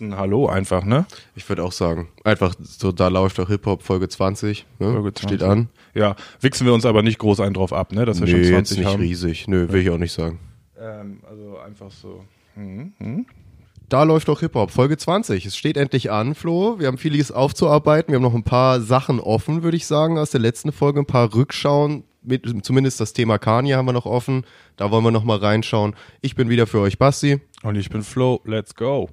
Ein 0.00 0.16
Hallo 0.16 0.46
einfach, 0.46 0.84
ne? 0.84 1.06
Ich 1.34 1.48
würde 1.48 1.64
auch 1.64 1.72
sagen, 1.72 2.08
einfach 2.22 2.54
so, 2.60 2.92
da 2.92 3.08
läuft 3.08 3.38
doch 3.40 3.48
Hip-Hop 3.48 3.82
Folge 3.82 4.08
20, 4.08 4.64
ne? 4.78 4.92
Folge 4.92 5.12
20. 5.12 5.22
Steht 5.22 5.42
an. 5.42 5.68
Ja, 5.92 6.14
wichsen 6.40 6.66
wir 6.66 6.72
uns 6.72 6.86
aber 6.86 7.02
nicht 7.02 7.18
groß 7.18 7.40
einen 7.40 7.54
drauf 7.54 7.72
ab, 7.72 7.92
ne? 7.92 8.04
Dass 8.04 8.20
wir 8.20 8.26
nee, 8.26 8.32
schon 8.32 8.42
jetzt 8.42 8.68
20 8.68 8.78
nicht 8.78 8.86
haben. 8.86 9.00
riesig. 9.00 9.48
Nö, 9.48 9.68
will 9.72 9.82
ich 9.82 9.90
auch 9.90 9.98
nicht 9.98 10.12
sagen. 10.12 10.38
Ähm, 10.78 11.18
also 11.28 11.58
einfach 11.58 11.90
so. 11.90 12.22
Hm, 12.54 12.92
hm. 12.98 13.26
Da 13.88 14.04
läuft 14.04 14.28
doch 14.28 14.38
Hip-Hop, 14.38 14.70
Folge 14.70 14.98
20. 14.98 15.46
Es 15.46 15.56
steht 15.56 15.76
endlich 15.76 16.12
an, 16.12 16.36
Flo. 16.36 16.78
Wir 16.78 16.86
haben 16.86 16.98
vieles 16.98 17.32
aufzuarbeiten. 17.32 18.12
Wir 18.12 18.16
haben 18.16 18.22
noch 18.22 18.34
ein 18.34 18.44
paar 18.44 18.80
Sachen 18.80 19.18
offen, 19.18 19.64
würde 19.64 19.78
ich 19.78 19.86
sagen, 19.86 20.16
aus 20.16 20.30
der 20.30 20.40
letzten 20.40 20.70
Folge. 20.70 21.00
Ein 21.00 21.06
paar 21.06 21.34
Rückschauen. 21.34 22.04
Mit, 22.22 22.44
zumindest 22.64 23.00
das 23.00 23.14
Thema 23.14 23.38
Kanye 23.38 23.74
haben 23.74 23.86
wir 23.86 23.92
noch 23.92 24.06
offen. 24.06 24.44
Da 24.76 24.90
wollen 24.92 25.02
wir 25.02 25.10
noch 25.10 25.24
mal 25.24 25.38
reinschauen. 25.38 25.96
Ich 26.20 26.36
bin 26.36 26.50
wieder 26.50 26.66
für 26.66 26.80
euch 26.80 26.98
Basti. 26.98 27.40
Und 27.62 27.76
ich 27.76 27.88
bin 27.88 28.02
Flo, 28.02 28.40
let's 28.44 28.74
go. 28.74 29.08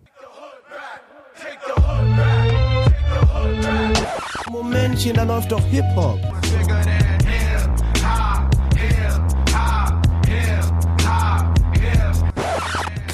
Momentchen, 4.50 5.14
da 5.16 5.24
läuft 5.24 5.52
doch 5.52 5.64
Hip-Hop. 5.66 6.20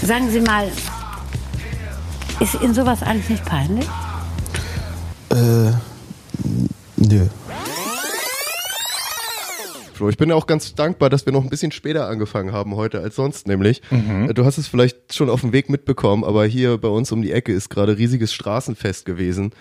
Sagen 0.02 0.30
Sie 0.32 0.42
mal, 0.42 0.68
ist 2.40 2.56
Ihnen 2.62 2.74
sowas 2.74 3.04
eigentlich 3.04 3.30
nicht 3.30 3.46
peinlich? 3.46 3.88
Nö. 6.98 7.28
Flo, 10.02 10.10
ich 10.10 10.18
bin 10.18 10.32
auch 10.32 10.48
ganz 10.48 10.74
dankbar, 10.74 11.12
dass 11.12 11.28
wir 11.28 11.32
noch 11.32 11.44
ein 11.44 11.50
bisschen 11.52 11.72
später 11.72 12.08
angefangen 12.08 12.52
haben 12.52 12.76
heute 12.76 13.02
als 13.02 13.16
sonst, 13.16 13.48
nämlich. 13.48 13.84
Äh, 13.92 14.34
Du 14.34 14.46
hast 14.46 14.58
es 14.58 14.68
vielleicht 14.68 15.14
schon 15.14 15.30
auf 15.30 15.42
dem 15.42 15.54
Weg 15.54 15.70
mitbekommen, 15.70 16.24
aber 16.24 16.44
hier 16.48 16.80
bei 16.80 16.88
uns 16.88 17.12
um 17.12 17.22
die 17.22 17.32
Ecke 17.32 17.52
ist 17.54 17.70
gerade 17.70 18.00
riesiges 18.00 18.34
Straßenfest 18.34 19.06
gewesen. 19.06 19.52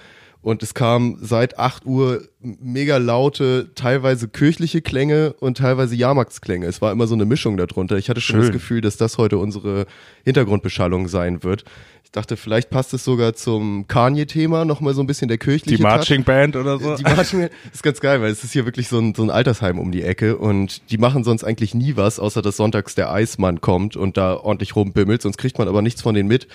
Und 0.42 0.62
es 0.62 0.72
kam 0.72 1.18
seit 1.20 1.58
8 1.58 1.84
Uhr 1.84 2.22
mega 2.40 2.96
laute, 2.96 3.70
teilweise 3.74 4.28
kirchliche 4.28 4.80
Klänge 4.80 5.34
und 5.34 5.58
teilweise 5.58 5.94
Jahrmarktsklänge. 5.94 6.66
Es 6.66 6.80
war 6.80 6.92
immer 6.92 7.06
so 7.06 7.14
eine 7.14 7.26
Mischung 7.26 7.58
darunter. 7.58 7.98
Ich 7.98 8.08
hatte 8.08 8.22
schon 8.22 8.36
Schön. 8.36 8.46
das 8.46 8.52
Gefühl, 8.52 8.80
dass 8.80 8.96
das 8.96 9.18
heute 9.18 9.36
unsere 9.36 9.86
Hintergrundbeschallung 10.24 11.08
sein 11.08 11.42
wird. 11.42 11.64
Ich 12.10 12.12
dachte, 12.12 12.36
vielleicht 12.36 12.70
passt 12.70 12.92
es 12.94 13.04
sogar 13.04 13.34
zum 13.34 13.86
Kanye-Thema, 13.86 14.64
nochmal 14.64 14.94
so 14.94 15.00
ein 15.00 15.06
bisschen 15.06 15.28
der 15.28 15.38
kirchliche 15.38 15.76
Die. 15.76 15.82
Marching 15.82 16.24
Band 16.24 16.56
oder 16.56 16.78
so? 16.78 16.96
Die 16.96 17.04
Marching 17.04 17.40
Band 17.40 17.52
ist 17.72 17.82
ganz 17.84 18.00
geil, 18.00 18.20
weil 18.20 18.32
es 18.32 18.42
ist 18.42 18.52
hier 18.52 18.64
wirklich 18.64 18.88
so 18.88 18.98
ein, 18.98 19.14
so 19.14 19.22
ein 19.22 19.30
Altersheim 19.30 19.78
um 19.78 19.92
die 19.92 20.02
Ecke 20.02 20.36
und 20.36 20.90
die 20.90 20.98
machen 20.98 21.22
sonst 21.22 21.44
eigentlich 21.44 21.72
nie 21.72 21.96
was, 21.96 22.18
außer 22.18 22.42
dass 22.42 22.56
sonntags 22.56 22.96
der 22.96 23.12
Eismann 23.12 23.60
kommt 23.60 23.94
und 23.94 24.16
da 24.16 24.34
ordentlich 24.34 24.74
rumbimmelt, 24.74 25.22
sonst 25.22 25.36
kriegt 25.36 25.58
man 25.58 25.68
aber 25.68 25.82
nichts 25.82 26.02
von 26.02 26.14
denen 26.14 26.28
mit. 26.28 26.48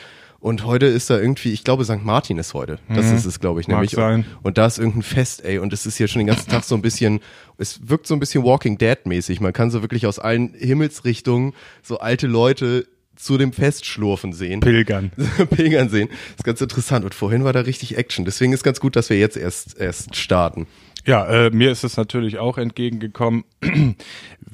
Und 0.45 0.63
heute 0.63 0.85
ist 0.85 1.09
da 1.09 1.19
irgendwie, 1.19 1.53
ich 1.53 1.63
glaube, 1.63 1.85
St. 1.85 2.05
Martin 2.05 2.37
ist 2.37 2.53
heute. 2.53 2.77
Das 2.87 3.11
ist 3.11 3.25
es, 3.25 3.39
glaube 3.39 3.61
ich, 3.61 3.67
Mag 3.67 3.77
nämlich. 3.77 3.93
sein. 3.93 4.25
Und 4.43 4.59
da 4.59 4.67
ist 4.67 4.77
irgendein 4.77 5.01
Fest, 5.01 5.43
ey. 5.43 5.57
Und 5.57 5.73
es 5.73 5.87
ist 5.87 5.97
hier 5.97 6.07
schon 6.07 6.19
den 6.19 6.27
ganzen 6.27 6.51
Tag 6.51 6.63
so 6.65 6.75
ein 6.75 6.83
bisschen, 6.83 7.19
es 7.57 7.89
wirkt 7.89 8.05
so 8.05 8.13
ein 8.13 8.19
bisschen 8.19 8.43
Walking 8.43 8.77
Dead 8.77 9.07
mäßig. 9.07 9.41
Man 9.41 9.53
kann 9.53 9.71
so 9.71 9.81
wirklich 9.81 10.05
aus 10.05 10.19
allen 10.19 10.53
Himmelsrichtungen 10.53 11.53
so 11.81 11.97
alte 11.97 12.27
Leute 12.27 12.85
zu 13.15 13.39
dem 13.39 13.53
Fest 13.53 13.87
schlurfen 13.87 14.33
sehen. 14.33 14.59
Pilgern. 14.59 15.11
Pilgern 15.49 15.89
sehen. 15.89 16.09
Das 16.09 16.37
ist 16.37 16.43
ganz 16.43 16.61
interessant. 16.61 17.05
Und 17.05 17.15
vorhin 17.15 17.43
war 17.43 17.51
da 17.51 17.61
richtig 17.61 17.97
Action. 17.97 18.23
Deswegen 18.23 18.53
ist 18.53 18.61
ganz 18.61 18.79
gut, 18.79 18.95
dass 18.95 19.09
wir 19.09 19.17
jetzt 19.17 19.37
erst, 19.37 19.79
erst 19.79 20.15
starten. 20.15 20.67
Ja, 21.07 21.25
äh, 21.25 21.49
mir 21.49 21.71
ist 21.71 21.83
es 21.83 21.97
natürlich 21.97 22.37
auch 22.37 22.59
entgegengekommen. 22.59 23.45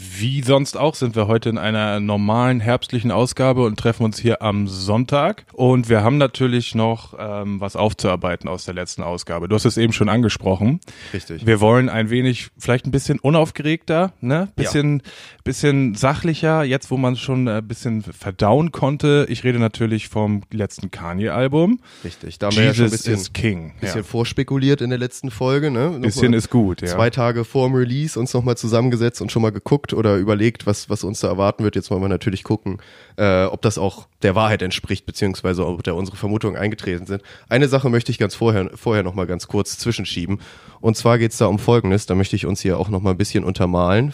Wie 0.02 0.42
sonst 0.42 0.78
auch 0.78 0.96
sind 0.96 1.16
wir 1.16 1.28
heute 1.28 1.50
in 1.50 1.60
einer 1.60 2.00
normalen 2.00 2.60
herbstlichen 2.60 3.12
Ausgabe 3.12 3.64
und 3.66 3.78
treffen 3.78 4.04
uns 4.04 4.18
hier 4.18 4.42
am 4.42 4.68
Sonntag. 4.68 5.46
Und 5.54 5.90
wir 5.90 6.02
haben 6.02 6.18
natürlich 6.18 6.74
noch 6.74 7.14
ähm, 7.20 7.62
was 7.62 7.76
aufzuarbeiten 7.76 8.50
aus 8.50 8.66
der 8.66 8.74
letzten 8.74 9.04
Ausgabe. 9.04 9.48
Du 9.48 9.54
hast 9.54 9.66
es 9.66 9.78
eben 9.78 9.94
schon 9.94 10.10
angesprochen. 10.10 10.80
Richtig. 11.14 11.46
Wir 11.46 11.62
wollen 11.62 11.88
ein 11.88 12.10
wenig, 12.10 12.50
vielleicht 12.58 12.88
ein 12.88 12.92
bisschen 12.92 13.20
unaufgeregter, 13.20 14.14
ne? 14.22 14.48
Bisschen, 14.56 15.04
bisschen 15.44 15.94
sachlicher, 15.94 16.64
jetzt 16.64 16.90
wo 16.90 16.98
man 16.98 17.16
schon 17.16 17.48
ein 17.48 17.68
bisschen 17.68 18.02
verdauen 18.02 18.72
konnte. 18.72 19.28
Ich 19.30 19.44
rede 19.44 19.60
natürlich 19.60 20.08
vom 20.08 20.42
letzten 20.52 20.90
Kanye-Album. 20.90 21.80
Richtig. 22.04 22.40
Da 22.40 22.48
haben 22.48 22.56
wir 22.56 22.64
ja 22.64 22.74
schon 22.74 22.86
ein 22.86 22.90
Jesus 22.90 23.04
bisschen, 23.04 23.14
is 23.14 23.34
King. 23.34 23.74
bisschen 23.80 23.98
ja. 23.98 24.04
vorspekuliert 24.04 24.82
in 24.82 24.90
der 24.90 25.00
letzten 25.00 25.30
Folge. 25.30 25.70
Ne? 25.70 26.00
Bisschen 26.00 26.34
ist 26.34 26.50
gut, 26.50 26.82
ja. 26.82 26.88
Zwei 26.88 27.12
Tage 27.12 27.46
vor 27.46 27.68
dem 27.68 27.76
Release 27.76 28.20
uns 28.20 28.34
nochmal 28.34 28.58
zusammengesetzt 28.58 29.22
und 29.22 29.32
schon 29.32 29.44
mal 29.44 29.52
geguckt 29.52 29.91
oder 29.94 30.16
überlegt, 30.18 30.66
was, 30.66 30.90
was 30.90 31.04
uns 31.04 31.20
da 31.20 31.28
erwarten 31.28 31.64
wird. 31.64 31.76
Jetzt 31.76 31.92
wollen 31.92 32.02
wir 32.02 32.10
natürlich 32.10 32.44
gucken, 32.44 32.78
äh, 33.18 33.46
ob 33.46 33.62
das 33.62 33.78
auch 33.78 34.08
der 34.22 34.36
Wahrheit 34.36 34.62
entspricht, 34.62 35.06
beziehungsweise 35.06 35.66
ob 35.66 35.84
da 35.84 35.94
unsere 35.94 36.18
Vermutungen 36.18 36.60
eingetreten 36.60 37.06
sind. 37.06 37.22
Eine 37.50 37.68
Sache 37.68 37.90
möchte 37.90 38.12
ich 38.12 38.18
ganz 38.18 38.36
vorher, 38.36 38.72
vorher 38.76 39.04
nochmal 39.04 39.28
ganz 39.28 39.48
kurz 39.48 39.78
zwischenschieben. 39.78 40.40
Und 40.80 40.98
zwar 40.98 41.18
geht's 41.18 41.38
da 41.38 41.46
um 41.48 41.60
Folgendes, 41.60 42.06
da 42.06 42.16
möchte 42.16 42.36
ich 42.36 42.46
uns 42.46 42.62
hier 42.62 42.78
auch 42.80 42.90
nochmal 42.90 43.14
ein 43.14 43.18
bisschen 43.18 43.44
untermalen. 43.44 44.14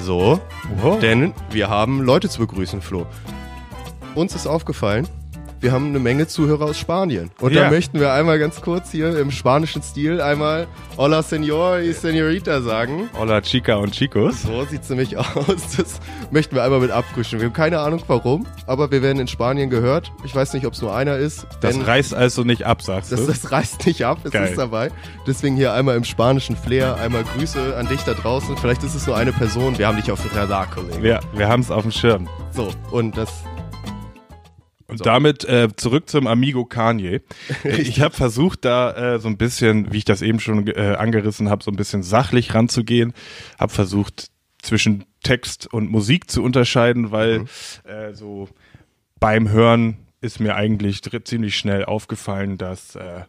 So, 0.00 0.40
Wow. 0.82 0.98
denn 1.00 1.32
wir 1.50 1.68
haben 1.70 2.02
Leute 2.02 2.28
zu 2.28 2.40
begrüßen, 2.40 2.82
Flo. 2.82 3.06
Uns 4.14 4.34
ist 4.34 4.46
aufgefallen, 4.46 5.08
wir 5.66 5.72
haben 5.72 5.86
eine 5.88 5.98
Menge 5.98 6.28
Zuhörer 6.28 6.66
aus 6.66 6.78
Spanien. 6.78 7.32
Und 7.40 7.52
Ja. 7.52 7.64
da 7.64 7.70
möchten 7.70 7.98
wir 7.98 8.12
einmal 8.12 8.38
ganz 8.38 8.60
kurz 8.60 8.92
hier 8.92 9.18
im 9.18 9.32
spanischen 9.32 9.82
Stil 9.82 10.20
einmal 10.20 10.68
Hola 10.96 11.18
Señor 11.22 11.80
y 11.82 11.92
Señorita 11.92 12.62
sagen. 12.62 13.08
Hola 13.18 13.40
Chica 13.40 13.74
und 13.74 13.90
Chicos. 13.90 14.42
So 14.44 14.64
sieht's 14.70 14.88
nämlich 14.90 15.16
aus. 15.18 15.76
Das 15.76 15.98
möchten 16.30 16.54
wir 16.54 16.62
einmal 16.62 16.78
mit 16.78 16.92
abfrischen. 16.92 17.40
Wir 17.40 17.46
haben 17.46 17.52
keine 17.52 17.80
Ahnung 17.80 18.00
warum, 18.06 18.46
aber 18.68 18.92
wir 18.92 19.02
werden 19.02 19.18
in 19.18 19.26
Spanien 19.26 19.68
gehört. 19.68 20.12
Ich 20.24 20.32
weiß 20.36 20.52
nicht, 20.54 20.66
ob 20.66 20.74
es 20.74 20.82
nur 20.82 20.94
einer 20.94 21.16
ist. 21.16 21.48
Das 21.62 21.84
reißt 21.84 22.14
also 22.14 22.44
nicht 22.44 22.62
ab, 22.62 22.80
sagst 22.80 23.10
das, 23.10 23.22
du? 23.22 23.26
das 23.26 23.50
reißt 23.50 23.86
nicht 23.86 24.04
ab, 24.04 24.18
es 24.22 24.30
Geil. 24.30 24.50
ist 24.50 24.58
dabei. 24.58 24.92
Deswegen 25.26 25.56
hier 25.56 25.72
einmal 25.72 25.96
im 25.96 26.04
spanischen 26.04 26.54
Flair, 26.56 26.94
einmal 26.94 27.24
Grüße 27.36 27.76
an 27.76 27.88
dich 27.88 28.02
da 28.02 28.14
draußen. 28.14 28.56
Vielleicht 28.56 28.84
ist 28.84 28.94
es 28.94 29.04
nur 29.08 29.16
eine 29.16 29.32
Person. 29.32 29.76
Wir 29.78 29.88
haben 29.88 29.96
dich 29.96 30.12
auf 30.12 30.22
dem 30.22 30.30
Radar, 30.30 30.68
Kollege. 30.70 31.02
wir 31.02 31.18
wir 31.34 31.48
haben 31.48 31.62
es 31.62 31.72
auf 31.72 31.82
dem 31.82 31.90
Schirm. 31.90 32.28
So, 32.52 32.70
und 32.92 33.16
das 33.16 33.30
Und 34.88 35.04
damit 35.04 35.44
äh, 35.44 35.68
zurück 35.74 36.08
zum 36.08 36.26
Amigo 36.26 36.64
Kanye. 36.64 37.20
Ich 37.64 38.00
habe 38.00 38.14
versucht, 38.14 38.64
da 38.64 39.14
äh, 39.14 39.18
so 39.18 39.28
ein 39.28 39.36
bisschen, 39.36 39.92
wie 39.92 39.98
ich 39.98 40.04
das 40.04 40.22
eben 40.22 40.38
schon 40.38 40.66
äh, 40.68 40.94
angerissen 40.96 41.50
habe, 41.50 41.64
so 41.64 41.70
ein 41.70 41.76
bisschen 41.76 42.02
sachlich 42.02 42.54
ranzugehen. 42.54 43.12
Habe 43.58 43.72
versucht, 43.72 44.30
zwischen 44.62 45.04
Text 45.22 45.72
und 45.72 45.90
Musik 45.90 46.30
zu 46.30 46.42
unterscheiden, 46.42 47.10
weil 47.10 47.44
äh, 47.84 48.12
so 48.12 48.48
beim 49.18 49.48
Hören 49.48 49.96
ist 50.20 50.40
mir 50.40 50.56
eigentlich 50.56 51.02
ziemlich 51.24 51.56
schnell 51.56 51.84
aufgefallen, 51.84 52.58
dass 52.58 52.96
äh, 52.96 53.22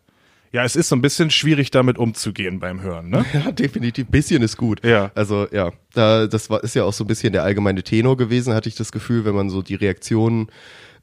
ja, 0.51 0.63
es 0.63 0.75
ist 0.75 0.89
so 0.89 0.95
ein 0.95 1.01
bisschen 1.01 1.29
schwierig, 1.29 1.71
damit 1.71 1.97
umzugehen 1.97 2.59
beim 2.59 2.81
Hören, 2.81 3.09
ne? 3.09 3.25
Ja, 3.33 3.51
definitiv. 3.51 4.07
Bisschen 4.07 4.41
ist 4.41 4.57
gut. 4.57 4.83
Ja. 4.83 5.11
Also 5.13 5.47
ja, 5.51 5.71
da, 5.93 6.25
das 6.25 6.49
war, 6.49 6.63
ist 6.63 6.73
ja 6.73 6.85
auch 6.85 6.93
so 6.93 7.03
ein 7.03 7.07
bisschen 7.07 7.33
der 7.33 7.43
allgemeine 7.43 7.83
Tenor 7.83 8.15
gewesen, 8.17 8.53
hatte 8.53 8.69
ich 8.69 8.75
das 8.75 8.91
Gefühl, 8.91 9.25
wenn 9.25 9.35
man 9.35 9.49
so 9.49 9.61
die 9.61 9.75
Reaktionen 9.75 10.47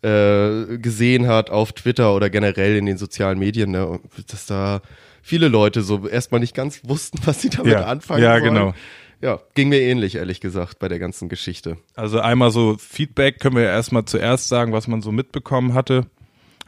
äh, 0.05 0.79
gesehen 0.79 1.27
hat 1.27 1.51
auf 1.51 1.73
Twitter 1.73 2.15
oder 2.15 2.29
generell 2.31 2.77
in 2.77 2.87
den 2.87 2.99
sozialen 2.99 3.39
Medien, 3.39 3.71
ne, 3.71 3.87
und 3.87 4.01
dass 4.33 4.47
da 4.47 4.83
viele 5.23 5.49
Leute 5.49 5.83
so 5.83 6.07
erstmal 6.07 6.41
nicht 6.41 6.55
ganz 6.55 6.83
wussten, 6.85 7.19
was 7.25 7.41
sie 7.41 7.49
damit 7.51 7.73
Ja. 7.73 7.85
anfangen 7.87 8.23
Ja, 8.23 8.39
sollen. 8.39 8.45
genau. 8.55 8.75
Ja, 9.23 9.41
ging 9.55 9.71
mir 9.71 9.81
ähnlich, 9.81 10.17
ehrlich 10.17 10.41
gesagt, 10.41 10.79
bei 10.79 10.89
der 10.89 10.99
ganzen 10.99 11.31
Geschichte. 11.31 11.79
Also 11.95 12.21
einmal 12.21 12.51
so 12.51 12.77
Feedback 12.79 13.41
können 13.41 13.57
wir 13.57 13.63
ja 13.63 13.71
erstmal 13.71 14.05
zuerst 14.05 14.49
sagen, 14.49 14.73
was 14.73 14.87
man 14.87 15.01
so 15.01 15.13
mitbekommen 15.13 15.73
hatte. 15.73 16.07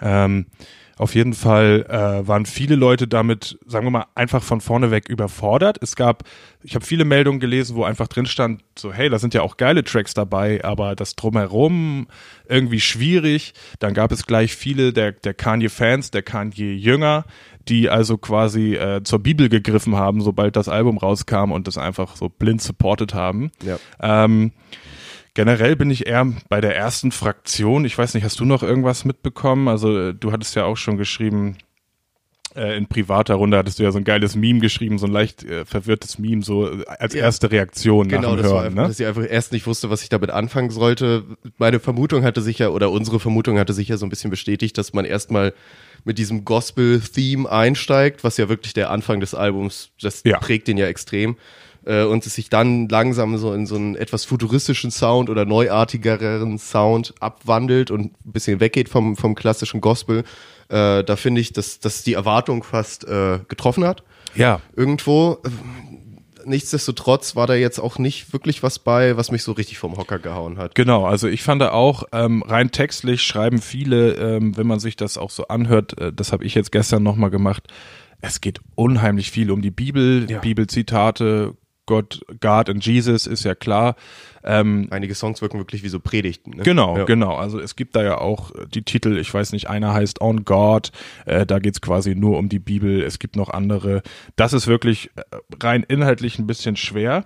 Ähm, 0.01 0.47
auf 0.99 1.15
jeden 1.15 1.35
Fall 1.35 1.85
äh, 1.91 2.27
waren 2.27 2.47
viele 2.47 2.75
Leute 2.75 3.07
damit, 3.07 3.59
sagen 3.67 3.87
wir 3.87 3.91
mal, 3.91 4.07
einfach 4.15 4.43
von 4.43 4.63
vorne 4.63 4.91
weg 4.91 5.11
überfordert. 5.11 5.79
Es 5.83 5.95
gab, 5.95 6.25
ich 6.63 6.75
habe 6.75 6.87
viele 6.87 7.05
Meldungen 7.05 7.39
gelesen, 7.39 7.77
wo 7.77 7.85
einfach 7.85 8.09
drin 8.09 8.25
stand, 8.25 8.63
so 8.79 8.95
hey, 8.95 9.11
da 9.11 9.19
sind 9.19 9.35
ja 9.35 9.43
auch 9.43 9.59
geile 9.59 9.85
Tracks 9.85 10.15
dabei, 10.15 10.65
aber 10.65 10.97
das 10.97 11.15
drumherum 11.15 12.07
irgendwie 12.49 12.81
schwierig. 12.81 13.53
Dann 13.79 13.93
gab 13.93 14.11
es 14.11 14.25
gleich 14.25 14.57
viele 14.57 14.95
der, 14.95 15.13
der 15.13 15.35
Kanye-Fans, 15.35 16.13
der 16.13 16.23
Kanye-Jünger, 16.23 17.27
die 17.69 17.91
also 17.91 18.17
quasi 18.17 18.77
äh, 18.77 19.03
zur 19.03 19.19
Bibel 19.19 19.51
gegriffen 19.51 19.97
haben, 19.97 20.23
sobald 20.23 20.57
das 20.57 20.69
Album 20.69 20.97
rauskam 20.97 21.53
und 21.53 21.67
das 21.67 21.77
einfach 21.77 22.17
so 22.17 22.31
blind 22.31 22.63
supported 22.63 23.13
haben. 23.13 23.51
Ja. 23.63 23.79
Ähm, 24.01 24.53
generell 25.37 25.77
bin 25.77 25.91
ich 25.91 26.07
eher 26.07 26.27
bei 26.49 26.61
der 26.61 26.75
ersten 26.75 27.13
Fraktion. 27.13 27.85
Ich 27.85 27.97
weiß 27.97 28.15
nicht, 28.15 28.25
hast 28.25 28.41
du 28.41 28.45
noch 28.45 28.63
irgendwas 28.65 29.05
mitbekommen? 29.05 29.69
Also 29.69 29.97
äh, 29.97 30.15
du 30.15 30.33
hattest 30.33 30.57
ja 30.57 30.65
auch 30.65 30.77
schon 30.79 30.97
geschrieben, 30.97 31.57
äh, 32.57 32.77
in 32.77 32.87
privater 32.87 33.35
Runde 33.35 33.59
hattest 33.59 33.79
du 33.79 33.83
ja 33.83 33.93
so 33.93 33.99
ein 33.99 34.05
geiles 34.05 34.35
Meme 34.35 34.61
geschrieben, 34.61 34.97
so 34.99 35.07
ein 35.07 35.13
leicht 35.13 35.45
äh, 35.45 35.67
verwirrtes 35.67 36.19
Meme, 36.19 36.43
so 36.43 36.71
äh, 36.81 36.85
als 36.87 37.13
Ja. 37.13 37.21
erste 37.25 37.51
Reaktion 37.51 38.07
nach 38.07 38.17
Genau, 38.17 38.35
dem 38.35 38.43
das 38.43 38.47
war 38.51 38.63
Hören. 38.63 38.67
einfach, 38.69 38.83
ne? 38.83 38.89
dass 38.89 38.99
ich 38.99 39.07
einfach 39.07 39.27
erst 39.29 39.53
nicht 39.53 39.67
wusste, 39.67 39.91
was 39.91 40.03
ich 40.03 40.09
damit 40.09 40.31
anfangen 40.31 40.71
sollte. 40.71 41.25
Meine 41.59 41.81
Vermutung 41.81 42.25
hatte 42.25 42.41
sich 42.41 42.59
ja, 42.59 42.71
oder 42.71 42.91
unsere 42.91 43.21
Vermutung 43.21 43.59
hatte 43.59 43.75
sich 43.75 43.89
ja 43.89 43.99
so 43.99 44.07
ein 44.07 44.11
bisschen 44.11 44.31
bestätigt, 44.31 44.79
dass 44.79 44.95
man 44.95 45.05
erstmal 45.05 45.53
mit 46.05 46.17
diesem 46.19 46.45
Gospel-Theme 46.47 47.51
einsteigt, 47.51 48.25
was 48.25 48.39
ja 48.39 48.49
wirklich 48.49 48.73
der 48.73 48.91
Anfang 48.91 49.21
des 49.21 49.35
Albums, 49.35 49.91
das 50.01 50.23
Ja. 50.25 50.39
prägt 50.39 50.67
den 50.69 50.79
ja 50.79 50.87
extrem. 50.87 51.37
Äh, 51.87 52.05
und 52.05 52.27
es 52.27 52.35
sich 52.35 52.51
dann 52.51 52.89
langsam 52.89 53.39
so 53.39 53.55
in 53.55 53.67
so 53.67 53.77
einen 53.77 53.97
etwas 53.97 54.25
futuristischen 54.25 54.91
Sound 54.91 55.31
oder 55.31 55.45
neuartigeren 55.45 56.59
Sound 56.59 57.15
abwandelt 57.21 57.91
und 57.91 58.13
ein 58.27 58.33
bisschen 58.33 58.61
weggeht 58.61 58.89
vom, 58.89 59.17
vom 59.17 59.35
klassischen 59.35 59.81
Gospel, 59.81 60.25
äh, 60.69 61.05
da 61.05 61.17
finde 61.17 61.41
ich, 61.41 61.53
dass, 61.53 61.81
dass 61.81 62.03
die 62.03 62.15
Erwartung 62.15 62.63
fast 62.63 63.05
äh, 63.07 63.39
getroffen 63.49 63.85
hat. 63.85 64.03
Ja. 64.35 64.61
Irgendwo. 64.75 65.39
Äh, 65.45 65.49
Nichtsdestotrotz 66.49 67.35
war 67.35 67.49
da 67.49 67.55
jetzt 67.55 67.81
auch 67.81 67.99
nicht 67.99 68.33
wirklich 68.33 68.63
was 68.63 68.79
bei, 68.79 69.17
was 69.17 69.33
mich 69.33 69.43
so 69.43 69.51
richtig 69.51 69.79
vom 69.79 69.97
Hocker 69.97 70.21
gehauen 70.21 70.59
hat. 70.59 70.77
Genau, 70.77 71.05
also 71.05 71.27
ich 71.27 71.43
fand 71.43 71.61
auch, 71.65 72.05
ähm, 72.13 72.45
rein 72.47 72.71
textlich 72.71 73.23
schreiben 73.23 73.61
viele, 73.61 74.13
ähm, 74.13 74.57
wenn 74.57 74.69
man 74.69 74.79
sich 74.79 74.95
das 74.95 75.19
auch 75.19 75.31
so 75.31 75.49
anhört, 75.49 75.99
äh, 75.99 76.13
das 76.13 76.31
habe 76.31 76.45
ich 76.45 76.55
jetzt 76.55 76.71
gestern 76.71 77.03
nochmal 77.03 77.31
gemacht, 77.31 77.65
es 78.21 78.41
geht 78.41 78.61
unheimlich 78.77 79.33
viel 79.33 79.51
um 79.51 79.61
die 79.61 79.73
Bibel, 79.73 80.31
Ja. 80.31 80.39
Bibelzitate, 80.39 81.55
Gott, 81.87 82.21
God 82.41 82.69
and 82.69 82.85
Jesus 82.85 83.27
ist 83.27 83.45
ja 83.45 83.55
klar. 83.55 83.97
Ähm, 84.45 84.89
Einige 84.91 85.15
Songs 85.15 85.43
wirken 85.43 85.59
wirklich 85.59 85.83
wie 85.83 85.89
so 85.89 85.99
Predigten. 85.99 86.51
Ne? 86.51 86.63
Genau, 86.63 86.99
ja. 86.99 87.05
genau. 87.05 87.35
Also 87.37 87.59
es 87.59 87.75
gibt 87.75 87.97
da 87.97 88.03
ja 88.03 88.19
auch 88.19 88.55
äh, 88.55 88.67
die 88.73 88.83
Titel, 88.83 89.19
ich 89.19 89.33
weiß 89.33 89.53
nicht, 89.53 89.69
einer 89.69 89.93
heißt 89.93 90.21
On 90.21 90.45
God, 90.45 90.93
äh, 91.25 91.47
da 91.47 91.59
geht's 91.59 91.81
quasi 91.81 92.15
nur 92.15 92.39
um 92.39 92.49
die 92.49 92.61
Bibel, 92.61 93.03
es 93.03 93.19
gibt 93.19 93.37
noch 93.37 93.51
andere. 93.51 94.03
Das 94.37 94.53
ist 94.53 94.67
wirklich 94.67 95.11
äh, 95.17 95.23
rein 95.61 95.85
inhaltlich 95.89 96.39
ein 96.39 96.47
bisschen 96.47 96.77
schwer. 96.77 97.25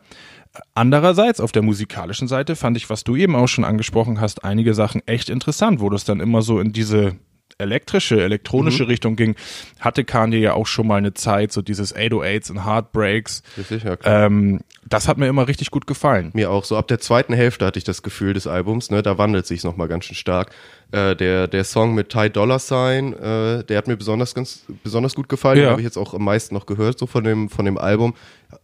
Andererseits, 0.75 1.41
auf 1.41 1.53
der 1.53 1.63
musikalischen 1.63 2.27
Seite 2.27 2.57
fand 2.57 2.77
ich, 2.77 2.91
was 2.91 3.05
du 3.05 3.15
eben 3.17 3.37
auch 3.37 3.47
schon 3.47 3.65
angesprochen 3.65 4.21
hast, 4.21 4.45
einige 4.45 4.75
Sachen 4.75 5.07
echt 5.07 5.31
interessant, 5.31 5.81
wo 5.81 5.91
das 5.91 6.05
dann 6.05 6.21
immer 6.21 6.43
so 6.43 6.59
in 6.59 6.73
diese 6.73 7.17
elektrische, 7.61 8.21
elektronische 8.23 8.89
Richtung 8.89 9.15
ging. 9.17 9.37
Hatte 9.79 10.05
Kanye 10.05 10.39
ja 10.39 10.55
auch 10.55 10.67
schon 10.67 10.87
mal 10.87 10.97
eine 10.97 11.15
Zeit, 11.15 11.53
so 11.53 11.63
dieses 11.63 11.95
808s 11.95 12.51
und 12.51 12.65
Heartbreaks. 12.67 13.43
Richtig, 13.57 13.85
ja, 13.85 13.97
klar. 13.97 14.27
Ähm, 14.27 14.61
das 14.89 15.07
hat 15.07 15.19
mir 15.19 15.29
immer 15.29 15.47
richtig 15.47 15.71
gut 15.71 15.87
gefallen. 15.87 16.31
Mir 16.35 16.51
auch 16.51 16.65
so 16.65 16.77
ab 16.77 16.89
der 16.89 16.99
zweiten 16.99 17.33
Hälfte 17.35 17.65
hatte 17.67 17.79
ich 17.79 17.85
das 17.85 18.03
Gefühl 18.03 18.33
des 18.33 18.47
Albums, 18.47 18.91
ne, 18.91 19.03
da 19.03 19.19
wandelt 19.19 19.47
sich's 19.47 19.63
noch 19.65 19.77
mal 19.77 19.87
ganz 19.89 20.07
schön 20.07 20.17
stark. 20.17 20.51
Äh, 20.93 21.15
der 21.15 21.47
der 21.47 21.63
Song 21.65 21.95
mit 21.95 22.09
Ty 22.09 22.31
Dollar 22.31 22.59
Sign, 22.59 23.13
äh, 23.13 23.63
der 23.63 23.79
hat 23.79 23.87
mir 23.87 23.97
besonders 23.97 24.35
ganz 24.35 24.65
besonders 24.83 25.15
gut 25.15 25.29
gefallen, 25.29 25.59
Ja. 25.59 25.65
den 25.67 25.71
habe 25.71 25.81
ich 25.83 25.85
jetzt 25.85 25.97
auch 25.99 26.15
am 26.15 26.25
meisten 26.25 26.55
noch 26.55 26.67
gehört 26.67 26.99
so 26.99 27.07
von 27.07 27.23
dem 27.23 27.49
von 27.49 27.65
dem 27.65 27.79
Album. 27.79 28.15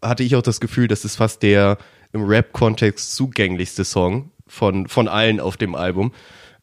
Hatte 0.03 0.25
ich 0.25 0.35
auch 0.35 0.43
das 0.43 0.59
Gefühl, 0.59 0.89
das 0.89 1.05
ist 1.05 1.17
fast 1.17 1.43
der 1.45 1.79
im 2.13 2.25
Rap 2.25 2.53
Kontext 2.53 3.15
zugänglichste 3.15 3.85
Song 3.85 4.31
von 4.49 4.89
von 4.89 5.07
allen 5.07 5.39
auf 5.39 5.57
dem 5.57 5.75
Album. 5.77 6.13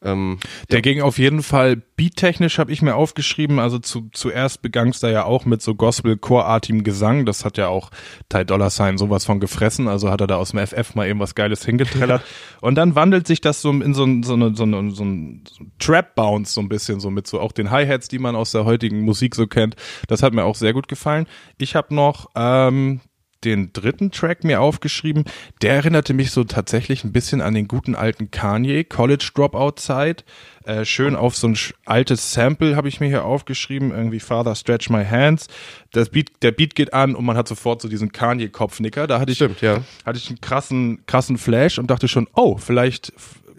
Ähm, 0.04 0.38
Der 0.70 0.82
ging 0.82 1.00
auf 1.00 1.18
jeden 1.18 1.42
Fall 1.42 1.76
beattechnisch, 1.96 2.58
habe 2.58 2.72
ich 2.72 2.82
mir 2.82 2.94
aufgeschrieben. 2.94 3.58
Also 3.58 3.78
zu, 3.78 4.08
zuerst 4.12 4.62
begang's 4.62 5.00
da 5.00 5.08
ja 5.10 5.24
auch 5.24 5.44
mit 5.46 5.62
so 5.62 5.74
Gospel-Chorartigem 5.74 6.84
Gesang. 6.84 7.24
Das 7.26 7.44
hat 7.44 7.56
ja 7.56 7.68
auch 7.68 7.90
Ty 8.28 8.44
Dollar 8.44 8.70
Sign 8.70 8.98
sowas 8.98 9.24
von 9.24 9.40
gefressen. 9.40 9.88
Also 9.88 10.10
hat 10.10 10.20
er 10.20 10.26
da 10.26 10.36
aus 10.36 10.50
dem 10.52 10.64
FF 10.66 10.94
mal 10.94 11.08
eben 11.08 11.20
was 11.20 11.34
Geiles 11.34 11.64
hingetrellert. 11.64 12.22
Und 12.60 12.74
dann 12.76 12.94
wandelt 12.94 13.26
sich 13.26 13.40
das 13.40 13.62
so 13.62 13.70
in 13.70 13.94
so, 13.94 14.04
ein- 14.04 14.22
so, 14.22 14.34
eine, 14.34 14.54
so, 14.54 14.62
eine, 14.64 14.90
so 14.90 15.04
ein 15.04 15.44
so 15.46 15.62
ein 15.64 15.72
Trap-Bounce 15.78 16.52
so 16.52 16.60
ein 16.60 16.68
bisschen 16.68 17.00
so 17.00 17.10
mit 17.10 17.26
so 17.26 17.40
auch 17.40 17.52
den 17.52 17.70
Hi-Hats, 17.70 18.08
die 18.08 18.18
man 18.18 18.36
aus 18.36 18.52
der 18.52 18.64
heutigen 18.64 19.00
Musik 19.02 19.34
so 19.34 19.46
kennt. 19.46 19.76
Das 20.08 20.22
hat 20.22 20.34
mir 20.34 20.44
auch 20.44 20.54
sehr 20.56 20.72
gut 20.72 20.88
gefallen. 20.88 21.26
Ich 21.58 21.74
habe 21.76 21.94
noch 21.94 22.26
ähm, 22.36 23.00
den 23.44 23.72
dritten 23.72 24.10
Track 24.10 24.44
mir 24.44 24.60
aufgeschrieben. 24.60 25.24
Der 25.62 25.74
erinnerte 25.74 26.14
mich 26.14 26.30
so 26.30 26.44
tatsächlich 26.44 27.04
ein 27.04 27.12
bisschen 27.12 27.40
an 27.40 27.54
den 27.54 27.68
guten 27.68 27.94
alten 27.94 28.30
Kanye, 28.30 28.84
College 28.84 29.30
Dropout 29.34 29.74
Zeit. 29.76 30.24
Äh, 30.64 30.84
schön 30.86 31.14
auf 31.14 31.36
so 31.36 31.48
ein 31.48 31.58
altes 31.84 32.32
Sample 32.32 32.74
habe 32.74 32.88
ich 32.88 32.98
mir 32.98 33.06
hier 33.06 33.24
aufgeschrieben, 33.24 33.90
irgendwie 33.90 34.20
Father 34.20 34.54
Stretch 34.54 34.88
My 34.88 35.04
Hands. 35.04 35.46
Das 35.92 36.08
Beat, 36.08 36.30
der 36.42 36.52
Beat 36.52 36.74
geht 36.74 36.94
an 36.94 37.14
und 37.14 37.24
man 37.24 37.36
hat 37.36 37.48
sofort 37.48 37.82
so 37.82 37.88
diesen 37.88 38.12
Kanye-Kopfnicker. 38.12 39.06
Da 39.06 39.20
hatte 39.20 39.32
ich, 39.32 39.38
Stimmt, 39.38 39.60
ja. 39.60 39.82
hatte 40.06 40.18
ich 40.18 40.28
einen 40.28 40.40
krassen, 40.40 41.04
krassen 41.06 41.36
Flash 41.36 41.78
und 41.78 41.90
dachte 41.90 42.08
schon, 42.08 42.28
oh, 42.34 42.56
vielleicht 42.56 43.12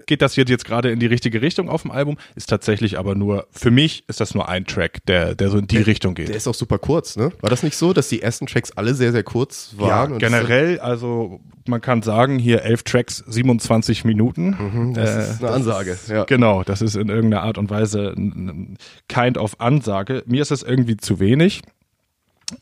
geht 0.08 0.22
das 0.22 0.36
jetzt, 0.36 0.50
jetzt 0.50 0.66
gerade 0.66 0.92
in 0.92 1.00
die 1.00 1.06
richtige 1.06 1.42
Richtung 1.42 1.70
auf 1.70 1.82
dem 1.84 1.92
Album. 1.92 2.18
Ist 2.36 2.50
tatsächlich 2.50 2.98
aber 3.00 3.16
nur, 3.16 3.48
für 3.52 3.72
mich 3.72 4.04
ist 4.08 4.20
das 4.20 4.34
nur 4.34 4.48
ein 4.50 4.66
Track, 4.66 5.06
der, 5.08 5.36
der 5.36 5.50
so 5.50 5.58
in 5.58 5.68
die 5.68 5.78
Richtung 5.78 6.16
geht. 6.16 6.30
der 6.30 6.36
ist 6.36 6.48
auch 6.48 6.54
super 6.56 6.78
kurz, 6.78 7.16
ne? 7.16 7.32
War 7.42 7.50
das 7.50 7.64
nicht 7.64 7.76
so, 7.78 7.94
dass 7.94 8.10
die 8.10 8.22
ersten 8.22 8.48
Tracks 8.48 8.72
alle 8.72 8.94
sehr 8.94 9.12
sehr 9.12 9.24
kurz 9.24 9.76
Ja, 9.80 9.88
waren? 9.88 10.14
und 10.14 10.20
generell, 10.20 10.80
also 10.80 11.40
man 11.68 11.82
kann 11.82 12.02
sagen, 12.04 12.38
hier 12.40 12.62
elf 12.64 12.84
Tracks, 12.84 13.24
27 13.28 14.06
Minuten. 14.06 14.94
Das 14.96 15.10
Äh, 15.16 15.20
ist 15.32 15.44
eine 15.44 15.52
Ansage. 15.54 15.98
Ja. 16.08 16.24
Genau, 16.26 16.64
das 16.64 16.82
ist 16.82 16.96
in 16.96 17.10
irgendeiner 17.10 17.44
Art 17.44 17.58
und 17.58 17.70
Weise 17.70 18.14
ein 18.16 18.78
kind 19.10 19.38
of 19.38 19.60
Ansage. 19.60 20.24
Mir 20.28 20.42
ist 20.42 20.52
es 20.52 20.62
irgendwie 20.64 20.98
zu 20.98 21.20
wenig, 21.20 21.62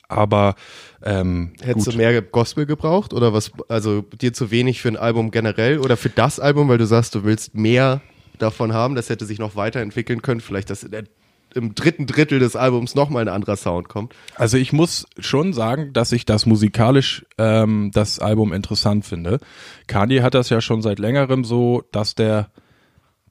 aber 0.07 0.55
ähm, 1.03 1.53
Hättest 1.61 1.85
gut. 1.85 1.93
du 1.95 1.97
mehr 1.97 2.21
Gospel 2.21 2.65
gebraucht 2.65 3.13
oder 3.13 3.33
was? 3.33 3.51
Also 3.67 4.01
dir 4.01 4.33
zu 4.33 4.51
wenig 4.51 4.81
für 4.81 4.89
ein 4.89 4.97
Album 4.97 5.31
generell 5.31 5.79
oder 5.79 5.97
für 5.97 6.09
das 6.09 6.39
Album, 6.39 6.69
weil 6.69 6.77
du 6.77 6.85
sagst, 6.85 7.15
du 7.15 7.23
willst 7.23 7.55
mehr 7.55 8.01
davon 8.39 8.73
haben, 8.73 8.95
das 8.95 9.09
hätte 9.09 9.25
sich 9.25 9.39
noch 9.39 9.55
weiterentwickeln 9.55 10.21
können, 10.21 10.41
vielleicht 10.41 10.69
der, 10.91 11.03
im 11.53 11.75
dritten 11.75 12.07
Drittel 12.07 12.39
des 12.39 12.55
Albums 12.55 12.95
nochmal 12.95 13.23
ein 13.23 13.33
anderer 13.33 13.57
Sound 13.57 13.89
kommt. 13.89 14.13
Also 14.35 14.57
ich 14.57 14.73
muss 14.73 15.05
schon 15.19 15.53
sagen, 15.53 15.93
dass 15.93 16.11
ich 16.11 16.25
das 16.25 16.45
musikalisch 16.45 17.25
ähm, 17.37 17.91
das 17.93 18.19
Album 18.19 18.53
interessant 18.53 19.05
finde. 19.05 19.39
Kanye 19.87 20.21
hat 20.21 20.33
das 20.33 20.49
ja 20.49 20.61
schon 20.61 20.81
seit 20.81 20.99
längerem 20.99 21.43
so, 21.43 21.83
dass 21.91 22.15
der 22.15 22.49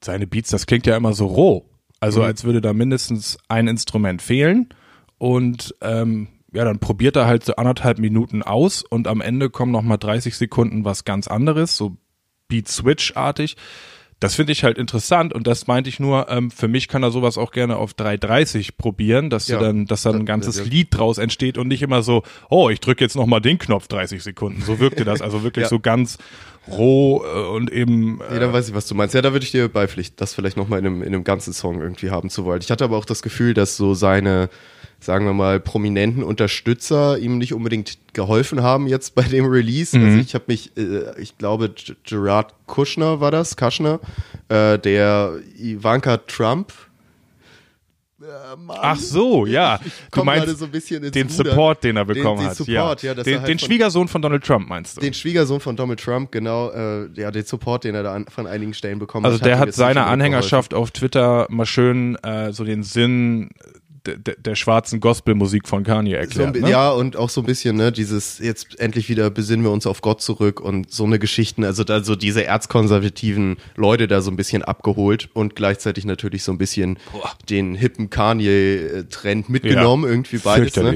seine 0.01 0.27
Beats, 0.27 0.49
das 0.49 0.65
klingt 0.65 0.85
ja 0.85 0.95
immer 0.95 1.13
so 1.13 1.27
roh. 1.27 1.65
Also 1.99 2.21
als 2.21 2.43
würde 2.43 2.59
da 2.59 2.73
mindestens 2.73 3.37
ein 3.47 3.69
Instrument 3.69 4.21
fehlen 4.21 4.67
und 5.17 5.73
ähm, 5.79 6.27
ja, 6.53 6.63
dann 6.65 6.79
probiert 6.79 7.15
er 7.15 7.25
halt 7.25 7.43
so 7.45 7.55
anderthalb 7.55 7.97
Minuten 7.99 8.43
aus 8.43 8.83
und 8.83 9.07
am 9.07 9.21
Ende 9.21 9.49
kommen 9.49 9.71
noch 9.71 9.81
mal 9.81 9.97
30 9.97 10.35
Sekunden 10.37 10.85
was 10.85 11.03
ganz 11.05 11.27
anderes, 11.27 11.75
so 11.77 11.97
Beat 12.47 12.67
Switch 12.67 13.13
artig. 13.15 13.55
Das 14.19 14.35
finde 14.35 14.53
ich 14.53 14.63
halt 14.63 14.77
interessant 14.77 15.33
und 15.33 15.47
das 15.47 15.67
meinte 15.67 15.89
ich 15.89 15.99
nur, 15.99 16.29
ähm, 16.29 16.49
für 16.49 16.69
mich 16.69 16.87
kann 16.87 17.03
er 17.03 17.11
sowas 17.11 17.37
auch 17.37 17.51
gerne 17.51 17.75
auf 17.75 17.91
3.30 17.93 18.77
probieren, 18.77 19.29
dass 19.29 19.49
Ja. 19.49 19.59
dann, 19.59 19.85
dass 19.85 20.03
dann 20.03 20.15
ein 20.15 20.19
Ja, 20.19 20.25
ganzes 20.25 20.57
ja. 20.59 20.63
Lied 20.63 20.95
draus 20.95 21.17
entsteht 21.17 21.57
und 21.57 21.67
nicht 21.67 21.81
immer 21.81 22.03
so, 22.03 22.23
oh, 22.49 22.69
ich 22.69 22.79
drücke 22.79 23.03
jetzt 23.03 23.17
noch 23.17 23.25
mal 23.25 23.41
den 23.41 23.57
Knopf 23.57 23.89
30 23.89 24.23
Sekunden. 24.23 24.61
So 24.61 24.79
wirkte 24.79 25.03
das, 25.03 25.21
also 25.21 25.43
wirklich 25.43 25.63
Ja. 25.63 25.69
so 25.69 25.79
ganz 25.81 26.19
roh 26.69 27.21
äh, 27.25 27.47
und 27.49 27.69
eben 27.69 28.19
Nee, 28.31 28.39
dann 28.39 28.53
weiß 28.53 28.69
ich, 28.69 28.75
was 28.75 28.87
du 28.87 28.95
meinst. 28.95 29.13
Ja, 29.13 29.21
da 29.21 29.33
würde 29.33 29.43
ich 29.45 29.51
dir 29.51 29.67
beipflichten, 29.67 30.15
das 30.17 30.33
vielleicht 30.33 30.55
nochmal 30.55 30.79
in 30.79 30.85
einem, 30.85 31.01
in 31.01 31.07
einem 31.13 31.25
ganzen 31.25 31.51
Song 31.51 31.81
irgendwie 31.81 32.09
haben 32.09 32.29
zu 32.29 32.45
wollen. 32.45 32.61
Ich 32.61 32.71
hatte 32.71 32.85
aber 32.85 32.97
auch 32.97 33.05
das 33.05 33.23
Gefühl, 33.23 33.53
dass 33.53 33.75
so 33.75 33.93
seine, 33.93 34.49
sagen 35.03 35.25
wir 35.25 35.33
mal, 35.33 35.59
prominenten 35.59 36.23
Unterstützer 36.23 37.17
ihm 37.17 37.37
nicht 37.37 37.53
unbedingt 37.53 37.97
geholfen 38.13 38.61
haben 38.63 38.87
jetzt 38.87 39.15
bei 39.15 39.23
dem 39.23 39.45
Release. 39.45 39.97
Also 39.97 40.17
ich 40.19 40.33
habe 40.35 40.45
mich, 40.47 40.71
äh, 40.77 41.19
ich 41.21 41.37
glaube, 41.37 41.73
Gerard 42.03 42.53
Kushner 42.67 43.19
war 43.19 43.31
das, 43.31 43.55
Kushner, 43.57 43.99
äh, 44.49 44.79
der 44.79 45.33
Ivanka 45.59 46.17
Trump. 46.17 46.71
Äh. 48.21 48.25
Ach 48.69 48.97
so, 48.97 49.45
ja. 49.45 49.79
Du 50.11 50.23
meinst 50.23 50.57
so 50.57 50.65
ein 50.65 50.71
bisschen 50.71 51.01
den 51.01 51.27
Rudern. 51.27 51.29
Support, 51.29 51.83
den 51.83 51.97
er 51.97 52.05
Den- 52.05 52.15
bekommen 52.15 52.39
den 52.39 52.49
hat. 52.49 52.55
Support, 52.55 53.03
ja, 53.03 53.09
ja, 53.09 53.15
dass 53.15 53.25
den, 53.25 53.39
halt 53.39 53.49
den 53.49 53.59
von- 53.59 53.67
Schwiegersohn 53.67 54.07
von 54.07 54.21
Donald 54.21 54.43
Trump 54.45 54.69
meinst 54.69 54.95
du? 54.95 55.01
Den 55.01 55.13
Schwiegersohn 55.13 55.59
von 55.59 55.75
Donald 55.75 55.99
Trump, 55.99 56.31
genau, 56.31 56.69
äh, 56.71 57.09
ja, 57.15 57.31
den 57.31 57.43
Support, 57.43 57.83
den 57.83 57.95
er 57.95 58.03
da 58.03 58.13
an, 58.13 58.25
von 58.29 58.47
einigen 58.47 58.73
Stellen 58.73 58.99
bekommen 58.99 59.25
also 59.25 59.39
hat. 59.39 59.45
der 59.45 59.55
ihm 59.55 59.59
hat 59.59 59.73
seiner 59.73 60.07
Anhängerschaft 60.07 60.73
auf 60.73 60.91
Twitter 60.91 61.47
mal 61.49 61.65
schön 61.65 62.15
äh, 62.23 62.53
so 62.53 62.63
den 62.63 62.83
Sinn 62.83 63.49
der, 64.05 64.35
der, 64.35 64.55
schwarzen 64.55 64.99
Gospelmusik 64.99 65.67
von 65.67 65.83
Kanye 65.83 66.11
So 66.11 66.17
erklärt. 66.17 66.53
bi- 66.53 66.61
ne? 66.61 66.69
Ja, 66.69 66.89
und 66.91 67.15
auch 67.15 67.29
so 67.29 67.41
ein 67.41 67.45
bisschen, 67.45 67.77
ne, 67.77 67.91
dieses, 67.91 68.39
jetzt 68.39 68.79
endlich 68.79 69.07
wieder 69.09 69.29
besinnen 69.29 69.63
wir 69.63 69.71
uns 69.71 69.87
auf 69.87 70.01
Gott 70.01 70.21
zurück 70.21 70.59
und 70.59 70.91
so 70.91 71.05
eine 71.05 71.19
Geschichten, 71.19 71.63
also 71.63 71.83
da 71.83 72.03
so 72.03 72.15
diese 72.15 72.43
erzkonservativen 72.45 73.57
Leute 73.75 74.07
da 74.07 74.21
so 74.21 74.29
ein 74.31 74.35
bisschen 74.35 74.61
abgeholt 74.63 75.29
und 75.33 75.55
gleichzeitig 75.55 76.05
natürlich 76.05 76.43
so 76.43 76.51
ein 76.51 76.57
bisschen 76.57 76.97
den 77.49 77.75
hippen 77.75 78.09
Kanye-Trend 78.09 79.49
mitgenommen, 79.49 80.03
Ja, 80.05 80.09
irgendwie 80.11 80.37
beides, 80.37 80.75
ne? 80.75 80.95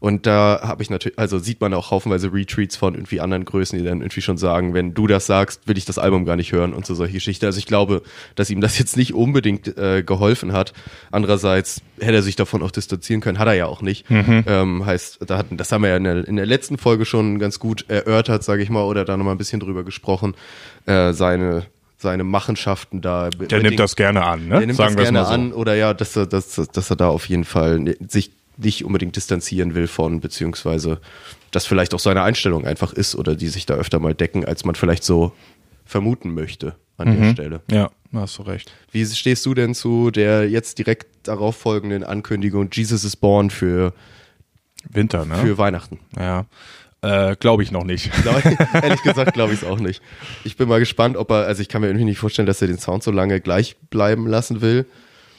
Und 0.00 0.26
da 0.26 0.60
habe 0.62 0.82
ich 0.82 0.90
natürlich, 0.90 1.18
also 1.18 1.38
sieht 1.38 1.60
man 1.60 1.74
auch 1.74 1.90
haufenweise 1.90 2.32
Retweets 2.32 2.76
von 2.76 2.94
irgendwie 2.94 3.20
anderen 3.20 3.44
Größen, 3.44 3.78
die 3.78 3.84
dann 3.84 4.00
irgendwie 4.00 4.20
schon 4.20 4.38
sagen, 4.38 4.74
wenn 4.74 4.94
du 4.94 5.06
das 5.06 5.26
sagst, 5.26 5.66
will 5.66 5.78
ich 5.78 5.84
das 5.84 5.98
Album 5.98 6.24
gar 6.24 6.36
nicht 6.36 6.52
hören 6.52 6.72
und 6.72 6.86
so 6.86 6.94
solche 6.94 7.14
Geschichten. 7.14 7.46
Also 7.46 7.58
ich 7.58 7.66
glaube, 7.66 8.02
dass 8.34 8.50
ihm 8.50 8.60
das 8.60 8.78
jetzt 8.78 8.96
nicht 8.96 9.14
unbedingt 9.14 9.76
äh, 9.76 10.02
geholfen 10.02 10.52
hat. 10.52 10.72
Andererseits 11.10 11.80
hätte 12.00 12.14
er 12.14 12.22
sich 12.22 12.36
davon 12.36 12.62
auch 12.62 12.70
distanzieren 12.70 13.20
können, 13.20 13.38
hat 13.38 13.48
er 13.48 13.54
ja 13.54 13.66
auch 13.66 13.82
nicht. 13.82 14.10
Mhm. 14.10 14.44
Ähm, 14.46 14.86
heißt, 14.86 15.18
da 15.26 15.38
hatten, 15.38 15.56
das 15.56 15.72
haben 15.72 15.82
wir 15.82 15.90
ja 15.90 15.96
in 15.96 16.04
der, 16.04 16.28
in 16.28 16.36
der 16.36 16.46
letzten 16.46 16.78
Folge 16.78 17.04
schon 17.04 17.38
ganz 17.38 17.58
gut 17.58 17.84
erörtert, 17.88 18.44
sage 18.44 18.62
ich 18.62 18.70
mal, 18.70 18.82
oder 18.82 19.04
da 19.04 19.16
nochmal 19.16 19.34
ein 19.34 19.38
bisschen 19.38 19.60
drüber 19.60 19.84
gesprochen. 19.84 20.34
Äh, 20.86 21.12
seine 21.12 21.66
seine 22.00 22.24
Machenschaften 22.24 23.00
da. 23.00 23.28
Der 23.28 23.60
nimmt 23.60 23.80
das 23.80 23.96
gerne 23.96 24.24
an, 24.24 24.46
ne? 24.46 24.58
Der 24.58 24.66
nimmt 24.66 24.76
Sagen 24.76 24.94
das 24.94 25.02
gerne 25.02 25.18
mal 25.18 25.24
so. 25.24 25.32
an 25.32 25.52
oder 25.52 25.74
ja, 25.74 25.94
dass 25.94 26.16
er, 26.16 26.26
dass, 26.26 26.54
dass 26.54 26.90
er 26.90 26.96
da 26.96 27.08
auf 27.08 27.28
jeden 27.28 27.44
Fall 27.44 27.96
sich 28.06 28.30
nicht 28.58 28.84
unbedingt 28.84 29.16
distanzieren 29.16 29.74
will 29.74 29.86
von, 29.86 30.20
beziehungsweise 30.20 31.00
das 31.50 31.64
vielleicht 31.66 31.94
auch 31.94 31.98
seine 32.00 32.22
Einstellung 32.22 32.66
einfach 32.66 32.92
ist 32.92 33.14
oder 33.14 33.34
die 33.36 33.48
sich 33.48 33.64
da 33.66 33.74
öfter 33.74 33.98
mal 34.00 34.14
decken, 34.14 34.44
als 34.44 34.64
man 34.64 34.74
vielleicht 34.74 35.04
so 35.04 35.32
vermuten 35.84 36.34
möchte 36.34 36.74
an 36.98 37.08
Mhm. 37.16 37.22
der 37.22 37.32
Stelle. 37.32 37.60
Ja, 37.70 37.90
hast 38.12 38.36
du 38.38 38.42
recht. 38.42 38.70
Wie 38.92 39.06
stehst 39.06 39.46
du 39.46 39.54
denn 39.54 39.74
zu 39.74 40.10
der 40.10 40.48
jetzt 40.50 40.78
direkt 40.78 41.06
darauf 41.28 41.56
folgenden 41.56 42.04
Ankündigung 42.04 42.68
Jesus 42.72 43.04
is 43.04 43.16
Born 43.16 43.50
für, 43.50 43.94
Winter, 44.90 45.24
ne? 45.24 45.36
für 45.36 45.56
Weihnachten? 45.58 46.00
Ja. 46.18 46.46
Äh, 47.00 47.36
Glaube 47.36 47.62
ich 47.62 47.70
noch 47.70 47.84
nicht. 47.84 48.10
Ehrlich 48.74 49.02
gesagt 49.04 49.32
glaube 49.34 49.52
ich 49.54 49.62
es 49.62 49.68
auch 49.68 49.78
nicht. 49.78 50.02
Ich 50.42 50.56
bin 50.56 50.68
mal 50.68 50.80
gespannt, 50.80 51.16
ob 51.16 51.30
er, 51.30 51.46
also 51.46 51.62
ich 51.62 51.68
kann 51.68 51.80
mir 51.80 51.86
irgendwie 51.86 52.04
nicht 52.04 52.18
vorstellen, 52.18 52.46
dass 52.46 52.60
er 52.60 52.66
den 52.66 52.78
Sound 52.78 53.04
so 53.04 53.12
lange 53.12 53.40
gleich 53.40 53.76
bleiben 53.90 54.26
lassen 54.26 54.60
will. 54.60 54.84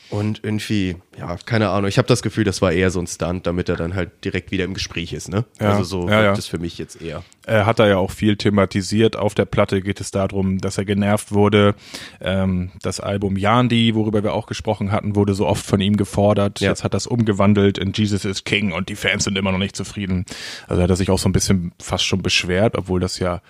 Und 0.10 0.39
irgendwie, 0.44 0.96
ja, 1.20 1.38
keine 1.46 1.70
Ahnung. 1.70 1.88
Ich 1.88 2.00
habe 2.00 2.08
das 2.08 2.24
Gefühl, 2.24 2.44
das 2.44 2.63
war 2.63 2.72
eher 2.72 2.89
so 2.89 3.00
ein 3.00 3.06
Stunt, 3.06 3.46
damit 3.46 3.70
er 3.70 3.75
dann 3.75 3.94
halt 3.94 4.24
direkt 4.25 4.50
wieder 4.51 4.63
im 4.63 4.74
Gespräch 4.74 5.13
ist, 5.13 5.30
ne? 5.30 5.46
Ja, 5.60 5.74
also 5.74 5.84
so 5.84 6.10
ja, 6.10 6.24
ja. 6.24 6.34
es 6.34 6.48
für 6.48 6.58
mich 6.58 6.80
jetzt 6.80 7.00
eher. 7.00 7.24
Er 7.46 7.68
hat 7.68 7.78
da 7.78 7.88
ja 7.88 7.98
auch 7.98 8.10
viel 8.10 8.36
thematisiert. 8.36 9.16
Auf 9.16 9.36
der 9.36 9.46
Platte 9.46 9.82
geht 9.82 10.01
es 10.01 10.10
darum, 10.10 10.58
dass 10.58 10.80
er 10.80 10.86
genervt 10.86 11.32
wurde. 11.32 11.75
Ähm, 12.22 12.72
das 12.82 13.00
Album 13.00 13.38
Yandi, 13.38 13.94
worüber 13.94 14.24
wir 14.24 14.34
auch 14.34 14.48
gesprochen 14.48 14.92
hatten, 14.92 15.16
wurde 15.16 15.36
so 15.36 15.46
oft 15.46 15.66
von 15.66 15.80
ihm 15.80 15.96
gefordert. 15.96 16.60
Ja. 16.60 16.70
Jetzt 16.70 16.84
hat 16.84 16.96
das 16.96 17.06
umgewandelt 17.06 17.78
in 17.78 17.94
Jesus 17.94 18.25
is 18.25 18.44
King 18.44 18.72
und 18.72 18.89
die 18.89 18.96
Fans 18.96 19.25
sind 19.25 19.38
immer 19.38 19.51
noch 19.51 19.60
nicht 19.60 19.75
zufrieden. 19.75 20.25
Also 20.68 20.82
hat 20.82 20.89
er 20.89 20.96
sich 20.96 21.12
auch 21.12 21.20
so 21.20 21.30
ein 21.30 21.34
bisschen 21.34 21.72
fast 21.80 22.04
schon 22.04 22.24
beschwert, 22.24 22.75
obwohl 22.75 23.00
das 23.00 23.20
ja 23.20 23.42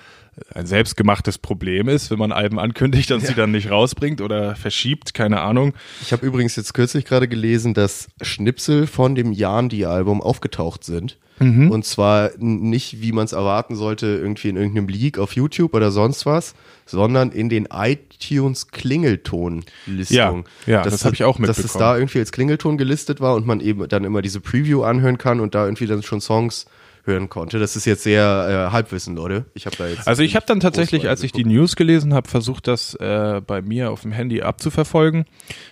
ein 0.54 0.66
selbstgemachtes 0.66 1.38
Problem 1.38 1.88
ist, 1.88 2.12
wenn 2.12 2.20
man 2.20 2.32
Alben 2.32 2.60
ankündigt 2.60 3.12
und 3.12 3.26
sie 3.26 3.34
dann 3.34 3.52
nicht 3.52 3.72
rausbringt 3.72 4.22
oder 4.22 4.56
verschiebt, 4.56 5.14
keine 5.14 5.42
Ahnung. 5.42 5.74
Ich 6.02 6.12
habe 6.12 6.26
übrigens 6.26 6.56
jetzt 6.56 6.74
kürzlich 6.74 7.06
gerade 7.06 7.28
gelesen, 7.28 7.74
dass 7.74 8.08
Schnipsel 8.22 8.88
von 8.88 9.16
dem 9.16 9.32
Yandi-Album 9.32 10.22
aufgetaucht 10.22 10.84
sind. 10.84 11.18
Mhm. 11.40 11.72
Und 11.72 11.86
zwar 11.86 12.32
nicht, 12.38 13.02
wie 13.02 13.12
man 13.12 13.26
es 13.26 13.32
erwarten 13.32 13.76
sollte, 13.76 14.08
irgendwie 14.08 14.50
in 14.50 14.58
irgendeinem 14.58 14.90
Leak 14.90 15.18
auf 15.18 15.34
YouTube 15.34 15.74
oder 15.74 15.90
sonst 15.92 16.26
was, 16.26 16.54
sondern 16.86 17.32
in 17.32 17.50
den 17.50 17.68
iTunes 17.72 18.68
Klingelton-Listungen. 18.68 20.44
Ja, 20.66 20.74
ja, 20.74 20.84
das 20.84 21.06
hab 21.06 21.14
ich 21.14 21.24
auch 21.24 21.40
Dass 21.40 21.58
es 21.58 21.64
mitbekommen. 21.64 21.80
da 21.80 21.98
irgendwie 21.98 22.20
als 22.20 22.32
Klingelton 22.32 22.78
gelistet 22.78 23.22
war 23.22 23.36
und 23.36 23.48
man 23.48 23.62
eben 23.62 23.88
dann 23.88 24.04
immer 24.04 24.22
diese 24.22 24.42
Preview 24.42 24.84
anhören 24.84 25.18
kann 25.18 25.40
und 25.40 25.56
da 25.56 25.66
irgendwie 25.66 25.88
dann 25.88 26.04
schon 26.04 26.20
Songs 26.20 26.66
hören 27.10 27.30
konnte. 27.30 27.60
Das 27.60 27.76
ist 27.76 27.86
jetzt 27.86 28.04
sehr 28.04 28.68
äh, 28.70 28.72
Halbwissen, 28.72 29.16
Leute. 29.16 29.46
Ich 29.54 29.66
habe 29.66 29.76
da 29.76 29.88
jetzt 29.88 30.08
Also 30.08 30.24
ich 30.24 30.36
habe 30.36 30.46
dann 30.46 30.60
tatsächlich, 30.60 31.10
als 31.10 31.24
ich 31.24 31.34
die. 31.34 31.50
News 31.50 31.76
gelesen 31.76 32.14
habe, 32.14 32.30
versucht, 32.30 32.68
das 32.68 32.94
äh, 32.96 33.42
bei 33.46 33.62
mir 33.62 33.92
auf 33.92 34.02
dem 34.02 34.12
Handy 34.12 34.42
abzuverfolgen. 34.42 35.26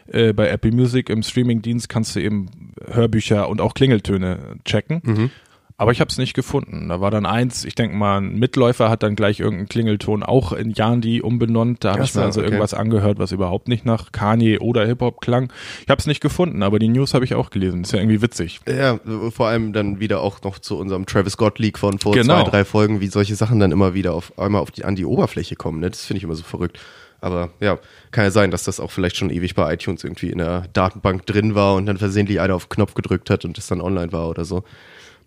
Äh, 0.08 0.34
bei 0.34 0.50
Apple 0.50 0.72
Music 0.72 1.10
im 1.10 1.22
Streamingdienst 1.22 1.88
kannst 1.88 2.16
du 2.16 2.20
eben 2.20 2.74
Hörbücher 2.86 3.48
und 3.48 3.62
auch 3.62 3.74
Klingeltöne 3.74 4.58
checken. 4.66 5.02
Mhm. 5.04 5.32
Aber 5.80 5.92
ich 5.92 6.02
habe 6.02 6.10
es 6.10 6.18
nicht 6.18 6.34
gefunden. 6.34 6.90
Da 6.90 7.02
war 7.02 7.12
dann 7.12 7.28
eins, 7.28 7.64
ich 7.64 7.76
denke 7.76 7.96
mal, 7.96 8.18
ein 8.18 8.40
Mitläufer 8.40 8.90
hat 8.90 9.04
dann 9.04 9.16
gleich 9.16 9.40
irgendeinen 9.40 9.70
Klingelton 9.70 10.24
auch 10.24 10.52
in 10.52 10.72
Yandi 10.72 11.22
umbenannt. 11.22 11.84
Da 11.84 11.94
habe 11.94 12.04
ich 12.04 12.16
mir 12.16 12.22
so, 12.22 12.26
also 12.26 12.40
okay. 12.40 12.48
irgendwas 12.48 12.74
angehört, 12.74 13.20
was 13.20 13.32
überhaupt 13.32 13.68
nicht 13.68 13.86
nach 13.86 14.12
Kanye 14.12 14.58
oder 14.58 14.88
Hip-Hop 14.88 15.22
klang. 15.22 15.54
Ich 15.84 15.90
habe 15.90 16.00
es 16.00 16.08
nicht 16.08 16.20
gefunden, 16.20 16.64
aber 16.64 16.80
die 16.80 16.88
News 16.88 17.14
habe 17.14 17.26
ich 17.26 17.36
auch 17.36 17.52
gelesen. 17.52 17.84
Ist 17.84 17.94
ja 17.94 18.00
irgendwie 18.00 18.24
witzig. 18.24 18.60
Ja, 18.68 19.00
vor 19.30 19.50
allem 19.50 19.72
dann 19.72 20.00
wieder 20.00 20.22
auch 20.22 20.42
noch 20.42 20.58
zu 20.58 20.80
unserem 20.80 21.06
Travis 21.06 21.34
Scott 21.34 21.60
Leak 21.60 21.78
von 21.78 22.00
vor 22.00 22.14
Genau. 22.14 22.42
zwei, 22.42 22.50
drei 22.50 22.66
Folgen, 22.66 23.00
wie 23.00 23.08
solche 23.08 23.36
Sachen 23.36 23.60
dann 23.60 23.72
immer 23.72 23.94
wieder 23.94 24.16
auf 24.16 24.38
einmal 24.40 24.64
auf 24.64 24.72
die, 24.72 24.84
an 24.84 24.96
die 24.96 25.06
Oberfläche 25.06 25.56
kommen. 25.56 25.80
Ne? 25.80 25.92
Das 25.92 26.06
finde 26.06 26.18
ich 26.18 26.24
immer 26.24 26.36
so 26.36 26.44
verrückt. 26.44 26.80
Aber 27.22 27.50
ja, 27.60 27.78
kann 28.10 28.24
ja 28.24 28.32
sein, 28.32 28.50
dass 28.50 28.64
das 28.64 28.80
auch 28.80 28.90
vielleicht 28.90 29.18
schon 29.18 29.30
ewig 29.30 29.54
bei 29.54 29.72
iTunes 29.74 30.04
irgendwie 30.04 30.32
in 30.32 30.40
der 30.40 30.66
Datenbank 30.74 31.26
drin 31.28 31.54
war 31.54 31.76
und 31.76 31.86
dann 31.86 31.98
versehentlich 31.98 32.40
einer 32.40 32.56
auf 32.56 32.70
Knopf 32.70 32.96
gedrückt 32.96 33.30
hat 33.30 33.46
und 33.46 33.58
das 33.58 33.68
dann 33.68 33.82
online 33.82 34.12
war 34.12 34.28
oder 34.30 34.44
so. 34.44 34.64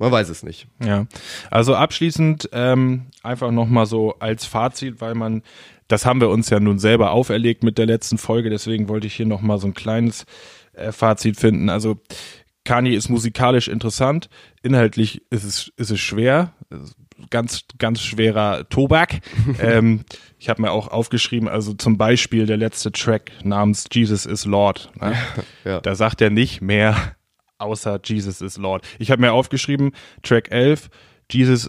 Man 0.01 0.11
weiß 0.11 0.31
es 0.31 0.43
nicht. 0.43 0.67
Ja, 0.83 1.07
also 1.51 1.75
abschließend 1.75 2.49
ähm, 2.53 3.03
einfach 3.23 3.51
nochmal 3.51 3.85
so 3.85 4.15
als 4.19 4.47
Fazit, 4.47 5.03
weil 5.03 5.15
man, 5.15 5.43
das 5.89 6.07
haben 6.07 6.23
wir 6.23 6.31
uns 6.31 6.49
ja 6.49 6.59
nun 6.59 6.79
selber 6.79 7.11
auferlegt 7.11 7.63
mit 7.63 7.77
der 7.77 7.85
letzten 7.85 8.17
Folge, 8.17 8.49
deswegen 8.49 8.89
wollte 8.89 9.07
ich 9.07 9.15
hier 9.15 9.27
nochmal 9.27 9.59
so 9.59 9.67
ein 9.67 9.75
kleines 9.75 10.25
äh, 10.73 10.91
Fazit 10.91 11.37
finden. 11.37 11.69
Also 11.69 11.99
Kanye 12.65 12.95
ist 12.95 13.11
musikalisch 13.11 13.69
interessant, 13.69 14.31
inhaltlich 14.63 15.21
ist 15.29 15.45
es, 15.45 15.71
ist 15.77 15.91
es 15.91 16.01
schwer, 16.01 16.55
ganz, 17.29 17.65
ganz 17.77 18.01
schwerer 18.01 18.67
Tobak. 18.71 19.21
ähm, 19.61 20.07
ich 20.39 20.49
habe 20.49 20.63
mir 20.63 20.71
auch 20.71 20.89
aufgeschrieben, 20.89 21.47
also 21.47 21.75
zum 21.75 21.99
Beispiel 21.99 22.47
der 22.47 22.57
letzte 22.57 22.91
Track 22.91 23.33
namens 23.45 23.85
Jesus 23.93 24.25
is 24.25 24.47
Lord. 24.47 24.91
Ne? 24.99 25.15
Ja. 25.67 25.81
Da 25.83 25.95
sagt 25.95 26.23
er 26.23 26.31
nicht 26.31 26.63
mehr 26.63 26.97
außer 27.61 28.01
Jesus 28.05 28.41
is 28.41 28.57
Lord. 28.57 28.87
Ich 28.99 29.11
habe 29.11 29.21
mir 29.21 29.33
aufgeschrieben, 29.33 29.93
Track 30.23 30.51
11, 30.51 30.91
Jesus, 31.33 31.69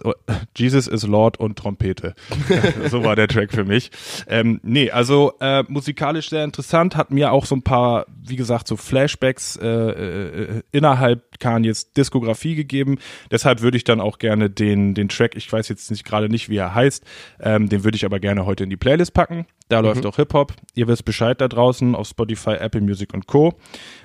Jesus 0.56 0.86
is 0.86 1.06
Lord 1.06 1.38
und 1.38 1.56
Trompete. 1.58 2.14
so 2.90 3.04
war 3.04 3.16
der 3.16 3.28
Track 3.28 3.52
für 3.52 3.64
mich. 3.64 3.90
Ähm, 4.26 4.60
nee, 4.62 4.90
also 4.90 5.34
äh, 5.40 5.64
musikalisch 5.68 6.30
sehr 6.30 6.44
interessant, 6.44 6.96
hat 6.96 7.10
mir 7.10 7.32
auch 7.32 7.46
so 7.46 7.54
ein 7.54 7.62
paar, 7.62 8.06
wie 8.22 8.36
gesagt, 8.36 8.68
so 8.68 8.76
Flashbacks 8.76 9.56
äh, 9.56 9.68
äh, 9.68 10.62
innerhalb 10.72 11.38
Kanyes 11.38 11.92
Diskografie 11.92 12.54
gegeben. 12.54 12.98
Deshalb 13.30 13.62
würde 13.62 13.76
ich 13.76 13.84
dann 13.84 14.00
auch 14.00 14.18
gerne 14.18 14.50
den, 14.50 14.94
den 14.94 15.08
Track, 15.08 15.36
ich 15.36 15.50
weiß 15.52 15.68
jetzt 15.68 15.90
nicht 15.90 16.04
gerade 16.04 16.28
nicht, 16.28 16.48
wie 16.48 16.56
er 16.56 16.74
heißt, 16.74 17.04
ähm, 17.40 17.68
den 17.68 17.84
würde 17.84 17.96
ich 17.96 18.04
aber 18.04 18.20
gerne 18.20 18.46
heute 18.46 18.64
in 18.64 18.70
die 18.70 18.76
Playlist 18.76 19.14
packen. 19.14 19.46
Da 19.68 19.80
läuft 19.80 20.04
auch 20.04 20.16
Hip-Hop. 20.16 20.52
Ihr 20.74 20.86
wisst 20.86 21.06
Bescheid 21.06 21.40
da 21.40 21.48
draußen 21.48 21.94
auf 21.94 22.06
Spotify, 22.06 22.56
Apple 22.56 22.82
Music 22.82 23.14
und 23.14 23.26
Co. 23.26 23.54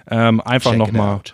Ähm, 0.09 0.39
einfach 0.39 0.73
nochmal 0.75 1.15
out. 1.15 1.33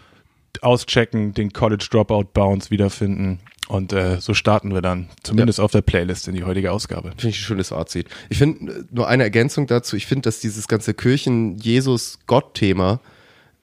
Auschecken, 0.61 1.33
den 1.33 1.53
College 1.53 1.87
Dropout 1.89 2.25
Bounce 2.33 2.69
wiederfinden. 2.69 3.39
Und 3.69 3.93
äh, 3.93 4.19
so 4.19 4.33
starten 4.33 4.73
wir 4.73 4.81
dann, 4.81 5.07
zumindest 5.23 5.59
auf 5.59 5.71
der 5.71 5.81
Playlist 5.81 6.27
in 6.27 6.35
die 6.35 6.43
heutige 6.43 6.71
Ausgabe. 6.71 7.09
Finde 7.09 7.29
ich 7.29 7.37
ein 7.37 7.45
schönes 7.45 7.69
Fazit. 7.69 8.07
Ich 8.29 8.37
finde, 8.37 8.71
äh, 8.71 8.83
nur 8.91 9.07
eine 9.07 9.23
Ergänzung 9.23 9.67
dazu, 9.67 9.95
ich 9.95 10.05
finde, 10.05 10.23
dass 10.23 10.41
dieses 10.41 10.67
ganze 10.67 10.93
Kirchen-Jesus-Gott-Thema, 10.93 12.99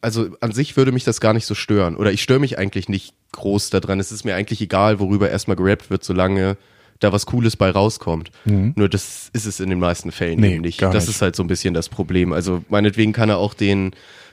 also 0.00 0.28
an 0.40 0.52
sich 0.52 0.76
würde 0.76 0.92
mich 0.92 1.04
das 1.04 1.20
gar 1.20 1.35
nicht 1.35 1.47
so 1.47 1.54
stören. 1.54 1.97
Oder 1.97 2.12
ich 2.12 2.23
störe 2.23 2.40
mich 2.40 2.59
eigentlich 2.59 2.88
nicht 2.88 3.14
groß 3.32 3.70
daran. 3.70 4.00
Es 4.00 4.12
ist 4.12 4.25
mir 4.25 4.35
eigentlich 4.35 4.61
egal, 4.61 4.99
worüber 5.00 5.30
erstmal 5.30 5.56
gerappt 5.56 5.90
wird, 5.90 6.02
solange 6.02 6.56
da 7.00 7.12
was 7.12 7.26
Cooles 7.26 7.56
bei 7.56 7.70
rauskommt. 7.70 8.30
Nur 8.44 8.88
das 8.88 9.30
ist 9.32 9.47
es 9.47 9.61
in 9.61 9.70
den 9.70 9.78
meisten 9.78 10.12
Fällen 10.12 10.37
Mhm. 10.37 10.40
Nee, 10.40 10.54
eben 10.54 10.61
nicht. 10.62 10.82
Das 10.82 10.94
nicht. 10.94 11.09
ist 11.09 11.23
halt 11.23 11.37
so 11.37 11.42
ein 11.42 11.47
bisschen 11.47 11.75
das 11.75 11.88
Problem. 11.88 12.32
Also 12.32 12.62
meinetwegen 12.68 13.12
kann 13.12 13.28
er 13.28 13.38
auch 13.38 13.54
den 13.54 13.92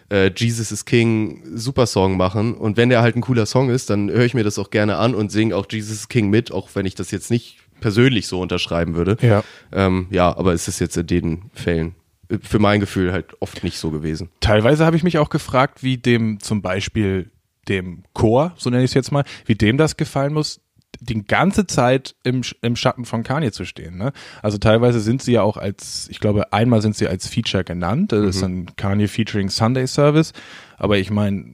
äh, 0.09 0.31
Jesus 0.35 0.71
is 0.71 0.85
King 0.85 1.41
super 1.55 1.85
Song 1.85 2.17
machen 2.17 2.55
und 2.55 2.77
wenn 2.77 2.89
der 2.89 3.01
halt 3.01 3.15
ein 3.15 3.21
cooler 3.21 3.45
Song 3.45 3.69
ist, 3.69 3.89
dann 3.89 4.09
höre 4.09 4.25
ich 4.25 4.33
mir 4.33 4.43
das 4.43 4.57
auch 4.59 4.69
gerne 4.69 4.97
an 4.97 5.15
und 5.15 5.31
singe 5.31 5.55
auch 5.55 5.65
Jesus 5.69 5.91
is 5.91 6.07
King 6.09 6.29
mit, 6.29 6.51
auch 6.51 6.69
wenn 6.73 6.85
ich 6.85 6.95
das 6.95 7.11
jetzt 7.11 7.31
nicht 7.31 7.57
persönlich 7.79 8.27
so 8.27 8.41
unterschreiben 8.41 8.95
würde. 8.95 9.17
Ja. 9.21 9.43
Ähm, 9.71 10.07
ja, 10.09 10.35
aber 10.35 10.53
es 10.53 10.67
ist 10.67 10.79
jetzt 10.79 10.97
in 10.97 11.07
den 11.07 11.51
Fällen 11.53 11.95
äh, 12.29 12.37
für 12.41 12.59
mein 12.59 12.79
Gefühl 12.79 13.11
halt 13.11 13.39
oft 13.39 13.63
nicht 13.63 13.77
so 13.77 13.91
gewesen. 13.91 14.29
Teilweise 14.39 14.85
habe 14.85 14.95
ich 14.95 15.03
mich 15.03 15.17
auch 15.17 15.29
gefragt, 15.29 15.83
wie 15.83 15.97
dem 15.97 16.39
zum 16.39 16.61
Beispiel 16.61 17.31
dem 17.67 18.03
Chor, 18.13 18.53
so 18.57 18.69
nenne 18.69 18.83
ich 18.83 18.91
es 18.91 18.95
jetzt 18.95 19.11
mal, 19.11 19.25
wie 19.45 19.55
dem 19.55 19.77
das 19.77 19.97
gefallen 19.97 20.33
muss, 20.33 20.61
die 20.99 21.23
ganze 21.25 21.67
Zeit 21.67 22.15
im, 22.23 22.41
im 22.61 22.75
Schatten 22.75 23.05
von 23.05 23.23
Kanye 23.23 23.51
zu 23.51 23.65
stehen. 23.65 23.97
Ne? 23.97 24.13
Also 24.41 24.57
teilweise 24.57 24.99
sind 24.99 25.21
sie 25.21 25.33
ja 25.33 25.41
auch 25.43 25.57
als, 25.57 26.07
ich 26.09 26.19
glaube, 26.19 26.51
einmal 26.53 26.81
sind 26.81 26.95
sie 26.95 27.07
als 27.07 27.27
Feature 27.27 27.63
genannt. 27.63 28.11
Das 28.11 28.25
ist 28.35 28.41
dann 28.43 28.67
Kanye 28.75 29.07
featuring 29.07 29.49
Sunday 29.49 29.87
Service. 29.87 30.33
Aber 30.77 30.97
ich 30.97 31.09
meine, 31.11 31.53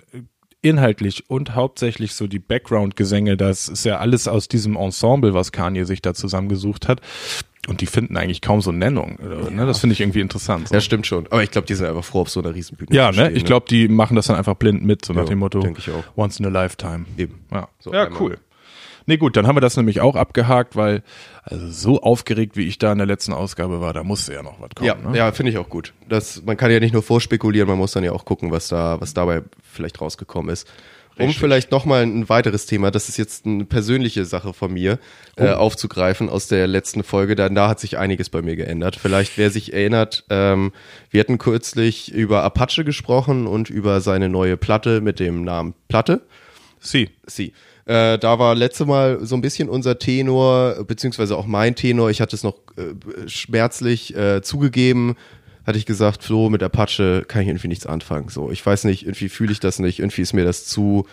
inhaltlich 0.61 1.29
und 1.29 1.55
hauptsächlich 1.55 2.15
so 2.15 2.27
die 2.27 2.39
Background-Gesänge, 2.39 3.35
das 3.37 3.67
ist 3.67 3.83
ja 3.85 3.97
alles 3.97 4.27
aus 4.27 4.47
diesem 4.47 4.75
Ensemble, 4.77 5.33
was 5.33 5.51
Kanye 5.51 5.83
sich 5.85 6.01
da 6.01 6.13
zusammengesucht 6.13 6.87
hat. 6.87 7.01
Und 7.67 7.79
die 7.79 7.85
finden 7.85 8.17
eigentlich 8.17 8.41
kaum 8.41 8.59
so 8.61 8.73
Nennung. 8.73 9.17
oder, 9.25 9.49
Ne? 9.49 9.65
Das 9.65 9.79
finde 9.79 9.93
ich 9.93 10.01
irgendwie 10.01 10.19
interessant. 10.19 10.67
So. 10.67 10.75
Ja, 10.75 10.81
stimmt 10.81 11.07
schon. 11.07 11.27
Aber 11.27 11.43
ich 11.43 11.51
glaube, 11.51 11.65
die 11.65 11.75
sind 11.75 11.85
einfach 11.85 12.03
froh, 12.03 12.21
auf 12.21 12.29
so 12.29 12.41
einer 12.41 12.53
Riesenbühne 12.53 12.93
Ja, 12.93 13.11
zu 13.11 13.19
ne? 13.19 13.25
stehen, 13.27 13.37
Ich 13.37 13.45
glaube, 13.45 13.65
die 13.69 13.87
machen 13.87 14.15
das 14.17 14.27
dann 14.27 14.35
einfach 14.35 14.55
blind 14.55 14.83
mit, 14.83 15.05
so 15.05 15.13
nach 15.13 15.23
Ja, 15.23 15.29
dem 15.29 15.39
Motto 15.39 15.59
denke 15.61 15.79
ich 15.79 15.89
auch. 15.89 16.03
Once 16.17 16.39
in 16.39 16.45
a 16.45 16.49
Lifetime. 16.49 17.05
Eben. 17.17 17.39
Ja, 17.51 17.69
So 17.79 17.93
ja 17.93 18.09
cool. 18.19 18.37
Nee, 19.05 19.17
gut, 19.17 19.35
dann 19.35 19.47
haben 19.47 19.55
wir 19.55 19.61
das 19.61 19.77
nämlich 19.77 20.01
auch 20.01 20.15
abgehakt, 20.15 20.75
weil 20.75 21.03
also 21.43 21.69
so 21.69 22.01
aufgeregt, 22.01 22.55
wie 22.55 22.67
ich 22.67 22.77
da 22.77 22.91
in 22.91 22.97
der 22.97 23.07
letzten 23.07 23.33
Ausgabe 23.33 23.81
war, 23.81 23.93
da 23.93 24.03
musste 24.03 24.33
ja 24.33 24.43
noch 24.43 24.59
was 24.61 24.69
kommen. 24.75 24.87
Ja, 24.87 24.95
ne? 24.95 25.17
ja 25.17 25.31
finde 25.31 25.51
ich 25.51 25.57
auch 25.57 25.69
gut. 25.69 25.93
Das, 26.07 26.43
man 26.43 26.57
kann 26.57 26.71
ja 26.71 26.79
nicht 26.79 26.93
nur 26.93 27.03
vorspekulieren, 27.03 27.67
man 27.67 27.77
muss 27.77 27.91
dann 27.91 28.03
ja 28.03 28.11
auch 28.11 28.25
gucken, 28.25 28.51
was 28.51 28.67
da, 28.67 28.99
was 29.01 29.13
dabei 29.13 29.41
vielleicht 29.61 29.99
rausgekommen 29.99 30.51
ist. 30.51 30.67
Um 31.19 31.31
vielleicht 31.31 31.71
nochmal 31.71 32.01
ein 32.01 32.27
weiteres 32.27 32.65
Thema, 32.65 32.89
das 32.89 33.07
ist 33.07 33.17
jetzt 33.17 33.45
eine 33.45 33.65
persönliche 33.65 34.25
Sache 34.25 34.51
von 34.53 34.73
mir, 34.73 34.97
äh, 35.35 35.45
Oh. 35.45 35.57
aufzugreifen 35.57 36.27
aus 36.27 36.47
der 36.47 36.65
letzten 36.65 37.03
Folge, 37.03 37.35
denn 37.35 37.53
da 37.53 37.69
hat 37.69 37.79
sich 37.79 37.99
einiges 37.99 38.29
bei 38.29 38.41
mir 38.41 38.55
geändert. 38.55 38.95
Vielleicht, 38.95 39.37
wer 39.37 39.51
sich 39.51 39.73
erinnert, 39.73 40.25
ähm, 40.31 40.71
wir 41.11 41.19
hatten 41.19 41.37
kürzlich 41.37 42.11
über 42.11 42.41
Apache 42.43 42.83
gesprochen 42.83 43.45
und 43.45 43.69
über 43.69 44.01
seine 44.01 44.27
neue 44.27 44.57
Platte 44.57 45.01
mit 45.01 45.19
dem 45.19 45.43
Namen 45.43 45.75
Platte. 45.87 46.21
Sie. 46.79 47.11
Sie. 47.27 47.53
Äh, 47.85 48.17
da 48.17 48.39
war 48.39 48.55
letzte 48.55 48.85
Mal 48.85 49.25
so 49.25 49.35
ein 49.35 49.41
bisschen 49.41 49.67
unser 49.69 49.99
Tenor, 49.99 50.83
beziehungsweise 50.85 51.35
auch 51.37 51.45
mein 51.45 51.75
Tenor. 51.75 52.09
Ich 52.09 52.21
hatte 52.21 52.35
es 52.35 52.43
noch 52.43 52.55
äh, 52.77 53.27
schmerzlich 53.27 54.15
äh, 54.15 54.41
zugegeben. 54.41 55.15
Hatte 55.65 55.77
ich 55.77 55.85
gesagt, 55.85 56.23
Flo, 56.23 56.49
mit 56.49 56.61
Apache 56.63 57.23
kann 57.27 57.41
ich 57.41 57.47
irgendwie 57.47 57.67
nichts 57.69 57.85
anfangen. 57.85 58.29
So, 58.29 58.51
ich 58.51 58.65
weiß 58.65 58.83
nicht, 58.85 59.03
irgendwie 59.03 59.29
fühle 59.29 59.51
ich 59.51 59.59
das 59.59 59.79
nicht, 59.79 59.99
irgendwie 59.99 60.21
ist 60.21 60.33
mir 60.33 60.43
das 60.45 60.65
zu 60.65 61.05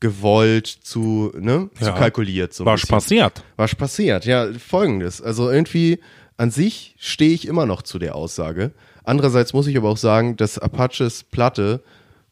gewollt, 0.00 0.66
zu, 0.66 1.30
ne, 1.38 1.68
zu 1.78 1.84
Ja. 1.86 1.92
kalkuliert. 1.92 2.54
So 2.54 2.64
Was 2.64 2.86
passiert? 2.86 3.42
Was 3.56 3.74
passiert? 3.74 4.24
Ja, 4.24 4.48
folgendes. 4.54 5.20
Also 5.20 5.50
irgendwie 5.50 6.00
an 6.38 6.50
sich 6.50 6.94
stehe 6.98 7.32
ich 7.32 7.46
immer 7.46 7.66
noch 7.66 7.82
zu 7.82 7.98
der 7.98 8.14
Aussage. 8.14 8.70
Andererseits 9.04 9.52
muss 9.52 9.66
ich 9.66 9.76
aber 9.76 9.90
auch 9.90 9.98
sagen, 9.98 10.36
dass 10.36 10.58
Apaches 10.58 11.24
Platte 11.24 11.82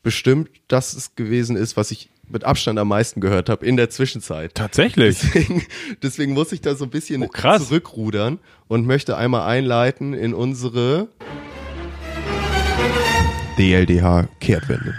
bestimmt 0.03 0.49
das 0.69 0.95
es 0.95 1.15
gewesen 1.15 1.57
ist, 1.57 1.77
was 1.77 1.91
ich 1.91 2.09
mit 2.31 2.45
Abstand 2.45 2.79
am 2.79 2.89
meisten 2.89 3.21
gehört 3.21 3.49
habe 3.49 3.65
in 3.67 3.77
der 3.77 3.91
Zwischenzeit. 3.91 4.55
Tatsächlich. 4.55 5.19
Deswegen, 5.21 5.63
deswegen 6.03 6.33
muss 6.35 6.53
ich 6.53 6.61
da 6.61 6.75
so 6.75 6.85
ein 6.85 6.91
bisschen 6.91 7.23
Oh, 7.23 7.29
krass. 7.29 7.69
zurückrudern 7.69 8.39
und 8.69 8.87
möchte 8.87 9.17
einmal 9.17 9.49
einleiten 9.49 10.13
in 10.15 10.35
unsere 10.35 11.09
DLDH-Kehrtwende. 13.59 14.95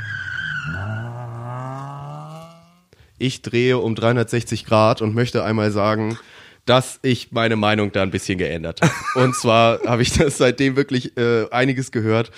Ich 3.18 3.42
drehe 3.42 3.78
um 3.78 3.96
360 3.96 4.66
Grad 4.66 5.02
und 5.02 5.14
möchte 5.14 5.44
einmal 5.44 5.72
sagen, 5.72 6.18
dass 6.66 7.00
ich 7.02 7.32
meine 7.32 7.56
Meinung 7.56 7.92
da 7.92 8.02
ein 8.04 8.12
bisschen 8.12 8.38
geändert 8.38 8.82
habe. 8.82 8.94
Und 9.26 9.36
zwar 9.36 9.80
habe 9.86 10.02
ich 10.02 10.14
das 10.14 10.38
seitdem 10.38 10.76
wirklich 10.76 11.18
äh, 11.18 11.50
einiges 11.52 11.92
gehört. 11.92 12.32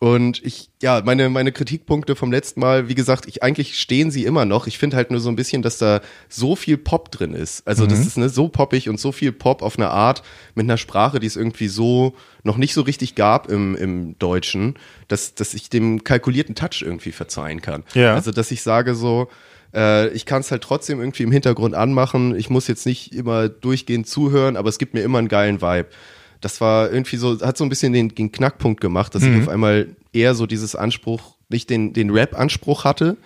Und 0.00 0.42
ich, 0.42 0.70
ja, 0.80 1.02
meine, 1.04 1.28
meine 1.28 1.52
Kritikpunkte 1.52 2.16
vom 2.16 2.32
letzten 2.32 2.60
Mal, 2.60 2.88
wie 2.88 2.94
gesagt, 2.94 3.26
ich 3.28 3.42
eigentlich 3.42 3.78
stehen 3.78 4.10
sie 4.10 4.24
immer 4.24 4.46
noch. 4.46 4.66
Ich 4.66 4.78
finde 4.78 4.96
halt 4.96 5.10
nur 5.10 5.20
so 5.20 5.28
ein 5.28 5.36
bisschen, 5.36 5.60
dass 5.60 5.76
da 5.76 6.00
so 6.30 6.56
viel 6.56 6.78
Pop 6.78 7.10
drin 7.10 7.34
ist. 7.34 7.68
Also 7.68 7.86
das 7.86 8.00
ist 8.06 8.16
ne, 8.16 8.30
so 8.30 8.48
poppig 8.48 8.88
und 8.88 8.98
so 8.98 9.12
viel 9.12 9.30
Pop 9.30 9.60
auf 9.60 9.76
eine 9.76 9.90
Art 9.90 10.22
mit 10.54 10.64
einer 10.64 10.78
Sprache, 10.78 11.20
die 11.20 11.26
es 11.26 11.36
irgendwie 11.36 11.68
so 11.68 12.14
noch 12.44 12.56
nicht 12.56 12.72
so 12.72 12.80
richtig 12.80 13.14
gab 13.14 13.50
im, 13.50 13.76
im 13.76 14.18
Deutschen, 14.18 14.78
dass, 15.08 15.34
dass 15.34 15.52
ich 15.52 15.68
dem 15.68 16.02
kalkulierten 16.02 16.54
Touch 16.54 16.80
irgendwie 16.80 17.12
verzeihen 17.12 17.60
kann. 17.60 17.84
Ja. 17.92 18.14
Also 18.14 18.30
dass 18.30 18.50
ich 18.50 18.62
sage 18.62 18.94
so, 18.94 19.28
äh, 19.74 20.08
ich 20.14 20.24
kann 20.24 20.40
es 20.40 20.50
halt 20.50 20.62
trotzdem 20.62 20.98
irgendwie 20.98 21.24
im 21.24 21.32
Hintergrund 21.32 21.74
anmachen. 21.74 22.34
Ich 22.36 22.48
muss 22.48 22.68
jetzt 22.68 22.86
nicht 22.86 23.14
immer 23.14 23.50
durchgehend 23.50 24.08
zuhören, 24.08 24.56
aber 24.56 24.70
es 24.70 24.78
gibt 24.78 24.94
mir 24.94 25.02
immer 25.02 25.18
einen 25.18 25.28
geilen 25.28 25.60
Vibe. 25.60 25.88
Das 26.40 26.60
war 26.60 26.90
irgendwie 26.90 27.16
so, 27.16 27.38
hat 27.40 27.56
so 27.58 27.64
ein 27.64 27.68
bisschen 27.70 27.92
den, 27.92 28.08
den 28.14 28.32
Knackpunkt 28.32 28.80
gemacht, 28.80 29.14
dass 29.14 29.22
ich 29.22 29.42
auf 29.42 29.48
einmal 29.48 29.88
eher 30.12 30.34
so 30.34 30.46
dieses 30.46 30.74
Anspruch, 30.74 31.34
nicht 31.48 31.68
den, 31.68 31.92
den 31.92 32.10
Rap-Anspruch 32.10 32.84
hatte. 32.84 33.16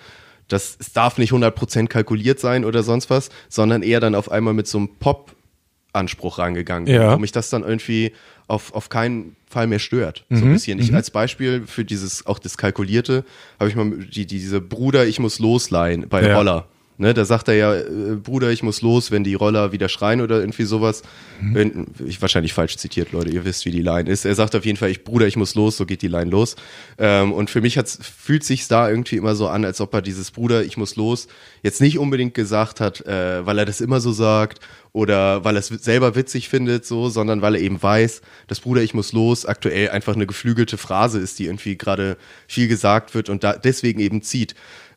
Das, 0.48 0.76
es 0.80 0.92
darf 0.92 1.16
nicht 1.18 1.32
100% 1.32 1.86
kalkuliert 1.86 2.40
sein 2.40 2.64
oder 2.64 2.82
sonst 2.82 3.08
was, 3.10 3.30
sondern 3.48 3.82
eher 3.82 4.00
dann 4.00 4.14
auf 4.14 4.30
einmal 4.30 4.52
mit 4.52 4.66
so 4.66 4.78
einem 4.78 4.88
Pop-Anspruch 4.98 6.38
rangegangen 6.38 6.86
bin, 6.86 6.94
Ja. 6.96 7.14
wo 7.14 7.18
mich 7.18 7.32
das 7.32 7.50
dann 7.50 7.62
irgendwie 7.62 8.12
auf, 8.46 8.74
auf 8.74 8.88
keinen 8.88 9.36
Fall 9.48 9.66
mehr 9.66 9.78
stört. 9.78 10.24
Mhm. 10.28 10.36
So 10.36 10.44
ein 10.44 10.52
bisschen. 10.52 10.78
Ich 10.80 10.92
als 10.94 11.10
Beispiel 11.10 11.62
für 11.66 11.84
dieses, 11.84 12.26
auch 12.26 12.38
das 12.38 12.58
Kalkulierte, 12.58 13.24
habe 13.58 13.70
ich 13.70 13.76
mal 13.76 13.90
die, 13.90 14.26
diese 14.26 14.60
Bruder, 14.60 15.06
ich 15.06 15.18
muss 15.18 15.38
losleihen 15.38 16.08
bei 16.08 16.26
Ja. 16.26 16.36
Roller. 16.36 16.66
Ne, 16.96 17.12
da 17.12 17.24
sagt 17.24 17.48
er 17.48 17.54
ja, 17.54 17.74
äh, 17.74 18.16
Bruder, 18.22 18.50
ich 18.50 18.62
muss 18.62 18.80
los, 18.80 19.10
wenn 19.10 19.24
die 19.24 19.34
Roller 19.34 19.72
wieder 19.72 19.88
schreien 19.88 20.20
oder 20.20 20.38
irgendwie 20.38 20.62
sowas. 20.62 21.02
Mhm. 21.40 21.54
Wenn, 21.54 21.86
ich 22.06 22.22
wahrscheinlich 22.22 22.52
falsch 22.52 22.76
zitiert, 22.76 23.10
Leute, 23.10 23.30
ihr 23.30 23.44
wisst, 23.44 23.64
wie 23.64 23.72
die 23.72 23.82
Line 23.82 24.08
ist. 24.08 24.24
Er 24.24 24.36
sagt 24.36 24.54
auf 24.54 24.64
jeden 24.64 24.78
Fall, 24.78 24.90
ich 24.90 25.02
Bruder, 25.02 25.26
ich 25.26 25.36
muss 25.36 25.56
los, 25.56 25.76
so 25.76 25.86
geht 25.86 26.02
die 26.02 26.08
Line 26.08 26.30
los. 26.30 26.54
Ähm, 26.98 27.32
und 27.32 27.50
für 27.50 27.60
mich 27.60 27.78
hat's, 27.78 27.98
fühlt 28.00 28.44
sich's 28.44 28.68
da 28.68 28.88
irgendwie 28.88 29.16
immer 29.16 29.34
so 29.34 29.48
an, 29.48 29.64
als 29.64 29.80
ob 29.80 29.92
er 29.92 30.02
dieses 30.02 30.30
Bruder, 30.30 30.62
ich 30.62 30.76
muss 30.76 30.94
los, 30.94 31.26
jetzt 31.64 31.80
nicht 31.80 31.98
unbedingt 31.98 32.34
gesagt 32.34 32.80
hat, 32.80 33.04
äh, 33.06 33.44
weil 33.44 33.58
er 33.58 33.64
das 33.64 33.80
immer 33.80 34.00
so 34.00 34.12
sagt 34.12 34.60
oder 34.92 35.44
weil 35.44 35.56
er 35.56 35.58
es 35.58 35.66
selber 35.66 36.14
witzig 36.14 36.48
findet, 36.48 36.86
so, 36.86 37.08
sondern 37.08 37.42
weil 37.42 37.56
er 37.56 37.60
eben 37.60 37.82
weiß, 37.82 38.22
dass 38.46 38.60
Bruder, 38.60 38.82
ich 38.82 38.94
muss 38.94 39.12
los, 39.12 39.44
aktuell 39.44 39.90
einfach 39.90 40.14
eine 40.14 40.28
geflügelte 40.28 40.78
Phrase 40.78 41.18
ist, 41.18 41.40
die 41.40 41.46
irgendwie 41.46 41.76
gerade 41.76 42.16
viel 42.46 42.68
gesagt 42.68 43.12
wird 43.16 43.28
und 43.28 43.42
da 43.42 43.54
deswegen 43.54 43.98
eben 43.98 44.22
zieht. 44.22 44.54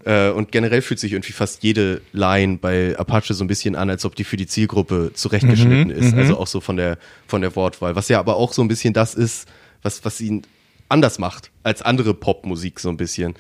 Äh, 0.08 0.30
und 0.30 0.54
generell 0.54 0.82
fühlt 0.82 1.02
sich 1.02 1.12
irgendwie 1.12 1.34
fast 1.34 1.64
jede 1.64 2.02
Line 2.14 2.60
bei 2.62 2.98
Apache 2.98 3.34
so 3.34 3.44
ein 3.44 3.48
bisschen 3.48 3.76
an, 3.76 3.90
als 3.90 4.06
ob 4.06 4.16
die 4.16 4.24
für 4.24 4.38
die 4.38 4.48
Zielgruppe 4.48 5.12
zurechtgeschnitten 5.14 5.90
ist. 5.90 6.14
Also 6.16 6.38
auch 6.38 6.48
so 6.48 6.62
von 6.62 6.78
der, 6.78 6.98
von 7.28 7.42
der 7.42 7.54
Wortwahl. 7.58 7.98
Was 7.98 8.08
ja 8.08 8.18
aber 8.18 8.38
auch 8.38 8.54
so 8.54 8.62
ein 8.62 8.70
bisschen 8.70 8.94
das 8.94 9.16
ist, 9.16 9.50
was, 9.82 10.06
was 10.06 10.22
ihn 10.22 10.44
anders 10.88 11.20
macht 11.20 11.52
als 11.64 11.82
andere 11.82 12.14
Popmusik 12.14 12.80
so 12.80 12.88
ein 12.88 12.96
bisschen. 12.96 13.34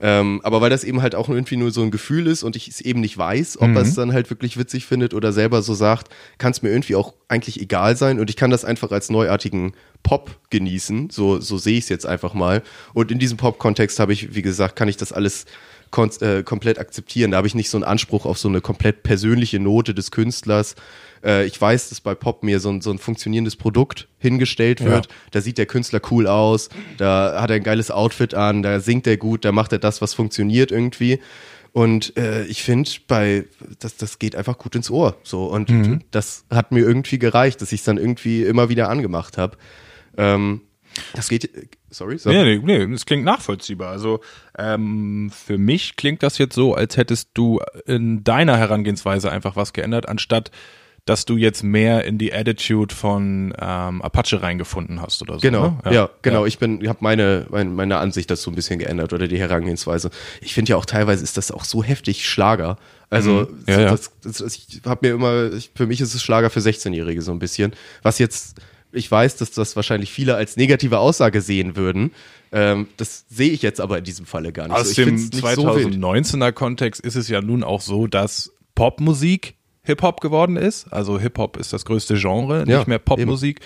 Ähm, 0.00 0.40
aber 0.42 0.62
weil 0.62 0.70
das 0.70 0.84
eben 0.84 1.02
halt 1.02 1.14
auch 1.14 1.28
irgendwie 1.28 1.56
nur 1.56 1.70
so 1.70 1.82
ein 1.82 1.90
Gefühl 1.90 2.26
ist 2.26 2.42
und 2.42 2.56
ich 2.56 2.68
es 2.68 2.80
eben 2.80 3.00
nicht 3.00 3.16
weiß, 3.16 3.58
ob 3.60 3.74
er 3.74 3.82
es 3.82 3.94
dann 3.94 4.12
halt 4.12 4.30
wirklich 4.30 4.58
witzig 4.58 4.86
findet 4.86 5.12
oder 5.12 5.32
selber 5.32 5.62
so 5.62 5.74
sagt, 5.74 6.08
kann 6.38 6.52
es 6.52 6.62
mir 6.62 6.70
irgendwie 6.70 6.96
auch 6.96 7.14
eigentlich 7.28 7.60
egal 7.60 7.96
sein 7.96 8.20
und 8.20 8.28
ich 8.28 8.36
kann 8.36 8.50
das 8.50 8.64
einfach 8.64 8.90
als 8.90 9.10
neuartigen 9.10 9.72
Pop 10.02 10.38
genießen. 10.50 11.08
So, 11.10 11.40
so 11.40 11.56
sehe 11.58 11.78
ich 11.78 11.84
es 11.84 11.88
jetzt 11.88 12.06
einfach 12.06 12.34
mal. 12.34 12.62
Und 12.92 13.10
in 13.10 13.18
diesem 13.18 13.36
Pop-Kontext 13.38 13.98
habe 13.98 14.12
ich, 14.12 14.34
wie 14.34 14.42
gesagt, 14.42 14.76
kann 14.76 14.88
ich 14.88 14.98
das 14.98 15.12
alles 15.12 15.46
äh, 15.96 16.42
komplett 16.42 16.78
akzeptieren. 16.78 17.30
Da 17.30 17.38
habe 17.38 17.46
ich 17.46 17.54
nicht 17.54 17.70
so 17.70 17.76
einen 17.76 17.84
Anspruch 17.84 18.26
auf 18.26 18.38
so 18.38 18.48
eine 18.48 18.60
komplett 18.60 19.02
persönliche 19.02 19.58
Note 19.58 19.94
des 19.94 20.10
Künstlers. 20.10 20.74
Äh, 21.24 21.46
ich 21.46 21.60
weiß, 21.60 21.88
dass 21.88 22.00
bei 22.00 22.14
Pop 22.14 22.42
mir 22.42 22.60
so 22.60 22.70
ein, 22.70 22.80
so 22.80 22.90
ein 22.90 22.98
funktionierendes 22.98 23.56
Produkt 23.56 24.08
hingestellt 24.18 24.84
wird. 24.84 25.08
Da 25.30 25.40
sieht 25.40 25.58
der 25.58 25.66
Künstler 25.66 26.00
cool 26.10 26.26
aus, 26.26 26.68
da 26.98 27.40
hat 27.40 27.50
er 27.50 27.56
ein 27.56 27.62
geiles 27.62 27.90
Outfit 27.90 28.34
an, 28.34 28.62
da 28.62 28.80
singt 28.80 29.06
er 29.06 29.16
gut, 29.16 29.44
da 29.44 29.52
macht 29.52 29.72
er 29.72 29.78
das, 29.78 30.00
was 30.02 30.14
funktioniert 30.14 30.70
irgendwie. 30.70 31.20
Und 31.72 32.16
äh, 32.16 32.44
ich 32.46 32.62
finde, 32.62 32.90
bei 33.06 33.44
das, 33.80 33.96
das 33.96 34.18
geht 34.18 34.34
einfach 34.34 34.56
gut 34.56 34.74
ins 34.74 34.90
Ohr. 34.90 35.16
So 35.22 35.44
und 35.46 35.70
das 36.10 36.44
hat 36.48 36.72
mir 36.72 36.80
irgendwie 36.80 37.18
gereicht, 37.18 37.60
dass 37.60 37.72
ich 37.72 37.80
es 37.80 37.84
dann 37.84 37.98
irgendwie 37.98 38.44
immer 38.44 38.68
wieder 38.68 38.88
angemacht 38.88 39.36
habe. 39.36 39.58
Ähm, 40.16 40.62
das 41.14 41.28
geht. 41.28 41.50
Sorry, 41.90 42.18
sag. 42.18 42.32
Nee, 42.32 42.58
nee, 42.58 42.86
nee, 42.86 42.92
das 42.92 43.06
klingt 43.06 43.24
nachvollziehbar. 43.24 43.90
Also 43.90 44.20
ähm, 44.58 45.30
für 45.30 45.58
mich 45.58 45.96
klingt 45.96 46.22
das 46.22 46.38
jetzt 46.38 46.54
so, 46.54 46.74
als 46.74 46.96
hättest 46.96 47.30
du 47.34 47.60
in 47.86 48.24
deiner 48.24 48.56
Herangehensweise 48.58 49.30
einfach 49.30 49.56
was 49.56 49.72
geändert, 49.72 50.08
anstatt 50.08 50.50
dass 51.06 51.24
du 51.24 51.36
jetzt 51.36 51.62
mehr 51.62 52.04
in 52.04 52.18
die 52.18 52.34
Attitude 52.34 52.92
von 52.92 53.54
ähm, 53.60 54.02
Apache 54.02 54.42
reingefunden 54.42 55.00
hast 55.00 55.22
oder 55.22 55.34
so. 55.34 55.40
Genau, 55.40 55.78
ne? 55.84 55.94
ja, 55.94 56.10
genau. 56.20 56.46
Ich 56.46 56.58
bin, 56.58 56.86
habe 56.88 56.98
meine, 57.00 57.46
meine 57.48 57.70
meine 57.70 57.98
Ansicht 57.98 58.28
dazu 58.28 58.50
ein 58.50 58.56
bisschen 58.56 58.80
geändert 58.80 59.12
oder 59.12 59.28
die 59.28 59.38
Herangehensweise. 59.38 60.10
Ich 60.40 60.52
finde 60.52 60.70
ja 60.70 60.76
auch 60.76 60.84
teilweise 60.84 61.22
ist 61.22 61.36
das 61.36 61.52
auch 61.52 61.64
so 61.64 61.84
heftig 61.84 62.28
Schlager. 62.28 62.76
Also 63.08 63.42
Mhm. 63.42 63.64
Ja, 63.68 63.80
ja. 63.82 63.90
Das, 63.92 64.10
das, 64.20 64.38
das, 64.38 64.56
ich 64.56 64.80
habe 64.84 65.06
mir 65.06 65.14
immer, 65.14 65.52
ich, 65.52 65.70
für 65.76 65.86
mich 65.86 66.00
ist 66.00 66.12
es 66.12 66.22
Schlager 66.24 66.50
für 66.50 66.58
16-Jährige 66.58 67.22
so 67.22 67.30
ein 67.30 67.38
bisschen. 67.38 67.72
Was 68.02 68.18
jetzt, 68.18 68.60
ich 68.96 69.10
weiß, 69.10 69.36
dass 69.36 69.50
das 69.50 69.76
wahrscheinlich 69.76 70.10
viele 70.12 70.34
als 70.36 70.56
negative 70.56 70.98
Aussage 70.98 71.40
sehen 71.40 71.76
würden. 71.76 72.12
Ähm, 72.52 72.88
das 72.96 73.24
sehe 73.28 73.50
ich 73.50 73.62
jetzt 73.62 73.80
aber 73.80 73.98
in 73.98 74.04
diesem 74.04 74.26
Falle 74.26 74.52
gar 74.52 74.68
nicht. 74.68 74.76
Aus 74.76 74.84
so. 74.86 74.90
Ich 74.90 74.96
dem 74.96 75.18
find's 75.18 75.32
nicht 75.32 75.54
so 75.54 75.74
wild. 75.76 75.94
2019er 75.94 76.52
Kontext 76.52 77.00
ist 77.00 77.14
es 77.16 77.28
ja 77.28 77.40
nun 77.40 77.62
auch 77.64 77.80
so, 77.80 78.06
dass 78.06 78.52
Popmusik 78.74 79.54
Hip-Hop 79.82 80.20
geworden 80.20 80.56
ist. 80.56 80.92
Also 80.92 81.18
Hip-Hop 81.18 81.56
ist 81.56 81.72
das 81.72 81.84
größte 81.84 82.14
Genre, 82.16 82.64
Ja, 82.66 82.78
nicht 82.78 82.88
mehr 82.88 82.98
Popmusik. 82.98 83.60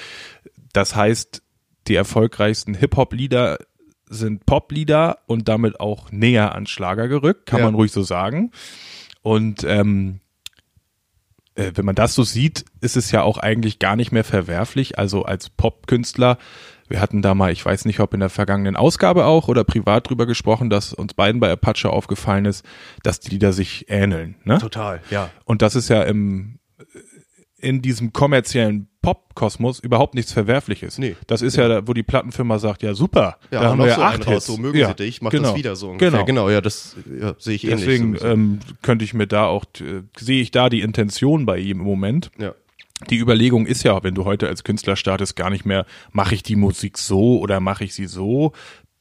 Das 0.73 0.95
heißt, 0.95 1.43
die 1.89 1.95
erfolgreichsten 1.95 2.75
Hip-Hop-Lieder 2.75 3.59
sind 4.09 4.45
Pop-Lieder 4.45 5.19
und 5.27 5.49
damit 5.49 5.81
auch 5.81 6.11
näher 6.11 6.55
an 6.55 6.67
Schlager 6.67 7.09
gerückt, 7.09 7.47
kann 7.47 7.61
Ja. 7.61 7.65
man 7.67 7.75
ruhig 7.75 7.93
so 7.93 8.03
sagen. 8.03 8.51
Und 9.23 9.65
ähm, 9.65 10.21
äh, 11.61 11.73
wenn 11.75 11.85
man 11.85 11.95
das 11.95 12.15
so 12.15 12.25
sieht, 12.25 12.65
ist 12.81 12.97
es 12.97 13.11
ja 13.11 13.23
auch 13.23 13.39
eigentlich 13.39 13.79
gar 13.79 13.97
nicht 13.97 14.13
mehr 14.13 14.25
verwerflich. 14.25 14.99
Also 14.99 15.25
als 15.25 15.51
Popkünstler, 15.51 16.39
wir 16.89 17.01
hatten 17.01 17.23
da 17.23 17.35
mal, 17.35 17.53
ich 17.53 17.65
weiß 17.65 17.85
nicht, 17.85 18.01
ob 18.01 18.15
in 18.15 18.21
der 18.21 18.31
vergangenen 18.31 18.77
Ausgabe 18.77 19.27
auch 19.27 19.49
oder 19.49 19.63
privat 19.63 20.09
drüber 20.09 20.27
gesprochen, 20.27 20.71
dass 20.71 20.93
uns 20.93 21.15
beiden 21.15 21.41
bei 21.41 21.51
Apache 21.51 21.91
aufgefallen 21.91 22.47
ist, 22.47 22.65
dass 23.03 23.21
die 23.21 23.31
Lieder 23.31 23.53
sich 23.53 23.87
ähneln. 23.89 24.37
Ne? 24.45 24.59
Total, 24.59 25.01
ja. 25.11 25.31
Und 25.45 25.63
das 25.63 25.75
ist 25.75 25.89
ja 25.89 26.03
im 26.03 26.57
in 27.63 27.83
diesem 27.83 28.15
kommerziellen 28.15 28.89
Pop-Kosmos 29.03 29.79
überhaupt 29.81 30.15
nichts 30.15 30.33
Verwerfliches. 30.33 30.99
Nee. 30.99 31.17
Das 31.27 31.41
ist 31.43 31.57
ja, 31.57 31.69
da, 31.69 31.89
wo 31.89 31.95
die 31.95 32.03
Plattenfirma 32.03 32.59
sagt, 32.59 32.83
ja 32.83 32.95
super, 32.95 33.39
Ja, 33.51 33.63
da 33.63 33.71
haben 33.71 33.79
noch 33.79 33.85
wir 33.85 33.91
ja 33.91 33.97
so 33.97 34.03
acht 34.03 34.27
raus, 34.27 34.35
Hits. 34.35 34.47
so 34.47 34.57
mögen 34.59 34.79
ja, 34.79 34.89
sie 34.89 34.97
dich, 34.97 35.23
mach 35.23 35.31
genau. 35.31 35.49
das 35.49 35.57
wieder 35.57 35.77
so 35.77 35.91
ungefähr. 35.91 36.11
Genau. 36.11 36.25
Genau, 36.25 36.51
ja, 36.51 36.61
das 36.61 36.97
ja, 37.21 37.35
sehe 37.39 37.55
ich 37.55 37.65
ähnlich. 37.65 37.81
Deswegen 37.81 38.17
ähm, 38.23 38.61
könnte 38.83 39.05
ich 39.05 39.15
mir 39.15 39.27
da 39.27 39.47
auch, 39.47 39.65
äh, 39.81 40.03
sehe 40.19 40.43
ich 40.43 40.51
da 40.51 40.69
die 40.69 40.81
Intention 40.81 41.47
bei 41.47 41.59
ihm 41.59 41.81
im 41.81 41.87
Moment. 41.87 42.31
ja. 42.39 42.55
Die 43.09 43.17
Überlegung 43.17 43.65
ist 43.65 43.83
ja, 43.83 44.03
wenn 44.03 44.15
du 44.15 44.27
heute 44.27 44.47
als 44.47 44.63
Künstler 44.63 44.95
startest, 44.95 45.35
gar 45.35 45.49
nicht 45.49 45.65
mehr, 45.65 45.87
mache 46.13 46.35
ich 46.35 46.43
die 46.43 46.55
Musik 46.55 46.99
so 46.99 47.39
oder 47.39 47.59
mache 47.59 47.85
ich 47.85 47.95
sie 47.95 48.05
so, 48.05 48.53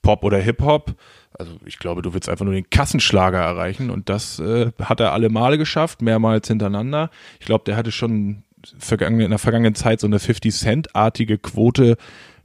Pop 0.02 0.24
oder 0.24 0.38
Hip-Hop. 0.38 0.96
Also 1.38 1.58
ich 1.66 1.80
glaube, 1.80 2.02
du 2.02 2.14
willst 2.14 2.30
einfach 2.30 2.46
nur 2.46 2.54
den 2.54 2.70
Kassenschlager 2.70 3.40
erreichen 3.40 3.90
und 3.90 4.08
das 4.08 4.40
äh, 4.40 4.72
hat 4.80 5.02
er 5.02 5.12
alle 5.12 5.28
Male 5.30 5.58
geschafft, 5.58 6.02
mehrmals 6.02 6.48
hintereinander. 6.48 7.10
Ich 7.42 7.46
glaube, 7.46 7.66
der 7.66 7.76
hatte 7.76 7.92
schon 7.92 8.44
vergangene, 8.78 9.24
in 9.26 9.30
der 9.30 9.40
vergangenen 9.40 9.76
Zeit 9.76 10.00
so 10.00 10.08
eine 10.08 10.18
50-Cent-artige 10.18 11.38
Quote 11.38 11.98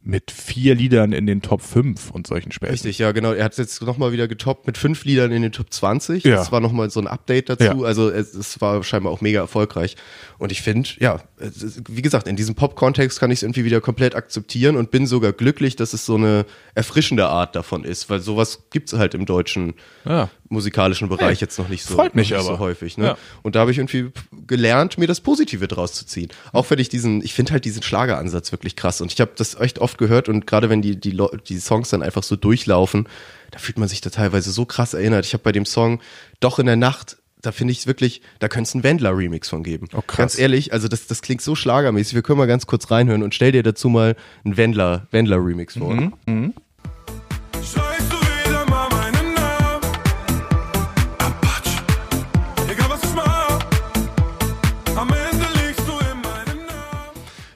mit 0.06 0.30
vier 0.30 0.74
Liedern 0.74 1.12
in 1.12 1.26
den 1.26 1.40
Top 1.40 1.62
5 1.62 2.10
und 2.10 2.26
solchen 2.26 2.52
Späßen. 2.52 2.72
Richtig, 2.72 2.98
ja, 2.98 3.12
genau. 3.12 3.32
Er 3.32 3.44
hat 3.44 3.56
jetzt 3.56 3.80
nochmal 3.80 4.12
wieder 4.12 4.28
getoppt 4.28 4.66
mit 4.66 4.76
fünf 4.76 5.06
Liedern 5.06 5.32
in 5.32 5.40
den 5.40 5.50
Top 5.50 5.72
20. 5.72 6.24
Ja. 6.24 6.36
Das 6.36 6.52
war 6.52 6.60
nochmal 6.60 6.90
so 6.90 7.00
ein 7.00 7.06
Update 7.06 7.48
dazu. 7.48 7.64
Ja. 7.64 7.80
Also 7.80 8.10
es, 8.10 8.34
es 8.34 8.60
war 8.60 8.82
scheinbar 8.84 9.12
auch 9.14 9.22
mega 9.22 9.40
erfolgreich. 9.40 9.96
Und 10.36 10.52
ich 10.52 10.60
finde, 10.60 10.90
ja, 10.98 11.22
es 11.38 11.80
wie 11.88 12.02
gesagt, 12.02 12.28
in 12.28 12.36
diesem 12.36 12.54
Pop-Kontext 12.54 13.18
kann 13.18 13.30
ich 13.30 13.38
es 13.38 13.42
irgendwie 13.44 13.64
wieder 13.64 13.80
komplett 13.80 14.14
akzeptieren 14.14 14.76
und 14.76 14.90
bin 14.90 15.06
sogar 15.06 15.32
glücklich, 15.32 15.74
dass 15.74 15.94
es 15.94 16.04
so 16.04 16.16
eine 16.16 16.44
erfrischende 16.74 17.26
Art 17.26 17.56
davon 17.56 17.82
ist, 17.82 18.10
weil 18.10 18.20
sowas 18.20 18.64
gibt's 18.70 18.92
halt 18.92 19.14
im 19.14 19.24
deutschen 19.24 19.72
Ja. 20.04 20.28
Musikalischen 20.54 21.08
Bereich 21.08 21.40
jetzt 21.40 21.58
noch 21.58 21.68
nicht 21.68 21.84
so, 21.84 21.94
Freut 21.94 22.14
mich 22.14 22.34
aber. 22.34 22.42
so 22.42 22.58
häufig. 22.58 22.96
Ne? 22.96 23.04
Ja. 23.04 23.18
Und 23.42 23.54
da 23.54 23.60
habe 23.60 23.70
ich 23.70 23.78
irgendwie 23.78 24.10
gelernt, 24.46 24.96
mir 24.96 25.06
das 25.06 25.20
Positive 25.20 25.68
draus 25.68 25.92
zu 25.92 26.06
ziehen. 26.06 26.30
Auch 26.52 26.70
wenn 26.70 26.78
ich 26.78 26.88
diesen, 26.88 27.22
ich 27.22 27.34
finde 27.34 27.52
halt 27.52 27.64
diesen 27.66 27.82
Schlageransatz 27.82 28.52
wirklich 28.52 28.76
krass. 28.76 29.00
Und 29.00 29.12
ich 29.12 29.20
habe 29.20 29.32
das 29.36 29.54
echt 29.60 29.78
oft 29.78 29.98
gehört 29.98 30.28
und 30.28 30.46
gerade 30.46 30.70
wenn 30.70 30.80
die, 30.80 30.98
die, 30.98 31.20
die 31.46 31.58
Songs 31.58 31.90
dann 31.90 32.02
einfach 32.02 32.22
so 32.22 32.36
durchlaufen, 32.36 33.08
da 33.50 33.58
fühlt 33.58 33.78
man 33.78 33.88
sich 33.88 34.00
da 34.00 34.10
teilweise 34.10 34.50
so 34.50 34.64
krass 34.64 34.94
erinnert. 34.94 35.26
Ich 35.26 35.34
habe 35.34 35.42
bei 35.42 35.52
dem 35.52 35.66
Song 35.66 36.00
Doch 36.40 36.58
in 36.58 36.66
der 36.66 36.76
Nacht, 36.76 37.18
da 37.40 37.52
finde 37.52 37.72
ich 37.72 37.86
wirklich, 37.86 38.22
da 38.38 38.48
könnte 38.48 38.68
es 38.68 38.74
einen 38.74 38.84
Wendler-Remix 38.84 39.48
von 39.50 39.62
geben. 39.62 39.88
Oh, 39.92 40.00
krass. 40.00 40.16
Ganz 40.16 40.38
ehrlich, 40.38 40.72
also 40.72 40.88
das, 40.88 41.06
das 41.06 41.20
klingt 41.22 41.42
so 41.42 41.54
schlagermäßig. 41.54 42.14
Wir 42.14 42.22
können 42.22 42.38
mal 42.38 42.46
ganz 42.46 42.66
kurz 42.66 42.90
reinhören 42.90 43.22
und 43.22 43.34
stell 43.34 43.52
dir 43.52 43.62
dazu 43.62 43.88
mal 43.88 44.16
einen 44.44 44.56
Wendler, 44.56 45.06
Wendler-Remix 45.10 45.78
vor. 45.78 45.94
Mhm. 46.26 46.54
Du 47.52 48.23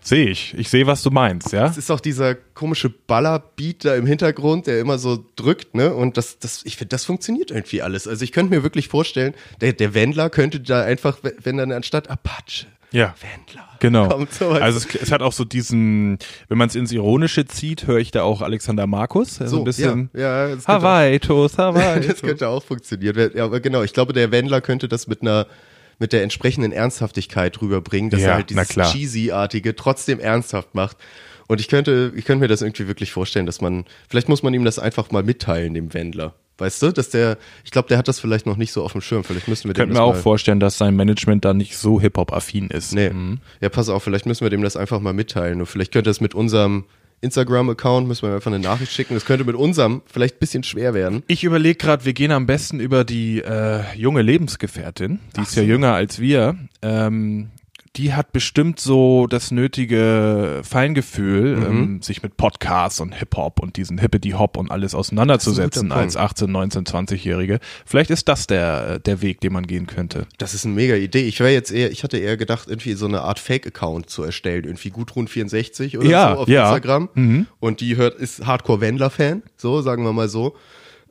Sehe 0.09 0.31
ich. 0.31 0.55
Ich 0.57 0.71
sehe, 0.71 0.87
was 0.87 1.03
du 1.03 1.11
meinst, 1.11 1.53
ja? 1.53 1.66
Es 1.66 1.77
ist 1.77 1.90
auch 1.90 2.01
dieser 2.01 2.35
komische 2.35 2.88
Ballerbeat 2.88 3.85
da 3.85 3.94
im 3.94 4.07
Hintergrund, 4.07 4.66
der 4.66 4.81
immer 4.81 4.97
so 4.97 5.23
drückt, 5.37 5.75
ne? 5.75 5.92
Und 5.94 6.16
das, 6.16 6.38
das, 6.38 6.62
ich 6.64 6.79
finde, 6.79 6.88
das 6.88 7.05
funktioniert 7.05 7.51
irgendwie 7.51 7.83
alles. 7.83 8.09
Also 8.09 8.25
ich 8.25 8.33
könnte 8.33 8.55
mir 8.55 8.62
wirklich 8.62 8.88
vorstellen, 8.88 9.35
der, 9.61 9.75
der 9.75 9.92
Wendler 9.92 10.31
könnte 10.31 10.61
da 10.61 10.83
einfach, 10.83 11.18
wenn 11.42 11.59
dann 11.59 11.73
anstatt 11.73 12.09
Apache, 12.09 12.66
Ja. 12.90 13.14
Wendler. 13.21 13.68
Genau. 13.81 14.09
Also 14.09 14.79
es, 14.79 14.94
es 14.94 15.12
hat 15.12 15.21
auch 15.21 15.35
so 15.35 15.44
diesen, 15.44 16.18
wenn 16.49 16.57
man 16.57 16.68
es 16.71 16.75
ins 16.75 16.90
Ironische 16.90 17.44
zieht, 17.44 17.87
höre 17.87 17.99
ich 17.99 18.11
da 18.11 18.23
auch 18.23 18.40
Alexander 18.40 18.87
Markus, 18.87 19.37
der 19.38 19.49
so, 19.49 19.59
ein 19.59 19.64
bisschen 19.64 20.09
ja, 20.14 20.49
ja, 20.49 20.57
Hawaii 20.66 21.18
Toast, 21.21 21.59
Hawaii. 21.59 22.07
das 22.07 22.23
könnte 22.23 22.49
auch 22.49 22.64
funktionieren. 22.64 23.31
Ja, 23.35 23.44
aber 23.44 23.61
genau, 23.61 23.83
ich 23.83 23.92
glaube, 23.92 24.14
der 24.14 24.33
Wendler 24.33 24.62
könnte 24.62 24.88
das 24.88 25.07
mit 25.07 25.21
einer 25.21 25.47
mit 25.99 26.13
der 26.13 26.23
entsprechenden 26.23 26.73
Ernsthaftigkeit 26.73 27.61
rüberbringen, 27.61 28.11
dass 28.11 28.21
Ja, 28.21 28.29
er 28.29 28.35
halt 28.35 28.51
dieses 28.51 28.69
cheesy-artige 28.69 29.75
trotzdem 29.75 30.21
ernsthaft 30.21 30.75
macht. 30.75 30.97
Und 31.49 31.61
ich 31.61 31.69
könnte, 31.69 32.13
ich 32.15 32.25
könnte 32.25 32.41
mir 32.41 32.49
das 32.49 32.63
irgendwie 32.63 32.87
wirklich 32.89 33.11
vorstellen, 33.11 33.47
dass 33.47 33.61
man, 33.61 33.85
vielleicht 34.09 34.29
muss 34.29 34.43
man 34.43 34.53
ihm 34.55 34.65
das 34.65 34.79
einfach 34.79 35.11
mal 35.11 35.23
mitteilen, 35.23 35.75
dem 35.75 35.95
Wendler. 35.95 36.35
Weißt 36.59 36.83
du, 36.83 36.91
dass 36.91 37.09
der, 37.11 37.39
ich 37.65 37.71
glaube, 37.71 37.89
der 37.89 37.99
hat 37.99 38.09
das 38.09 38.19
vielleicht 38.19 38.45
noch 38.45 38.57
nicht 38.57 38.73
so 38.73 38.83
auf 38.83 38.93
dem 38.93 39.01
Schirm. 39.01 39.23
Vielleicht 39.23 39.47
müssen 39.47 39.65
wir 39.65 39.71
Ich 39.71 39.75
dem 39.77 39.83
könnte 39.83 39.95
das 39.95 40.01
mir 40.01 40.05
auch 40.05 40.17
vorstellen, 40.17 40.59
dass 40.61 40.77
sein 40.77 40.95
Management 40.97 41.45
da 41.45 41.55
nicht 41.55 41.77
so 41.77 42.01
Hip-Hop-affin 42.01 42.69
ist. 42.69 42.93
Nee. 42.93 43.11
Mhm. 43.11 43.39
Ja, 43.61 43.69
pass 43.69 43.89
auf, 43.89 44.03
vielleicht 44.03 44.27
müssen 44.27 44.45
wir 44.45 44.51
dem 44.51 44.63
das 44.63 44.77
einfach 44.77 45.01
mal 45.01 45.13
mitteilen. 45.13 45.61
Und 45.61 45.67
vielleicht 45.67 45.93
könnte 45.93 46.11
das 46.11 46.21
mit 46.21 46.35
unserem 46.35 46.85
Instagram-Account, 47.21 48.07
müssen 48.07 48.29
wir 48.29 48.35
einfach 48.35 48.51
eine 48.51 48.59
Nachricht 48.59 48.93
schicken. 48.93 49.15
Das 49.15 49.25
könnte 49.25 49.45
mit 49.45 49.57
unserem 49.57 50.03
vielleicht 50.07 50.37
ein 50.37 50.41
bisschen 50.41 50.63
schwer 50.63 50.95
werden. 50.95 51.23
Ich 51.27 51.45
überlege 51.45 51.77
gerade, 51.77 52.05
wir 52.05 52.13
gehen 52.13 52.33
am 52.33 52.47
besten 52.47 52.81
über 52.81 53.05
die 53.05 53.41
äh, 53.41 53.83
junge 53.95 54.23
Lebensgefährtin, 54.23 55.21
die 55.37 55.43
ist 55.43 55.57
ja 55.57 55.63
jünger 55.63 55.95
als 55.95 56.19
wir. 56.21 56.57
Ähm, 56.83 57.51
die 57.99 58.15
hat 58.15 58.33
bestimmt 58.33 58.79
so 58.81 59.27
das 59.27 59.51
nötige 59.51 60.61
Feingefühl, 60.63 61.57
Mhm. 61.57 61.63
ähm, 61.67 62.03
sich 62.03 62.23
mit 62.23 62.37
Podcasts 62.37 63.01
und 63.01 63.13
Hip-Hop 63.15 63.61
und 63.61 63.77
diesen 63.77 63.99
Hippity-Hop 63.99 64.57
und 64.57 64.71
alles 64.71 64.95
auseinanderzusetzen 64.95 65.93
als 65.93 66.17
18, 66.17 66.51
19, 66.51 66.85
20-Jährige. 66.87 67.59
Vielleicht 67.85 68.11
ist 68.11 68.29
das 68.29 68.47
der, 68.47 68.99
der 69.01 69.21
Weg, 69.21 69.41
den 69.41 69.53
man 69.53 69.67
gehen 69.67 69.87
könnte. 69.87 70.27
Das 70.39 70.55
ist 70.55 70.65
eine 70.65 70.75
mega 70.75 70.95
Idee. 70.95 71.23
Ich 71.27 71.41
wäre 71.41 71.51
jetzt 71.53 71.73
eher, 71.73 71.91
ich 71.91 72.05
hatte 72.05 72.19
eher 72.19 72.37
gedacht, 72.37 72.69
irgendwie 72.69 72.93
so 72.95 73.07
eine 73.07 73.23
Art 73.23 73.39
Fake-Account 73.39 74.09
zu 74.09 74.23
erstellen, 74.23 74.65
irgendwie 74.65 74.91
Gudrun64 74.91 75.99
oder 75.99 76.09
Ja, 76.09 76.35
so 76.35 76.41
auf 76.43 76.49
ja. 76.49 76.63
Instagram. 76.69 77.47
Und 77.61 77.81
die 77.81 77.97
hört, 77.97 78.15
ist 78.15 78.47
Hardcore-Wendler-Fan, 78.47 79.43
so, 79.57 79.83
sagen 79.83 80.05
wir 80.05 80.13
mal 80.13 80.29
so. 80.29 80.55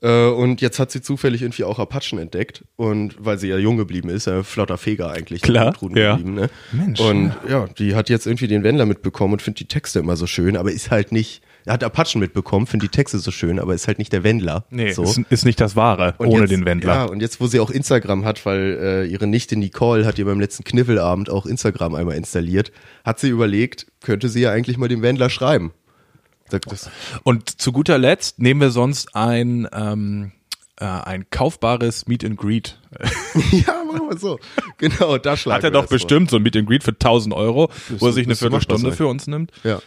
Äh, 0.01 0.27
Und 0.27 0.61
jetzt 0.61 0.79
hat 0.79 0.91
sie 0.91 1.01
zufällig 1.01 1.41
irgendwie 1.41 1.63
auch 1.63 1.79
Apachen 1.79 2.19
entdeckt 2.19 2.63
und 2.75 3.15
weil 3.19 3.37
sie 3.37 3.47
ja 3.47 3.57
jung 3.57 3.77
geblieben 3.77 4.09
ist, 4.09 4.27
ein 4.27 4.43
flotter 4.43 4.77
Feger 4.77 5.09
eigentlich, 5.11 5.41
der 5.41 5.51
Klar, 5.51 5.73
ja. 5.95 6.15
geblieben, 6.15 6.35
ne? 6.35 6.49
Mensch, 6.71 6.99
Und 6.99 7.33
ja, 7.49 7.67
die 7.77 7.95
hat 7.95 8.09
jetzt 8.09 8.27
irgendwie 8.27 8.47
den 8.47 8.63
Wendler 8.63 8.85
mitbekommen 8.85 9.33
und 9.33 9.41
findet 9.41 9.59
die 9.61 9.67
Texte 9.67 9.99
immer 9.99 10.15
so 10.15 10.27
schön, 10.27 10.55
aber 10.57 10.71
ist 10.71 10.91
halt 10.91 11.11
nicht, 11.11 11.41
er 11.65 11.73
hat 11.73 11.83
Apachen 11.83 12.19
mitbekommen, 12.19 12.67
findet 12.67 12.93
die 12.93 12.95
Texte 12.95 13.17
so 13.19 13.31
schön, 13.31 13.59
aber 13.59 13.73
ist 13.73 13.87
halt 13.87 13.97
nicht 13.97 14.13
der 14.13 14.23
Wendler. 14.23 14.65
Nee, 14.69 14.91
so. 14.91 15.03
ist, 15.03 15.19
ist 15.29 15.45
nicht 15.45 15.59
das 15.59 15.75
Wahre, 15.75 16.15
Und 16.17 16.27
ohne 16.27 16.41
jetzt, 16.41 16.51
den 16.51 16.65
Wendler. 16.65 16.93
Ja, 16.93 17.03
und 17.05 17.19
jetzt, 17.19 17.41
wo 17.41 17.47
sie 17.47 17.59
auch 17.59 17.69
Instagram 17.69 18.23
hat, 18.23 18.45
weil 18.45 18.79
äh, 18.81 19.05
ihre 19.05 19.27
Nichte 19.27 19.57
Nicole 19.57 20.05
hat 20.05 20.17
ihr 20.17 20.25
beim 20.25 20.39
letzten 20.39 20.63
Kniffelabend 20.63 21.29
auch 21.29 21.45
Instagram 21.45 21.95
einmal 21.95 22.15
installiert, 22.15 22.71
hat 23.03 23.19
sie 23.19 23.29
überlegt, 23.29 23.87
könnte 24.01 24.29
sie 24.29 24.41
ja 24.41 24.51
eigentlich 24.51 24.77
mal 24.77 24.87
dem 24.87 25.01
Wendler 25.01 25.29
schreiben. 25.29 25.73
Das, 26.49 26.61
das, 26.61 26.89
Und 27.23 27.61
zu 27.61 27.71
guter 27.71 27.97
Letzt 27.97 28.39
nehmen 28.39 28.61
wir 28.61 28.71
sonst 28.71 29.15
ein, 29.15 29.67
ähm, 29.73 30.31
äh, 30.79 30.85
ein 30.85 31.25
kaufbares 31.29 32.07
Meet 32.07 32.23
and 32.23 32.37
Greet. 32.37 32.79
ja, 33.51 33.83
machen 33.83 34.09
wir 34.09 34.17
so. 34.17 34.39
Genau, 34.77 35.17
da 35.17 35.35
schlagen 35.35 35.57
Hat 35.57 35.63
er 35.63 35.71
doch 35.71 35.81
das 35.81 35.89
vor. 35.89 35.95
bestimmt 35.95 36.29
so 36.29 36.37
ein 36.37 36.43
Meet 36.43 36.57
and 36.57 36.67
Greet 36.67 36.83
für 36.83 36.91
1000 36.91 37.33
Euro, 37.33 37.69
wo 37.97 38.07
er 38.07 38.13
sich 38.13 38.25
eine 38.25 38.35
Viertelstunde 38.35 38.91
für 38.91 39.07
uns 39.07 39.27
nimmt. 39.27 39.51
Ja. 39.63 39.79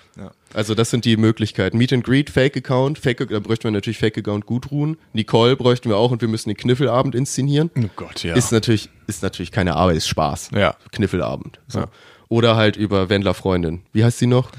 Also 0.53 0.75
das 0.75 0.91
sind 0.91 1.05
die 1.05 1.17
Möglichkeiten. 1.17 1.79
Meet 1.79 1.93
and 1.93 2.05
Greet, 2.05 2.29
Fake 2.29 2.57
Account, 2.57 2.99
Fake, 2.99 3.19
da 3.29 3.39
bräuchten 3.39 3.65
wir 3.65 3.71
natürlich 3.71 3.99
Fake 3.99 4.19
Account 4.19 4.47
Gudrun. 4.47 4.97
Nicole 5.13 5.57
bräuchten 5.57 5.89
wir 5.89 5.97
auch 5.97 6.11
und 6.11 6.21
wir 6.21 6.29
müssen 6.29 6.49
den 6.49 6.57
Kniffelabend 6.57 7.15
inszenieren. 7.15 7.71
Oh 7.79 7.89
Gott, 7.97 8.25
ja. 8.25 8.35
Ist 8.35 8.51
natürlich, 8.51 8.91
ist 9.07 9.23
natürlich 9.23 9.53
keine 9.53 9.77
Arbeit, 9.77 9.97
ist 9.97 10.09
Spaß. 10.09 10.51
Ja. 10.55 10.75
Kniffelabend. 10.93 11.61
So. 11.69 11.81
Ja. 11.81 11.89
Oder 12.29 12.57
halt 12.57 12.77
über 12.77 13.09
Wendler 13.09 13.35
Freundin. 13.35 13.83
Wie 13.93 14.05
heißt 14.05 14.19
sie 14.19 14.27
noch? 14.27 14.51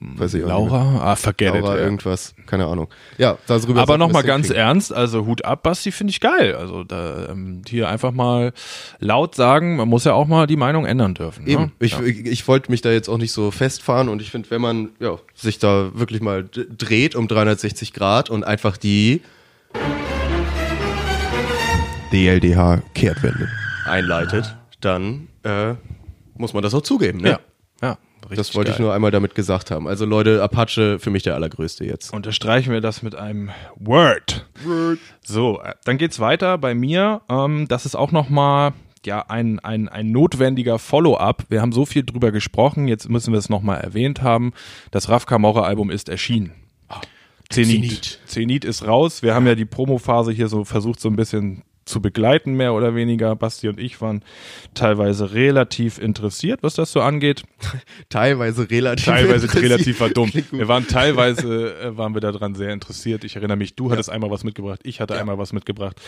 Weiß 0.00 0.34
ich 0.34 0.40
nicht. 0.42 0.48
Laura? 0.48 1.00
Ah, 1.02 1.16
forget 1.16 1.54
Laura 1.54 1.74
it. 1.74 1.78
Ja. 1.78 1.84
irgendwas, 1.84 2.34
keine 2.46 2.66
Ahnung. 2.66 2.88
Ja, 3.16 3.36
darüber. 3.46 3.82
Aber 3.82 3.98
nochmal 3.98 4.22
ganz 4.22 4.46
hinkriegen. 4.46 4.66
ernst, 4.66 4.92
also 4.92 5.26
Hut 5.26 5.44
ab, 5.44 5.64
Basti, 5.64 5.90
finde 5.90 6.12
ich 6.12 6.20
geil. 6.20 6.54
Also 6.54 6.84
da 6.84 7.30
ähm, 7.30 7.62
hier 7.66 7.88
einfach 7.88 8.12
mal 8.12 8.52
laut 9.00 9.34
sagen, 9.34 9.76
man 9.76 9.88
muss 9.88 10.04
ja 10.04 10.12
auch 10.12 10.26
mal 10.28 10.46
die 10.46 10.56
Meinung 10.56 10.86
ändern 10.86 11.14
dürfen. 11.14 11.46
Eben, 11.46 11.62
Ne? 11.62 11.72
ich, 11.80 11.92
ja. 11.92 12.02
ich, 12.02 12.26
ich 12.26 12.46
wollte 12.48 12.70
mich 12.70 12.80
da 12.80 12.90
jetzt 12.90 13.08
auch 13.08 13.18
nicht 13.18 13.32
so 13.32 13.50
festfahren 13.50 14.08
und 14.08 14.22
ich 14.22 14.30
finde, 14.30 14.50
wenn 14.50 14.60
man 14.60 14.90
ja, 15.00 15.16
sich 15.34 15.58
da 15.58 15.90
wirklich 15.94 16.20
mal 16.20 16.48
dreht 16.48 17.16
um 17.16 17.26
360 17.26 17.92
Grad 17.92 18.30
und 18.30 18.44
einfach 18.44 18.76
die 18.76 19.22
DLDH-Kehrtwende 22.12 23.48
einleitet, 23.84 24.56
dann 24.80 25.28
äh, 25.42 25.74
muss 26.36 26.54
man 26.54 26.62
das 26.62 26.74
auch 26.74 26.82
zugeben. 26.82 27.18
Ne? 27.20 27.30
ja, 27.30 27.40
ja, 27.82 27.98
richtig 28.30 28.46
das 28.48 28.54
wollte 28.54 28.70
ich 28.70 28.76
geil. 28.76 28.86
nur 28.86 28.94
einmal 28.94 29.10
damit 29.10 29.34
gesagt 29.34 29.70
haben. 29.70 29.86
Also 29.88 30.04
Leute, 30.04 30.42
Apache 30.42 30.98
für 30.98 31.10
mich 31.10 31.22
der 31.22 31.34
allergrößte 31.34 31.84
jetzt. 31.84 32.12
Unterstreichen 32.12 32.72
wir 32.72 32.80
das 32.80 33.02
mit 33.02 33.14
einem 33.14 33.50
Word. 33.76 34.46
So, 35.22 35.60
äh, 35.60 35.74
dann 35.84 35.98
geht's 35.98 36.20
weiter 36.20 36.58
bei 36.58 36.74
mir. 36.74 37.22
Ähm, 37.28 37.66
das 37.68 37.86
ist 37.86 37.94
auch 37.94 38.12
nochmal 38.12 38.72
ja, 39.04 39.24
ein, 39.28 39.58
ein, 39.60 39.88
ein 39.88 40.10
notwendiger 40.10 40.78
Follow-up. 40.78 41.44
Wir 41.48 41.60
haben 41.60 41.72
so 41.72 41.86
viel 41.86 42.04
drüber 42.04 42.32
gesprochen, 42.32 42.88
jetzt 42.88 43.08
müssen 43.08 43.32
wir 43.32 43.38
es 43.38 43.48
nochmal 43.48 43.80
erwähnt 43.80 44.22
haben. 44.22 44.52
Das 44.90 45.08
Raf 45.08 45.26
Kamora-Album 45.26 45.90
ist 45.90 46.08
erschienen. 46.08 46.52
Zenit. 47.50 47.70
Zenit. 47.70 48.20
Zenit 48.26 48.64
ist 48.64 48.86
raus. 48.86 49.22
Wir 49.22 49.34
haben 49.34 49.46
ja 49.46 49.54
die 49.54 49.64
Promophase 49.64 50.32
hier 50.32 50.48
so 50.48 50.64
versucht, 50.64 51.00
so 51.00 51.08
ein 51.08 51.16
bisschen 51.16 51.62
zu 51.88 52.00
begleiten, 52.00 52.54
mehr 52.54 52.74
oder 52.74 52.94
weniger. 52.94 53.34
Basti 53.34 53.68
und 53.68 53.80
ich 53.80 54.00
waren 54.00 54.22
teilweise 54.74 55.32
relativ 55.32 55.98
interessiert, 55.98 56.62
was 56.62 56.74
das 56.74 56.92
so 56.92 57.00
angeht. 57.00 57.44
Teilweise 58.08 58.70
relativ. 58.70 59.06
Teilweise 59.06 59.52
relativ 59.60 59.98
gut. 59.98 60.32
Wir 60.52 60.68
waren 60.68 60.86
teilweise 60.86 61.74
äh, 61.80 61.96
waren 61.96 62.14
wir 62.14 62.20
daran 62.20 62.54
sehr 62.54 62.72
interessiert. 62.72 63.24
Ich 63.24 63.36
erinnere 63.36 63.56
mich, 63.56 63.74
du 63.74 63.90
hattest 63.90 64.10
einmal 64.10 64.30
was 64.30 64.44
mitgebracht, 64.44 64.80
ich 64.84 65.00
hatte 65.00 65.18
einmal 65.18 65.38
was 65.38 65.52
mitgebracht. 65.52 66.00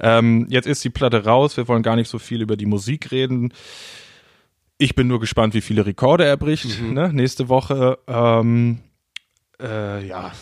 Ähm, 0.00 0.46
jetzt 0.48 0.66
ist 0.66 0.82
die 0.84 0.90
Platte 0.90 1.24
raus. 1.24 1.56
Wir 1.56 1.68
wollen 1.68 1.82
gar 1.82 1.96
nicht 1.96 2.08
so 2.08 2.18
viel 2.18 2.42
über 2.42 2.56
die 2.56 2.66
Musik 2.66 3.12
reden. 3.12 3.52
Ich 4.78 4.94
bin 4.94 5.06
nur 5.06 5.20
gespannt, 5.20 5.54
wie 5.54 5.60
viele 5.60 5.86
Rekorde 5.86 6.24
er 6.24 6.36
bricht. 6.36 6.80
Mhm. 6.80 6.94
Ne? 6.94 7.12
Nächste 7.12 7.48
Woche. 7.48 7.98
Ähm, 8.06 8.80
äh, 9.60 10.06
ja. 10.06 10.32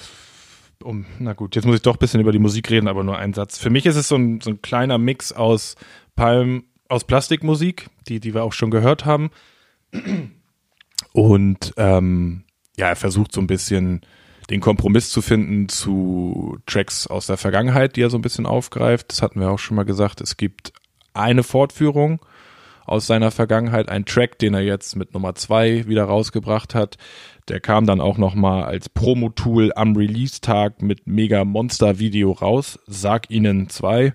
Um, 0.84 1.06
na 1.18 1.32
gut, 1.32 1.56
jetzt 1.56 1.64
muss 1.64 1.76
ich 1.76 1.82
doch 1.82 1.96
ein 1.96 1.98
bisschen 1.98 2.20
über 2.20 2.30
die 2.30 2.38
Musik 2.38 2.70
reden, 2.70 2.88
aber 2.88 3.04
nur 3.04 3.16
ein 3.16 3.32
Satz. 3.32 3.58
Für 3.58 3.70
mich 3.70 3.86
ist 3.86 3.96
es 3.96 4.08
so 4.08 4.16
ein, 4.16 4.42
so 4.42 4.50
ein 4.50 4.60
kleiner 4.60 4.98
Mix 4.98 5.32
aus 5.32 5.76
Palm, 6.14 6.64
aus 6.90 7.04
Plastikmusik, 7.04 7.88
die, 8.06 8.20
die 8.20 8.34
wir 8.34 8.44
auch 8.44 8.52
schon 8.52 8.70
gehört 8.70 9.06
haben. 9.06 9.30
Und 11.12 11.72
ähm, 11.78 12.44
ja, 12.76 12.88
er 12.88 12.96
versucht 12.96 13.32
so 13.32 13.40
ein 13.40 13.46
bisschen 13.46 14.02
den 14.50 14.60
Kompromiss 14.60 15.08
zu 15.08 15.22
finden 15.22 15.70
zu 15.70 16.58
Tracks 16.66 17.06
aus 17.06 17.28
der 17.28 17.38
Vergangenheit, 17.38 17.96
die 17.96 18.02
er 18.02 18.10
so 18.10 18.18
ein 18.18 18.22
bisschen 18.22 18.44
aufgreift. 18.44 19.10
Das 19.10 19.22
hatten 19.22 19.40
wir 19.40 19.50
auch 19.50 19.58
schon 19.58 19.76
mal 19.76 19.84
gesagt. 19.84 20.20
Es 20.20 20.36
gibt 20.36 20.74
eine 21.14 21.44
Fortführung 21.44 22.20
aus 22.84 23.06
seiner 23.06 23.30
Vergangenheit, 23.30 23.88
ein 23.88 24.04
Track, 24.04 24.38
den 24.38 24.52
er 24.52 24.60
jetzt 24.60 24.96
mit 24.96 25.14
Nummer 25.14 25.34
zwei 25.34 25.86
wieder 25.86 26.04
rausgebracht 26.04 26.74
hat. 26.74 26.98
Der 27.48 27.60
kam 27.60 27.86
dann 27.86 28.00
auch 28.00 28.16
noch 28.18 28.34
mal 28.34 28.64
als 28.64 28.88
Promo-Tool 28.88 29.72
am 29.76 29.96
Release-Tag 29.96 30.80
mit 30.82 31.06
mega 31.06 31.44
Monster-Video 31.44 32.32
raus. 32.32 32.78
Sag 32.86 33.30
ihnen 33.30 33.68
zwei 33.68 34.14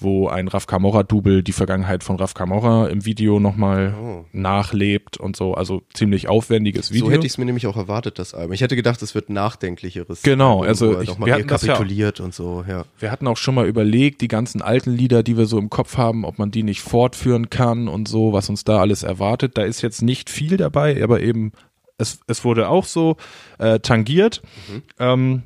wo 0.00 0.26
ein 0.26 0.48
Raf 0.48 0.66
Camorra-Double 0.66 1.44
die 1.44 1.52
Vergangenheit 1.52 2.02
von 2.02 2.16
Raf 2.16 2.34
Camorra 2.34 2.88
im 2.88 3.06
Video 3.06 3.38
nochmal 3.38 3.94
Oh. 3.98 4.24
nachlebt 4.32 5.16
und 5.16 5.36
so. 5.36 5.54
Also 5.54 5.82
ziemlich 5.94 6.28
aufwendiges 6.28 6.90
Video. 6.92 7.06
So 7.06 7.12
hätte 7.12 7.26
ich 7.26 7.32
es 7.34 7.38
mir 7.38 7.44
nämlich 7.44 7.68
auch 7.68 7.76
erwartet, 7.76 8.18
das 8.18 8.34
Album. 8.34 8.52
Ich 8.54 8.60
hätte 8.60 8.74
gedacht, 8.74 9.00
es 9.02 9.14
wird 9.14 9.30
nachdenklicheres. 9.30 10.22
Genau, 10.22 10.56
Album, 10.56 10.68
also 10.68 11.00
ich- 11.00 11.16
wir 11.18 11.32
hatten 11.34 11.46
das 11.46 11.62
ja- 11.62 11.74
rekapituliert 11.74 12.18
und 12.20 12.34
so, 12.34 12.64
ja. 12.68 12.84
Wir 12.98 13.12
hatten 13.12 13.26
auch 13.28 13.36
schon 13.36 13.54
mal 13.54 13.66
überlegt, 13.66 14.20
die 14.20 14.28
ganzen 14.28 14.62
alten 14.62 14.90
Lieder, 14.90 15.22
die 15.22 15.38
wir 15.38 15.46
so 15.46 15.58
im 15.58 15.70
Kopf 15.70 15.96
haben, 15.96 16.24
ob 16.24 16.38
man 16.40 16.50
die 16.50 16.64
nicht 16.64 16.82
fortführen 16.82 17.48
kann 17.48 17.86
und 17.86 18.08
so, 18.08 18.32
was 18.32 18.50
uns 18.50 18.64
da 18.64 18.80
alles 18.80 19.04
erwartet. 19.04 19.56
Da 19.56 19.62
ist 19.62 19.80
jetzt 19.80 20.02
nicht 20.02 20.28
viel 20.28 20.56
dabei, 20.56 21.02
aber 21.02 21.20
eben, 21.22 21.52
es, 21.98 22.20
es 22.26 22.44
wurde 22.44 22.68
auch 22.68 22.84
so 22.84 23.16
äh, 23.58 23.80
tangiert. 23.80 24.42
Ähm, 24.98 25.44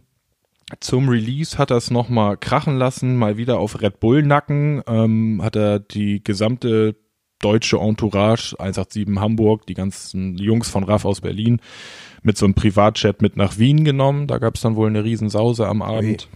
zum 0.80 1.08
Release 1.08 1.56
hat 1.56 1.70
er 1.70 1.78
es 1.78 1.90
nochmal 1.90 2.36
krachen 2.36 2.76
lassen, 2.76 3.16
mal 3.16 3.36
wieder 3.36 3.58
auf 3.58 3.80
Red 3.80 4.00
Bull 4.00 4.22
Nacken, 4.22 4.82
ähm, 4.86 5.40
hat 5.42 5.56
er 5.56 5.78
die 5.78 6.22
gesamte 6.22 6.96
deutsche 7.40 7.78
Entourage, 7.78 8.54
187 8.58 9.18
Hamburg, 9.18 9.66
die 9.66 9.74
ganzen 9.74 10.36
Jungs 10.36 10.68
von 10.68 10.84
RAF 10.84 11.04
aus 11.04 11.20
Berlin, 11.20 11.60
mit 12.22 12.36
so 12.36 12.44
einem 12.44 12.54
Privatjet 12.54 13.22
mit 13.22 13.36
nach 13.36 13.58
Wien 13.58 13.84
genommen. 13.84 14.26
Da 14.26 14.38
gab 14.38 14.56
es 14.56 14.60
dann 14.60 14.76
wohl 14.76 14.88
eine 14.88 15.04
Riesensause 15.04 15.66
am 15.66 15.82
Abend. 15.82 16.28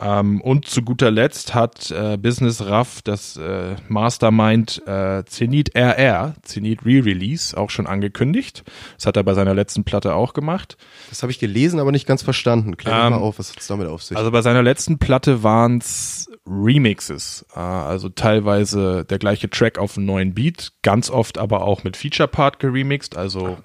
Ähm, 0.00 0.40
und 0.40 0.66
zu 0.66 0.82
guter 0.82 1.10
Letzt 1.10 1.54
hat 1.54 1.90
äh, 1.90 2.16
Business 2.16 2.64
RAF 2.64 3.02
das 3.02 3.36
äh, 3.36 3.76
Mastermind 3.88 4.82
äh, 4.86 5.24
Zenit 5.26 5.74
RR, 5.76 6.34
Zenit 6.42 6.84
Re-Release, 6.86 7.56
auch 7.56 7.68
schon 7.68 7.86
angekündigt. 7.86 8.64
Das 8.96 9.06
hat 9.06 9.16
er 9.16 9.24
bei 9.24 9.34
seiner 9.34 9.54
letzten 9.54 9.84
Platte 9.84 10.14
auch 10.14 10.32
gemacht. 10.32 10.78
Das 11.10 11.22
habe 11.22 11.30
ich 11.30 11.38
gelesen, 11.38 11.80
aber 11.80 11.92
nicht 11.92 12.06
ganz 12.06 12.22
verstanden. 12.22 12.78
Klär 12.78 12.94
Ähm, 12.94 13.12
mal 13.12 13.18
auf, 13.18 13.38
was 13.38 13.52
hat's 13.52 13.66
damit 13.66 13.88
auf 13.88 14.02
sich? 14.02 14.16
Also 14.16 14.30
bei 14.30 14.40
seiner 14.40 14.62
letzten 14.62 14.98
Platte 14.98 15.42
waren's 15.42 16.30
Remixes, 16.46 17.44
äh, 17.54 17.60
also 17.60 18.08
teilweise 18.08 19.04
der 19.04 19.18
gleiche 19.18 19.50
Track 19.50 19.78
auf 19.78 19.98
einen 19.98 20.06
neuen 20.06 20.34
Beat, 20.34 20.72
ganz 20.82 21.10
oft 21.10 21.36
aber 21.36 21.62
auch 21.62 21.84
mit 21.84 21.96
Feature 21.96 22.28
Part 22.28 22.58
geremixed, 22.58 23.16
also 23.16 23.58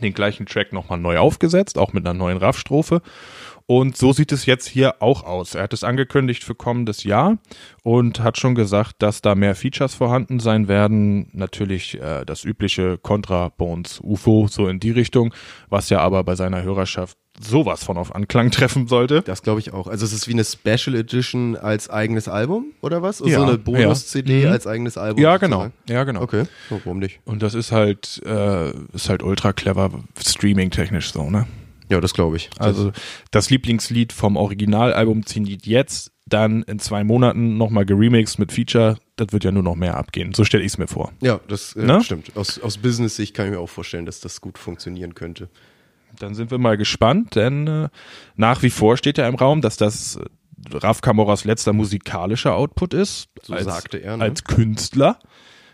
den 0.00 0.14
gleichen 0.14 0.46
Track 0.46 0.72
nochmal 0.72 0.98
neu 0.98 1.18
aufgesetzt, 1.18 1.78
auch 1.78 1.92
mit 1.92 2.06
einer 2.06 2.14
neuen 2.14 2.38
Raff-Strophe. 2.38 3.02
Und 3.74 3.96
so 3.96 4.12
sieht 4.12 4.32
es 4.32 4.44
jetzt 4.44 4.68
hier 4.68 4.96
auch 5.00 5.24
aus. 5.24 5.54
Er 5.54 5.62
hat 5.62 5.72
es 5.72 5.82
angekündigt 5.82 6.44
für 6.44 6.54
kommendes 6.54 7.04
Jahr 7.04 7.38
und 7.82 8.20
hat 8.20 8.36
schon 8.36 8.54
gesagt, 8.54 8.96
dass 8.98 9.22
da 9.22 9.34
mehr 9.34 9.54
Features 9.54 9.94
vorhanden 9.94 10.40
sein 10.40 10.68
werden. 10.68 11.30
Natürlich 11.32 11.98
äh, 11.98 12.26
das 12.26 12.44
übliche 12.44 12.98
Contra 12.98 13.48
Bones 13.48 13.98
UFO, 14.02 14.46
so 14.46 14.68
in 14.68 14.78
die 14.78 14.90
Richtung, 14.90 15.32
was 15.70 15.88
ja 15.88 16.00
aber 16.00 16.22
bei 16.22 16.34
seiner 16.34 16.62
Hörerschaft 16.62 17.16
sowas 17.40 17.82
von 17.82 17.96
auf 17.96 18.14
Anklang 18.14 18.50
treffen 18.50 18.88
sollte. 18.88 19.22
das 19.22 19.42
glaube 19.42 19.60
ich 19.60 19.72
auch. 19.72 19.86
Also 19.86 20.04
es 20.04 20.12
ist 20.12 20.28
wie 20.28 20.34
eine 20.34 20.44
Special 20.44 20.94
Edition 20.94 21.56
als 21.56 21.88
eigenes 21.88 22.28
Album 22.28 22.72
oder 22.82 23.00
was? 23.00 23.20
Ja, 23.20 23.38
so 23.38 23.44
eine 23.44 23.56
Bonus-CD 23.56 24.42
ja. 24.42 24.48
Mhm. 24.48 24.52
als 24.52 24.66
eigenes 24.66 24.98
Album? 24.98 25.22
Ja, 25.22 25.38
genau. 25.38 25.62
sozusagen? 25.62 25.74
Ja, 25.88 26.04
genau. 26.04 26.20
Okay, 26.20 26.44
oh, 26.68 26.78
warum 26.84 26.98
nicht? 26.98 27.20
Und 27.24 27.42
das 27.42 27.54
ist 27.54 27.72
halt, 27.72 28.20
äh, 28.26 28.70
ist 28.92 29.08
halt 29.08 29.22
ultra 29.22 29.54
clever, 29.54 29.90
streaming-technisch 30.22 31.10
so, 31.14 31.30
ne? 31.30 31.46
Ja, 31.92 32.00
das 32.00 32.14
glaube 32.14 32.36
ich. 32.36 32.50
Also 32.58 32.90
das 33.30 33.50
Lieblingslied 33.50 34.12
vom 34.12 34.36
Originalalbum 34.36 35.26
Zenit 35.26 35.66
jetzt, 35.66 36.10
dann 36.26 36.62
in 36.62 36.78
zwei 36.78 37.04
Monaten 37.04 37.58
nochmal 37.58 37.84
geremixed 37.84 38.38
mit 38.38 38.50
Feature, 38.52 38.96
das 39.16 39.28
wird 39.32 39.44
ja 39.44 39.52
nur 39.52 39.62
noch 39.62 39.74
mehr 39.76 39.96
abgehen. 39.96 40.32
So 40.32 40.44
stelle 40.44 40.62
ich 40.64 40.72
es 40.72 40.78
mir 40.78 40.86
vor. 40.86 41.12
ja, 41.20 41.40
das 41.48 41.76
äh, 41.76 41.84
Ne? 41.84 42.02
stimmt. 42.02 42.34
Aus, 42.36 42.58
aus 42.58 42.78
Business-Sicht 42.78 43.34
kann 43.34 43.46
ich 43.46 43.52
mir 43.52 43.58
auch 43.60 43.68
vorstellen, 43.68 44.06
dass 44.06 44.20
das 44.20 44.40
gut 44.40 44.56
funktionieren 44.58 45.14
könnte. 45.14 45.48
Dann 46.18 46.34
sind 46.34 46.50
wir 46.50 46.58
mal 46.58 46.76
gespannt, 46.76 47.36
denn 47.36 47.66
äh, 47.66 47.88
nach 48.36 48.62
wie 48.62 48.70
vor 48.70 48.96
steht 48.96 49.18
ja 49.18 49.28
im 49.28 49.34
Raum, 49.34 49.60
dass 49.60 49.76
das 49.76 50.16
äh, 50.16 50.24
Raf 50.76 51.00
Camoras 51.02 51.44
letzter 51.44 51.72
musikalischer 51.72 52.54
Output 52.54 52.94
ist. 52.94 53.28
So 53.42 53.52
als, 53.52 53.64
sagte 53.64 53.98
er, 53.98 54.16
ne? 54.16 54.24
Als 54.24 54.44
Künstler, 54.44 55.18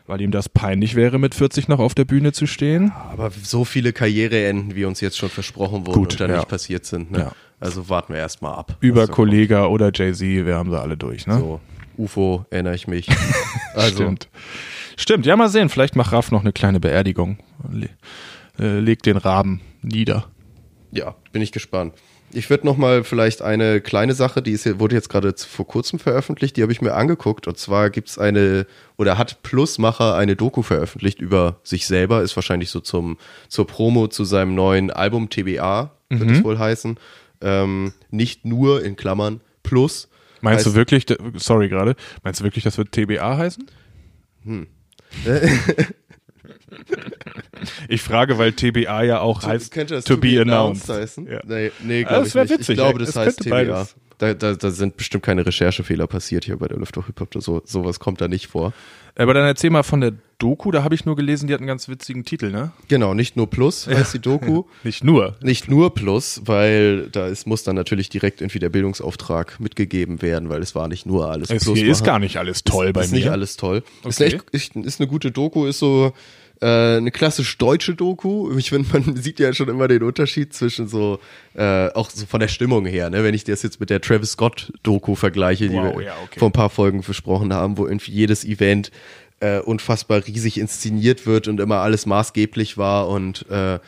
weil 0.09 0.23
ihm 0.23 0.31
das 0.31 0.49
peinlich 0.49 0.95
wäre, 0.95 1.19
mit 1.19 1.35
40 1.35 1.69
noch 1.69 1.79
auf 1.79 1.95
der 1.95 2.07
Bühne 2.07 2.33
zu 2.33 2.47
stehen. 2.47 2.93
Aber 3.13 3.31
so 3.31 3.65
viele 3.65 3.93
Karriereenden, 3.93 4.75
wie 4.75 4.87
uns 4.87 5.01
jetzt 5.01 5.19
schon 5.19 5.29
versprochen 5.29 5.87
wurden 5.87 5.99
Gut, 5.99 6.13
und 6.13 6.21
dann 6.21 6.31
ja. 6.31 6.37
nicht 6.37 6.49
passiert 6.49 6.87
sind. 6.87 7.13
Ne? 7.13 7.19
Ja. 7.19 7.33
Also 7.61 7.89
warten 7.89 8.15
wir 8.15 8.21
erstmal 8.21 8.55
ab. 8.55 8.77
Über 8.81 9.07
Kollega 9.07 9.67
oder 9.67 9.91
Jay-Z, 9.95 10.47
wir 10.47 10.57
haben 10.57 10.71
sie 10.71 10.81
alle 10.81 10.97
durch, 10.97 11.27
ne? 11.27 11.35
kommt. 11.35 11.45
So, 11.45 11.61
UFO 11.99 12.47
erinnere 12.51 12.75
ich 12.75 12.89
mich. 12.89 13.09
Also, 13.75 13.97
Stimmt. 13.97 14.29
Stimmt, 14.97 15.27
ja, 15.27 15.37
mal 15.37 15.49
sehen. 15.49 15.69
Vielleicht 15.69 15.95
macht 15.95 16.11
Raff 16.13 16.33
noch 16.33 16.41
eine 16.41 16.53
kleine 16.53 16.81
Beerdigung. 16.81 17.39
Le 17.71 17.91
äh, 18.59 18.81
legt 18.81 19.07
den 19.07 19.17
Raben 19.17 19.61
nieder. 19.83 20.25
Ja, 20.91 21.15
bin 21.31 21.43
ich 21.43 21.53
gespannt. 21.53 21.95
Ich 22.33 22.51
würde 22.51 22.67
noch 22.67 22.77
mal 22.77 23.05
vielleicht 23.05 23.41
eine 23.41 23.81
kleine 23.81 24.13
Sache, 24.15 24.43
die 24.43 24.53
ist, 24.53 24.79
wurde 24.79 24.95
jetzt 24.95 25.09
gerade 25.09 25.33
vor 25.37 25.67
kurzem 25.67 25.99
veröffentlicht, 25.99 26.57
die 26.57 26.63
habe 26.63 26.73
ich 26.73 26.83
mir 26.83 26.93
angeguckt. 26.95 27.47
Und 27.47 27.57
zwar 27.59 27.89
gibt's 27.91 28.19
eine, 28.19 28.67
oder 28.97 29.17
hat 29.17 29.43
Plusmacher 29.43 30.15
eine 30.15 30.37
Doku 30.37 30.63
veröffentlicht 30.63 31.21
über 31.21 31.61
sich 31.65 31.87
selber, 31.87 32.23
ist 32.23 32.37
wahrscheinlich 32.37 32.69
so 32.71 32.81
zum, 32.81 33.17
zur 33.49 33.67
Promo 33.67 34.09
zu 34.09 34.25
seinem 34.25 34.55
neuen 34.55 34.91
Album 34.91 35.31
TBA, 35.31 35.91
wird 36.11 36.29
Mhm. 36.29 36.35
es 36.35 36.45
wohl 36.45 36.59
heißen. 36.59 36.99
Ähm, 37.41 37.93
nicht 38.11 38.45
nur 38.45 38.83
in 38.85 38.97
Klammern 38.97 39.41
Plus. 39.63 40.09
Meinst 40.41 40.67
du 40.67 40.75
wirklich, 40.75 41.07
sorry 41.37 41.69
gerade, 41.69 41.97
meinst 42.25 42.41
du 42.41 42.45
wirklich, 42.45 42.65
das 42.65 42.79
wird 42.79 42.93
TBA 42.93 43.37
heißen? 43.39 43.67
ich 47.89 48.03
frage, 48.03 48.39
weil 48.39 48.53
TBA 48.53 49.03
ja 49.05 49.21
auch 49.21 49.43
heißt 49.43 49.73
könnte 49.73 49.95
das 49.95 50.05
to 50.05 50.17
be 50.17 50.41
announced. 50.41 50.89
heißen? 50.89 51.27
Ja. 51.27 51.41
Nee, 51.47 51.71
nee 51.83 52.05
Ah, 52.05 52.09
glaube 52.09 52.25
das 52.25 52.29
ich 52.29 52.35
nicht. 52.35 52.51
witzig, 52.51 52.69
ich 52.71 52.75
glaube, 52.77 52.99
das, 52.99 53.13
Das 53.13 53.27
heißt 53.27 53.41
TBA. 53.41 53.51
beides. 53.51 53.97
Da, 54.19 54.35
da, 54.35 54.55
da 54.55 54.71
sind 54.73 54.97
bestimmt 54.97 55.23
keine 55.25 55.47
Recherchefehler 55.47 56.09
passiert 56.09 56.45
hier 56.45 56.57
bei 56.57 56.67
der 56.67 56.77
Lüfter 56.79 57.07
Hip 57.07 57.21
Hop. 57.21 57.29
So, 57.39 57.63
sowas 57.65 58.01
kommt 58.01 58.21
da 58.21 58.27
nicht 58.27 58.49
vor. 58.49 58.73
Aber 59.15 59.33
dann 59.33 59.45
erzähl 59.45 59.71
mal 59.71 59.85
von 59.85 60.01
der 60.01 60.13
Doku, 60.39 60.73
da 60.73 60.83
habe 60.83 60.97
ich 60.97 61.05
nur 61.05 61.15
gelesen, 61.15 61.47
die 61.47 61.53
hat 61.55 61.61
einen 61.61 61.69
ganz 61.69 61.89
witzigen 61.89 62.25
Titel, 62.25 62.51
ne? 62.51 62.73
Genau, 62.89 63.15
nicht 63.15 63.37
nur 63.37 63.49
Plus 63.49 63.87
heißt 63.87 64.15
die 64.15 64.19
Doku. 64.19 64.65
Nicht 64.83 65.05
nur. 65.05 65.37
Nicht 65.41 65.69
nur 65.69 65.95
Plus, 65.95 66.43
weil 66.47 67.09
da 67.11 67.29
ist, 67.29 67.47
muss 67.47 67.63
dann 67.63 67.77
natürlich 67.77 68.09
direkt 68.09 68.41
irgendwie 68.41 68.59
der 68.59 68.71
Bildungsauftrag 68.71 69.61
mitgegeben 69.61 70.21
werden, 70.21 70.49
weil 70.49 70.63
es 70.63 70.75
war 70.75 70.89
nicht 70.89 71.07
nur 71.07 71.31
alles 71.31 71.51
Es, 71.51 71.63
Plus. 71.65 71.79
hier 71.79 71.91
ist 71.91 72.05
gar 72.05 72.19
nicht 72.19 72.37
alles 72.39 72.65
toll 72.65 72.87
ist, 72.89 72.93
bei 72.95 73.03
ist 73.05 73.11
mir. 73.13 73.19
nicht 73.19 73.31
alles 73.31 73.57
toll. 73.57 73.83
Ist, 74.05 74.21
Okay. 74.21 74.35
echt, 74.35 74.51
ist, 74.51 74.75
ist 74.77 75.01
eine 75.01 75.09
gute 75.09 75.31
Doku, 75.31 75.67
ist 75.67 75.79
so 75.81 76.13
äh, 76.61 76.97
eine 76.97 77.11
klassisch 77.11 77.57
deutsche 77.59 77.95
Doku. 77.95 78.57
Ich 78.59 78.71
finde, 78.71 78.89
man 78.93 79.17
sieht 79.23 79.39
ja 79.39 79.53
schon 79.53 79.69
immer 79.69 79.89
den 79.89 80.03
Unterschied 80.03 80.53
zwischen 80.53 80.89
so, 80.89 81.21
äh, 81.55 81.89
auch 81.89 82.11
so 82.11 82.27
von 82.27 82.41
der 82.41 82.49
Stimmung 82.49 82.87
her, 82.87 83.11
ne? 83.11 83.25
wenn 83.25 83.35
ich 83.35 83.45
das 83.45 83.63
jetzt 83.63 83.81
mit 83.81 83.91
der 83.91 84.01
Travis 84.01 84.33
Scott 84.33 84.73
Doku 84.83 85.15
vergleiche, 85.15 85.69
die 85.69 85.77
Wow, 85.77 85.99
wir 85.99 86.07
ja, 86.07 86.15
okay. 86.25 86.39
vor 86.39 86.49
ein 86.49 86.53
paar 86.53 86.71
Folgen 86.71 87.03
besprochen 87.03 87.53
haben, 87.53 87.79
wo 87.79 87.87
irgendwie 87.87 88.13
jedes 88.13 88.45
Event 88.45 88.91
äh, 89.41 89.61
unfassbar 89.61 90.27
riesig 90.27 90.59
inszeniert 90.59 91.27
wird 91.27 91.49
und 91.49 91.61
immer 91.61 91.77
alles 91.77 92.07
maßgeblich 92.07 92.77
war 92.77 93.09
und 93.09 93.49
äh, 93.51 93.79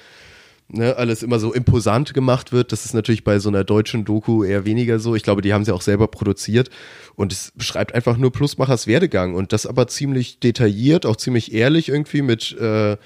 ne, 0.73 0.97
alles 0.97 1.23
immer 1.23 1.39
so 1.39 1.53
imposant 1.53 2.15
gemacht 2.15 2.53
wird. 2.53 2.73
Das 2.73 2.85
ist 2.85 2.95
natürlich 2.95 3.25
bei 3.25 3.39
so 3.39 3.49
einer 3.49 3.65
deutschen 3.65 4.05
Doku 4.05 4.45
eher 4.45 4.65
weniger 4.65 4.99
so. 4.99 5.15
Ich 5.15 5.23
glaube, 5.23 5.43
die 5.43 5.53
haben 5.53 5.65
sie 5.65 5.75
auch 5.75 5.83
selber 5.83 6.09
produziert. 6.09 6.71
Und 7.17 7.33
es 7.33 7.53
beschreibt 7.55 7.95
einfach 7.95 8.17
nur 8.17 8.33
Plusmachers 8.33 8.87
Werdegang. 8.87 9.35
Und 9.35 9.53
das 9.53 9.67
aber 9.67 9.89
ziemlich 9.89 10.41
detailliert, 10.41 11.07
auch 11.07 11.17
ziemlich 11.17 11.53
ehrlich 11.53 11.89
irgendwie 11.89 12.23
mit 12.23 12.57
äh, 12.59 12.97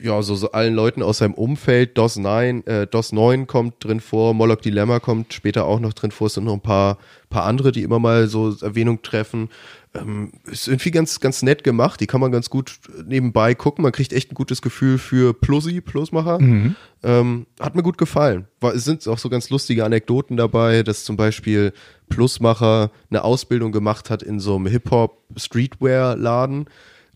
ja, 0.00 0.22
so, 0.22 0.34
so 0.34 0.52
allen 0.52 0.74
Leuten 0.74 1.02
aus 1.02 1.18
seinem 1.18 1.34
Umfeld. 1.34 1.96
DOS 1.96 2.16
9, 2.16 2.66
äh, 2.66 2.86
DOS 2.86 3.12
9 3.12 3.46
kommt 3.46 3.84
drin 3.84 4.00
vor, 4.00 4.34
Moloch 4.34 4.60
Dilemma 4.60 5.00
kommt 5.00 5.32
später 5.32 5.64
auch 5.64 5.80
noch 5.80 5.92
drin 5.92 6.10
vor. 6.10 6.26
Es 6.26 6.34
sind 6.34 6.44
noch 6.44 6.54
ein 6.54 6.60
paar, 6.60 6.98
paar 7.30 7.44
andere, 7.44 7.72
die 7.72 7.82
immer 7.82 7.98
mal 7.98 8.26
so 8.26 8.54
Erwähnung 8.60 9.02
treffen. 9.02 9.50
Ähm, 9.96 10.32
ist 10.50 10.66
irgendwie 10.66 10.90
ganz, 10.90 11.20
ganz 11.20 11.42
nett 11.42 11.62
gemacht. 11.62 12.00
Die 12.00 12.08
kann 12.08 12.20
man 12.20 12.32
ganz 12.32 12.50
gut 12.50 12.78
nebenbei 13.06 13.54
gucken. 13.54 13.82
Man 13.82 13.92
kriegt 13.92 14.12
echt 14.12 14.32
ein 14.32 14.34
gutes 14.34 14.60
Gefühl 14.60 14.98
für 14.98 15.34
Plusi, 15.34 15.80
Plusmacher. 15.80 16.38
Ähm, 17.04 17.46
hat 17.60 17.76
mir 17.76 17.84
gut 17.84 17.96
gefallen. 17.96 18.46
War, 18.60 18.74
es 18.74 18.84
sind 18.84 19.06
auch 19.06 19.18
so 19.18 19.28
ganz 19.28 19.50
lustige 19.50 19.84
Anekdoten 19.84 20.36
dabei, 20.36 20.82
dass 20.82 21.04
zum 21.04 21.16
Beispiel 21.16 21.72
Plusmacher 22.08 22.90
eine 23.10 23.22
Ausbildung 23.22 23.70
gemacht 23.70 24.10
hat 24.10 24.24
in 24.24 24.40
so 24.40 24.56
einem 24.56 24.66
Hip-Hop-Streetwear-Laden. 24.66 26.66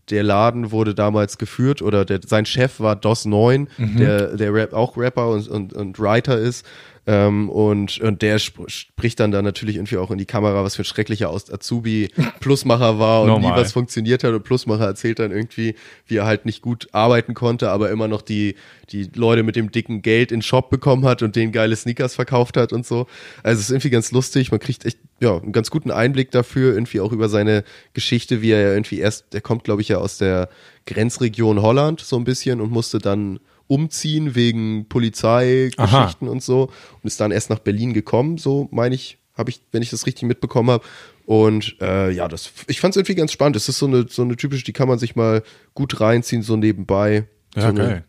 Der 0.09 0.23
Laden 0.23 0.71
wurde 0.71 0.95
damals 0.95 1.37
geführt 1.37 1.83
oder 1.83 2.03
der, 2.03 2.21
sein 2.25 2.45
Chef 2.45 2.79
war 2.79 2.95
DOS 2.95 3.25
9, 3.25 3.67
der, 3.77 4.35
der 4.37 4.53
Rap, 4.53 4.73
auch 4.73 4.97
Rapper 4.97 5.29
und, 5.29 5.47
und, 5.47 5.73
und 5.73 5.99
Writer 5.99 6.37
ist. 6.37 6.65
Ähm, 7.07 7.49
und, 7.49 7.99
und 7.99 8.21
der 8.21 8.35
sp 8.37 8.67
spricht 8.67 9.19
dann 9.19 9.31
da 9.31 9.41
natürlich 9.41 9.75
irgendwie 9.75 9.97
auch 9.97 10.11
in 10.11 10.17
die 10.17 10.25
Kamera, 10.25 10.63
was 10.63 10.75
für 10.75 10.81
ein 10.83 10.85
schrecklicher 10.85 11.29
Aus 11.29 11.51
Azubi 11.51 12.09
Plusmacher 12.39 12.99
war 12.99 13.21
und 13.21 13.27
Normal. 13.27 13.55
wie 13.57 13.61
was 13.61 13.71
funktioniert 13.71 14.23
hat. 14.23 14.33
Und 14.33 14.43
Plusmacher 14.43 14.85
erzählt 14.85 15.19
dann 15.19 15.31
irgendwie, 15.31 15.75
wie 16.07 16.17
er 16.17 16.25
halt 16.25 16.45
nicht 16.45 16.61
gut 16.61 16.87
arbeiten 16.91 17.33
konnte, 17.33 17.71
aber 17.71 17.89
immer 17.89 18.07
noch 18.07 18.21
die, 18.21 18.55
die 18.89 19.09
Leute 19.15 19.43
mit 19.43 19.55
dem 19.55 19.71
dicken 19.71 20.01
Geld 20.01 20.31
in 20.31 20.37
den 20.37 20.43
Shop 20.43 20.69
bekommen 20.69 21.05
hat 21.05 21.21
und 21.23 21.35
denen 21.35 21.51
geile 21.51 21.75
Sneakers 21.75 22.15
verkauft 22.15 22.57
hat 22.57 22.73
und 22.73 22.85
so. 22.85 23.07
Also 23.43 23.59
es 23.59 23.65
ist 23.65 23.71
irgendwie 23.71 23.89
ganz 23.89 24.11
lustig. 24.11 24.51
Man 24.51 24.59
kriegt 24.59 24.85
echt 24.85 24.97
ja, 25.21 25.37
einen 25.37 25.51
ganz 25.51 25.69
guten 25.69 25.91
Einblick 25.91 26.31
dafür, 26.31 26.73
irgendwie 26.73 27.01
auch 27.01 27.11
über 27.11 27.29
seine 27.29 27.63
Geschichte, 27.93 28.41
wie 28.41 28.51
er 28.51 28.61
ja 28.61 28.71
irgendwie 28.73 28.99
erst, 28.99 29.33
der 29.33 29.41
kommt, 29.41 29.63
glaube 29.63 29.81
ich, 29.81 29.89
ja 29.89 29.97
aus 29.97 30.17
der 30.17 30.49
Grenzregion 30.89 31.61
Holland 31.61 32.01
so 32.01 32.17
ein 32.17 32.23
bisschen 32.23 32.59
und 32.61 32.71
musste 32.71 32.97
dann 32.97 33.39
umziehen 33.67 34.33
wegen 34.33 34.87
Polizeigeschichten 34.89 36.27
und 36.27 36.41
so 36.41 36.63
und 36.63 37.05
ist 37.05 37.19
dann 37.19 37.31
erst 37.31 37.51
nach 37.51 37.59
Berlin 37.59 37.93
gekommen, 37.93 38.39
so 38.39 38.67
meine 38.71 38.95
ich, 38.95 39.19
habe 39.37 39.51
ich, 39.51 39.61
wenn 39.71 39.83
ich 39.83 39.91
das 39.91 40.07
richtig 40.07 40.23
mitbekommen 40.27 40.71
habe. 40.71 40.83
Und 41.25 41.75
äh, 41.79 42.09
ja, 42.09 42.27
das, 42.27 42.51
ich 42.67 42.81
fand 42.81 42.93
es 42.93 42.97
irgendwie 42.97 43.13
ganz 43.13 43.31
spannend. 43.31 43.55
Es 43.55 43.69
ist 43.69 43.77
so 43.77 43.85
eine, 43.85 44.07
so 44.09 44.23
eine 44.23 44.35
typische, 44.35 44.63
die 44.63 44.73
kann 44.73 44.87
man 44.87 44.97
sich 44.97 45.15
mal 45.15 45.43
gut 45.75 46.01
reinziehen, 46.01 46.41
so 46.41 46.57
nebenbei. 46.57 47.27
so 47.53 47.61
Ja, 47.61 47.71
geil. 47.71 48.03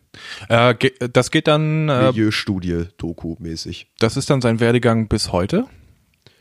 Äh, 0.49 0.73
ge 0.73 0.91
das 1.13 1.29
geht 1.29 1.47
dann, 1.47 1.87
äh, 1.87 2.07
Milieustudie, 2.07 2.85
Doku-mäßig. 2.97 3.87
das 3.99 4.17
ist 4.17 4.31
dann 4.31 4.41
sein 4.41 4.59
Werdegang 4.59 5.07
bis 5.07 5.31
heute. 5.31 5.65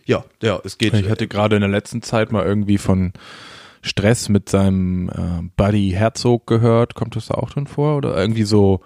Ja, 0.07 0.24
ja, 0.42 0.59
es 0.64 0.79
geht. 0.79 0.94
Ich 0.94 1.11
hatte 1.11 1.29
gerade 1.29 1.57
in 1.57 1.61
der 1.61 1.70
letzten 1.70 2.00
Zeit 2.00 2.33
mal 2.33 2.44
irgendwie 2.44 2.79
von 2.79 3.12
Stress 3.83 4.29
mit 4.29 4.49
seinem 4.49 5.09
äh, 5.09 5.49
Buddy 5.57 5.90
Herzog 5.90 6.47
gehört. 6.47 6.95
Kommt 6.95 7.16
das 7.16 7.27
da 7.29 7.35
auch 7.35 7.51
drin 7.51 7.66
vor? 7.66 7.97
Oder 7.97 8.16
irgendwie 8.16 8.43
so 8.43 8.81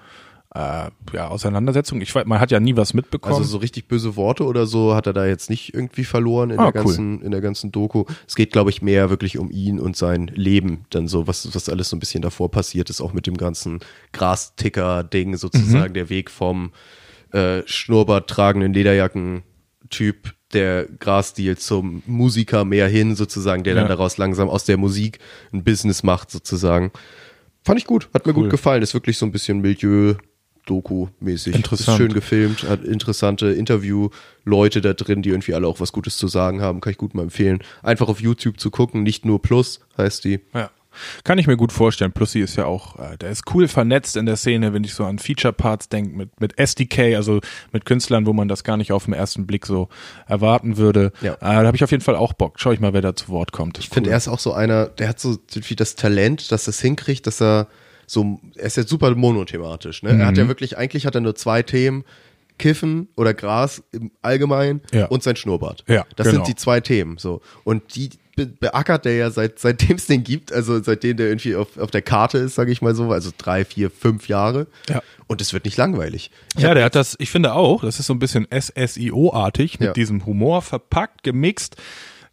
äh, 0.55 0.89
ja, 1.13 1.29
Auseinandersetzung? 1.29 2.01
Ich 2.01 2.15
weiß, 2.15 2.27
man 2.27 2.39
hat 2.39 2.53
ja 2.53 2.61
nie 2.61 2.77
was 2.77 2.95
mitbekommen. 2.95 3.35
Also 3.35 3.45
so 3.49 3.59
richtig 3.59 3.89
böse 3.89 4.15
Worte 4.15 4.45
oder 4.45 4.67
so 4.67 4.95
hat 4.95 5.09
er 5.09 5.13
da 5.13 5.27
jetzt 5.27 5.51
nicht 5.51 5.75
irgendwie 5.75 6.05
verloren 6.05 6.51
in 6.51 6.61
Ah, 6.61 6.71
der 6.71 6.83
cool. 6.83 6.87
ganzen 6.93 7.23
in 7.23 7.31
der 7.33 7.41
ganzen 7.41 7.73
Doku. 7.73 8.05
Es 8.29 8.37
geht 8.37 8.53
glaube 8.53 8.71
ich 8.71 8.83
mehr 8.83 9.11
wirklich 9.11 9.37
um 9.39 9.51
ihn 9.51 9.81
und 9.81 9.97
sein 9.97 10.29
Leben, 10.33 10.85
dann 10.91 11.09
so 11.09 11.27
was 11.27 11.53
was 11.55 11.69
alles 11.69 11.89
so 11.89 11.97
ein 11.97 12.01
bisschen 12.01 12.23
davor 12.23 12.51
passiert 12.53 12.89
ist, 12.89 13.01
auch 13.01 13.13
mit 13.13 13.27
dem 13.27 13.37
ganzen 13.37 13.81
Grasticker 14.13 15.03
Ding 15.05 15.37
sozusagen 15.37 15.91
Mhm. 15.91 15.95
der 15.95 16.09
Weg 16.09 16.31
vom 16.31 16.71
äh, 17.33 17.63
Schnurrbart 17.67 18.31
tragenden 18.31 18.73
Lederjacken 18.73 19.43
Typ 19.91 20.35
der 20.53 20.87
Grasdeal 20.87 21.57
zum 21.59 22.03
Musiker 22.07 22.65
mehr 22.65 22.87
hin 22.89 23.17
sozusagen, 23.17 23.65
der 23.65 23.75
dann 23.75 23.85
Ja. 23.85 23.89
daraus 23.89 24.19
langsam 24.19 24.49
aus 24.49 24.65
der 24.65 24.77
Musik 24.77 25.19
ein 25.53 25.65
Business 25.65 26.03
macht 26.03 26.31
sozusagen. 26.31 26.93
Fand 27.65 27.79
ich 27.81 27.87
gut, 27.87 28.09
hat 28.15 28.27
mir 28.27 28.35
Cool. 28.37 28.43
gut 28.45 28.51
gefallen. 28.51 28.83
Ist 28.83 28.95
wirklich 28.95 29.19
so 29.19 29.27
ein 29.27 29.33
bisschen 29.33 29.61
Milieu 29.61 30.15
Doku-mäßig. 30.67 31.55
Interessant. 31.55 31.89
Ist 31.89 31.97
schön 31.97 32.13
gefilmt, 32.15 32.63
hat 32.63 32.85
interessante 32.85 33.49
Interview-Leute 33.53 34.81
da 34.81 34.95
drin, 34.95 35.21
die 35.23 35.31
irgendwie 35.31 35.55
alle 35.55 35.67
auch 35.67 35.81
was 35.81 35.93
Gutes 35.93 36.17
zu 36.17 36.27
sagen 36.29 36.63
haben. 36.63 36.81
Kann 36.81 36.93
ich 36.93 36.97
gut 36.99 37.15
mal 37.15 37.23
empfehlen. 37.23 37.59
Einfach 37.83 38.09
auf 38.09 38.21
YouTube 38.21 38.59
zu 38.61 38.71
gucken, 38.71 39.03
nicht 39.03 39.25
nur 39.27 39.43
Plus 39.43 39.81
heißt 39.99 40.25
die. 40.25 40.41
Ja. 40.55 40.71
Kann 41.25 41.39
ich 41.39 41.47
mir 41.47 41.57
gut 41.57 41.73
vorstellen. 41.73 42.13
Plus 42.13 42.33
sie 42.33 42.41
ist 42.41 42.57
ja 42.57 42.67
auch, 42.67 42.99
äh, 42.99 43.17
der 43.19 43.31
ist 43.31 43.45
cool 43.55 43.69
vernetzt 43.69 44.17
in 44.17 44.27
der 44.27 44.37
Szene, 44.37 44.73
wenn 44.73 44.85
ich 44.85 44.95
so 44.95 45.05
an 45.05 45.19
Feature-Parts 45.19 45.89
denke, 45.89 46.17
mit, 46.17 46.41
mit 46.41 46.59
SDK, 46.59 47.15
also 47.17 47.41
mit 47.73 47.85
Künstlern, 47.85 48.27
wo 48.27 48.33
man 48.33 48.49
das 48.49 48.65
gar 48.65 48.77
nicht 48.77 48.93
auf 48.93 49.05
den 49.07 49.15
ersten 49.15 49.47
Blick 49.47 49.67
so 49.67 49.89
erwarten 50.27 50.77
würde. 50.77 51.13
Ja. 51.21 51.35
Äh, 51.35 51.37
da 51.41 51.65
habe 51.67 51.77
ich 51.77 51.85
auf 51.85 51.91
jeden 51.91 52.03
Fall 52.03 52.17
auch 52.17 52.33
Bock. 52.33 52.55
Schau 52.61 52.73
ich 52.73 52.81
mal, 52.81 52.93
wer 52.93 53.03
da 53.03 53.15
zu 53.15 53.29
Wort 53.29 53.53
kommt. 53.53 53.79
Ich 53.79 53.89
finde, 53.89 54.11
er 54.11 54.17
ist 54.17 54.29
auch 54.29 54.39
so 54.39 54.53
einer, 54.53 54.87
der 54.87 55.09
hat 55.09 55.21
so 55.21 55.37
irgendwie 55.53 55.77
das 55.77 55.95
Talent, 55.95 56.51
dass 56.53 56.67
er 56.67 56.71
es 56.71 56.81
hinkriegt, 56.81 57.27
dass 57.27 57.41
er 57.43 57.69
so, 58.07 58.39
er 58.57 58.65
ist 58.67 58.77
ja 58.77 58.87
super 58.87 59.15
monothematisch. 59.15 60.03
Ne? 60.03 60.11
Er 60.11 60.15
Mhm. 60.17 60.25
hat 60.27 60.37
ja 60.39 60.49
wirklich, 60.49 60.77
eigentlich 60.77 61.07
hat 61.07 61.15
er 61.15 61.21
nur 61.23 61.35
zwei 61.35 61.63
Themen. 61.63 62.05
Kiffen 62.57 63.09
oder 63.17 63.35
Gras 63.35 63.83
im 63.91 64.13
Allgemeinen 64.23 64.81
Ja. 64.93 65.07
und 65.07 65.25
sein 65.25 65.35
Schnurrbart. 65.35 65.83
Ja, 65.89 66.05
das 66.15 66.29
genau. 66.29 66.45
sind 66.45 66.49
die 66.49 66.55
zwei 66.55 66.81
Themen. 66.81 67.19
So. 67.19 67.41
Und 67.65 67.97
die 67.97 68.11
be 68.37 68.47
beackert 68.47 69.05
der 69.05 69.15
ja 69.17 69.31
seit 69.31 69.59
seitdem 69.59 69.97
es 69.97 70.07
den 70.07 70.25
gibt, 70.25 70.53
also 70.53 70.83
seitdem 70.83 71.17
der 71.17 71.29
irgendwie 71.29 71.55
auf, 71.57 71.77
auf 71.79 71.91
der 71.91 72.03
Karte 72.03 72.39
ist, 72.39 72.55
sage 72.55 72.73
ich 72.73 72.83
mal 72.83 72.95
so, 72.95 73.11
also 73.13 73.31
drei, 73.37 73.65
vier, 73.65 73.91
fünf 73.91 74.29
Jahre. 74.29 74.67
Ja. 74.89 75.03
Und 75.27 75.41
es 75.41 75.53
wird 75.53 75.65
nicht 75.65 75.77
langweilig. 75.77 76.31
Ja, 76.59 76.75
der 76.75 76.85
hat 76.85 76.95
das, 76.95 77.17
ich 77.19 77.31
finde 77.31 77.55
auch, 77.55 77.83
das 77.83 77.99
ist 78.01 78.07
so 78.07 78.13
ein 78.15 78.19
bisschen 78.19 78.47
SSIO-artig, 78.51 79.81
mit 79.81 79.89
Ja. 79.89 79.93
diesem 79.93 80.25
Humor 80.27 80.63
verpackt, 80.63 81.23
gemixt. 81.23 81.77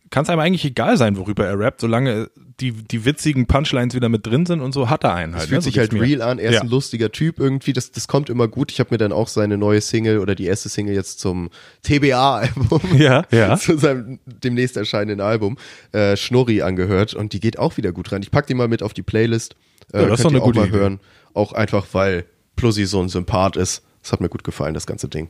Kann 0.09 0.23
es 0.23 0.29
einem 0.29 0.41
eigentlich 0.41 0.65
egal 0.65 0.97
sein, 0.97 1.15
worüber 1.17 1.45
er 1.45 1.57
rappt, 1.57 1.81
solange 1.81 2.29
die, 2.61 2.71
die 2.71 3.03
witzigen 3.05 3.47
Punchlines 3.47 3.93
wieder 3.95 4.07
mit 4.07 4.25
drin 4.25 4.45
sind 4.45 4.61
und 4.61 4.71
so 4.73 4.89
hat 4.89 5.03
er 5.03 5.13
einen 5.15 5.33
halt. 5.33 5.43
Es 5.43 5.49
fühlt 5.49 5.57
ne? 5.59 5.61
So 5.63 5.69
sich 5.69 5.79
halt 5.79 5.91
mir. 5.93 6.01
real 6.01 6.21
an, 6.21 6.39
er 6.39 6.49
ist 6.51 6.55
Ja. 6.55 6.61
ein 6.61 6.69
lustiger 6.69 7.11
Typ 7.11 7.39
irgendwie, 7.39 7.73
das, 7.73 7.91
das 7.91 8.07
kommt 8.07 8.29
immer 8.29 8.47
gut. 8.47 8.71
Ich 8.71 8.79
habe 8.79 8.91
mir 8.93 8.97
dann 8.97 9.11
auch 9.11 9.27
seine 9.27 9.57
neue 9.57 9.81
Single 9.81 10.19
oder 10.19 10.35
die 10.35 10.45
erste 10.45 10.69
Single 10.69 10.93
jetzt 10.95 11.19
zum 11.19 11.49
TBA-Album, 11.83 12.81
Ja, 12.97 13.23
ja. 13.31 13.57
zu 13.57 13.77
seinem 13.77 14.19
demnächst 14.25 14.77
erscheinenden 14.77 15.21
Album, 15.21 15.57
äh, 15.91 16.15
Schnurri 16.15 16.61
angehört 16.61 17.13
und 17.13 17.33
die 17.33 17.39
geht 17.39 17.59
auch 17.59 17.77
wieder 17.77 17.91
gut 17.91 18.11
rein. 18.11 18.21
Ich 18.21 18.31
pack 18.31 18.47
die 18.47 18.53
mal 18.53 18.67
mit 18.67 18.83
auf 18.83 18.93
die 18.93 19.03
Playlist. 19.03 19.55
Äh, 19.93 20.01
Ja, 20.03 20.07
das 20.07 20.19
ist 20.19 20.25
könnt 20.25 20.25
doch 20.25 20.29
eine 20.29 20.37
ihr 20.37 20.41
auch 20.41 20.45
gute 20.45 20.59
mal 20.59 20.67
Idee. 20.67 20.77
hören. 20.77 20.99
Auch 21.33 21.53
einfach, 21.53 21.85
weil 21.93 22.25
Plussi 22.55 22.85
so 22.85 23.01
ein 23.01 23.09
Sympath 23.09 23.55
ist. 23.57 23.83
Das 24.01 24.11
hat 24.11 24.21
mir 24.21 24.29
gut 24.29 24.43
gefallen, 24.43 24.73
das 24.73 24.87
ganze 24.87 25.07
Ding. 25.07 25.29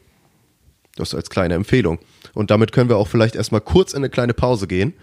Das 0.96 1.14
als 1.16 1.30
kleine 1.30 1.54
Empfehlung. 1.56 2.00
Und 2.34 2.52
damit 2.52 2.72
können 2.72 2.90
wir 2.90 2.98
auch 2.98 3.08
vielleicht 3.08 3.36
erstmal 3.36 3.62
kurz 3.62 3.94
in 3.94 3.98
eine 3.98 4.10
kleine 4.10 4.34
Pause 4.34 4.68
gehen 4.68 4.94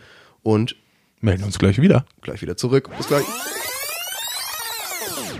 und 0.42 0.76
Melden 1.20 1.44
uns 1.44 1.58
gleich 1.58 1.80
wieder. 1.80 2.04
gleich 2.22 2.42
wieder 2.42 2.56
zurück. 2.56 2.90
Bis 2.96 3.08
gleich. 3.08 3.24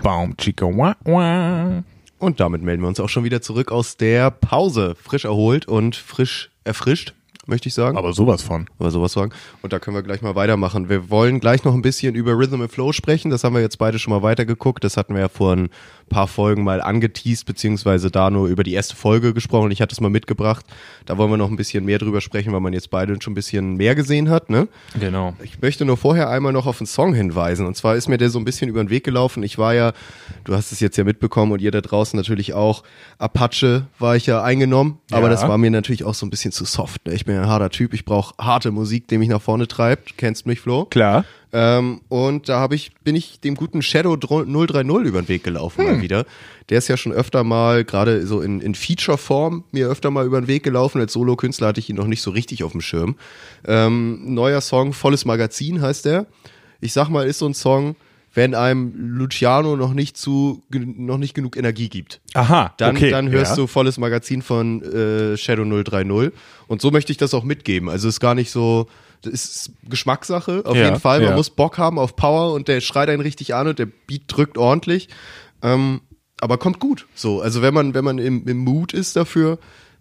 Baum, 0.03 0.35
Chica, 0.37 0.65
wah, 0.65 0.95
wah. 1.03 1.83
Und 2.19 2.39
damit 2.39 2.61
melden 2.61 2.81
wir 2.83 2.87
uns 2.89 2.99
auch 2.99 3.07
schon 3.09 3.23
wieder 3.23 3.41
zurück 3.41 3.71
aus 3.71 3.95
der 3.97 4.31
Pause. 4.31 4.95
Frisch 5.01 5.25
erholt 5.25 5.67
und 5.67 5.95
frisch 5.95 6.51
erfrischt, 6.63 7.13
möchte 7.49 7.67
ich 7.67 7.73
sagen. 7.73 7.97
Aber 7.97 8.13
sowas 8.13 8.41
von. 8.41 8.67
Oder 8.79 8.91
sowas 8.91 9.11
sagen. 9.13 9.31
Und 9.61 9.73
da 9.73 9.79
können 9.79 9.95
wir 9.95 10.03
gleich 10.03 10.21
mal 10.21 10.35
weitermachen. 10.35 10.87
Wir 10.89 11.09
wollen 11.09 11.39
gleich 11.39 11.63
noch 11.63 11.73
ein 11.73 11.81
bisschen 11.81 12.15
über 12.15 12.31
Rhythm 12.37 12.61
and 12.61 12.71
Flow 12.71 12.93
sprechen. 12.93 13.29
Das 13.31 13.43
haben 13.43 13.53
wir 13.55 13.61
jetzt 13.61 13.77
beide 13.77 13.99
schon 13.99 14.11
mal 14.13 14.21
weitergeguckt. 14.21 14.83
Das 14.83 14.95
hatten 14.97 15.13
wir 15.15 15.21
ja 15.21 15.29
vor 15.29 15.53
ein 15.55 15.69
paar 16.09 16.27
Folgen 16.27 16.63
mal 16.63 16.81
angeteased, 16.81 17.45
beziehungsweise 17.45 18.09
da 18.09 18.29
nur 18.31 18.47
über 18.47 18.63
die 18.63 18.73
erste 18.73 18.95
Folge 18.95 19.33
gesprochen. 19.33 19.69
Ich 19.71 19.81
hatte 19.81 19.93
es 19.93 20.01
mal 20.01 20.09
mitgebracht. 20.09 20.65
Da 21.05 21.17
wollen 21.17 21.29
wir 21.29 21.37
noch 21.37 21.49
ein 21.51 21.55
bisschen 21.57 21.85
mehr 21.85 21.99
drüber 21.99 22.21
sprechen, 22.21 22.51
weil 22.53 22.61
man 22.61 22.73
jetzt 22.73 22.89
beide 22.89 23.19
schon 23.21 23.33
ein 23.33 23.35
bisschen 23.35 23.75
mehr 23.77 23.93
gesehen 23.95 24.29
hat, 24.29 24.49
ne? 24.49 24.67
Genau. 24.99 25.35
Ich 25.43 25.61
möchte 25.61 25.85
nur 25.85 25.97
vorher 25.97 26.29
einmal 26.29 26.53
noch 26.53 26.65
auf 26.65 26.79
einen 26.79 26.87
Song 26.87 27.13
hinweisen. 27.13 27.67
Und 27.67 27.75
zwar 27.75 27.95
ist 27.95 28.07
mir 28.07 28.17
der 28.17 28.29
so 28.29 28.39
ein 28.39 28.45
bisschen 28.45 28.69
über 28.69 28.83
den 28.83 28.89
Weg 28.89 29.03
gelaufen. 29.03 29.43
Ich 29.43 29.57
war 29.57 29.73
ja, 29.73 29.93
du 30.45 30.55
hast 30.55 30.71
es 30.71 30.79
jetzt 30.79 30.97
ja 30.97 31.03
mitbekommen 31.03 31.51
und 31.51 31.61
ihr 31.61 31.71
da 31.71 31.81
draußen 31.81 32.17
natürlich 32.17 32.53
auch, 32.53 32.83
Apache 33.19 33.85
war 33.99 34.15
ich 34.15 34.25
ja 34.25 34.41
eingenommen. 34.43 34.97
Aber 35.11 35.23
Ja. 35.23 35.29
das 35.29 35.47
war 35.47 35.57
mir 35.57 35.69
natürlich 35.71 36.03
auch 36.03 36.13
so 36.15 36.25
ein 36.25 36.29
bisschen 36.29 36.51
zu 36.51 36.65
soft. 36.65 37.05
Ne? 37.05 37.13
Ich 37.13 37.25
bin 37.25 37.35
ja 37.35 37.38
ein 37.39 37.47
harter 37.47 37.69
Typ. 37.69 37.93
Ich 37.93 38.05
brauche 38.05 38.33
harte 38.37 38.71
Musik, 38.71 39.07
die 39.07 39.17
mich 39.17 39.29
nach 39.29 39.41
vorne 39.41 39.67
treibt. 39.67 40.11
Du 40.11 40.13
kennst 40.17 40.45
mich, 40.45 40.59
Flo. 40.59 40.85
Klar. 40.85 41.25
Ähm, 41.51 42.01
und 42.09 42.47
da 42.47 42.59
habe 42.59 42.75
ich, 42.75 42.91
bin 43.03 43.15
ich 43.15 43.39
dem 43.39 43.55
guten 43.55 43.81
Shadow 43.81 44.15
030 44.15 45.07
über 45.07 45.21
den 45.21 45.27
Weg 45.27 45.43
gelaufen 45.43 45.83
mal 45.83 46.01
wieder. 46.01 46.25
Der 46.69 46.77
ist 46.77 46.87
ja 46.87 46.97
schon 46.97 47.11
öfter 47.11 47.43
mal, 47.43 47.83
gerade 47.83 48.27
so 48.27 48.41
in, 48.41 48.61
in 48.61 48.75
Feature-Form, 48.75 49.63
mir 49.71 49.87
öfter 49.87 50.11
mal 50.11 50.25
über 50.25 50.39
den 50.39 50.47
Weg 50.47 50.61
gelaufen. 50.61 51.01
Als 51.01 51.13
Solo-Künstler 51.13 51.69
hatte 51.69 51.79
ich 51.79 51.89
ihn 51.89 51.95
noch 51.95 52.05
nicht 52.05 52.21
so 52.21 52.29
richtig 52.29 52.63
auf 52.63 52.73
dem 52.73 52.81
Schirm. 52.81 53.15
Ähm, 53.65 54.33
neuer 54.33 54.61
Song, 54.61 54.93
Volles 54.93 55.25
Magazin 55.25 55.81
heißt 55.81 56.05
der. 56.05 56.27
Ich 56.81 56.93
sag 56.93 57.09
mal, 57.09 57.25
ist 57.25 57.39
so 57.39 57.47
ein 57.47 57.55
Song, 57.55 57.95
wenn 58.33 58.53
einem 58.53 58.93
Luciano 58.95 59.75
noch 59.75 59.93
nicht 59.93 60.17
zu, 60.17 60.63
noch 60.69 61.17
nicht 61.17 61.33
genug 61.33 61.57
Energie 61.57 61.89
gibt. 61.89 62.21
Aha, 62.33 62.73
Dann, 62.77 62.95
okay. 62.95 63.09
dann 63.09 63.29
hörst 63.29 63.51
ja. 63.51 63.55
du 63.57 63.67
volles 63.67 63.97
Magazin 63.97 64.41
von 64.41 64.83
äh, 64.83 65.37
Shadow 65.37 65.65
030. 65.65 66.31
Und 66.67 66.81
so 66.81 66.91
möchte 66.91 67.11
ich 67.11 67.17
das 67.17 67.33
auch 67.33 67.43
mitgeben. 67.43 67.89
Also 67.89 68.07
es 68.07 68.15
ist 68.15 68.19
gar 68.19 68.35
nicht 68.35 68.51
so, 68.51 68.87
das 69.23 69.33
ist 69.33 69.71
Geschmackssache, 69.89 70.63
auf 70.65 70.75
Ja, 70.75 70.85
jeden 70.85 70.99
Fall. 70.99 71.21
Man 71.21 71.29
ja. 71.31 71.35
muss 71.35 71.49
Bock 71.49 71.77
haben 71.77 71.97
auf 71.97 72.15
Power 72.15 72.53
und 72.53 72.67
der 72.67 72.81
schreit 72.81 73.09
einen 73.09 73.21
richtig 73.21 73.55
an 73.55 73.67
und 73.67 73.79
der 73.79 73.87
Beat 73.87 74.23
drückt 74.27 74.57
ordentlich. 74.57 75.09
Ähm, 75.63 76.01
aber 76.39 76.57
kommt 76.57 76.79
gut. 76.79 77.07
So, 77.15 77.41
also 77.41 77.61
wenn 77.61 77.73
man, 77.73 77.93
wenn 77.93 78.05
man 78.05 78.19
im, 78.19 78.47
im 78.47 78.57
Mood 78.57 78.93
ist 78.93 79.15
dafür, 79.15 79.57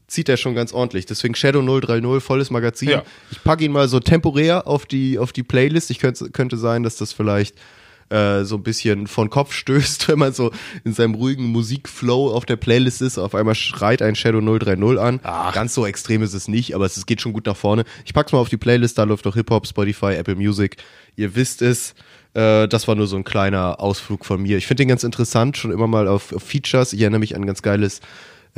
zieht 0.07 0.29
er 0.29 0.37
schon 0.37 0.55
ganz 0.55 0.73
ordentlich. 0.73 1.07
Deswegen 1.07 1.35
Shadow 1.35 1.63
030, 1.63 2.23
volles 2.23 2.51
Magazin. 2.51 2.91
Ja. 2.91 3.03
Ich 3.31 3.43
packe 3.43 3.65
ihn 3.65 3.73
mal 3.73 3.89
so 3.89 4.01
temporär 4.01 4.67
auf 4.67 4.87
die, 4.87 5.19
auf 5.19 5.33
die 5.33 5.43
Playlist. 5.43 5.91
Ich 5.91 5.99
könnte, 5.99 6.31
könnte 6.31 6.57
sein, 6.57 6.83
dass 6.83 6.97
das 6.97 7.13
vielleicht 7.13 7.57
äh, 8.11 8.45
so 8.45 8.57
ein 8.57 8.63
bisschen 8.63 9.07
von 9.07 9.31
Kopf 9.31 9.53
stößt, 9.53 10.09
wenn 10.09 10.19
man 10.19 10.33
so 10.33 10.51
in 10.85 10.93
seinem 10.93 11.15
ruhigen 11.15 11.45
Musikflow 11.45 12.33
auf 12.33 12.47
der 12.47 12.57
Playlist 12.57 13.03
ist. 13.03 13.19
Auf 13.19 13.35
einmal 13.35 13.55
schreit 13.55 14.03
ein 14.03 14.15
Shadow 14.15 14.41
030 14.41 14.99
an. 14.99 15.21
Ganz 15.53 15.75
so 15.75 15.87
extrem 15.87 16.23
ist 16.23 16.35
es 16.35 16.49
nicht, 16.49 16.75
aber 16.75 16.87
es 16.87 17.07
geht 17.07 17.21
schon 17.21 17.33
gut 17.33 17.47
nach 17.47 17.57
vorne. 17.57 17.85
Ich 18.05 18.15
pack's 18.15 18.33
mal 18.33 18.39
auf 18.39 18.49
die 18.49 18.57
Playlist, 18.57 18.99
da 18.99 19.05
läuft 19.05 19.27
doch 19.27 19.35
Hip-Hop, 19.35 19.67
Spotify, 19.67 20.15
Apple 20.15 20.37
Music. 20.37 20.77
Ihr 21.17 21.35
wisst 21.35 21.63
es. 21.63 21.95
Äh, 22.35 22.69
das 22.69 22.89
war 22.89 22.95
nur 22.95 23.07
so 23.07 23.17
ein 23.17 23.25
kleiner 23.25 23.81
Ausflug 23.81 24.25
von 24.25 24.43
mir. 24.43 24.59
Ich 24.59 24.67
finde 24.67 24.83
den 24.83 24.89
ganz 24.89 25.05
interessant, 25.05 25.57
schon 25.57 25.73
immer 25.73 25.87
mal 25.87 26.09
auf, 26.09 26.33
auf 26.33 26.43
Features. 26.43 26.93
Ich 26.93 27.01
erinnere 27.01 27.21
mich 27.21 27.35
an 27.35 27.43
ein 27.43 27.47
ganz 27.47 27.63
geiles 27.63 28.01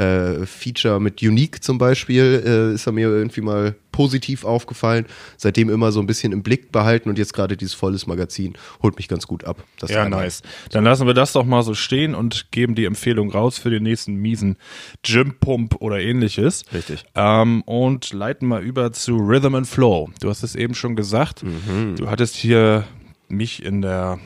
äh, 0.01 0.47
Feature 0.47 1.01
mit 1.01 1.23
Unique 1.23 1.63
zum 1.63 1.79
Beispiel, 1.79 2.43
äh, 2.45 2.75
ist 2.75 2.87
er 2.87 2.93
mir 2.93 3.09
irgendwie 3.09 3.41
mal 3.41 3.75
positiv 3.93 4.45
aufgefallen. 4.45 5.07
Seitdem 5.37 5.69
immer 5.69 5.93
so 5.93 6.01
ein 6.01 6.07
bisschen 6.07 6.33
im 6.33 6.43
Blick 6.43 6.73
behalten 6.73 7.09
und 7.09 7.19
jetzt 7.19 7.35
gerade 7.35 7.57
dieses 7.57 7.75
volles 7.75 8.07
Magazin 8.07 8.55
holt 8.83 8.97
mich 8.97 9.09
ganz 9.09 9.27
gut 9.27 9.45
ab. 9.45 9.63
Das 9.79 9.91
Ja, 9.91 10.09
nice. 10.09 10.43
Dann 10.71 10.85
lassen 10.85 11.07
wir 11.07 11.15
das 11.15 11.33
doch 11.33 11.45
mal 11.45 11.63
so 11.63 11.75
stehen 11.75 12.15
und 12.15 12.51
geben 12.51 12.75
die 12.75 12.85
Empfehlung 12.85 13.31
raus 13.31 13.59
für 13.59 13.71
den 13.71 13.83
nächsten 13.83 14.15
miesen 14.15 14.57
Gym-Pump 15.03 15.77
oder 15.81 16.01
ähnliches. 16.01 16.65
Richtig. 16.73 17.05
Ähm, 17.15 17.63
und 17.63 18.13
leiten 18.13 18.49
mal 18.49 18.63
über 18.63 18.93
zu 18.93 19.17
Rhythm 19.17 19.55
and 19.55 19.67
Flow. 19.67 20.09
Du 20.21 20.31
hast 20.31 20.43
es 20.43 20.55
eben 20.55 20.75
schon 20.75 20.97
gesagt. 20.97 21.43
Du 21.97 22.09
hattest 22.09 22.37
hier 22.37 22.85
mich 23.29 23.65
in 23.65 23.83
der, 23.83 24.19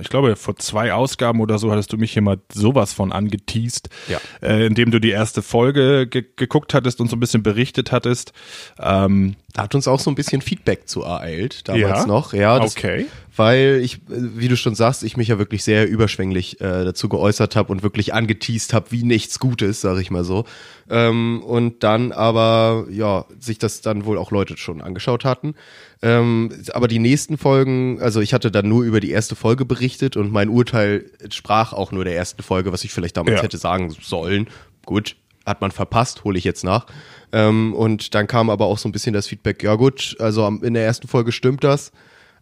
ich 0.00 0.08
glaube, 0.08 0.36
vor 0.36 0.56
zwei 0.56 0.92
Ausgaben 0.92 1.40
oder 1.40 1.58
so 1.58 1.70
hattest 1.70 1.92
du 1.92 1.96
mich 1.96 2.12
hier 2.12 2.22
mal 2.22 2.38
sowas 2.52 2.92
von 2.92 3.12
angeteased, 3.12 3.88
Ja. 4.08 4.18
äh, 4.42 4.66
indem 4.66 4.90
du 4.90 4.98
die 5.00 5.10
erste 5.10 5.42
Folge 5.42 6.06
ge 6.06 6.24
geguckt 6.36 6.74
hattest 6.74 7.00
und 7.00 7.08
so 7.08 7.16
ein 7.16 7.20
bisschen 7.20 7.42
berichtet 7.42 7.92
hattest. 7.92 8.32
Ähm, 8.78 9.36
Da 9.54 9.62
hat 9.64 9.74
uns 9.74 9.86
auch 9.86 10.00
so 10.00 10.10
ein 10.10 10.14
bisschen 10.14 10.40
Feedback 10.40 10.88
zu 10.88 11.02
ereilt, 11.02 11.68
damals 11.68 12.00
Ja? 12.00 12.06
noch. 12.06 12.32
Ja, 12.32 12.58
Okay. 12.62 13.06
Weil 13.34 13.80
ich, 13.82 14.00
wie 14.08 14.48
du 14.48 14.56
schon 14.56 14.74
sagst, 14.74 15.02
ich 15.02 15.16
mich 15.16 15.28
ja 15.28 15.38
wirklich 15.38 15.64
sehr 15.64 15.88
überschwänglich 15.88 16.60
äh, 16.60 16.84
dazu 16.84 17.08
geäußert 17.08 17.56
habe 17.56 17.72
und 17.72 17.82
wirklich 17.82 18.12
angeteased 18.12 18.74
habe, 18.74 18.90
wie 18.90 19.04
nichts 19.04 19.38
Gutes, 19.38 19.80
sag 19.80 19.98
ich 19.98 20.10
mal 20.10 20.24
so. 20.24 20.44
Ähm, 20.90 21.42
und 21.42 21.82
dann 21.82 22.12
aber, 22.12 22.86
ja, 22.90 23.24
sich 23.40 23.58
das 23.58 23.80
dann 23.80 24.04
wohl 24.04 24.18
auch 24.18 24.30
Leute 24.30 24.56
schon 24.58 24.82
angeschaut 24.82 25.24
hatten. 25.24 25.54
Ähm, 26.02 26.50
aber 26.72 26.88
die 26.88 26.98
nächsten 26.98 27.38
Folgen, 27.38 28.00
also 28.02 28.20
ich 28.20 28.34
hatte 28.34 28.50
dann 28.50 28.68
nur 28.68 28.84
über 28.84 29.00
die 29.00 29.10
erste 29.10 29.34
Folge 29.34 29.64
berichtet 29.64 30.16
und 30.16 30.30
mein 30.30 30.48
Urteil 30.48 31.10
sprach 31.30 31.72
auch 31.72 31.92
nur 31.92 32.04
der 32.04 32.16
ersten 32.16 32.42
Folge, 32.42 32.72
was 32.72 32.84
ich 32.84 32.92
vielleicht 32.92 33.16
damals 33.16 33.36
Ja. 33.38 33.42
hätte 33.42 33.56
sagen 33.58 33.90
sollen. 34.02 34.48
Gut, 34.84 35.16
hat 35.46 35.60
man 35.60 35.70
verpasst, 35.70 36.24
hole 36.24 36.36
ich 36.36 36.44
jetzt 36.44 36.64
nach. 36.64 36.86
Ähm, 37.32 37.72
und 37.74 38.14
dann 38.14 38.26
kam 38.26 38.50
aber 38.50 38.66
auch 38.66 38.78
so 38.78 38.88
ein 38.88 38.92
bisschen 38.92 39.14
das 39.14 39.26
Feedback, 39.26 39.62
ja 39.62 39.76
gut, 39.76 40.16
also 40.18 40.46
in 40.46 40.74
der 40.74 40.84
ersten 40.84 41.08
Folge 41.08 41.32
stimmt 41.32 41.64
das, 41.64 41.92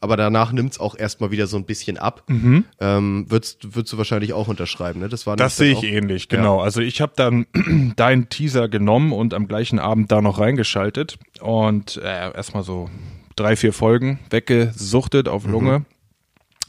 aber 0.01 0.17
danach 0.17 0.53
nimmt's 0.53 0.81
auch 0.81 0.97
erstmal 0.97 1.31
wieder 1.31 1.47
so 1.47 1.57
ein 1.57 1.65
bisschen 1.65 1.99
ab. 1.99 2.25
Ähm, 2.29 3.27
würdest, 3.29 3.75
würdest 3.75 3.93
du 3.93 3.99
wahrscheinlich 3.99 4.33
auch 4.33 4.49
unterschreiben, 4.49 5.01
ne? 5.01 5.09
Das 5.09 5.27
war 5.27 5.37
Das 5.37 5.57
sehe 5.57 5.73
ich 5.73 5.79
auch- 5.79 5.83
ähnlich, 5.85 6.29
genau. 6.29 6.61
Also 6.61 6.81
ich 6.81 7.01
habe 7.01 7.13
dann 7.17 7.47
deinen 7.97 8.29
Teaser 8.29 8.69
genommen 8.69 9.13
und 9.13 9.35
am 9.35 9.47
gleichen 9.49 9.79
Abend 9.79 10.11
da 10.11 10.23
noch 10.23 10.39
reingeschaltet 10.39 11.19
und 11.41 11.97
äh, 11.99 12.33
erstmal 12.35 12.63
so 12.65 12.89
drei, 13.37 13.57
vier 13.57 13.73
Folgen 13.73 14.19
weggesuchtet 14.31 15.29
auf 15.29 15.47
Lunge. 15.47 15.85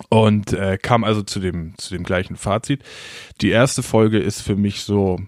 Und 0.10 0.52
äh, 0.54 0.78
kam 0.82 1.04
also 1.04 1.22
zu 1.22 1.40
dem, 1.40 1.78
zu 1.78 1.94
dem 1.94 2.04
gleichen 2.04 2.36
Fazit. 2.36 2.82
Die 3.42 3.50
erste 3.50 3.84
Folge 3.84 4.18
ist 4.18 4.42
für 4.42 4.56
mich 4.56 4.82
so 4.82 5.20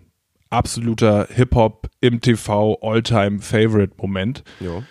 absoluter 0.54 1.28
Hip-Hop 1.30 1.89
im 1.99 2.22
TV 2.22 2.78
All-Time 2.82 3.39
Favorite 3.39 3.93
Moment. 3.97 4.43
Ja. 4.60 4.84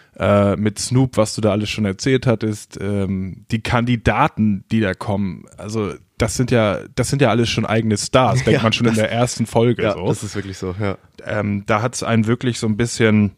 Äh, 0.52 0.56
mit 0.56 0.78
Snoop, 0.78 1.16
was 1.16 1.34
du 1.34 1.40
da 1.40 1.52
alles 1.52 1.70
schon 1.70 1.84
erzählt 1.86 2.26
hattest, 2.26 2.78
ähm, 2.80 3.46
die 3.50 3.62
Kandidaten, 3.62 4.64
die 4.70 4.80
da 4.80 4.92
kommen, 4.94 5.44
also 5.56 5.94
das 6.18 6.36
sind 6.36 6.50
ja, 6.50 6.80
das 6.94 7.08
sind 7.08 7.22
ja 7.22 7.30
alles 7.30 7.48
schon 7.48 7.64
eigene 7.64 7.96
Stars, 7.96 8.34
denkt 8.44 8.58
Ja, 8.58 8.62
man 8.62 8.72
schon 8.74 8.86
in 8.86 8.92
das- 8.94 9.00
der 9.00 9.10
ersten 9.10 9.46
Folge 9.46 9.82
Ja, 9.82 9.94
so. 9.94 10.06
das 10.06 10.22
ist 10.22 10.34
wirklich 10.36 10.58
so, 10.58 10.74
ja. 10.78 10.98
ähm, 11.24 11.64
da 11.66 11.80
hat 11.82 11.94
es 11.94 12.02
einen 12.02 12.26
wirklich 12.26 12.58
so 12.58 12.66
ein 12.66 12.76
bisschen 12.76 13.32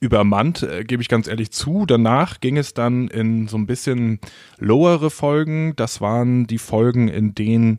übermannt, 0.00 0.62
äh, 0.62 0.84
gebe 0.84 1.02
ich 1.02 1.08
ganz 1.08 1.26
ehrlich 1.26 1.50
zu. 1.52 1.86
Danach 1.86 2.40
ging 2.40 2.56
es 2.58 2.74
dann 2.74 3.08
in 3.08 3.48
so 3.48 3.56
ein 3.56 3.66
bisschen 3.66 4.20
lowere 4.58 5.10
Folgen. 5.10 5.74
Das 5.76 6.00
waren 6.00 6.46
die 6.46 6.58
Folgen, 6.58 7.08
in 7.08 7.34
denen 7.34 7.78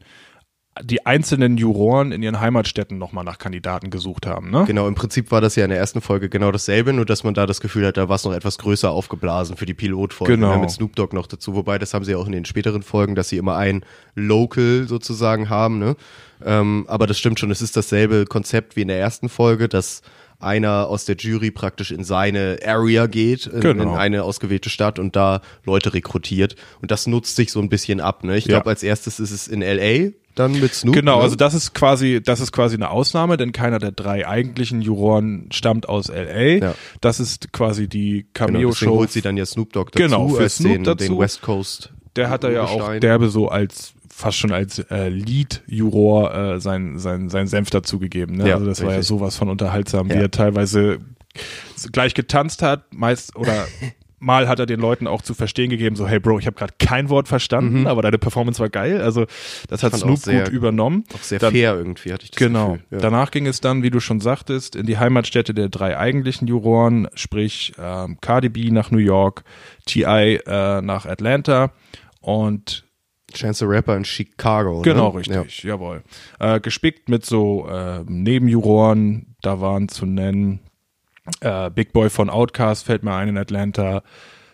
die 0.83 1.05
einzelnen 1.05 1.57
Juroren 1.57 2.13
in 2.13 2.23
ihren 2.23 2.39
Heimatstädten 2.39 2.97
nochmal 2.97 3.25
nach 3.25 3.37
Kandidaten 3.37 3.89
gesucht 3.89 4.25
haben. 4.25 4.51
Ne? 4.51 4.63
Genau, 4.65 4.87
im 4.87 4.95
Prinzip 4.95 5.29
war 5.29 5.41
das 5.41 5.57
ja 5.57 5.65
in 5.65 5.69
der 5.69 5.77
ersten 5.77 5.99
Folge 5.99 6.29
genau 6.29 6.49
dasselbe, 6.51 6.93
nur 6.93 7.05
dass 7.05 7.25
man 7.25 7.33
da 7.33 7.45
das 7.45 7.59
Gefühl 7.59 7.85
hat, 7.85 7.97
da 7.97 8.07
war 8.07 8.15
es 8.15 8.23
noch 8.23 8.33
etwas 8.33 8.57
größer 8.57 8.89
aufgeblasen 8.89 9.57
für 9.57 9.65
die 9.65 9.73
Pilotfolge 9.73 10.33
Genau. 10.35 10.53
ne, 10.53 10.59
mit 10.59 10.71
Snoop 10.71 10.95
Dogg 10.95 11.13
noch 11.13 11.27
dazu. 11.27 11.55
Wobei, 11.55 11.77
das 11.77 11.93
haben 11.93 12.05
sie 12.05 12.15
auch 12.15 12.25
in 12.25 12.31
den 12.31 12.45
späteren 12.45 12.83
Folgen, 12.83 13.15
dass 13.15 13.27
sie 13.27 13.35
immer 13.37 13.57
ein 13.57 13.83
Local 14.15 14.85
sozusagen 14.87 15.49
haben. 15.49 15.77
Ne? 15.77 15.97
Ähm, 16.43 16.85
aber 16.87 17.05
das 17.05 17.19
stimmt 17.19 17.39
schon, 17.39 17.51
es 17.51 17.61
ist 17.61 17.75
dasselbe 17.75 18.25
Konzept 18.25 18.77
wie 18.77 18.81
in 18.83 18.87
der 18.87 18.99
ersten 18.99 19.27
Folge, 19.27 19.67
dass 19.67 20.01
einer 20.39 20.87
aus 20.87 21.05
der 21.05 21.17
Jury 21.17 21.51
praktisch 21.51 21.91
in 21.91 22.03
seine 22.03 22.57
Area 22.65 23.05
geht, 23.07 23.45
in, 23.45 23.59
Genau. 23.59 23.83
in 23.83 23.89
eine 23.99 24.23
ausgewählte 24.23 24.69
Stadt 24.71 24.97
und 24.99 25.15
da 25.15 25.41
Leute 25.65 25.93
rekrutiert. 25.93 26.55
Und 26.81 26.89
das 26.91 27.05
nutzt 27.05 27.35
sich 27.35 27.51
so 27.51 27.59
ein 27.59 27.69
bisschen 27.69 27.99
ab. 27.99 28.23
Ne? 28.23 28.37
Ich 28.37 28.45
Ja. 28.45 28.55
glaube, 28.55 28.69
als 28.71 28.81
erstes 28.81 29.19
ist 29.19 29.29
es 29.31 29.47
in 29.47 29.61
L.A., 29.61 30.13
dann 30.35 30.59
mit 30.59 30.73
Snoop. 30.73 30.95
Genau, 30.95 31.17
ne? 31.17 31.23
also 31.23 31.35
das 31.35 31.53
ist 31.53 31.73
quasi, 31.73 32.21
das 32.23 32.39
ist 32.39 32.51
quasi 32.51 32.75
eine 32.75 32.89
Ausnahme, 32.89 33.37
denn 33.37 33.51
keiner 33.51 33.79
der 33.79 33.91
drei 33.91 34.27
eigentlichen 34.27 34.81
Juroren 34.81 35.47
stammt 35.51 35.87
aus 35.89 36.07
LA. 36.09 36.41
Ja. 36.57 36.75
Das 37.01 37.19
ist 37.19 37.51
quasi 37.51 37.87
die 37.87 38.25
genau, 38.33 38.47
Cameo-Show. 38.47 38.89
holt 38.97 39.11
sie 39.11 39.21
dann 39.21 39.37
ja 39.37 39.45
Snoop 39.45 39.73
Dogg 39.73 39.91
dazu, 39.91 40.03
Genau, 40.03 40.27
für 40.29 40.49
Snoop 40.49 40.73
den, 40.73 40.83
dazu. 40.83 41.05
den 41.05 41.19
West 41.19 41.41
Coast. 41.41 41.91
der 42.15 42.29
hat 42.29 42.43
da 42.43 42.49
ja 42.51 42.63
auch 42.63 42.97
derbe 42.99 43.29
so 43.29 43.47
als 43.49 43.93
fast 44.13 44.37
schon 44.37 44.51
als 44.51 44.77
äh, 44.79 45.09
Lead-Juror 45.09 46.33
äh, 46.55 46.59
sein, 46.59 46.99
sein, 46.99 47.29
sein 47.29 47.47
Senf 47.47 47.69
dazugegeben. 47.71 48.35
Ne? 48.37 48.49
Ja, 48.49 48.55
also 48.55 48.67
das 48.67 48.81
war 48.81 48.89
ja 48.91 48.97
richtig. 48.97 49.07
sowas 49.07 49.35
von 49.37 49.49
unterhaltsam, 49.49 50.09
wie 50.09 50.13
Ja. 50.13 50.21
er 50.21 50.31
teilweise 50.31 50.99
gleich 51.91 52.13
getanzt 52.13 52.61
hat, 52.61 52.93
meist 52.93 53.35
oder 53.35 53.65
mal 54.21 54.47
hat 54.47 54.59
er 54.59 54.65
den 54.65 54.79
Leuten 54.79 55.07
auch 55.07 55.21
zu 55.21 55.33
verstehen 55.33 55.69
gegeben, 55.69 55.95
so 55.97 56.07
hey 56.07 56.19
Bro, 56.19 56.39
ich 56.39 56.45
habe 56.45 56.55
gerade 56.55 56.73
kein 56.79 57.09
Wort 57.09 57.27
verstanden, 57.27 57.87
aber 57.87 58.01
deine 58.01 58.17
Performance 58.17 58.59
war 58.59 58.69
geil. 58.69 59.01
Also 59.01 59.25
das 59.67 59.83
hat 59.83 59.91
Mhm. 59.93 59.97
Snoop 59.97 60.17
sehr- 60.19 60.43
gut 60.45 60.53
übernommen. 60.53 61.03
Auch 61.13 61.23
sehr 61.23 61.39
Dann- 61.39 61.51
fair 61.53 61.73
irgendwie, 61.75 62.13
hatte 62.13 62.23
ich 62.25 62.31
das 62.31 62.37
Genau. 62.37 62.73
Gefühl. 62.73 62.85
Ja. 62.91 62.97
Danach 62.99 63.31
ging 63.31 63.47
es 63.47 63.59
dann, 63.61 63.83
wie 63.83 63.89
du 63.89 63.99
schon 63.99 64.19
sagtest, 64.21 64.75
in 64.75 64.85
die 64.85 64.97
Heimatstädte 64.99 65.53
der 65.53 65.69
drei 65.69 65.97
eigentlichen 65.97 66.47
Juroren, 66.47 67.07
sprich 67.15 67.73
ähm, 67.77 68.17
Cardi 68.21 68.49
B 68.49 68.69
nach 68.71 68.91
New 68.91 68.99
York, 68.99 69.43
T.I. 69.87 70.35
Äh, 70.45 70.81
nach 70.81 71.05
Atlanta 71.05 71.71
und 72.21 72.85
Chance 73.33 73.59
the 73.59 73.65
Rapper 73.65 73.95
in 73.97 74.05
Chicago. 74.05 74.81
genau 74.81 75.11
ne? 75.13 75.19
richtig, 75.19 75.63
jawohl. 75.63 76.03
Äh, 76.39 76.59
gespickt 76.59 77.09
mit 77.09 77.25
so 77.25 77.67
äh, 77.67 78.03
Nebenjuroren, 78.05 79.35
da 79.41 79.61
waren 79.61 79.87
zu 79.87 80.05
nennen 80.05 80.59
äh, 81.39 81.69
Big 81.69 81.93
Boy 81.93 82.09
von 82.09 82.29
Outkast 82.29 82.85
fällt 82.85 83.03
mir 83.03 83.13
ein 83.15 83.29
in 83.29 83.37
Atlanta, 83.37 84.03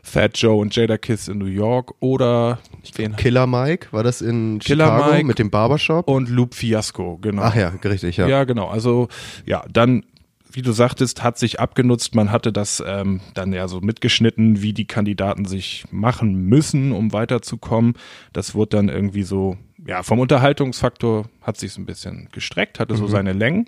Fat 0.03 0.37
Joe 0.37 0.55
und 0.61 0.73
Jada 0.75 0.97
Kiss 0.97 1.27
in 1.27 1.37
New 1.37 1.45
York 1.45 1.93
oder 1.99 2.59
wen 2.95 3.11
Ja. 3.11 3.17
Killer 3.17 3.47
Mike, 3.47 3.87
war 3.91 4.03
das 4.03 4.21
in 4.21 4.59
Killer 4.59 4.85
Chicago 4.85 5.11
Mike 5.11 5.25
mit 5.25 5.39
dem 5.39 5.49
Barbershop? 5.49 6.07
und 6.07 6.29
Loop 6.29 6.53
Fiasco, 6.53 7.17
genau. 7.17 7.41
Ach 7.41 7.55
ja, 7.55 7.69
richtig, 7.83 8.15
ja. 8.17 8.27
Ja, 8.27 8.43
genau. 8.45 8.67
Also 8.67 9.09
ja, 9.45 9.65
dann, 9.71 10.03
wie 10.49 10.61
du 10.61 10.71
sagtest, 10.71 11.23
hat 11.23 11.37
sich 11.37 11.59
abgenutzt. 11.59 12.15
Man 12.15 12.31
hatte 12.31 12.53
das 12.53 12.81
ähm, 12.87 13.19
dann 13.33 13.51
ja 13.51 13.67
so 13.67 13.81
mitgeschnitten, 13.81 14.61
wie 14.61 14.71
die 14.71 14.87
Kandidaten 14.87 15.43
sich 15.43 15.83
machen 15.91 16.35
müssen, 16.45 16.93
um 16.93 17.11
weiterzukommen. 17.11 17.95
Das 18.31 18.55
wurde 18.55 18.77
dann 18.77 18.87
irgendwie 18.87 19.23
so, 19.23 19.57
ja, 19.87 20.03
vom 20.03 20.19
Unterhaltungsfaktor 20.19 21.25
hat 21.41 21.57
sich 21.57 21.77
ein 21.77 21.85
bisschen 21.85 22.27
gestreckt, 22.31 22.79
hatte 22.79 22.93
Mhm. 22.93 22.97
so 22.97 23.07
seine 23.07 23.31
Längen. 23.33 23.65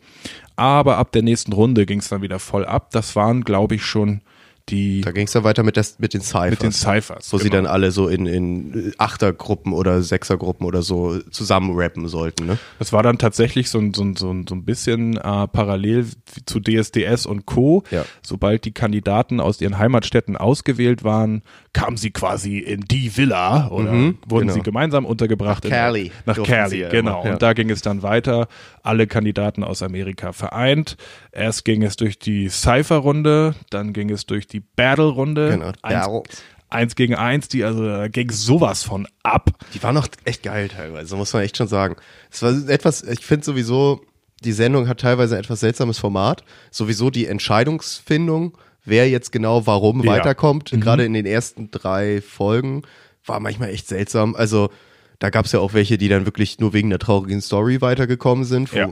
Aber 0.57 0.97
ab 0.97 1.13
der 1.13 1.22
nächsten 1.24 1.53
Runde 1.53 1.86
ging 1.86 1.99
es 1.99 2.09
dann 2.09 2.22
wieder 2.22 2.39
voll 2.39 2.65
ab. 2.65 2.91
Das 2.91 3.15
waren, 3.15 3.43
glaube 3.45 3.76
ich, 3.76 3.86
schon 3.86 4.22
die 4.70 5.01
Da 5.01 5.11
ging 5.11 5.26
es 5.26 5.34
dann 5.34 5.43
weiter 5.43 5.63
mit, 5.63 5.78
des, 5.78 5.99
mit 5.99 6.13
den 6.13 6.22
Cyphers. 6.22 6.51
mit 6.51 6.63
den 6.63 6.72
Cyphers. 6.72 7.34
wo 7.34 7.38
sie 7.38 7.49
genau. 7.49 7.63
dann 7.63 7.65
alle 7.67 7.91
so 7.91 8.07
in, 8.07 8.26
in 8.26 8.93
Achtergruppen 8.97 9.74
oder 9.74 10.01
Sechsergruppen 10.01 10.65
oder 10.65 10.82
so 10.82 11.20
zusammen 11.32 11.72
rappen 11.76 12.07
sollten, 12.07 12.45
ne? 12.45 12.57
Das 12.80 12.93
war 12.93 13.03
dann 13.03 13.17
tatsächlich 13.17 13.70
so 13.70 13.80
ein, 13.80 13.93
so 13.93 14.03
ein, 14.03 14.15
so 14.15 14.32
ein, 14.32 14.45
so 14.47 14.55
ein 14.55 14.65
bisschen 14.65 15.17
äh, 15.17 15.47
parallel 15.47 16.05
zu 16.45 16.59
DSDS 16.59 17.26
und 17.26 17.45
Co. 17.45 17.84
Ja. 17.91 18.05
Sobald 18.22 18.65
die 18.65 18.72
Kandidaten 18.72 19.39
aus 19.39 19.61
ihren 19.61 19.78
Heimatstädten 19.78 20.38
ausgewählt 20.38 21.03
waren, 21.03 21.41
kamen 21.74 21.97
sie 21.97 22.11
quasi 22.11 22.59
in 22.59 22.82
die 22.82 23.15
Villa 23.15 23.67
oder 23.70 23.91
wurden 23.91 24.47
genau. 24.47 24.53
sie 24.53 24.61
gemeinsam 24.61 25.05
untergebracht. 25.05 25.63
Nach 25.63 25.70
Cali 25.70 26.11
Nach 26.26 26.41
Cali, 26.43 26.70
sie 26.70 26.89
genau. 26.89 27.24
ja. 27.24 27.34
Und 27.34 27.41
da 27.41 27.53
ging 27.53 27.70
es 27.70 27.82
dann 27.82 28.03
weiter. 28.03 28.47
Alle 28.84 29.07
Kandidaten 29.07 29.63
aus 29.63 29.84
Amerika 29.84 30.32
vereint. 30.32 30.97
Erst 31.32 31.65
ging 31.65 31.84
es 31.84 31.95
durch 31.95 32.17
die 32.17 32.49
Cypher-Runde, 32.49 33.55
dann 33.70 33.93
ging 33.93 34.09
es 34.09 34.26
durch 34.26 34.47
die 34.47 34.59
Battle-Runde. 34.76 35.49
Genau, 35.84 36.24
Eins, 36.72 36.95
gegen 36.95 37.16
eins, 37.16 37.47
die 37.47 37.64
also 37.64 38.05
ging 38.12 38.30
sowas 38.30 38.84
von 38.84 39.07
ab. 39.24 39.49
Die 39.74 39.82
war 39.82 39.91
noch 39.91 40.07
echt 40.24 40.43
geil 40.43 40.68
teilweise, 40.68 41.16
muss 41.16 41.34
man 41.34 41.41
echt 41.41 41.57
schon 41.57 41.68
sagen. 41.68 41.95
Es 42.30 42.43
war 42.43 42.51
etwas, 42.70 43.01
ich 43.01 43.26
finde 43.26 43.43
sowieso, 43.43 44.01
die 44.43 44.51
Sendung 44.51 44.88
hat 44.88 44.99
teilweise 44.99 45.34
ein 45.36 45.39
etwas 45.41 45.62
seltsames 45.62 45.97
Format. 45.97 46.43
Sowieso 46.70 47.10
die 47.10 47.26
Entscheidungsfindung, 47.26 48.55
wer 48.86 49.10
jetzt 49.10 49.32
genau 49.32 49.66
warum 49.66 50.03
Ja. 50.03 50.12
weiterkommt, 50.12 50.70
gerade 50.72 51.05
in 51.05 51.14
den 51.14 51.26
ersten 51.26 51.72
drei 51.72 52.22
Folgen, 52.22 52.84
war 53.26 53.39
manchmal 53.39 53.70
echt 53.70 53.88
seltsam. 53.88 54.36
Also 54.36 54.70
da 55.18 55.32
gab 55.32 55.45
es 55.45 55.51
ja 55.53 55.60
auch 55.60 55.74
welche, 55.74 55.97
die 55.97 56.07
dann 56.07 56.26
wirklich 56.26 56.60
nur 56.60 56.74
wegen 56.74 56.91
der 56.91 56.99
traurigen 56.99 57.41
Story 57.41 57.82
weitergekommen 57.82 58.45
sind, 58.45 58.72
Ja. 58.74 58.91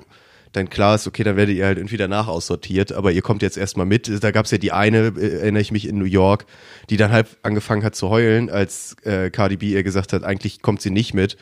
Dann 0.57 0.69
klar 0.69 0.95
ist, 0.95 1.07
okay, 1.07 1.23
dann 1.23 1.37
werdet 1.37 1.55
ihr 1.55 1.65
halt 1.65 1.77
irgendwie 1.77 1.97
danach 1.97 2.27
aussortiert, 2.27 2.91
aber 2.91 3.11
ihr 3.11 3.21
kommt 3.21 3.41
jetzt 3.41 3.57
erstmal 3.57 3.85
mit. 3.85 4.23
Da 4.23 4.31
gab 4.31 4.45
es 4.45 4.51
ja 4.51 4.57
die 4.57 4.71
eine, 4.71 5.13
äh, 5.17 5.39
erinnere 5.39 5.61
ich 5.61 5.71
mich, 5.71 5.87
in 5.87 5.97
New 5.97 6.05
York, 6.05 6.45
die 6.89 6.97
dann 6.97 7.11
halb 7.11 7.27
angefangen 7.43 7.83
hat 7.83 7.95
zu 7.95 8.09
heulen, 8.09 8.49
als 8.49 8.95
äh, 9.03 9.29
Cardi 9.29 9.57
B 9.57 9.71
ihr 9.71 9.83
gesagt 9.83 10.13
hat, 10.13 10.23
eigentlich 10.23 10.61
kommt 10.61 10.81
sie 10.81 10.89
nicht 10.91 11.13
mit. 11.13 11.37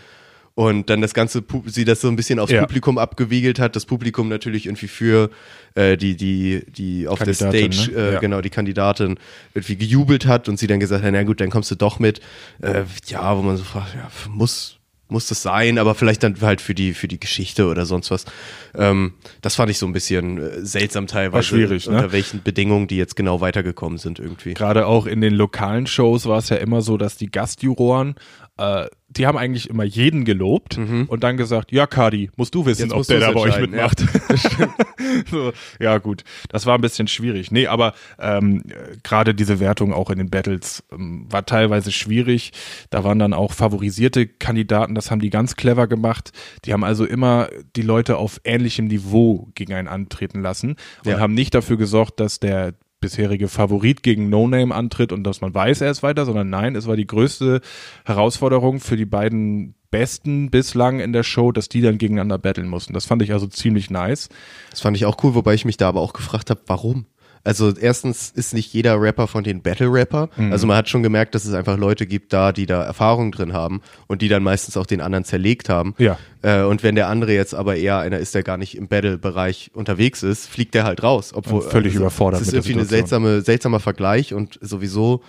Und 0.58 0.90
dann 0.90 1.02
das 1.02 1.14
ganze, 1.14 1.44
sie 1.66 1.84
das 1.84 2.00
so 2.00 2.08
ein 2.08 2.16
bisschen 2.16 2.40
aufs 2.40 2.54
Ja. 2.54 2.62
Publikum 2.62 2.98
abgewiegelt 2.98 3.60
hat, 3.60 3.76
das 3.76 3.86
Publikum 3.86 4.30
natürlich 4.30 4.68
irgendwie 4.68 4.88
für 4.88 5.30
äh, 5.74 5.98
die, 5.98 6.16
die, 6.16 6.64
die 6.70 7.10
auf 7.10 7.20
der 7.20 7.34
Stage, 7.34 7.92
ne? 7.92 7.98
äh, 7.98 8.14
Ja. 8.14 8.20
genau, 8.22 8.40
die 8.40 8.50
Kandidatin 8.50 9.18
irgendwie 9.54 9.76
gejubelt 9.76 10.26
hat 10.26 10.48
und 10.48 10.58
sie 10.58 10.68
dann 10.68 10.80
gesagt 10.80 11.04
hat, 11.04 11.12
na 11.12 11.24
gut, 11.24 11.42
dann 11.42 11.50
kommst 11.50 11.72
du 11.72 11.76
doch 11.76 12.00
mit. 12.00 12.22
Äh, 12.62 12.84
ja, 13.08 13.38
wo 13.38 13.42
man 13.42 13.58
so 13.58 13.66
fragt, 13.66 13.96
ja, 13.96 14.10
muss, 14.30 14.75
muss 15.08 15.28
das 15.28 15.42
sein, 15.42 15.78
aber 15.78 15.94
vielleicht 15.94 16.24
dann 16.24 16.40
halt 16.42 16.62
für 16.62 16.74
die, 16.74 16.94
für 16.94 17.08
die 17.08 17.20
Geschichte 17.20 17.68
oder 17.68 17.86
sonst 17.86 18.10
was. 18.10 18.26
Ähm, 18.74 19.14
das 19.42 19.56
fand 19.56 19.70
ich 19.70 19.78
so 19.78 19.86
ein 19.86 19.94
bisschen 19.94 20.40
äh, 20.40 20.66
seltsam 20.66 21.08
teilweise. 21.08 21.34
War 21.34 21.44
schwierig, 21.44 21.88
ne? 21.88 21.96
Unter 21.96 22.12
welchen 22.12 22.42
Bedingungen 22.42 22.88
die 22.88 22.98
jetzt 22.98 23.16
genau 23.16 23.40
weitergekommen 23.40 23.98
sind 24.00 24.20
irgendwie. 24.20 24.56
Gerade 24.56 24.88
auch 24.88 25.06
in 25.06 25.22
den 25.22 25.36
lokalen 25.36 25.86
Shows 25.86 26.26
war 26.26 26.40
es 26.40 26.50
ja 26.50 26.58
immer 26.58 26.82
so, 26.82 26.98
dass 26.98 27.18
die 27.18 27.30
Gastjuroren 27.30 28.16
äh, 28.58 28.88
die 29.10 29.28
haben 29.28 29.38
eigentlich 29.38 29.70
immer 29.70 29.84
jeden 29.84 30.26
gelobt 30.26 30.78
und 30.78 31.24
dann 31.24 31.38
gesagt, 31.38 31.72
ja, 31.72 31.88
Kadi, 31.88 32.32
musst 32.36 32.54
du 32.54 32.66
wissen, 32.66 32.84
Jetzt 32.90 32.94
ob 32.94 33.06
der 33.08 33.20
da 33.22 33.32
bei 33.32 33.40
euch 33.40 33.56
entscheiden, 33.58 33.76
ja. 33.78 33.88
mitmacht. 33.88 34.76
so, 35.32 35.54
ja, 35.80 35.98
gut. 36.00 36.24
Das 36.50 36.66
war 36.66 36.76
ein 36.78 36.82
bisschen 36.82 37.08
schwierig. 37.08 37.52
Nee, 37.52 37.68
aber 37.68 37.94
ähm, 38.20 38.64
äh, 38.68 38.98
gerade 39.04 39.34
diese 39.34 39.60
Wertung 39.60 39.94
auch 39.94 40.10
in 40.10 40.18
den 40.18 40.30
Battles 40.30 40.84
ähm, 40.92 41.28
war 41.30 41.46
teilweise 41.46 41.92
schwierig. 41.92 42.52
Da 42.90 43.04
waren 43.04 43.20
dann 43.20 43.34
auch 43.34 43.54
favorisierte 43.54 44.28
Kandidaten, 44.28 44.96
das 44.96 45.12
haben 45.12 45.20
die 45.22 45.30
ganz 45.30 45.56
clever 45.56 45.88
gemacht. 45.88 46.32
Die 46.66 46.74
haben 46.74 46.84
also 46.84 47.06
immer 47.06 47.50
die 47.76 47.84
Leute 47.84 48.18
auf 48.18 48.42
ähnlichem 48.44 48.86
Niveau 48.88 49.48
gegen 49.56 49.74
einen 49.74 49.88
antreten 49.88 50.42
lassen 50.42 50.76
und 51.06 51.12
Ja. 51.12 51.20
haben 51.20 51.34
nicht 51.34 51.54
dafür 51.54 51.78
gesorgt, 51.78 52.20
dass 52.20 52.40
der 52.40 52.74
bisherige 53.06 53.48
Favorit 53.48 54.02
gegen 54.02 54.30
No 54.30 54.48
Name 54.48 54.74
antritt 54.74 55.12
und 55.12 55.24
dass 55.24 55.40
man 55.40 55.54
weiß, 55.54 55.82
er 55.82 55.92
ist 55.92 56.02
weiter, 56.02 56.26
sondern 56.26 56.50
nein, 56.50 56.76
es 56.76 56.88
war 56.88 56.96
die 56.96 57.06
größte 57.06 57.62
Herausforderung 58.04 58.80
für 58.80 58.98
die 58.98 59.06
beiden 59.06 59.76
Besten 59.92 60.50
bislang 60.50 61.00
in 61.00 61.14
der 61.14 61.22
Show, 61.22 61.52
dass 61.52 61.70
die 61.70 61.82
dann 61.82 62.00
gegeneinander 62.00 62.40
battlen 62.40 62.68
mussten. 62.68 62.94
Das 62.94 63.06
fand 63.06 63.22
ich 63.22 63.32
also 63.32 63.46
ziemlich 63.46 63.92
nice. 63.92 64.30
Das 64.72 64.82
fand 64.82 64.98
ich 64.98 65.06
auch 65.06 65.24
cool, 65.24 65.36
wobei 65.36 65.54
ich 65.54 65.66
mich 65.66 65.78
da 65.78 65.88
aber 65.88 66.02
auch 66.02 66.14
gefragt 66.14 66.50
habe, 66.50 66.62
warum? 66.66 67.06
Also 67.46 67.72
erstens 67.78 68.32
ist 68.32 68.56
nicht 68.56 68.74
jeder 68.74 69.00
Rapper 69.00 69.28
von 69.28 69.44
den 69.44 69.62
Battle-Rapper. 69.62 70.30
Mhm. 70.36 70.52
Also 70.52 70.66
man 70.66 70.78
hat 70.78 70.90
schon 70.90 71.04
gemerkt, 71.04 71.36
dass 71.36 71.46
es 71.46 71.54
einfach 71.54 71.78
Leute 71.78 72.08
gibt 72.08 72.34
da, 72.34 72.52
die 72.52 72.66
da 72.66 72.84
Erfahrung 72.84 73.32
drin 73.32 73.54
haben 73.54 73.82
und 74.08 74.24
die 74.24 74.30
dann 74.30 74.42
meistens 74.42 74.76
auch 74.78 74.88
den 74.88 75.00
anderen 75.00 75.26
zerlegt 75.26 75.70
haben. 75.70 75.94
Ja. 76.00 76.18
Äh, 76.42 76.64
und 76.64 76.82
wenn 76.82 76.96
der 76.96 77.08
andere 77.08 77.34
jetzt 77.34 77.54
aber 77.54 77.76
eher 77.76 78.00
einer 78.00 78.18
ist, 78.18 78.34
der 78.34 78.42
gar 78.42 78.58
nicht 78.58 78.76
im 78.76 78.88
Battle-Bereich 78.88 79.70
unterwegs 79.76 80.24
ist, 80.24 80.48
fliegt 80.48 80.74
der 80.74 80.86
halt 80.86 81.04
raus. 81.04 81.34
Obwohl, 81.36 81.62
Und 81.62 81.70
völlig 81.70 81.94
überfordert 81.94 82.42
Das 82.42 82.48
ist 82.48 82.54
irgendwie 82.56 82.80
ein 82.80 82.86
seltsame, 82.88 83.42
seltsamer 83.42 83.80
Vergleich 83.80 84.34
und 84.34 84.58
sowieso 84.62 85.22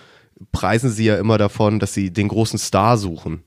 preisen 0.51 0.89
sie 0.89 1.05
ja 1.05 1.17
immer 1.17 1.37
davon, 1.37 1.77
dass 1.77 1.93
sie 1.93 2.11
den 2.11 2.29
großen 2.29 2.57
Star 2.57 2.97
suchen. 2.97 3.43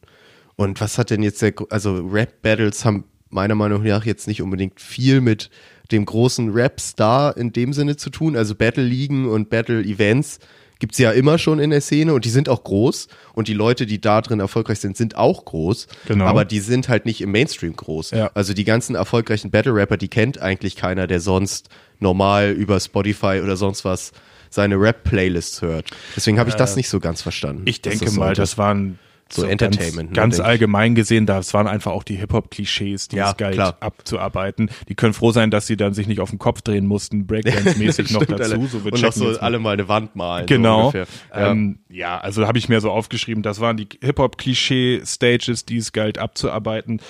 Und 0.55 0.81
was 0.81 0.97
hat 0.97 1.11
denn 1.11 1.25
jetzt 1.25 1.43
der, 1.43 1.55
also 1.71 2.07
Rap-Battles 2.07 2.85
haben 2.85 3.05
meiner 3.31 3.57
Meinung 3.57 3.83
nach 3.83 4.05
jetzt 4.05 4.29
nicht 4.29 4.43
unbedingt 4.43 4.81
viel 4.81 5.21
mit 5.21 5.51
dem 5.93 6.05
großen 6.05 6.51
Rap-Star 6.53 7.37
in 7.37 7.53
dem 7.53 7.73
Sinne 7.73 7.97
zu 7.97 8.11
tun. 8.11 8.37
Also 8.37 8.55
Battle-Ligen 8.55 9.29
und 9.29 9.51
Battle-Events 9.51 10.39
gibt's 10.79 10.99
ja 10.99 11.13
immer 11.13 11.39
schon 11.39 11.59
in 11.59 11.71
der 11.71 11.83
Szene 11.83 12.15
und 12.15 12.25
die 12.25 12.31
sind 12.31 12.49
auch 12.49 12.65
groß 12.65 13.09
und 13.35 13.49
die 13.49 13.55
Leute, 13.55 13.87
die 13.87 14.01
da 14.01 14.21
drin 14.23 14.41
erfolgreich 14.41 14.81
sind, 14.81 14.97
sind 14.97 15.15
auch 15.15 15.45
groß. 15.45 15.87
Genau. 16.07 16.25
Aber 16.25 16.45
die 16.45 16.61
sind 16.61 16.89
halt 16.89 17.05
nicht 17.07 17.21
im 17.21 17.31
Mainstream 17.31 17.77
groß. 17.77 18.13
Ja. 18.13 18.31
Also 18.35 18.55
die 18.55 18.65
ganzen 18.65 18.95
erfolgreichen 18.97 19.51
Battle-Rapper, 19.51 19.99
die 19.99 20.09
kennt 20.09 20.41
eigentlich 20.41 20.77
keiner, 20.77 21.07
der 21.07 21.21
sonst 21.21 21.69
normal 21.99 22.51
über 22.53 22.81
Spotify 22.81 23.41
oder 23.45 23.57
sonst 23.57 23.85
was 23.85 24.13
seine 24.49 24.81
Rap-Playlists 24.81 25.63
hört. 25.63 25.91
Deswegen 26.17 26.39
habe 26.39 26.51
ich 26.51 26.57
das 26.57 26.75
nicht 26.77 26.89
so 26.89 26.99
ganz 26.99 27.23
verstanden. 27.23 27.63
Ich 27.67 27.83
denke 27.83 28.07
das 28.07 28.15
mal, 28.15 28.35
das 28.35 28.59
waren 28.59 28.99
So 29.33 29.45
Entertainment, 29.45 30.11
ne, 30.11 30.15
Ganz, 30.15 30.17
ganz 30.17 30.37
denk 30.37 30.45
ich. 30.45 30.51
allgemein 30.51 30.95
gesehen, 30.95 31.27
das 31.27 31.55
waren 31.55 31.67
einfach 31.69 31.93
auch 31.93 32.03
die 32.03 32.17
Hip-Hop-Klischees, 32.17 33.09
die 33.09 33.17
Ja, 33.17 33.31
es 33.31 33.37
galt 33.37 33.55
klar. 33.55 33.77
abzuarbeiten. 33.81 34.71
Die 34.89 34.95
können 34.95 35.13
froh 35.15 35.31
sein, 35.31 35.51
dass 35.51 35.67
sie 35.67 35.77
dann 35.77 35.95
sich 35.95 36.07
nicht 36.09 36.21
auf 36.21 36.31
den 36.31 36.39
Kopf 36.39 36.63
drehen 36.63 36.87
mussten, 36.87 37.27
Breakdance-mäßig 37.27 38.13
noch 38.13 38.25
dazu. 38.25 38.43
alle. 38.55 38.67
So, 38.69 38.79
und 38.79 39.01
noch 39.03 39.13
so 39.13 39.39
alle 39.39 39.59
mal 39.59 39.75
eine 39.75 39.89
Wand 39.89 40.17
malen. 40.17 40.47
Genau. 40.47 40.91
So. 40.91 40.99
Ja. 40.99 41.05
Ähm, 41.33 41.79
ja, 41.89 42.19
also 42.19 42.47
habe 42.47 42.59
ich 42.59 42.69
mir 42.69 42.81
so 42.81 42.91
aufgeschrieben, 42.91 43.43
das 43.43 43.61
waren 43.61 43.77
die 43.77 43.89
Hip-Hop-Klischee-Stages, 44.03 45.65
die 45.65 45.79
es 45.79 45.93
galt 45.93 46.19
abzuarbeiten. 46.19 47.01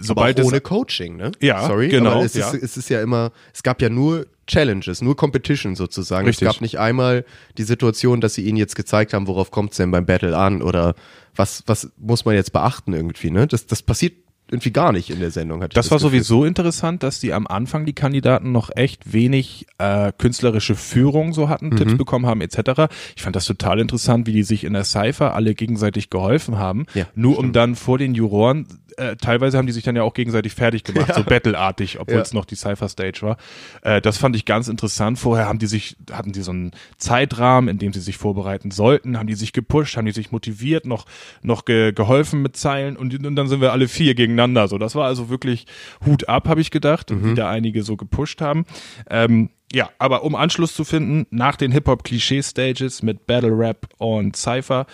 Sobald 0.00 0.40
ohne 0.42 0.56
es 0.58 0.62
Coaching, 0.62 1.16
ne? 1.16 1.32
Ja, 1.40 1.66
Sorry, 1.66 1.88
genau, 1.88 2.22
es, 2.22 2.32
ja. 2.34 2.48
ist, 2.50 2.62
es 2.62 2.76
ist 2.78 2.88
ja 2.88 3.02
immer, 3.02 3.32
es 3.52 3.62
gab 3.62 3.82
ja 3.82 3.90
nur 3.90 4.26
Challenges, 4.46 5.00
nur 5.02 5.16
Competition 5.16 5.74
sozusagen. 5.74 6.26
Richtig. 6.26 6.46
Es 6.46 6.54
gab 6.54 6.60
nicht 6.60 6.78
einmal 6.78 7.24
die 7.58 7.62
Situation, 7.62 8.20
dass 8.20 8.34
sie 8.34 8.46
ihnen 8.46 8.56
jetzt 8.56 8.76
gezeigt 8.76 9.12
haben, 9.12 9.26
worauf 9.26 9.50
kommt 9.50 9.72
es 9.72 9.78
denn 9.78 9.90
beim 9.90 10.06
Battle 10.06 10.36
an 10.36 10.62
oder 10.62 10.94
was, 11.34 11.62
was 11.66 11.90
muss 11.96 12.24
man 12.24 12.34
jetzt 12.34 12.52
beachten 12.52 12.92
irgendwie, 12.92 13.30
ne? 13.30 13.46
Das, 13.46 13.66
das 13.66 13.82
passiert 13.82 14.14
irgendwie 14.50 14.70
gar 14.72 14.92
nicht 14.92 15.10
in 15.10 15.20
der 15.20 15.30
Sendung. 15.30 15.62
Hatte 15.62 15.72
ich 15.72 15.74
Das 15.74 15.90
war 15.90 15.98
Gefühl. 15.98 16.10
sowieso 16.10 16.44
interessant, 16.44 17.02
dass 17.02 17.18
die 17.20 17.32
am 17.32 17.46
Anfang 17.46 17.86
die 17.86 17.92
Kandidaten 17.94 18.52
noch 18.52 18.70
echt 18.76 19.12
wenig 19.12 19.66
äh, 19.78 20.12
künstlerische 20.16 20.74
Führung 20.74 21.32
so 21.32 21.48
hatten, 21.48 21.68
Mhm. 21.70 21.76
Tipps 21.76 21.96
bekommen 21.96 22.26
haben 22.26 22.40
etc. 22.40 22.92
Ich 23.16 23.22
fand 23.22 23.34
das 23.36 23.46
total 23.46 23.80
interessant, 23.80 24.26
wie 24.26 24.32
die 24.32 24.42
sich 24.42 24.64
in 24.64 24.74
der 24.74 24.84
Cypher 24.84 25.34
alle 25.34 25.54
gegenseitig 25.54 26.10
geholfen 26.10 26.58
haben, 26.58 26.86
Ja, 26.94 27.06
nur 27.14 27.38
um 27.38 27.52
dann 27.52 27.74
vor 27.74 27.98
den 27.98 28.14
Juroren, 28.14 28.66
äh, 28.96 29.16
teilweise 29.16 29.58
haben 29.58 29.66
die 29.66 29.72
sich 29.72 29.82
dann 29.82 29.96
ja 29.96 30.04
auch 30.04 30.14
gegenseitig 30.14 30.52
fertig 30.54 30.84
gemacht, 30.84 31.12
so 31.14 31.24
battleartig, 31.24 31.98
obwohl 31.98 32.16
Ja. 32.16 32.20
es 32.22 32.32
noch 32.32 32.44
die 32.44 32.54
Cypher 32.54 32.88
Stage 32.88 33.22
war. 33.22 33.36
Äh, 33.82 34.00
das 34.00 34.18
fand 34.18 34.36
ich 34.36 34.44
ganz 34.44 34.68
interessant. 34.68 35.18
Vorher 35.18 35.46
haben 35.48 35.58
die 35.58 35.66
sich, 35.66 35.96
hatten 36.12 36.30
die 36.30 36.42
so 36.42 36.52
einen 36.52 36.70
Zeitrahmen, 36.96 37.68
in 37.68 37.78
dem 37.78 37.92
sie 37.92 38.00
sich 38.00 38.16
vorbereiten 38.16 38.70
sollten, 38.70 39.18
haben 39.18 39.26
die 39.26 39.34
sich 39.34 39.52
gepusht, 39.52 39.96
haben 39.96 40.06
die 40.06 40.12
sich 40.12 40.30
motiviert, 40.32 40.86
noch, 40.86 41.06
noch 41.42 41.64
ge 41.64 41.92
geholfen 41.92 42.40
mit 42.42 42.56
Zeilen 42.56 42.96
und, 42.96 43.24
und 43.26 43.34
dann 43.36 43.48
sind 43.48 43.60
wir 43.60 43.72
alle 43.72 43.88
vier 43.88 44.14
gegeneinander. 44.34 44.68
So, 44.68 44.78
das 44.78 44.94
war 44.94 45.06
also 45.06 45.28
wirklich 45.28 45.66
Hut 46.04 46.28
ab, 46.28 46.48
habe 46.48 46.60
ich 46.60 46.70
gedacht, 46.70 47.10
wie 47.10 47.34
da 47.34 47.50
einige 47.50 47.82
so 47.82 47.96
gepusht 47.96 48.40
haben. 48.40 48.64
Ähm, 49.08 49.50
ja, 49.72 49.90
aber 49.98 50.22
um 50.22 50.36
Anschluss 50.36 50.74
zu 50.74 50.84
finden, 50.84 51.26
nach 51.30 51.56
den 51.56 51.72
Hip-Hop-Klischee-Stages 51.72 53.02
mit 53.02 53.26
Battle 53.26 53.58
Rap 53.58 53.88
und 53.98 54.36
Cypher 54.36 54.86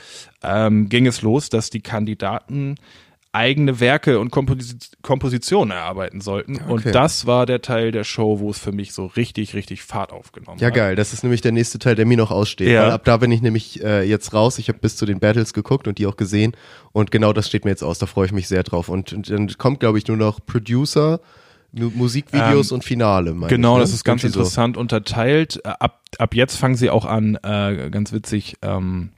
ähm, 0.43 0.89
ging 0.89 1.07
es 1.07 1.21
los, 1.23 1.51
dass 1.51 1.69
die 1.69 1.83
Kandidaten 1.83 2.77
eigene 3.33 3.79
Werke 3.79 4.19
und 4.19 4.31
Komposi 4.31 4.75
Kompositionen 5.03 5.71
erarbeiten 5.77 6.21
sollten. 6.21 6.57
Okay. 6.57 6.73
Und 6.73 6.95
das 6.95 7.27
war 7.27 7.47
der 7.47 7.63
Teil 7.63 7.93
der 7.93 8.03
Show, 8.05 8.41
wo 8.41 8.51
es 8.51 8.59
für 8.59 8.73
mich 8.73 8.93
so 8.93 9.07
richtig, 9.07 9.55
richtig 9.55 9.83
Fahrt 9.83 10.13
aufgenommen 10.13 10.59
Ja, 10.59 10.67
hat. 10.69 10.75
geil. 10.75 10.97
Das 10.97 11.13
ist 11.13 11.23
nämlich 11.23 11.41
der 11.41 11.53
nächste 11.53 11.79
Teil, 11.79 11.95
der 11.95 12.07
mir 12.07 12.17
noch 12.17 12.31
aussteht. 12.33 12.69
Ja. 12.69 12.83
Weil 12.83 12.91
ab 12.91 13.05
da 13.05 13.17
bin 13.19 13.31
ich 13.31 13.41
nämlich 13.41 13.83
äh, 13.85 14.03
jetzt 14.03 14.33
raus. 14.35 14.59
Ich 14.59 14.69
habe 14.69 14.79
bis 14.81 14.97
zu 14.97 15.07
den 15.07 15.21
Battles 15.21 15.53
geguckt 15.53 15.87
und 15.87 15.99
die 15.99 16.07
auch 16.07 16.17
gesehen. 16.17 16.57
Und 16.93 17.11
genau 17.13 17.33
das 17.33 17.47
steht 17.47 17.65
mir 17.65 17.71
jetzt 17.71 17.85
aus. 17.85 17.99
Da 18.01 18.07
freue 18.07 18.27
ich 18.27 18.33
mich 18.33 18.49
sehr 18.49 18.65
drauf. 18.65 18.89
Und, 18.89 19.13
und 19.13 19.31
dann 19.31 19.49
kommt, 19.59 19.79
glaube 19.81 19.99
ich, 19.99 20.09
nur 20.09 20.17
noch 20.17 20.41
Producer, 20.45 21.21
Mu 21.73 21.89
Musikvideos 21.95 22.73
Ähm, 22.73 22.75
und 22.75 22.85
Finale. 22.85 23.33
Genau, 23.47 23.75
ich, 23.75 23.79
ne? 23.79 23.81
das 23.85 23.93
ist 23.95 24.03
ganz 24.05 24.25
Irgendwie 24.25 24.35
so. 24.35 24.41
interessant 24.41 24.77
unterteilt. 24.77 25.61
Äh, 25.65 25.69
Ab, 25.79 26.01
ab 26.19 26.35
jetzt 26.35 26.57
fangen 26.57 26.75
sie 26.75 26.91
auch 26.91 27.05
an, 27.05 27.37
äh, 27.45 27.91
ganz 27.93 28.13
witzig, 28.13 28.57
ähm, 28.63 29.11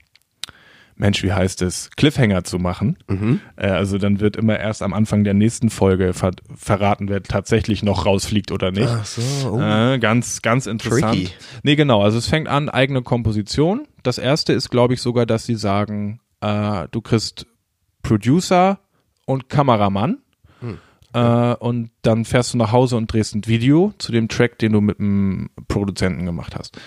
Mensch, 0.95 1.23
wie 1.23 1.33
heißt 1.33 1.61
es, 1.61 1.89
Cliffhanger 1.95 2.43
zu 2.43 2.59
machen. 2.59 2.97
Mhm. 3.07 3.41
Äh, 3.55 3.67
also 3.67 3.97
dann 3.97 4.19
wird 4.19 4.35
immer 4.35 4.59
erst 4.59 4.81
am 4.81 4.93
Anfang 4.93 5.23
der 5.23 5.33
nächsten 5.33 5.69
Folge 5.69 6.13
ver 6.13 6.31
verraten, 6.55 7.09
wer 7.09 7.23
tatsächlich 7.23 7.83
noch 7.83 8.05
rausfliegt 8.05 8.51
oder 8.51 8.71
nicht. 8.71 8.89
Ach 8.89 9.05
so, 9.05 9.51
oh. 9.53 9.59
Äh, 9.59 9.99
ganz, 9.99 10.41
ganz 10.41 10.65
interessant. 10.67 11.13
Tricky. 11.13 11.29
Nee, 11.63 11.75
genau. 11.75 12.01
Also 12.03 12.17
es 12.17 12.27
fängt 12.27 12.47
an, 12.47 12.69
eigene 12.69 13.01
Komposition. 13.01 13.87
Das 14.03 14.17
erste 14.17 14.53
ist, 14.53 14.69
glaube 14.69 14.93
ich, 14.93 15.01
sogar, 15.01 15.25
dass 15.25 15.45
sie 15.45 15.55
sagen, 15.55 16.19
äh, 16.41 16.87
du 16.91 17.01
kriegst 17.01 17.47
Producer 18.01 18.79
und 19.25 19.49
Kameramann. 19.49 20.19
Hm, 20.59 20.77
Äh, 21.15 21.53
und 21.55 21.91
dann 22.01 22.25
fährst 22.25 22.53
du 22.53 22.57
nach 22.57 22.71
Hause 22.71 22.97
und 22.97 23.11
drehst 23.13 23.35
ein 23.35 23.45
Video 23.45 23.93
zu 23.99 24.11
dem 24.11 24.29
Track, 24.29 24.57
den 24.57 24.73
du 24.73 24.81
mit 24.81 24.97
dem 24.97 25.51
Produzenten 25.67 26.25
gemacht 26.25 26.55
hast. 26.57 26.79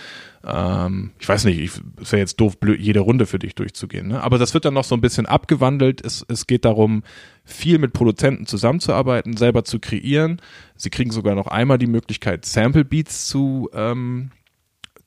Ähm, 0.47 1.11
ich 1.18 1.28
weiß 1.28 1.44
nicht, 1.44 1.59
ich, 1.59 1.72
es 2.01 2.12
wäre 2.12 2.20
jetzt 2.20 2.36
doof, 2.36 2.59
blöd, 2.59 2.80
jede 2.80 3.01
Runde 3.01 3.26
für 3.26 3.38
dich 3.38 3.55
durchzugehen. 3.55 4.09
Ne? 4.09 4.22
Aber 4.22 4.38
das 4.38 4.55
wird 4.55 4.64
dann 4.64 4.74
noch 4.74 4.84
so 4.84 4.94
ein 4.94 5.01
bisschen 5.01 5.26
abgewandelt. 5.26 6.05
Es, 6.05 6.24
es 6.28 6.47
geht 6.47 6.64
darum, 6.64 7.03
viel 7.44 7.78
mit 7.78 7.92
Produzenten 7.92 8.47
zusammenzuarbeiten, 8.47 9.36
selber 9.36 9.64
zu 9.64 9.80
kreieren. 9.80 10.40
Sie 10.76 10.90
kriegen 10.90 11.11
sogar 11.11 11.34
noch 11.34 11.49
einmal 11.49 11.78
die 11.78 11.88
Möglichkeit, 11.88 12.44
Sample 12.44 12.84
Beats 12.84 13.26
zu, 13.26 13.68
ähm, 13.74 14.30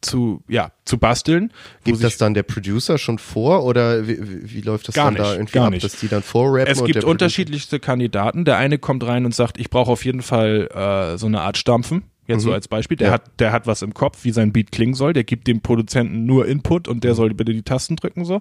zu, 0.01 0.43
ja, 0.49 0.71
zu 0.83 0.97
basteln. 0.97 1.53
Gibt 1.85 2.03
das 2.03 2.17
dann 2.17 2.33
der 2.33 2.43
Producer 2.43 2.97
schon 2.97 3.17
vor 3.17 3.63
oder 3.63 4.07
wie, 4.07 4.53
wie, 4.53 4.61
läuft 4.61 4.89
das 4.89 4.95
dann 4.95 5.15
da 5.15 5.23
nicht, 5.23 5.33
irgendwie 5.33 5.53
gar 5.53 5.67
ab, 5.67 5.71
nicht. 5.71 5.83
dass 5.85 5.95
die 5.99 6.09
dann 6.09 6.23
vorrappen? 6.23 6.71
Es 6.71 6.83
gibt 6.83 7.05
unterschiedlichste 7.05 7.79
Kandidaten. 7.79 8.43
Der 8.43 8.57
eine 8.57 8.77
kommt 8.77 9.05
rein 9.05 9.25
und 9.25 9.33
sagt, 9.33 9.57
ich 9.57 9.69
brauche 9.69 9.91
auf 9.91 10.03
jeden 10.03 10.21
Fall 10.21 10.67
äh, 10.73 11.17
so 11.17 11.27
eine 11.27 11.41
Art 11.41 11.57
Stampfen. 11.57 12.03
Jetzt 12.35 12.43
so 12.43 12.53
als 12.53 12.67
Beispiel. 12.67 12.97
Der 12.97 13.07
Mhm. 13.07 13.11
Ja. 13.11 13.13
hat, 13.15 13.39
der 13.39 13.51
hat 13.51 13.67
was 13.67 13.81
im 13.81 13.93
Kopf, 13.93 14.23
wie 14.23 14.31
sein 14.31 14.51
Beat 14.53 14.71
klingen 14.71 14.93
soll. 14.93 15.13
Der 15.13 15.23
gibt 15.23 15.47
dem 15.47 15.61
Produzenten 15.61 16.25
nur 16.25 16.47
Input 16.47 16.87
und 16.87 16.97
Mhm. 16.97 17.01
der 17.01 17.15
soll 17.15 17.33
bitte 17.33 17.53
die 17.53 17.63
Tasten 17.63 17.95
drücken 17.95 18.25
so. 18.25 18.39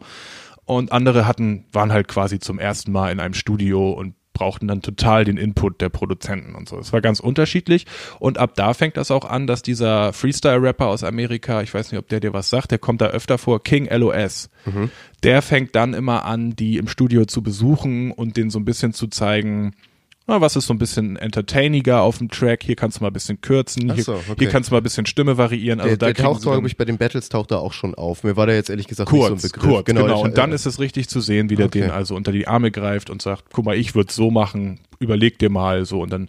Und 0.65 0.93
andere 0.93 1.27
hatten, 1.27 1.65
waren 1.73 1.93
halt 1.93 2.09
quasi 2.09 2.39
zum 2.39 2.59
ersten 2.59 2.93
Mal 2.93 3.11
in 3.11 3.21
einem 3.21 3.35
Studio 3.35 3.91
und 3.91 4.15
brauchten 4.35 4.69
dann 4.69 4.83
total 4.83 5.25
den 5.25 5.37
Input 5.37 5.81
der 5.81 5.89
Produzenten 5.89 6.55
und 6.55 6.69
so. 6.69 6.79
Es 6.79 6.93
war 6.93 7.01
ganz 7.01 7.19
unterschiedlich. 7.19 7.87
Und 8.21 8.39
ab 8.39 8.53
da 8.55 8.73
fängt 8.73 8.97
das 8.97 9.11
auch 9.11 9.25
an, 9.25 9.49
dass 9.49 9.63
dieser 9.63 10.13
Freestyle-Rapper 10.13 10.87
aus 10.87 11.03
Amerika, 11.03 11.61
ich 11.63 11.75
weiß 11.75 11.91
nicht, 11.91 11.99
ob 11.99 12.09
der 12.09 12.21
dir 12.21 12.33
was 12.35 12.49
sagt, 12.49 12.71
der 12.71 12.79
kommt 12.79 13.01
da 13.01 13.07
öfter 13.07 13.37
vor, 13.39 13.61
King 13.65 13.89
LOS. 13.91 14.49
Der 15.25 15.43
fängt 15.43 15.75
dann 15.75 15.93
immer 15.93 16.25
an, 16.25 16.55
die 16.55 16.77
im 16.77 16.87
Studio 16.87 17.25
zu 17.25 17.43
besuchen 17.43 18.13
und 18.13 18.37
denen 18.37 18.51
so 18.51 18.61
ein 18.61 18.65
bisschen 18.65 18.93
zu 18.93 19.09
zeigen, 19.09 19.73
na, 20.29 20.41
was 20.41 20.55
ist 20.55 20.67
so 20.67 20.75
ein 20.75 20.79
bisschen 20.79 21.17
entertainiger 21.17 22.03
auf 22.03 22.19
dem 22.19 22.29
Track, 22.29 22.63
hier 22.63 22.77
kannst 22.77 22.99
du 22.99 23.03
mal 23.03 23.09
ein 23.11 23.13
bisschen 23.15 23.41
kürzen, 23.41 23.93
hier, 23.93 24.05
so, 24.05 24.13
okay. 24.15 24.35
hier 24.39 24.49
kannst 24.51 24.71
du 24.71 24.75
mal 24.75 24.81
ein 24.81 24.83
bisschen 24.85 25.07
Stimme 25.07 25.37
variieren. 25.39 25.81
Also 25.81 25.97
Der, 25.97 25.97
da 25.97 26.07
der 26.13 26.25
taucht, 26.25 26.43
glaube 26.43 26.67
ich, 26.67 26.77
bei 26.77 26.85
den 26.85 26.99
Battles 26.99 27.29
taucht 27.31 27.51
er 27.51 27.61
auch 27.61 27.73
schon 27.73 27.95
auf. 27.95 28.23
Mir 28.25 28.37
war 28.37 28.47
der 28.47 28.55
jetzt 28.55 28.71
ehrlich 28.71 28.87
gesagt 28.87 29.11
nicht 29.11 29.21
so 29.21 29.27
ein 29.27 29.31
kurz, 29.33 29.43
Begriff. 29.43 29.63
kurz, 29.73 29.85
genau. 29.87 30.07
ich- 30.07 30.23
Und 30.25 30.39
dann 30.39 30.53
ist 30.53 30.67
es 30.67 30.79
richtig 30.79 31.09
zu 31.09 31.21
sehen, 31.21 31.51
wie 31.51 31.57
der 31.57 31.67
Okay. 31.67 31.81
den 31.81 31.91
also 31.91 32.15
unter 32.15 32.31
die 32.31 32.47
Arme 32.47 32.71
greift 32.71 33.11
und 33.11 33.23
sagt, 33.23 33.45
guck 33.53 33.65
mal, 33.65 33.77
ich 33.77 33.95
würde 33.95 34.13
so 34.13 34.31
machen, 34.31 34.79
überleg 34.99 35.39
dir 35.39 35.51
mal 35.51 35.85
so. 35.87 36.03
Und 36.03 36.11
dann 36.13 36.29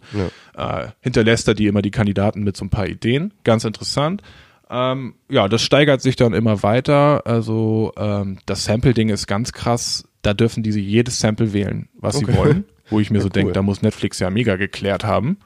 äh, 0.56 0.86
hinterlässt 1.00 1.46
er 1.48 1.54
die 1.54 1.66
immer 1.66 1.82
die 1.82 1.90
Kandidaten 1.90 2.42
mit 2.42 2.56
so 2.56 2.64
ein 2.64 2.70
paar 2.70 2.86
Ideen. 2.88 3.32
Ganz 3.44 3.64
interessant. 3.64 4.22
Ähm, 4.70 5.14
ja, 5.28 5.48
das 5.48 5.62
steigert 5.62 6.00
sich 6.00 6.16
dann 6.16 6.32
immer 6.32 6.62
weiter. 6.62 7.26
Also 7.26 7.92
ähm, 7.98 8.38
das 8.46 8.64
Sample-Ding 8.64 9.08
ist 9.10 9.26
ganz 9.26 9.52
krass. 9.52 10.04
Da 10.22 10.32
dürfen 10.32 10.62
die 10.62 10.70
jedes 10.70 11.18
Sample 11.18 11.52
wählen, 11.52 11.88
was 11.98 12.16
Okay. 12.16 12.32
sie 12.32 12.38
wollen. 12.38 12.64
Wo 12.90 13.00
ich 13.00 13.10
mir 13.10 13.18
Ja, 13.18 13.22
so 13.22 13.26
cool. 13.28 13.32
denke, 13.32 13.52
da 13.52 13.62
muss 13.62 13.82
Netflix 13.82 14.18
ja 14.18 14.28
mega 14.30 14.56
geklärt 14.56 15.04
haben. 15.04 15.38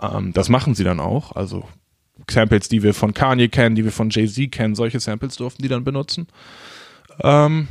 Ähm, 0.00 0.32
das 0.32 0.48
machen 0.48 0.74
sie 0.74 0.84
dann 0.84 1.00
auch. 1.00 1.36
Also 1.36 1.64
Samples, 2.30 2.68
die 2.68 2.82
wir 2.82 2.94
von 2.94 3.14
Kanye 3.14 3.48
kennen, 3.48 3.74
die 3.74 3.84
wir 3.84 3.92
von 3.92 4.10
Jay-Z 4.10 4.50
kennen, 4.52 4.74
solche 4.74 5.00
Samples 5.00 5.36
durften 5.36 5.62
die 5.62 5.68
dann 5.68 5.84
benutzen. 5.84 6.26
Ähm, 7.22 7.68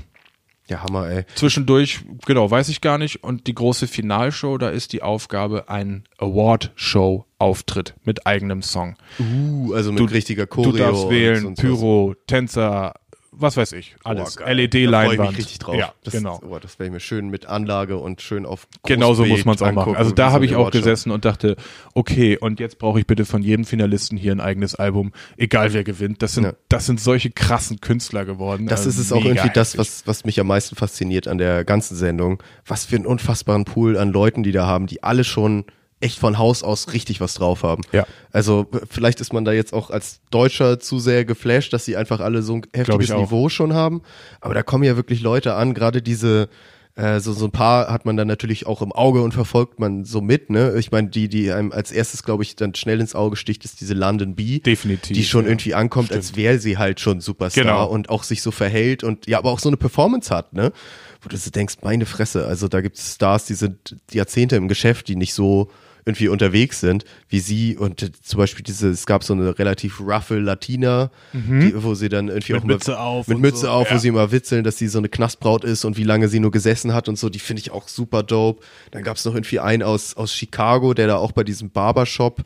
Ja, 0.68 0.84
Hammer, 0.84 1.08
ey. 1.10 1.26
zwischendurch, 1.36 2.02
genau, 2.26 2.50
weiß 2.52 2.70
ich 2.70 2.80
gar 2.82 2.98
nicht. 2.98 3.24
Und 3.24 3.48
die 3.48 3.56
große 3.56 3.88
Finalshow, 3.88 4.58
da 4.58 4.70
ist 4.70 4.94
die 4.94 5.02
Aufgabe 5.02 5.68
ein 5.70 6.04
Award-Show-Auftritt 6.18 7.96
mit 8.04 8.26
eigenem 8.28 8.62
Song. 8.62 8.96
Uh, 9.20 9.74
also 9.74 9.92
mit 9.92 10.12
richtiger 10.12 10.48
Choreo. 10.48 10.72
Du 10.72 10.78
darfst 10.78 11.10
wählen, 11.10 11.56
Pyro, 11.56 12.16
Tänzer, 12.28 12.94
was 13.34 13.56
weiß 13.58 13.72
ich, 13.74 13.96
alles. 14.04 14.36
Geil. 14.36 14.46
Da 14.46 14.54
freue 14.54 14.66
ich 14.66 14.74
LED-Leinwand. 14.74 15.30
mich 15.32 15.38
richtig 15.40 15.60
drauf. 15.60 15.76
Ja, 15.76 15.94
das, 16.04 16.14
genau. 16.14 16.42
Oh, 16.48 16.60
das 16.60 16.78
werde 16.80 16.88
ich 16.88 16.92
mir 16.94 17.00
schön 17.00 17.30
mit 17.30 17.46
Anlage 17.46 17.98
und 17.98 18.22
schön 18.22 18.46
auf 18.46 18.68
Genau 18.86 19.14
so 19.14 19.24
Großbild 19.24 19.30
muss 19.30 19.46
man 19.46 19.56
es 19.56 19.62
auch 19.62 19.72
machen. 19.72 19.96
Also 19.96 20.12
da 20.12 20.32
habe 20.32 20.46
ich 20.46 20.56
auch 20.56 20.62
Awardshow. 20.64 20.80
gesessen 20.80 21.12
und 21.12 21.24
dachte, 21.26 21.56
okay, 21.94 22.38
und 22.38 22.60
jetzt 22.60 22.78
brauche 22.78 23.00
ich 23.00 23.08
bitte 23.08 23.26
von 23.26 23.42
jedem 23.42 23.64
Finalisten 23.66 24.18
hier 24.18 24.34
ein 24.34 24.42
eigenes 24.42 24.76
Album, 24.76 25.14
egal 25.38 25.72
wer 25.74 25.84
gewinnt. 25.84 26.22
Das 26.22 26.34
sind, 26.34 26.44
Ja. 26.44 26.54
das 26.70 26.86
sind 26.86 27.00
solche 27.00 27.32
krassen 27.32 27.80
Künstler 27.80 28.26
geworden. 28.26 28.68
Das 28.68 28.80
Also 28.82 28.90
ist 28.90 28.98
es 28.98 29.12
auch 29.14 29.18
mega 29.24 29.30
irgendwie 29.30 29.54
das, 29.54 29.70
heftig. 29.76 29.80
was, 29.80 30.08
was 30.08 30.26
mich 30.26 30.40
am 30.40 30.48
meisten 30.48 30.76
fasziniert 30.76 31.28
an 31.28 31.38
der 31.38 31.64
ganzen 31.64 31.96
Sendung. 31.96 32.44
Was 32.66 32.86
für 32.86 32.98
einen 32.98 33.06
unfassbaren 33.06 33.66
Pool 33.66 33.98
an 33.98 34.10
Leuten, 34.12 34.44
die 34.44 34.52
da 34.52 34.66
haben, 34.68 34.88
die 34.88 35.04
alle 35.04 35.24
schon 35.24 35.66
echt 36.02 36.20
von 36.20 36.38
Haus 36.38 36.64
aus 36.64 36.94
richtig 36.94 37.22
was 37.22 37.36
drauf 37.36 37.64
haben. 37.64 37.84
Ja. 37.92 38.06
Also 38.32 38.68
vielleicht 38.90 39.22
ist 39.22 39.34
man 39.34 39.46
da 39.46 39.52
jetzt 39.52 39.74
auch 39.74 39.90
als 39.90 40.22
Deutscher 40.32 40.80
zu 40.80 41.00
sehr 41.00 41.26
geflasht, 41.26 41.74
dass 41.74 41.86
sie 41.86 41.96
einfach 41.96 42.20
alle 42.20 42.42
so 42.42 42.56
ein 42.56 42.64
heftiges. 42.74 43.10
Niveau 43.10 43.50
schon 43.50 43.74
haben. 43.74 44.02
Aber 44.40 44.54
da 44.54 44.64
kommen 44.64 44.84
ja 44.84 44.96
wirklich 44.96 45.22
Leute 45.22 45.54
an, 45.54 45.74
gerade 45.74 46.02
diese 46.02 46.50
äh, 46.96 47.20
so, 47.22 47.32
so 47.32 47.46
ein 47.46 47.52
paar 47.52 47.88
hat 47.92 48.06
man 48.06 48.18
dann 48.18 48.28
natürlich 48.28 48.68
auch 48.68 48.82
im 48.82 48.92
Auge 48.92 49.22
und 49.22 49.34
verfolgt 49.34 49.80
man 49.80 50.04
so 50.04 50.20
mit, 50.20 50.50
ne? 50.50 50.76
Ich 50.78 50.92
meine, 50.92 51.08
die, 51.08 51.30
die 51.30 51.52
einem 51.52 51.72
als 51.72 51.92
erstes, 51.92 52.24
glaube 52.24 52.44
ich, 52.44 52.58
dann 52.58 52.76
schnell 52.76 53.00
ins 53.00 53.16
Auge 53.16 53.38
sticht, 53.38 53.64
ist 53.64 53.80
diese 53.80 53.94
London 53.94 54.36
Bee. 54.36 54.60
Definitiv, 54.60 55.16
Die 55.16 55.24
schon 55.24 55.46
ja. 55.46 55.52
irgendwie 55.52 55.74
ankommt, 55.74 56.12
als 56.12 56.36
wäre 56.36 56.60
sie 56.60 56.78
halt 56.78 57.00
schon 57.00 57.22
Superstar 57.22 57.64
Genau. 57.64 57.88
und 57.88 58.10
auch 58.10 58.24
sich 58.24 58.42
so 58.42 58.52
verhält 58.52 59.06
und 59.06 59.26
ja, 59.26 59.38
aber 59.38 59.52
auch 59.52 59.60
so 59.60 59.70
eine 59.70 59.78
Performance 59.78 60.36
hat, 60.36 60.52
ne? 60.54 60.74
Wo 61.22 61.30
du 61.30 61.38
so 61.38 61.50
denkst, 61.50 61.76
meine 61.82 62.06
Fresse, 62.06 62.46
also 62.46 62.68
da 62.68 62.82
gibt 62.82 62.98
es 62.98 63.16
Stars, 63.16 63.46
die 63.46 63.54
sind 63.54 63.96
Jahrzehnte 64.12 64.58
im 64.58 64.68
Geschäft, 64.68 65.08
die 65.08 65.16
nicht 65.16 65.34
so 65.34 65.70
irgendwie 66.06 66.28
unterwegs 66.28 66.80
sind 66.80 67.06
wie 67.30 67.40
sie 67.40 67.78
und 67.78 68.02
äh, 68.04 68.12
zum 68.22 68.38
Beispiel 68.40 68.64
diese, 68.64 68.90
es 68.90 69.06
gab 69.06 69.24
so 69.24 69.34
eine 69.34 69.58
relativ 69.60 70.00
roughe 70.00 70.40
Latina, 70.40 71.12
die, 71.34 71.74
wo 71.76 71.94
sie 71.94 72.10
dann 72.10 72.28
irgendwie 72.28 72.54
Mhm. 72.54 72.58
Mit 72.58 72.64
auch 72.64 72.68
Mütze 72.68 73.00
auf 73.00 73.28
mit 73.28 73.40
Mütze 73.40 73.62
so, 73.62 73.70
auf, 73.70 73.90
wo 73.90 73.94
ja. 73.94 74.00
sie 74.00 74.08
immer 74.08 74.32
witzeln, 74.32 74.64
dass 74.64 74.78
sie 74.78 74.88
so 74.88 74.98
eine 74.98 75.10
Knastbraut 75.10 75.64
ist 75.64 75.86
und 75.86 75.98
wie 75.98 76.04
lange 76.04 76.28
sie 76.28 76.40
nur 76.40 76.52
gesessen 76.52 76.94
hat 76.94 77.08
und 77.08 77.18
so, 77.18 77.30
die 77.30 77.40
finde 77.40 77.62
ich 77.62 77.72
auch 77.72 77.88
super 77.88 78.24
dope. 78.24 78.64
Dann 78.92 79.04
gab 79.04 79.18
es 79.18 79.26
noch 79.26 79.34
irgendwie 79.36 79.60
einen 79.60 79.84
aus, 79.84 80.16
aus 80.18 80.34
Chicago, 80.34 80.94
der 80.94 81.08
da 81.08 81.18
auch 81.18 81.32
bei 81.32 81.44
diesem 81.44 81.70
Barbershop 81.70 82.44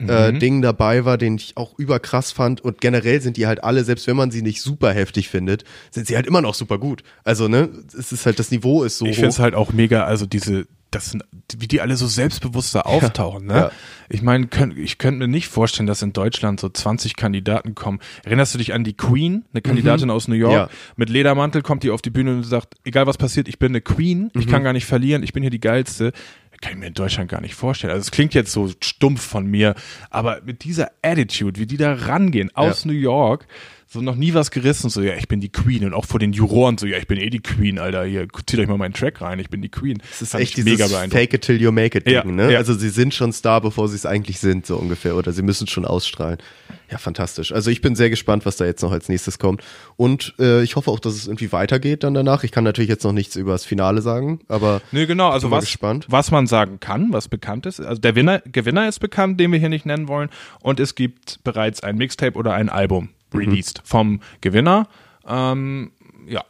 äh, 0.00 0.30
Mhm. 0.30 0.38
Ding 0.38 0.62
dabei 0.62 1.04
war, 1.04 1.18
den 1.18 1.34
ich 1.36 1.56
auch 1.56 1.76
überkrass 1.76 2.30
fand. 2.30 2.60
Und 2.60 2.80
generell 2.80 3.20
sind 3.20 3.36
die 3.36 3.48
halt 3.48 3.64
alle, 3.64 3.82
selbst 3.82 4.06
wenn 4.06 4.16
man 4.16 4.30
sie 4.30 4.42
nicht 4.42 4.62
super 4.62 4.92
heftig 4.92 5.28
findet, 5.28 5.64
sind 5.90 6.06
sie 6.06 6.14
halt 6.14 6.26
immer 6.26 6.40
noch 6.40 6.54
super 6.54 6.78
gut. 6.78 7.02
Also, 7.24 7.48
ne, 7.48 7.68
es 7.98 8.12
ist 8.12 8.24
halt, 8.24 8.38
das 8.38 8.52
Niveau 8.52 8.84
ist 8.84 8.98
so 8.98 9.06
Ich 9.06 9.16
finde 9.16 9.30
es 9.30 9.40
halt 9.40 9.56
auch 9.56 9.72
mega, 9.72 10.04
also 10.04 10.24
diese, 10.24 10.68
das 10.90 11.10
sind, 11.10 11.24
wie 11.56 11.68
die 11.68 11.80
alle 11.80 11.96
so 11.96 12.06
selbstbewusster 12.06 12.86
auftauchen, 12.86 13.46
ne? 13.46 13.54
ja. 13.54 13.70
Ich 14.08 14.22
meine, 14.22 14.46
könnt, 14.46 14.78
ich 14.78 14.96
könnte 14.96 15.18
mir 15.18 15.28
nicht 15.28 15.48
vorstellen, 15.48 15.86
dass 15.86 16.00
in 16.00 16.14
Deutschland 16.14 16.60
so 16.60 16.68
20 16.68 17.16
Kandidaten 17.16 17.74
kommen. 17.74 18.00
Erinnerst 18.24 18.54
du 18.54 18.58
dich 18.58 18.72
an 18.72 18.84
die 18.84 18.94
Queen, 18.94 19.44
eine 19.52 19.60
Kandidatin 19.60 20.10
aus 20.10 20.28
New 20.28 20.34
York? 20.34 20.52
Ja. 20.52 20.68
Mit 20.96 21.10
Ledermantel 21.10 21.60
kommt 21.62 21.82
die 21.82 21.90
auf 21.90 22.00
die 22.00 22.10
Bühne 22.10 22.32
und 22.32 22.42
sagt, 22.42 22.74
egal 22.84 23.06
was 23.06 23.18
passiert, 23.18 23.48
ich 23.48 23.58
bin 23.58 23.72
eine 23.72 23.82
Queen, 23.82 24.30
ich 24.34 24.46
kann 24.46 24.64
gar 24.64 24.72
nicht 24.72 24.86
verlieren, 24.86 25.22
ich 25.22 25.32
bin 25.32 25.42
hier 25.42 25.50
die 25.50 25.60
geilste. 25.60 26.12
Kann 26.60 26.72
ich 26.72 26.78
mir 26.78 26.86
in 26.86 26.94
Deutschland 26.94 27.30
gar 27.30 27.40
nicht 27.40 27.54
vorstellen. 27.54 27.92
Also 27.92 28.00
es 28.00 28.10
klingt 28.10 28.34
jetzt 28.34 28.50
so 28.50 28.68
stumpf 28.80 29.22
von 29.22 29.46
mir, 29.46 29.76
aber 30.10 30.40
mit 30.44 30.64
dieser 30.64 30.90
Attitude, 31.02 31.60
wie 31.60 31.66
die 31.66 31.76
da 31.76 31.92
rangehen 31.92 32.50
aus 32.54 32.84
New 32.84 32.92
York, 32.92 33.46
so 33.90 34.02
noch 34.02 34.16
nie 34.16 34.34
was 34.34 34.50
gerissen, 34.50 34.90
so 34.90 35.00
ja, 35.00 35.14
ich 35.14 35.28
bin 35.28 35.40
die 35.40 35.48
Queen 35.48 35.84
und 35.84 35.94
auch 35.94 36.04
vor 36.04 36.20
den 36.20 36.34
Juroren 36.34 36.76
so, 36.76 36.86
ja, 36.86 36.98
ich 36.98 37.06
bin 37.06 37.18
eh 37.18 37.30
die 37.30 37.40
Queen, 37.40 37.78
Alter, 37.78 38.04
hier, 38.04 38.28
zieht 38.46 38.60
euch 38.60 38.68
mal 38.68 38.76
meinen 38.76 38.92
Track 38.92 39.22
rein, 39.22 39.38
ich 39.38 39.48
bin 39.48 39.62
die 39.62 39.70
Queen. 39.70 39.98
Das 40.10 40.20
ist 40.20 40.32
Fand 40.32 40.42
echt 40.42 40.56
dieses 40.58 40.76
beeindruckend. 40.76 41.12
Fake 41.12 41.32
it 41.32 41.40
till 41.42 41.60
you 41.60 41.72
make 41.72 41.96
it 41.96 42.06
Ding, 42.06 42.14
Ja, 42.14 42.24
ne? 42.24 42.52
ja. 42.52 42.58
Also 42.58 42.74
sie 42.74 42.90
sind 42.90 43.14
schon 43.14 43.32
Star, 43.32 43.62
bevor 43.62 43.88
sie 43.88 43.94
es 43.96 44.04
eigentlich 44.04 44.40
sind, 44.40 44.66
so 44.66 44.76
ungefähr. 44.76 45.16
Oder 45.16 45.32
sie 45.32 45.40
müssen 45.42 45.66
schon 45.66 45.86
ausstrahlen. 45.86 46.36
Ja, 46.90 46.98
fantastisch. 46.98 47.50
Also 47.52 47.70
ich 47.70 47.80
bin 47.80 47.94
sehr 47.96 48.10
gespannt, 48.10 48.44
was 48.46 48.56
da 48.56 48.66
jetzt 48.66 48.82
noch 48.82 48.92
als 48.92 49.08
nächstes 49.08 49.38
kommt. 49.38 49.62
Und 49.96 50.34
äh, 50.38 50.62
ich 50.62 50.76
hoffe 50.76 50.90
auch, 50.90 51.00
dass 51.00 51.14
es 51.14 51.26
irgendwie 51.26 51.50
weitergeht 51.52 52.02
dann 52.04 52.12
danach. 52.14 52.44
Ich 52.44 52.52
kann 52.52 52.64
natürlich 52.64 52.90
jetzt 52.90 53.04
noch 53.04 53.12
nichts 53.12 53.36
über 53.36 53.52
das 53.52 53.64
Finale 53.64 54.02
sagen, 54.02 54.40
aber 54.48 54.82
Nee, 54.92 55.06
genau, 55.06 55.30
also 55.30 55.50
was, 55.50 55.64
gespannt. 55.64 56.06
was 56.10 56.30
man 56.30 56.46
sagen 56.46 56.78
kann, 56.80 57.12
was 57.12 57.28
bekannt 57.28 57.64
ist. 57.66 57.80
Also 57.80 58.00
der 58.00 58.14
Winner, 58.14 58.40
Gewinner 58.52 58.86
ist 58.88 59.00
bekannt, 59.00 59.40
den 59.40 59.50
wir 59.52 59.58
hier 59.58 59.68
nicht 59.70 59.86
nennen 59.86 60.08
wollen. 60.08 60.28
Und 60.60 60.78
es 60.80 60.94
gibt 60.94 61.40
bereits 61.44 61.82
ein 61.82 61.96
Mixtape 61.96 62.36
oder 62.38 62.52
ein 62.52 62.68
Album 62.68 63.10
Mhm. 63.32 63.38
released 63.40 63.82
vom 63.84 64.20
Gewinner. 64.40 64.88
Ähm, 65.26 65.92
ja, 66.26 66.42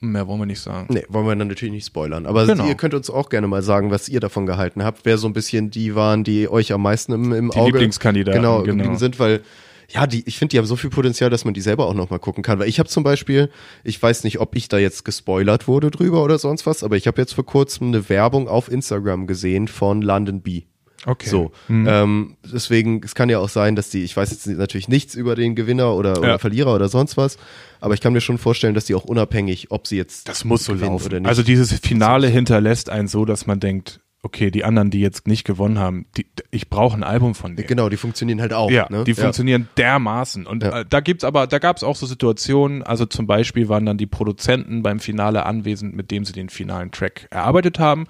mehr 0.00 0.26
wollen 0.26 0.40
wir 0.40 0.46
nicht 0.46 0.60
sagen. 0.60 0.88
Nee, 0.90 1.04
wollen 1.08 1.26
wir 1.26 1.34
dann 1.36 1.48
natürlich 1.48 1.72
nicht 1.74 1.86
spoilern. 1.86 2.26
Aber 2.26 2.46
Genau. 2.46 2.66
ihr 2.66 2.74
könnt 2.74 2.94
uns 2.94 3.10
auch 3.10 3.28
gerne 3.28 3.46
mal 3.46 3.62
sagen, 3.62 3.90
was 3.90 4.08
ihr 4.08 4.20
davon 4.20 4.46
gehalten 4.46 4.84
habt. 4.84 5.00
Wer 5.04 5.18
so 5.18 5.26
ein 5.26 5.32
bisschen 5.32 5.70
die 5.70 5.94
waren, 5.94 6.24
die 6.24 6.48
euch 6.48 6.72
am 6.72 6.82
meisten 6.82 7.12
im, 7.12 7.32
im 7.32 7.50
Die 7.50 7.58
Auge 7.58 7.72
Lieblingskandidaten, 7.72 8.40
genau, 8.40 8.62
genau. 8.62 8.76
geblieben 8.76 8.98
sind, 8.98 9.18
weil 9.18 9.42
ja, 9.90 10.06
die, 10.06 10.26
ich 10.26 10.38
finde, 10.38 10.52
die 10.52 10.58
haben 10.58 10.66
so 10.66 10.76
viel 10.76 10.88
Potenzial, 10.88 11.28
dass 11.28 11.44
man 11.44 11.52
die 11.52 11.60
selber 11.60 11.86
auch 11.86 11.92
noch 11.94 12.08
mal 12.08 12.18
gucken 12.18 12.42
kann. 12.42 12.58
Weil 12.58 12.68
ich 12.68 12.78
habe 12.78 12.88
zum 12.88 13.04
Beispiel, 13.04 13.50
ich 13.84 14.02
weiß 14.02 14.24
nicht, 14.24 14.40
ob 14.40 14.56
ich 14.56 14.68
da 14.68 14.78
jetzt 14.78 15.04
gespoilert 15.04 15.68
wurde 15.68 15.90
drüber 15.90 16.24
oder 16.24 16.38
sonst 16.38 16.64
was, 16.66 16.82
aber 16.82 16.96
ich 16.96 17.06
habe 17.06 17.20
jetzt 17.20 17.34
vor 17.34 17.44
kurzem 17.44 17.88
eine 17.88 18.08
Werbung 18.08 18.48
auf 18.48 18.70
Instagram 18.70 19.26
gesehen 19.26 19.68
von 19.68 20.00
London 20.00 20.40
Bee. 20.40 20.64
Okay. 21.06 21.28
So, 21.28 21.52
ähm, 21.68 22.36
deswegen, 22.50 23.02
es 23.04 23.14
kann 23.14 23.28
ja 23.28 23.38
auch 23.38 23.48
sein, 23.48 23.76
dass 23.76 23.90
die, 23.90 24.04
ich 24.04 24.16
weiß 24.16 24.30
jetzt 24.30 24.46
natürlich 24.46 24.88
nichts 24.88 25.14
über 25.14 25.34
den 25.34 25.54
Gewinner 25.54 25.94
oder, 25.94 26.18
oder 26.18 26.28
Ja. 26.28 26.38
Verlierer 26.38 26.74
oder 26.74 26.88
sonst 26.88 27.16
was, 27.16 27.36
aber 27.80 27.94
ich 27.94 28.00
kann 28.00 28.12
mir 28.12 28.20
schon 28.22 28.38
vorstellen, 28.38 28.74
dass 28.74 28.86
die 28.86 28.94
auch 28.94 29.04
unabhängig, 29.04 29.70
ob 29.70 29.86
sie 29.86 29.96
jetzt 29.96 30.28
Das 30.28 30.44
muss 30.44 30.64
so 30.64 30.72
laufen. 30.74 31.06
oder 31.06 31.20
nicht. 31.20 31.28
Also 31.28 31.42
dieses 31.42 31.72
Finale 31.80 32.28
hinterlässt 32.28 32.88
einen 32.90 33.08
so, 33.08 33.24
dass 33.24 33.46
man 33.46 33.60
denkt, 33.60 34.00
okay, 34.22 34.50
die 34.50 34.64
anderen, 34.64 34.90
die 34.90 35.00
jetzt 35.00 35.28
nicht 35.28 35.44
gewonnen 35.44 35.78
haben, 35.78 36.06
die, 36.16 36.24
ich 36.50 36.70
brauche 36.70 36.96
ein 36.96 37.02
Album 37.02 37.34
von 37.34 37.56
denen. 37.56 37.68
Genau, 37.68 37.90
die 37.90 37.98
funktionieren 37.98 38.40
halt 38.40 38.54
auch. 38.54 38.70
Ja, 38.70 38.86
ne? 38.88 39.04
die 39.04 39.12
funktionieren 39.12 39.68
dermaßen. 39.76 40.46
Und 40.46 40.62
Ja. 40.62 40.80
äh, 40.80 40.84
da 40.88 41.00
gibt's 41.00 41.24
aber, 41.24 41.46
da 41.46 41.58
gab's 41.58 41.82
auch 41.82 41.94
so 41.94 42.06
Situationen, 42.06 42.82
also 42.82 43.04
zum 43.04 43.26
Beispiel 43.26 43.68
waren 43.68 43.84
dann 43.84 43.98
die 43.98 44.06
Produzenten 44.06 44.82
beim 44.82 44.98
Finale 44.98 45.44
anwesend, 45.44 45.94
mit 45.94 46.10
dem 46.10 46.24
sie 46.24 46.32
den 46.32 46.48
finalen 46.48 46.90
Track 46.90 47.26
erarbeitet 47.30 47.78
haben. 47.78 48.06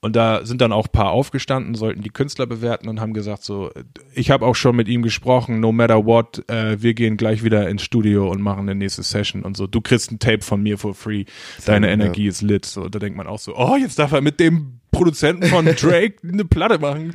Und 0.00 0.14
da 0.14 0.46
sind 0.46 0.60
dann 0.60 0.70
auch 0.70 0.86
ein 0.86 0.92
paar 0.92 1.10
aufgestanden, 1.10 1.74
sollten 1.74 2.02
die 2.02 2.10
Künstler 2.10 2.46
bewerten 2.46 2.88
und 2.88 3.00
haben 3.00 3.14
gesagt 3.14 3.42
so, 3.42 3.70
äh, 3.70 3.82
ich 4.14 4.30
habe 4.30 4.46
auch 4.46 4.54
schon 4.54 4.76
mit 4.76 4.86
ihm 4.86 5.02
gesprochen, 5.02 5.58
no 5.58 5.72
matter 5.72 6.06
what, 6.06 6.48
äh, 6.48 6.80
wir 6.80 6.94
gehen 6.94 7.16
gleich 7.16 7.42
wieder 7.42 7.68
ins 7.68 7.82
Studio 7.82 8.30
und 8.30 8.40
machen 8.40 8.60
eine 8.60 8.76
nächste 8.76 9.02
Session 9.02 9.42
und 9.42 9.56
so. 9.56 9.66
Du 9.66 9.80
kriegst 9.80 10.12
ein 10.12 10.20
Tape 10.20 10.42
von 10.42 10.62
mir 10.62 10.78
for 10.78 10.94
free, 10.94 11.24
deine 11.66 11.88
ja. 11.88 11.94
Energie 11.94 12.28
ist 12.28 12.42
lit. 12.42 12.64
So, 12.64 12.88
da 12.88 13.00
denkt 13.00 13.16
man 13.16 13.26
auch 13.26 13.40
so, 13.40 13.56
oh, 13.56 13.76
jetzt 13.76 13.98
darf 13.98 14.12
er 14.12 14.20
mit 14.20 14.38
dem 14.38 14.78
Produzenten 14.92 15.46
von 15.46 15.64
Drake 15.76 16.16
eine 16.22 16.44
Platte 16.44 16.78
machen. 16.78 17.14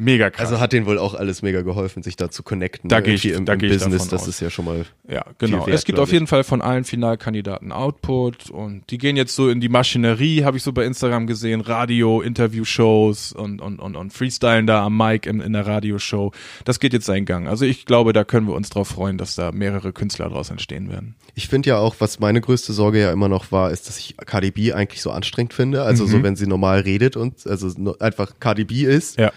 Mega 0.00 0.30
krass. 0.30 0.46
Also 0.46 0.60
hat 0.60 0.72
denen 0.72 0.86
wohl 0.86 0.98
auch 0.98 1.14
alles 1.14 1.42
mega 1.42 1.60
geholfen, 1.60 2.02
sich 2.02 2.16
da 2.16 2.30
zu 2.30 2.42
connecten. 2.42 2.88
Da 2.88 2.96
ne? 2.96 3.02
geh 3.02 3.14
ich- 3.14 3.26
im, 3.26 3.44
da 3.44 3.52
im 3.52 3.60
ich 3.62 3.70
Business, 3.70 4.08
das 4.08 4.22
aus. 4.22 4.28
ist 4.28 4.40
ja 4.40 4.48
schon 4.48 4.64
mal. 4.64 4.84
Ja, 5.08 5.24
genau. 5.38 5.66
wert, 5.66 5.76
es 5.76 5.84
gibt 5.84 5.98
auf 5.98 6.10
jeden. 6.12 6.26
Fall 6.26 6.42
von 6.42 6.62
allen 6.62 6.84
Finalkandidaten 6.84 7.70
Output 7.72 8.48
und 8.50 8.90
die 8.90 8.98
gehen 8.98 9.16
jetzt 9.16 9.34
so 9.36 9.48
in 9.50 9.60
die 9.60 9.68
Maschinerie, 9.68 10.44
habe 10.44 10.56
ich 10.56 10.62
so 10.62 10.72
bei 10.72 10.84
Instagram 10.86 11.26
gesehen, 11.26 11.60
Radio, 11.60 12.20
Interviewshows 12.20 13.32
und, 13.32 13.60
und, 13.60 13.78
und, 13.80 13.96
und 13.96 14.12
Freestylen 14.12 14.66
da 14.66 14.84
am 14.84 14.96
Mic 14.96 15.28
in, 15.28 15.40
in 15.40 15.52
der 15.52 15.66
Radioshow. 15.66 16.32
Das 16.64 16.80
geht 16.80 16.92
jetzt 16.92 17.06
seinen 17.06 17.24
Gang. 17.26 17.48
Also 17.48 17.64
ich 17.64 17.84
glaube, 17.86 18.12
da 18.12 18.24
können 18.24 18.46
wir 18.46 18.54
uns 18.54 18.70
drauf 18.70 18.88
freuen, 18.88 19.18
dass 19.18 19.34
da 19.34 19.52
mehrere 19.52 19.92
Künstler 19.92 20.28
daraus 20.28 20.50
entstehen 20.50 20.90
werden. 20.90 21.14
Ich 21.34 21.48
finde 21.48 21.70
ja 21.70 21.78
auch, 21.78 21.96
was 21.98 22.20
meine 22.20 22.40
größte 22.40 22.72
Sorge 22.72 23.00
ja 23.00 23.12
immer 23.12 23.28
noch 23.28 23.52
war, 23.52 23.70
ist, 23.70 23.88
dass 23.88 23.98
ich 23.98 24.16
KDB 24.16 24.72
eigentlich 24.72 25.02
so 25.02 25.10
anstrengend 25.10 25.54
finde. 25.54 25.82
Also 25.82 26.04
Mhm. 26.04 26.08
so, 26.08 26.22
wenn 26.22 26.36
sie 26.36 26.46
normal 26.46 26.80
redet 26.80 27.16
und 27.16 27.46
also 27.46 27.96
einfach 27.98 28.34
KDB 28.40 28.84
ist. 28.84 29.18
Ja. 29.18 29.32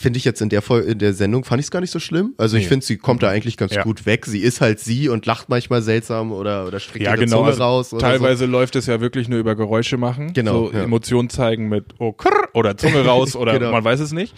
Finde 0.00 0.16
ich 0.18 0.24
jetzt 0.24 0.40
in 0.40 0.48
der 0.48 0.62
Folge, 0.62 0.92
in 0.92 0.98
der 1.00 1.12
Sendung 1.12 1.42
fand 1.44 1.58
ich 1.58 1.66
es 1.66 1.70
gar 1.72 1.80
nicht 1.80 1.90
so 1.90 1.98
schlimm. 1.98 2.32
Also 2.38 2.56
ich 2.56 2.62
Nee. 2.64 2.68
finde, 2.68 2.86
sie 2.86 2.98
kommt 2.98 3.24
da 3.24 3.30
eigentlich 3.30 3.56
ganz 3.56 3.74
Ja. 3.74 3.82
gut 3.82 4.06
weg. 4.06 4.26
Sie 4.26 4.38
ist 4.38 4.60
halt 4.60 4.78
sie 4.78 5.08
und 5.08 5.26
lacht 5.26 5.48
manchmal 5.48 5.82
seltsam 5.82 6.30
oder, 6.30 6.66
oder 6.68 6.78
streckt 6.78 7.04
Ja, 7.04 7.14
ihre 7.16 7.24
genau. 7.24 7.38
Zunge 7.38 7.48
Also 7.48 7.62
raus. 7.64 7.92
Oder 7.92 8.02
teilweise 8.02 8.46
läuft 8.46 8.76
es 8.76 8.86
ja 8.86 9.00
wirklich 9.00 9.28
nur 9.28 9.40
über 9.40 9.56
Geräusche 9.56 9.96
machen. 9.96 10.32
Genau, 10.34 10.66
So 10.68 10.72
ja. 10.72 10.84
Emotionen 10.84 11.30
zeigen 11.30 11.68
mit 11.68 11.86
oh, 11.98 12.12
krr, 12.12 12.30
oder 12.54 12.76
Zunge 12.76 13.04
raus 13.04 13.34
oder 13.36 13.58
Genau. 13.58 13.72
man 13.72 13.82
weiß 13.82 13.98
es 13.98 14.12
nicht. 14.12 14.34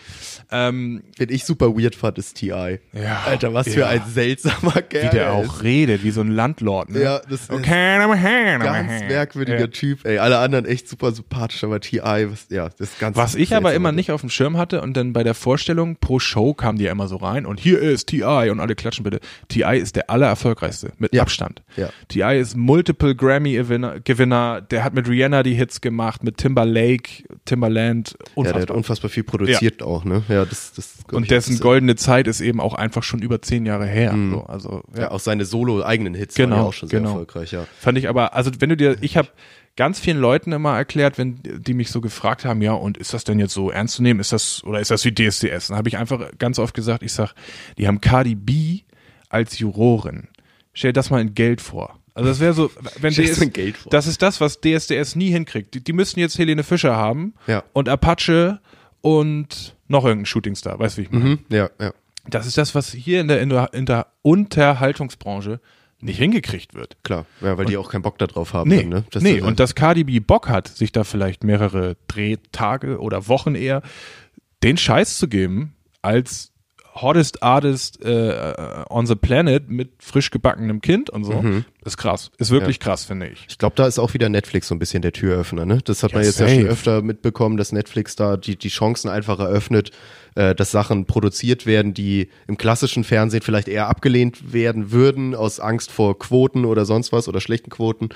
Ähm, 0.50 1.02
So. 1.04 1.12
Wen 1.26 1.34
ich 1.34 1.44
super 1.44 1.76
weird 1.76 1.94
fand, 1.94 2.16
ist 2.16 2.38
T.I. 2.38 2.78
Ja, 2.94 3.22
Alter, 3.26 3.52
was 3.52 3.68
für 3.68 3.86
ein 3.86 4.02
seltsamer 4.12 4.80
Kerl. 4.82 5.04
wie 5.04 5.16
der 5.16 5.24
er 5.26 5.32
auch 5.34 5.56
ist. 5.56 5.62
redet, 5.62 6.02
wie 6.04 6.10
so 6.10 6.22
ein 6.22 6.30
Landlord. 6.30 6.88
Ne? 6.90 7.02
Ja, 7.02 7.18
das 7.28 7.42
ist 7.42 7.50
okay, 7.50 7.98
hand, 7.98 8.04
I'm 8.10 8.62
a 8.62 8.64
ganz 8.64 9.02
merkwürdiger. 9.08 9.70
Typ. 9.70 10.06
Ey, 10.06 10.18
alle 10.18 10.38
anderen 10.38 10.64
echt 10.64 10.88
super 10.88 11.12
sympathisch, 11.12 11.62
aber 11.64 11.80
T.I., 11.80 12.00
was, 12.30 12.46
ja, 12.48 12.70
das 12.70 12.92
ist 12.92 12.98
ganz 12.98 13.16
Was 13.16 13.34
ich 13.34 13.54
aber 13.54 13.74
immer 13.74 13.92
nicht 13.92 14.10
auf 14.10 14.22
dem 14.22 14.30
Schirm 14.30 14.56
hatte 14.56 14.80
und 14.80 14.96
dann 14.96 15.12
bei 15.12 15.22
der 15.22 15.34
Vorstellung, 15.50 15.96
pro 15.96 16.20
Show 16.20 16.54
kamen 16.54 16.78
die 16.78 16.84
ja 16.84 16.92
immer 16.92 17.08
so 17.08 17.16
rein 17.16 17.44
und 17.44 17.58
hier 17.58 17.80
ist 17.80 18.06
T.I. 18.06 18.50
und 18.50 18.60
alle 18.60 18.76
klatschen 18.76 19.02
bitte. 19.02 19.18
T.I. 19.48 19.78
ist 19.80 19.96
der 19.96 20.08
allererfolgreichste, 20.08 20.92
mit 20.98 21.12
Ja. 21.12 21.22
Abstand. 21.22 21.62
Ja. 21.76 21.88
T.I. 22.06 22.38
ist 22.40 22.56
Multiple 22.56 23.16
Grammy-Gewinner, 23.16 23.98
Gewinner. 23.98 24.60
der 24.60 24.84
hat 24.84 24.94
mit 24.94 25.08
Rihanna 25.08 25.42
die 25.42 25.54
Hits 25.54 25.80
gemacht, 25.80 26.22
mit 26.22 26.36
Timberlake, 26.36 27.24
Timberland, 27.46 28.14
Ja, 28.36 28.42
der 28.44 28.52
hat 28.52 28.54
unfassbar. 28.70 28.76
unfassbar 28.76 29.10
viel 29.10 29.24
produziert 29.24 29.82
auch, 29.82 30.04
ne? 30.04 30.22
Ja, 30.28 30.44
das, 30.44 30.72
das 30.74 30.98
und 31.10 31.28
dessen 31.32 31.58
goldene 31.58 31.96
Zeit 31.96 32.28
ist 32.28 32.40
eben 32.40 32.60
auch 32.60 32.74
einfach 32.74 33.02
schon 33.02 33.20
über 33.20 33.42
zehn 33.42 33.66
Jahre 33.66 33.86
her. 33.86 34.14
So, 34.30 34.44
also, 34.44 34.82
Ja, 34.96 35.10
auch 35.10 35.18
seine 35.18 35.44
solo-eigenen 35.46 36.14
Hits 36.14 36.38
waren 36.38 36.50
Genau, 36.50 36.62
ja 36.62 36.68
auch 36.68 36.72
schon 36.72 36.88
sehr 36.90 37.00
genau. 37.00 37.10
erfolgreich, 37.10 37.50
ja. 37.50 37.66
Fand 37.80 37.98
ich 37.98 38.08
aber, 38.08 38.34
also 38.34 38.52
wenn 38.60 38.68
du 38.68 38.76
dir, 38.76 38.96
ich 39.00 39.16
habe 39.16 39.26
ganz 39.76 39.98
vielen 40.00 40.18
Leuten 40.18 40.52
immer 40.52 40.76
erklärt, 40.76 41.16
wenn 41.18 41.40
die 41.42 41.74
mich 41.74 41.90
so 41.90 42.00
gefragt 42.00 42.44
haben, 42.44 42.60
ja, 42.62 42.72
und 42.72 42.98
ist 42.98 43.14
das 43.14 43.24
denn 43.24 43.38
jetzt 43.38 43.54
so 43.54 43.70
ernst 43.70 43.94
zu 43.96 44.02
nehmen? 44.02 44.20
Ist 44.20 44.32
das, 44.32 44.62
oder 44.64 44.80
ist 44.80 44.90
das 44.90 45.04
wie 45.04 45.14
DSDS? 45.14 45.68
Dann 45.68 45.76
habe 45.76 45.88
ich 45.88 45.96
einfach 45.96 46.30
ganz 46.38 46.58
oft 46.58 46.74
gesagt, 46.74 47.02
ich 47.02 47.12
sag, 47.12 47.34
die 47.78 47.86
haben 47.88 48.00
Cardi 48.00 48.34
B 48.34 48.80
als 49.28 49.58
Jurorin. 49.58 50.28
Stell 50.72 50.90
dir 50.90 50.94
das 50.94 51.10
mal 51.10 51.20
in 51.20 51.34
Geld 51.34 51.60
vor. 51.60 51.98
Also 52.14 52.28
das 52.28 52.40
wäre 52.40 52.52
so, 52.52 52.70
wenn 53.00 53.14
das 53.14 53.24
DS, 53.24 53.38
in 53.38 53.52
Geld 53.52 53.76
vor. 53.76 53.90
das 53.90 54.06
ist 54.06 54.20
das, 54.22 54.40
was 54.40 54.60
DSDS 54.60 55.16
nie 55.16 55.30
hinkriegt. 55.30 55.74
Die, 55.74 55.82
die 55.82 55.92
müssten 55.92 56.20
jetzt 56.20 56.38
Helene 56.38 56.62
Fischer 56.64 56.96
haben 56.96 57.34
Ja. 57.46 57.62
und 57.72 57.88
Apache 57.88 58.60
und 59.00 59.76
noch 59.88 60.04
irgendein 60.04 60.26
Shootingstar, 60.26 60.78
weißt 60.78 60.96
du, 60.98 61.00
wie 61.00 61.04
ich 61.06 61.10
meine? 61.12 61.24
Mhm, 61.24 61.38
ja, 61.48 61.70
ja. 61.80 61.92
Das 62.28 62.46
ist 62.46 62.58
das, 62.58 62.74
was 62.74 62.92
hier 62.92 63.20
in 63.22 63.28
der, 63.28 63.40
in 63.72 63.86
der 63.86 64.08
Unterhaltungsbranche 64.22 65.60
nicht 66.02 66.18
hingekriegt 66.18 66.74
wird. 66.74 66.96
Klar, 67.04 67.26
ja, 67.40 67.56
weil 67.58 67.66
die 67.66 67.76
auch 67.76 67.90
keinen 67.90 68.02
Bock 68.02 68.18
da 68.18 68.26
drauf 68.26 68.52
haben. 68.54 68.68
Nee, 68.70 68.80
dann, 68.80 68.88
ne? 68.88 69.04
Das 69.10 69.22
nee. 69.22 69.34
ist- 69.38 69.42
und 69.44 69.60
dass 69.60 69.74
Cardi 69.74 70.04
B 70.04 70.20
Bock 70.20 70.48
hat, 70.48 70.68
sich 70.68 70.92
da 70.92 71.04
vielleicht 71.04 71.44
mehrere 71.44 71.96
Drehtage 72.08 72.98
oder 73.00 73.28
Wochen 73.28 73.54
eher 73.54 73.82
den 74.62 74.76
Scheiß 74.76 75.18
zu 75.18 75.28
geben, 75.28 75.74
als 76.02 76.52
hottest 76.92 77.42
artist 77.42 78.02
äh, 78.04 78.84
on 78.90 79.06
the 79.06 79.14
planet 79.14 79.70
mit 79.70 79.90
frisch 80.00 80.30
gebackenem 80.30 80.80
Kind 80.80 81.08
und 81.08 81.22
so, 81.24 81.40
Mhm. 81.40 81.64
ist 81.84 81.96
krass. 81.96 82.30
Ist 82.38 82.50
wirklich 82.50 82.80
krass, 82.80 83.04
finde 83.04 83.28
ich. 83.28 83.46
Ich 83.48 83.58
glaube, 83.58 83.76
da 83.76 83.86
ist 83.86 83.98
auch 84.00 84.12
wieder 84.12 84.28
Netflix 84.28 84.66
so 84.68 84.74
ein 84.74 84.80
bisschen 84.80 85.00
der 85.00 85.12
Türöffner. 85.12 85.64
Ne? 85.66 85.78
Das 85.84 86.02
hat 86.02 86.12
man 86.12 86.22
Ja, 86.22 86.26
jetzt 86.28 86.40
ja 86.40 86.48
schon 86.48 86.56
safe. 86.62 86.68
öfter 86.68 87.02
mitbekommen, 87.02 87.56
dass 87.56 87.70
Netflix 87.72 88.16
da 88.16 88.36
die, 88.36 88.56
die 88.56 88.68
Chancen 88.68 89.08
einfach 89.08 89.38
eröffnet, 89.38 89.92
äh, 90.34 90.54
dass 90.54 90.70
Sachen 90.70 91.06
produziert 91.06 91.66
werden, 91.66 91.94
die 91.94 92.28
im 92.46 92.56
klassischen 92.56 93.04
Fernsehen 93.04 93.42
vielleicht 93.42 93.68
eher 93.68 93.88
abgelehnt 93.88 94.52
werden 94.52 94.92
würden, 94.92 95.34
aus 95.34 95.60
Angst 95.60 95.90
vor 95.90 96.18
Quoten 96.18 96.64
oder 96.64 96.84
sonst 96.84 97.12
was 97.12 97.28
oder 97.28 97.40
schlechten 97.40 97.70
Quoten. 97.70 98.10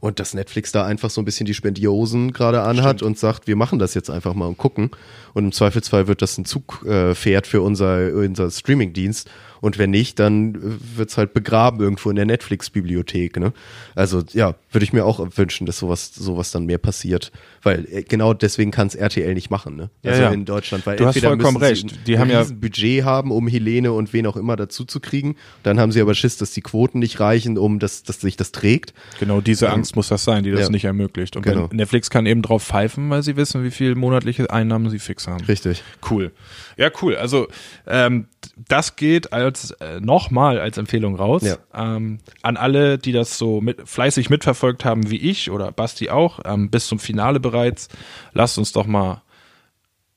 Und 0.00 0.18
dass 0.18 0.32
Netflix 0.32 0.72
da 0.72 0.86
einfach 0.86 1.10
so 1.10 1.20
ein 1.20 1.26
bisschen 1.26 1.44
die 1.46 1.54
Spendiosen 1.54 2.32
gerade 2.32 2.62
anhat 2.62 3.02
und 3.02 3.18
sagt, 3.18 3.46
wir 3.46 3.56
machen 3.56 3.78
das 3.78 3.92
jetzt 3.94 4.08
einfach 4.08 4.32
mal 4.34 4.46
und 4.46 4.56
gucken. 4.56 4.90
Und 5.34 5.44
im 5.44 5.52
Zweifelsfall 5.52 6.08
wird 6.08 6.22
das 6.22 6.38
ein 6.38 6.46
Zugpferd 6.46 7.46
äh, 7.46 7.48
für 7.48 7.60
unser, 7.60 8.14
unser 8.14 8.50
Streamingdienst. 8.50 9.28
Und 9.60 9.78
wenn 9.78 9.90
nicht, 9.90 10.18
dann 10.18 10.54
äh, 10.54 10.58
wird's 10.96 11.16
halt 11.16 11.32
begraben 11.34 11.80
irgendwo 11.80 12.10
in 12.10 12.16
der 12.16 12.24
Netflix-Bibliothek. 12.26 13.38
Ne? 13.38 13.52
Also 13.94 14.22
ja, 14.32 14.54
würde 14.70 14.84
ich 14.84 14.92
mir 14.92 15.04
auch 15.04 15.26
wünschen, 15.36 15.66
dass 15.66 15.78
sowas, 15.78 16.14
sowas 16.14 16.50
dann 16.50 16.66
mehr 16.66 16.78
passiert. 16.78 17.32
Weil 17.62 17.86
äh, 17.90 18.02
genau 18.02 18.32
deswegen 18.34 18.70
kann's 18.70 18.94
RTL 18.94 19.34
nicht 19.34 19.50
machen. 19.50 19.76
Ne? 19.76 19.90
Ja, 20.02 20.10
Also 20.12 20.22
ja. 20.22 20.30
in 20.30 20.44
Deutschland. 20.44 20.86
Weil 20.86 20.96
Du 20.96 21.06
hast 21.06 21.18
vollkommen 21.18 21.56
recht. 21.58 21.84
ein, 21.84 21.98
Die 22.06 22.18
haben 22.18 22.30
ja- 22.30 22.40
riesen 22.40 22.60
Budget 22.60 23.04
haben, 23.04 23.30
um 23.32 23.48
Helene 23.48 23.92
und 23.92 24.12
wen 24.12 24.26
auch 24.26 24.36
immer 24.36 24.56
dazu 24.56 24.84
zu 24.84 25.00
kriegen. 25.00 25.36
Dann 25.62 25.78
haben 25.78 25.92
sie 25.92 26.00
aber 26.00 26.14
Schiss, 26.14 26.36
dass 26.38 26.52
die 26.52 26.62
Quoten 26.62 26.98
nicht 26.98 27.20
reichen, 27.20 27.58
um 27.58 27.78
dass, 27.78 28.02
dass 28.02 28.20
sich 28.20 28.36
das 28.36 28.52
trägt. 28.52 28.94
Genau 29.18 29.40
diese 29.40 29.70
Angst 29.70 29.96
muss 29.96 30.08
das 30.08 30.24
sein, 30.24 30.42
die 30.44 30.50
das 30.52 30.60
ja. 30.62 30.68
nicht 30.70 30.84
ermöglicht. 30.84 31.36
Und 31.36 31.42
Genau. 31.42 31.68
Netflix 31.72 32.10
kann 32.10 32.26
eben 32.26 32.42
drauf 32.42 32.64
pfeifen, 32.64 33.10
weil 33.10 33.22
sie 33.22 33.36
wissen, 33.36 33.64
wie 33.64 33.70
viel 33.70 33.94
monatliche 33.94 34.50
Einnahmen 34.50 34.88
sie 34.90 34.98
fix 34.98 35.26
haben. 35.26 35.44
Richtig. 35.44 35.82
Cool. 36.10 36.32
Ja, 36.76 36.90
cool. 37.02 37.16
Also 37.16 37.48
ähm, 37.86 38.26
das 38.56 38.96
geht 38.96 39.32
als 39.32 39.72
äh, 39.72 40.00
nochmal 40.00 40.60
als 40.60 40.78
Empfehlung 40.78 41.16
raus 41.16 41.42
Ja. 41.42 41.56
ähm, 41.74 42.18
an 42.42 42.56
alle, 42.56 42.98
die 42.98 43.12
das 43.12 43.38
so 43.38 43.60
mit, 43.60 43.88
fleißig 43.88 44.30
mitverfolgt 44.30 44.84
haben 44.84 45.10
wie 45.10 45.18
ich 45.18 45.50
oder 45.50 45.72
Basti 45.72 46.10
auch, 46.10 46.40
ähm, 46.44 46.70
bis 46.70 46.86
zum 46.86 46.98
Finale 46.98 47.40
bereits. 47.40 47.88
Lasst 48.32 48.58
uns 48.58 48.72
doch 48.72 48.86
mal 48.86 49.22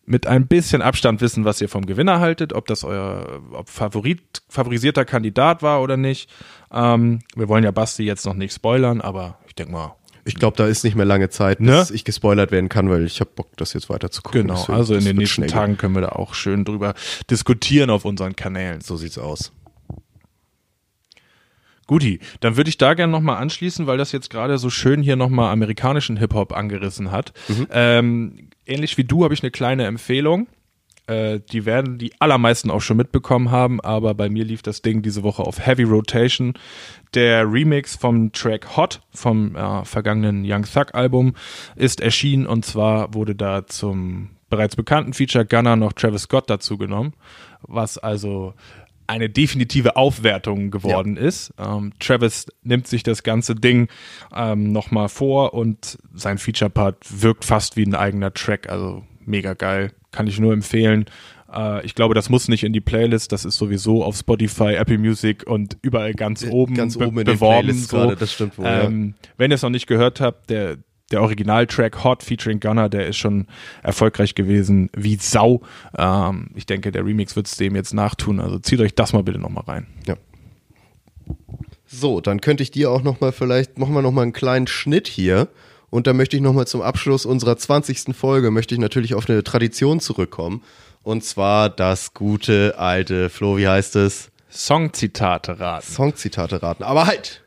mit 0.06 0.28
ein 0.28 0.48
bisschen 0.48 0.82
Abstand 0.82 1.22
wissen, 1.22 1.46
was 1.46 1.62
ihr 1.62 1.70
vom 1.70 1.86
Gewinner 1.86 2.20
haltet, 2.20 2.52
ob 2.54 2.68
das 2.68 2.84
euer 2.84 3.42
ob 3.54 3.70
Favorit, 3.70 4.42
favorisierter 4.50 5.06
Kandidat 5.06 5.64
war 5.64 5.82
oder 5.82 5.96
nicht. 5.98 6.30
Ähm, 6.72 7.20
wir 7.36 7.48
wollen 7.48 7.64
ja 7.64 7.72
Basti 7.72 8.04
jetzt 8.04 8.26
noch 8.26 8.34
nicht 8.34 8.54
spoilern, 8.54 9.00
aber 9.00 9.38
ich 9.48 9.56
denke 9.56 9.72
mal, 9.72 9.96
Ich 10.26 10.36
glaube, 10.36 10.56
da 10.56 10.68
ist 10.68 10.84
nicht 10.84 10.96
mehr 10.96 11.06
lange 11.06 11.30
Zeit, 11.30 11.60
Ne? 11.60 11.80
bis 11.80 11.92
ich 11.92 12.06
gespoilert 12.06 12.52
werden 12.52 12.70
kann, 12.70 12.90
weil 12.90 13.06
ich 13.06 13.20
habe 13.20 13.32
Bock, 13.36 13.50
das 13.58 13.74
jetzt 13.74 13.90
weiter 13.90 14.10
zu 14.10 14.22
gucken. 14.22 14.42
genau. 14.44 14.56
Wird- 14.68 14.70
also 14.78 14.96
in 14.96 15.04
den 15.04 15.18
nächsten 15.18 15.48
Tagen 15.48 15.78
können 15.78 15.96
wir 15.96 16.02
da 16.02 16.10
auch 16.10 16.34
schön 16.34 16.64
drüber 16.64 16.94
diskutieren 17.30 17.90
auf 17.90 18.06
unseren 18.06 18.36
Kanälen. 18.36 18.80
So 18.82 18.96
sieht's 18.96 19.18
aus. 19.18 19.52
Guti, 21.86 22.20
dann 22.40 22.56
würde 22.56 22.70
ich 22.70 22.78
da 22.78 22.94
gerne 22.94 23.12
nochmal 23.12 23.42
anschließen, 23.42 23.86
weil 23.88 23.98
das 23.98 24.14
jetzt 24.14 24.30
gerade 24.30 24.58
so 24.58 24.70
schön 24.70 25.02
hier 25.02 25.18
nochmal 25.18 25.52
amerikanischen 25.52 26.16
Hip-Hop 26.18 26.54
angerissen 26.54 27.12
hat. 27.12 27.34
Ähm, 27.72 28.48
ähnlich 28.66 28.98
wie 28.98 29.04
du 29.04 29.26
habe 29.26 29.34
ich 29.34 29.44
eine 29.44 29.52
kleine 29.52 29.86
Empfehlung. 29.86 30.48
Äh, 31.08 31.42
die 31.52 31.66
werden 31.66 31.98
die 31.98 32.14
allermeisten 32.20 32.72
auch 32.72 32.82
schon 32.82 32.98
mitbekommen 32.98 33.52
haben, 33.52 33.82
aber 33.82 34.14
bei 34.14 34.30
mir 34.30 34.46
lief 34.46 34.62
das 34.62 34.82
Ding 34.82 35.02
diese 35.02 35.24
Woche 35.24 35.44
auf 35.44 35.66
Heavy 35.66 35.84
Rotation. 35.84 36.54
Der 37.14 37.52
Remix 37.52 37.96
vom 37.96 38.32
Track 38.32 38.78
Hot 38.78 39.02
vom 39.12 39.56
äh, 39.56 39.84
vergangenen 39.84 40.44
Young 40.46 40.64
Thug 40.64 40.94
Album 40.94 41.36
ist 41.76 42.00
erschienen 42.00 42.48
und 42.48 42.66
zwar 42.66 43.14
wurde 43.14 43.36
da 43.36 43.68
zum 43.68 44.30
bereits 44.50 44.76
bekannten 44.76 45.14
Feature 45.14 45.46
Gunner 45.46 45.76
noch 45.76 45.94
Travis 45.94 46.24
Scott 46.24 46.50
dazu 46.50 46.78
genommen, 46.78 47.14
was 47.64 47.98
also 47.98 48.54
eine 49.08 49.30
definitive 49.30 49.96
Aufwertung 49.96 50.72
geworden 50.72 51.18
ist. 51.18 51.54
Ähm, 51.58 51.92
Travis 52.00 52.48
nimmt 52.64 52.88
sich 52.88 53.04
das 53.04 53.24
ganze 53.24 53.56
Ding 53.56 53.90
ähm, 54.34 54.72
nochmal 54.72 55.10
vor 55.10 55.54
und 55.54 55.98
sein 56.14 56.38
Feature-Part 56.38 57.22
wirkt 57.22 57.46
fast 57.46 57.76
wie 57.76 57.86
ein 57.86 57.96
eigener 57.96 58.34
Track, 58.34 58.70
also 58.70 59.04
mega 59.26 59.54
geil, 59.54 59.92
kann 60.14 60.28
ich 60.28 60.40
nur 60.40 60.54
empfehlen. 60.54 61.06
Äh, 61.54 61.86
ich 61.86 61.94
glaube, 61.96 62.14
das 62.16 62.30
muss 62.30 62.48
nicht 62.48 62.64
in 62.64 62.72
die 62.72 62.80
Playlist, 62.82 63.32
das 63.34 63.44
ist 63.44 63.58
sowieso 63.58 64.04
auf 64.04 64.16
Spotify, 64.16 64.76
Apple 64.76 64.98
Music 64.98 65.46
und 65.46 65.78
überall 65.82 66.14
ganz 66.14 66.46
oben, 66.50 66.74
Äh, 66.74 66.78
ganz 66.78 66.98
be- 66.98 67.06
oben 67.08 67.20
in 67.20 67.26
den 67.26 67.36
beworben. 67.36 67.74
So. 67.74 67.98
gerade, 67.98 68.16
das 68.16 68.32
stimmt 68.32 68.58
wohl, 68.58 68.66
ja. 68.66 68.84
ähm, 68.84 69.16
Wenn 69.38 69.52
ihr 69.52 69.56
es 69.56 69.62
noch 69.62 69.70
nicht 69.70 69.88
gehört 69.88 70.22
habt, 70.22 70.50
der 70.50 70.78
der 71.12 71.22
Originaltrack 71.22 72.04
Hot 72.04 72.24
featuring 72.24 72.60
Gunner, 72.60 72.90
der 72.90 73.06
ist 73.06 73.18
schon 73.18 73.46
erfolgreich 73.84 74.34
gewesen 74.34 74.90
wie 74.96 75.16
Sau. 75.18 75.62
Ähm, 75.96 76.48
ich 76.56 76.66
denke, 76.66 76.92
der 76.92 77.06
Remix 77.06 77.36
wird 77.36 77.46
es 77.46 77.56
dem 77.58 77.76
jetzt 77.76 77.94
nachtun. 77.94 78.40
Also 78.40 78.58
zieht 78.58 78.80
euch 78.80 78.96
das 78.96 79.14
mal 79.14 79.22
bitte 79.22 79.38
nochmal 79.38 79.66
rein. 79.66 79.88
Ja. 80.08 80.16
So, 81.86 82.20
dann 82.22 82.42
könnte 82.42 82.64
ich 82.64 82.72
dir 82.72 82.90
auch 82.90 83.04
noch 83.04 83.20
mal 83.22 83.32
vielleicht 83.32 83.78
machen 83.78 83.94
wir 83.94 84.02
noch 84.02 84.12
mal 84.12 84.24
einen 84.24 84.34
kleinen 84.34 84.66
Schnitt 84.66 85.08
hier 85.08 85.50
und 85.94 86.08
da 86.08 86.14
möchte 86.14 86.36
ich 86.36 86.42
noch 86.42 86.54
mal 86.54 86.66
zum 86.66 86.82
Abschluss 86.82 87.24
unserer 87.26 87.56
20. 87.56 88.16
Folge 88.16 88.50
möchte 88.50 88.74
ich 88.74 88.80
natürlich 88.82 89.14
auf 89.14 89.30
eine 89.30 89.44
Tradition 89.44 90.00
zurückkommen 90.00 90.64
und 91.04 91.24
zwar 91.24 91.70
das 91.70 92.14
gute 92.16 92.76
alte 92.80 93.30
Flo, 93.30 93.58
wie 93.58 93.68
heißt 93.68 93.96
es? 93.98 94.32
Songzitate 94.52 95.60
raten. 95.60 95.86
Songzitate 95.86 96.64
raten, 96.64 96.82
aber 96.84 97.06
halt 97.06 97.44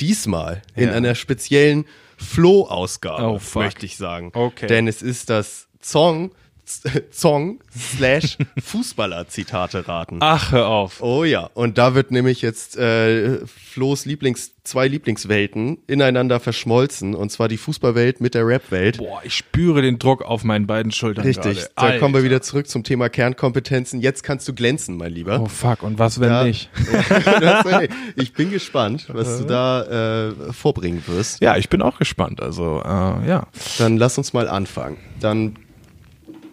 diesmal 0.00 0.60
in 0.76 0.88
Ja. 0.88 0.94
einer 0.94 1.14
speziellen 1.14 1.86
Flo-Ausgabe, 2.18 3.22
Oh, 3.24 3.40
möchte 3.58 3.86
ich 3.86 3.96
sagen. 3.96 4.32
Okay. 4.34 4.66
Denn 4.66 4.86
es 4.86 5.00
ist 5.02 5.30
das 5.30 5.68
Song, 5.80 6.32
Song 7.10 7.60
slash 7.76 8.36
Fußballer-Zitate 8.62 9.88
raten. 9.88 10.18
Ach, 10.20 10.52
hör 10.52 10.66
auf. 10.68 11.00
Oh 11.02 11.24
ja, 11.24 11.48
und 11.54 11.78
da 11.78 11.94
wird 11.94 12.10
nämlich 12.10 12.42
jetzt 12.42 12.76
äh, 12.76 13.38
Flo's 13.46 14.04
Lieblings, 14.04 14.52
zwei 14.64 14.88
Lieblingswelten 14.88 15.78
ineinander 15.86 16.40
verschmolzen, 16.40 17.14
und 17.14 17.30
zwar 17.30 17.48
die 17.48 17.56
Fußballwelt 17.56 18.20
mit 18.20 18.34
der 18.34 18.46
Rapwelt. 18.46 18.98
Boah, 18.98 19.20
ich 19.24 19.34
spüre 19.34 19.82
den 19.82 19.98
Druck 19.98 20.22
auf 20.22 20.44
meinen 20.44 20.66
beiden 20.66 20.92
Schultern 20.92 21.24
Richtig, 21.24 21.58
gerade. 21.74 21.92
da 21.94 21.98
kommen 21.98 22.14
wir 22.14 22.18
Alter. 22.18 22.24
wieder 22.24 22.42
zurück 22.42 22.68
zum 22.68 22.84
Thema 22.84 23.08
Kernkompetenzen. 23.08 24.00
Jetzt 24.00 24.22
kannst 24.22 24.46
du 24.48 24.54
glänzen, 24.54 24.96
mein 24.96 25.12
Lieber. 25.12 25.40
Oh 25.40 25.46
fuck, 25.46 25.82
und 25.82 25.98
was, 25.98 26.20
wenn 26.20 26.30
Ja. 26.30 26.44
nicht? 26.44 26.70
Ich 28.16 28.32
bin 28.32 28.50
gespannt, 28.50 29.06
was 29.12 29.38
du 29.38 29.44
da 29.44 30.28
äh, 30.28 30.52
vorbringen 30.52 31.02
wirst. 31.06 31.40
Ja, 31.40 31.56
ich 31.56 31.68
bin 31.68 31.82
auch 31.82 31.98
gespannt. 31.98 32.42
Also, 32.42 32.82
äh, 32.84 33.28
ja. 33.28 33.46
Dann 33.78 33.96
lass 33.96 34.18
uns 34.18 34.32
mal 34.32 34.48
anfangen. 34.48 34.96
Dann 35.20 35.56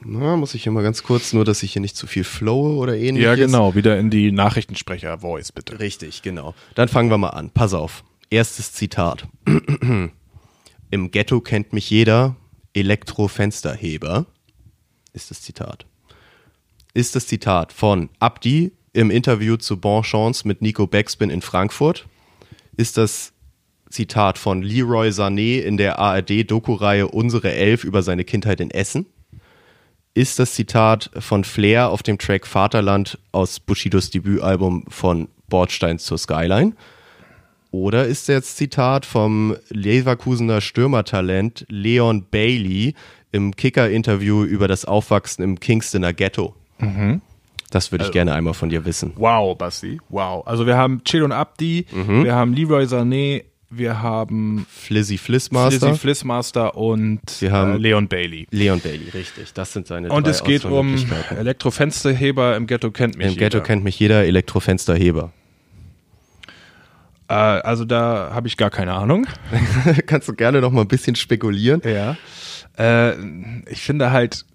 na, 0.05 0.37
muss 0.37 0.53
ich 0.53 0.63
hier 0.63 0.71
mal 0.71 0.83
ganz 0.83 1.03
kurz, 1.03 1.33
nur 1.33 1.45
dass 1.45 1.63
ich 1.63 1.73
hier 1.73 1.81
nicht 1.81 1.97
zu 1.97 2.07
viel 2.07 2.23
flowe 2.23 2.75
oder 2.75 2.95
ähnliches. 2.95 3.25
Ja, 3.25 3.35
genau. 3.35 3.75
Wieder 3.75 3.97
in 3.99 4.09
die 4.09 4.31
Nachrichtensprecher-Voice, 4.31 5.51
bitte. 5.51 5.79
Richtig, 5.79 6.21
genau. 6.21 6.53
Dann 6.75 6.87
fangen 6.87 7.09
wir 7.09 7.17
mal 7.17 7.29
an. 7.29 7.49
Pass 7.49 7.73
auf. 7.73 8.03
Erstes 8.29 8.73
Zitat. 8.73 9.27
Im 10.91 11.11
Ghetto 11.11 11.41
kennt 11.41 11.73
mich 11.73 11.89
jeder 11.89 12.35
Elektrofensterheber. 12.73 14.25
Ist 15.13 15.31
das 15.31 15.41
Zitat. 15.41 15.85
Ist 16.93 17.15
das 17.15 17.27
Zitat 17.27 17.73
von 17.73 18.09
Abdi 18.19 18.71
im 18.93 19.11
Interview 19.11 19.57
zu 19.57 19.77
Bon 19.77 20.03
Chance 20.03 20.47
mit 20.47 20.61
Nico 20.61 20.87
Backspin 20.87 21.29
in 21.29 21.41
Frankfurt. 21.41 22.07
Ist 22.77 22.97
das 22.97 23.33
Zitat 23.89 24.37
von 24.37 24.61
Leroy 24.61 25.09
Sané 25.09 25.59
in 25.59 25.77
der 25.77 25.99
ARD-Doku-Reihe 25.99 27.07
Unsere 27.07 27.51
Elf 27.51 27.83
über 27.83 28.03
seine 28.03 28.23
Kindheit 28.23 28.59
in 28.59 28.71
Essen. 28.71 29.05
Ist 30.15 30.39
das 30.39 30.53
Zitat 30.53 31.11
von 31.19 31.43
Flair 31.43 31.89
auf 31.89 32.01
dem 32.01 32.17
Track 32.17 32.47
Vaterland 32.47 33.19
aus 33.33 33.59
Bushidos 33.59 34.09
Debütalbum 34.09 34.85
von 34.87 35.27
Bordstein 35.49 35.99
zur 35.99 36.17
Skyline? 36.17 36.73
Oder 37.69 38.05
ist 38.05 38.29
das 38.29 38.55
Zitat 38.55 39.05
vom 39.05 39.57
Leverkusener 39.69 40.61
Stürmertalent 40.61 41.65
Leon 41.67 42.25
Bailey 42.31 42.95
im 43.33 43.53
Kicker-Interview 43.53 44.45
über 44.45 44.69
das 44.69 44.85
Aufwachsen 44.85 45.43
im 45.43 45.59
Kingstoner 45.59 46.13
Ghetto? 46.13 46.55
Das 47.71 47.91
würde 47.91 48.05
ich 48.05 48.11
gerne 48.11 48.33
einmal 48.33 48.53
von 48.53 48.69
dir 48.69 48.85
wissen. 48.85 49.11
Wow, 49.17 49.57
Basti, 49.57 49.99
wow. 50.07 50.47
Also 50.47 50.65
wir 50.65 50.77
haben 50.77 51.03
Chill 51.03 51.23
und 51.23 51.33
Abdi, 51.33 51.87
wir 52.23 52.33
haben 52.33 52.53
Leroy 52.53 52.85
Sané, 52.85 53.43
wir 53.77 54.01
haben 54.01 54.65
Flizzy 54.69 55.17
Flissmaster, 55.17 55.79
Flizzy 55.87 55.99
Flissmaster 55.99 56.75
und 56.75 57.19
Wir 57.39 57.51
haben- 57.51 57.73
äh, 57.75 57.77
Leon 57.77 58.07
Bailey. 58.07 58.47
Leon 58.51 58.79
Bailey, 58.79 59.09
richtig. 59.09 59.53
Das 59.53 59.73
sind 59.73 59.87
seine 59.87 60.09
Und 60.09 60.27
es 60.27 60.43
geht 60.43 60.65
um. 60.65 60.95
Elektrofensterheber 61.37 62.55
im 62.55 62.67
Ghetto 62.67 62.91
kennt 62.91 63.17
mich 63.17 63.27
Im 63.27 63.33
Ghetto 63.35 63.57
jeder. 63.57 63.65
kennt 63.65 63.83
mich 63.83 63.99
jeder 63.99 64.25
Elektrofensterheber. 64.25 65.31
Äh, 67.27 67.33
also 67.33 67.85
da 67.85 68.31
habe 68.33 68.47
ich 68.47 68.57
gar 68.57 68.69
keine 68.69 68.93
Ahnung. 68.93 69.25
Kannst 70.05 70.27
du 70.27 70.33
gerne 70.33 70.61
noch 70.61 70.71
mal 70.71 70.81
ein 70.81 70.87
bisschen 70.87 71.15
spekulieren? 71.15 71.81
Ja. 71.83 72.17
Äh, 72.77 73.15
ich 73.69 73.81
finde 73.81 74.11
halt 74.11 74.45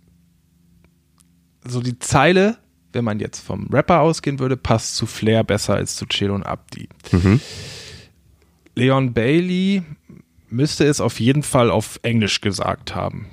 so 1.67 1.81
die 1.81 1.99
Zeile, 1.99 2.57
wenn 2.93 3.05
man 3.05 3.19
jetzt 3.21 3.41
vom 3.41 3.67
Rapper 3.73 4.01
ausgehen 4.01 4.39
würde, 4.39 4.57
passt 4.57 4.97
zu 4.97 5.07
Flair 5.07 5.45
besser 5.45 5.75
als 5.75 5.97
zu 5.97 6.07
Chill 6.07 6.31
und 6.31 6.43
Abdi. 6.45 6.89
Leon 8.81 9.13
Bailey 9.13 9.83
müsste 10.49 10.85
es 10.85 11.01
auf 11.01 11.21
jeden 11.21 11.43
Fall 11.43 11.71
auf 11.71 12.01
Englisch 12.03 12.41
gesagt 12.41 12.95
haben, 12.95 13.27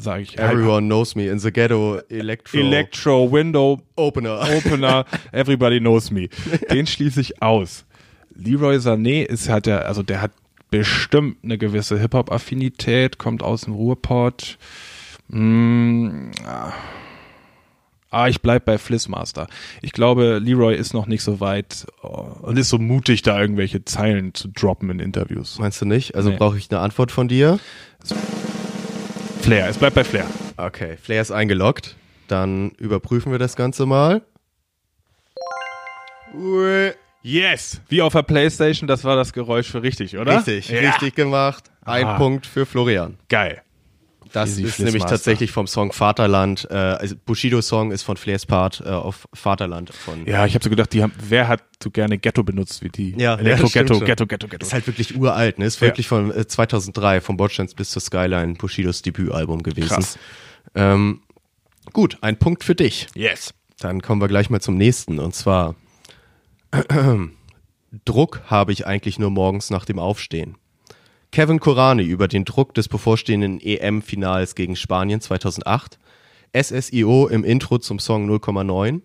sage 0.00 0.22
ich. 0.22 0.38
Everyone 0.38 0.86
knows 0.86 1.14
me 1.14 1.26
in 1.26 1.38
the 1.38 1.52
ghetto 1.52 1.98
electro 2.08 2.58
Electro 2.58 3.30
Window 3.30 3.82
Opener. 3.96 4.40
Opener, 4.56 5.04
Everybody 5.32 5.80
Knows 5.80 6.10
Me. 6.10 6.28
Den 6.70 6.86
schließe 6.86 7.20
ich 7.20 7.42
aus. 7.42 7.84
Leroy 8.34 8.76
Sané 8.76 9.24
ist 9.24 9.50
hat 9.50 9.66
der, 9.66 9.86
also 9.86 10.02
der 10.02 10.22
hat 10.22 10.32
bestimmt 10.70 11.38
eine 11.44 11.58
gewisse 11.58 11.98
Hip-Hop-Affinität, 11.98 13.18
kommt 13.18 13.42
aus 13.42 13.62
dem 13.62 13.74
Ruhrpott. 13.74 14.56
Mm, 15.28 16.30
ah. 16.46 16.72
Ah, 18.10 18.28
ich 18.28 18.40
bleib 18.42 18.64
bei 18.64 18.76
Flissmaster. 18.78 19.46
Ich 19.82 19.92
glaube, 19.92 20.38
Leroy 20.42 20.74
ist 20.76 20.92
noch 20.94 21.06
nicht 21.06 21.22
so 21.22 21.40
weit 21.40 21.86
oh, 22.02 22.26
und 22.42 22.58
ist 22.58 22.68
so 22.68 22.78
mutig, 22.78 23.22
da 23.22 23.40
irgendwelche 23.40 23.84
Zeilen 23.84 24.34
zu 24.34 24.48
droppen 24.48 24.90
in 24.90 24.98
Interviews. 25.00 25.58
Meinst 25.58 25.80
du 25.80 25.86
nicht? 25.86 26.14
Also 26.14 26.30
Nee. 26.30 26.36
brauche 26.36 26.58
ich 26.58 26.70
eine 26.70 26.80
Antwort 26.80 27.12
von 27.12 27.28
dir. 27.28 27.58
Flair, 29.40 29.68
es 29.68 29.78
bleibt 29.78 29.94
bei 29.94 30.04
Flair. 30.04 30.26
Okay, 30.56 30.96
Flair 30.96 31.22
ist 31.22 31.30
eingeloggt. 31.30 31.96
Dann 32.28 32.70
überprüfen 32.78 33.32
wir 33.32 33.38
das 33.38 33.56
Ganze 33.56 33.86
mal. 33.86 34.22
Yes! 37.22 37.80
Wie 37.88 38.02
auf 38.02 38.12
der 38.12 38.22
Playstation, 38.22 38.86
das 38.86 39.04
war 39.04 39.16
das 39.16 39.32
Geräusch 39.32 39.70
für 39.70 39.82
richtig, 39.82 40.16
oder? 40.16 40.36
Richtig, 40.38 40.68
Ja. 40.70 40.90
richtig 40.90 41.14
gemacht. 41.14 41.64
Ein 41.84 42.06
Ah. 42.06 42.16
Punkt 42.16 42.46
für 42.46 42.66
Florian. 42.66 43.18
Geil. 43.28 43.62
Das 44.32 44.50
Easy 44.50 44.62
ist 44.64 44.78
nämlich 44.78 45.04
tatsächlich 45.04 45.50
vom 45.50 45.66
Song 45.66 45.92
Vaterland. 45.92 46.66
Äh, 46.70 46.74
also 46.74 47.16
Bushido 47.24 47.60
Song 47.62 47.90
ist 47.90 48.02
von 48.02 48.16
Flairs 48.16 48.46
Part 48.46 48.82
äh, 48.84 48.88
auf 48.88 49.26
Vaterland 49.32 49.92
von. 49.92 50.24
Ja, 50.26 50.46
ich 50.46 50.54
habe 50.54 50.62
so 50.62 50.70
gedacht, 50.70 50.92
die 50.92 51.02
haben, 51.02 51.12
wer 51.28 51.48
hat 51.48 51.62
so 51.82 51.90
gerne 51.90 52.18
Ghetto 52.18 52.42
benutzt 52.42 52.82
wie 52.82 52.88
die? 52.90 53.14
Ja, 53.18 53.36
Elektro 53.36 53.66
ja, 53.68 53.82
Ghetto. 53.82 54.00
Ghetto, 54.00 54.26
Ghetto, 54.26 54.46
Ghetto. 54.48 54.64
Ist 54.66 54.72
halt 54.72 54.86
wirklich 54.86 55.16
uralt, 55.16 55.58
ne? 55.58 55.64
Ist 55.66 55.80
Ja. 55.80 55.88
wirklich 55.88 56.06
von 56.08 56.30
äh, 56.32 56.46
2003, 56.46 57.20
vom 57.20 57.36
Bordsteins 57.36 57.74
bis 57.74 57.90
zur 57.90 58.02
Skyline, 58.02 58.54
Bushidos 58.54 59.02
Debütalbum 59.02 59.62
gewesen. 59.62 59.88
Krass. 59.88 60.18
Ähm, 60.74 61.22
gut, 61.92 62.18
ein 62.20 62.36
Punkt 62.38 62.62
für 62.64 62.74
dich. 62.74 63.08
yes. 63.14 63.52
Dann 63.78 64.02
kommen 64.02 64.20
wir 64.20 64.28
gleich 64.28 64.50
mal 64.50 64.60
zum 64.60 64.76
nächsten. 64.76 65.18
Und 65.18 65.34
zwar, 65.34 65.74
Druck 68.04 68.42
habe 68.46 68.72
ich 68.72 68.86
eigentlich 68.86 69.18
nur 69.18 69.30
morgens 69.30 69.70
nach 69.70 69.84
dem 69.84 69.98
Aufstehen. 69.98 70.56
Kevin 71.32 71.60
Korani 71.60 72.02
über 72.02 72.26
den 72.26 72.44
Druck 72.44 72.74
des 72.74 72.88
bevorstehenden 72.88 73.60
EM-Finals 73.60 74.56
gegen 74.56 74.74
Spanien 74.74 75.20
2008. 75.20 75.98
SSIO 76.52 77.28
im 77.28 77.44
Intro 77.44 77.78
zum 77.78 78.00
Song 78.00 78.28
0,9. 78.28 79.00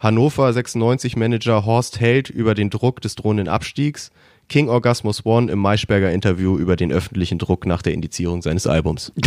Hannover 0.00 0.52
96 0.52 1.16
Manager 1.16 1.64
Horst 1.64 2.00
Held 2.00 2.28
über 2.28 2.54
den 2.54 2.70
Druck 2.70 3.00
des 3.00 3.14
drohenden 3.14 3.46
Abstiegs. 3.46 4.10
King 4.48 4.68
Orgasmus 4.68 5.24
One 5.24 5.50
im 5.50 5.60
Maischberger 5.60 6.10
Interview 6.10 6.58
über 6.58 6.74
den 6.74 6.92
öffentlichen 6.92 7.38
Druck 7.38 7.66
nach 7.66 7.82
der 7.82 7.94
Indizierung 7.94 8.42
seines 8.42 8.66
Albums. 8.66 9.12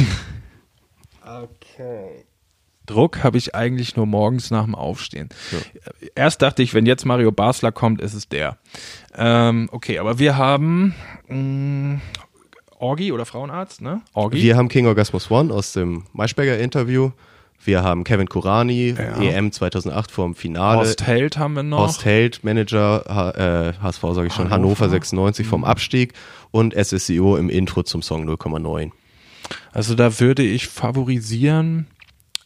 Druck 2.88 3.24
habe 3.24 3.38
ich 3.38 3.54
eigentlich 3.54 3.96
nur 3.96 4.08
morgens 4.08 4.50
nach 4.50 4.66
dem 4.66 4.74
Aufstehen. 4.74 5.30
Erst 6.16 6.42
dachte 6.42 6.64
ich, 6.64 6.74
wenn 6.74 6.86
jetzt 6.88 7.06
Mario 7.06 7.32
Basler 7.32 7.72
kommt, 7.72 8.02
ist 8.02 8.14
es 8.16 8.28
der. 8.28 8.58
Ähm, 9.16 9.70
okay, 9.72 10.00
aber 10.00 10.18
wir 10.18 10.38
haben 10.38 10.96
mh, 11.28 12.02
Orgi 12.80 13.12
oder 13.12 13.26
Frauenarzt, 13.26 13.82
ne? 13.82 14.02
Orgi. 14.14 14.42
Wir 14.42 14.56
haben 14.58 14.70
King 14.70 14.88
Orgasmus 14.88 15.30
One 15.30 15.54
aus 15.54 15.74
dem 15.74 16.06
Maischberger 16.14 16.58
Interview. 16.58 17.12
Wir 17.64 17.84
haben 17.84 18.04
Kevin 18.04 18.30
Kurani, 18.30 18.96
Ja. 18.98 19.20
EM 19.22 19.52
2008 19.52 20.12
vorm 20.12 20.36
Finale. 20.36 20.78
Horst 20.78 21.06
Held 21.06 21.38
haben 21.38 21.56
wir 21.56 21.64
noch. 21.64 21.80
Horst 21.80 22.06
Held, 22.06 22.44
Manager, 22.44 23.04
H 23.08 23.32
äh, 23.32 23.74
HSV 23.82 24.02
sage 24.14 24.28
ich 24.28 24.34
schon, 24.34 24.50
Hannover. 24.52 24.86
Hannover 24.86 24.90
96 24.90 25.48
vom 25.48 25.64
Abstieg 25.66 26.14
und 26.52 26.74
SSIO 26.76 27.36
im 27.36 27.50
Intro 27.50 27.84
zum 27.84 28.02
Song 28.04 28.30
0,9. 28.30 28.92
Also 29.72 29.96
da 29.96 30.20
würde 30.20 30.44
ich 30.44 30.68
favorisieren 30.68 31.88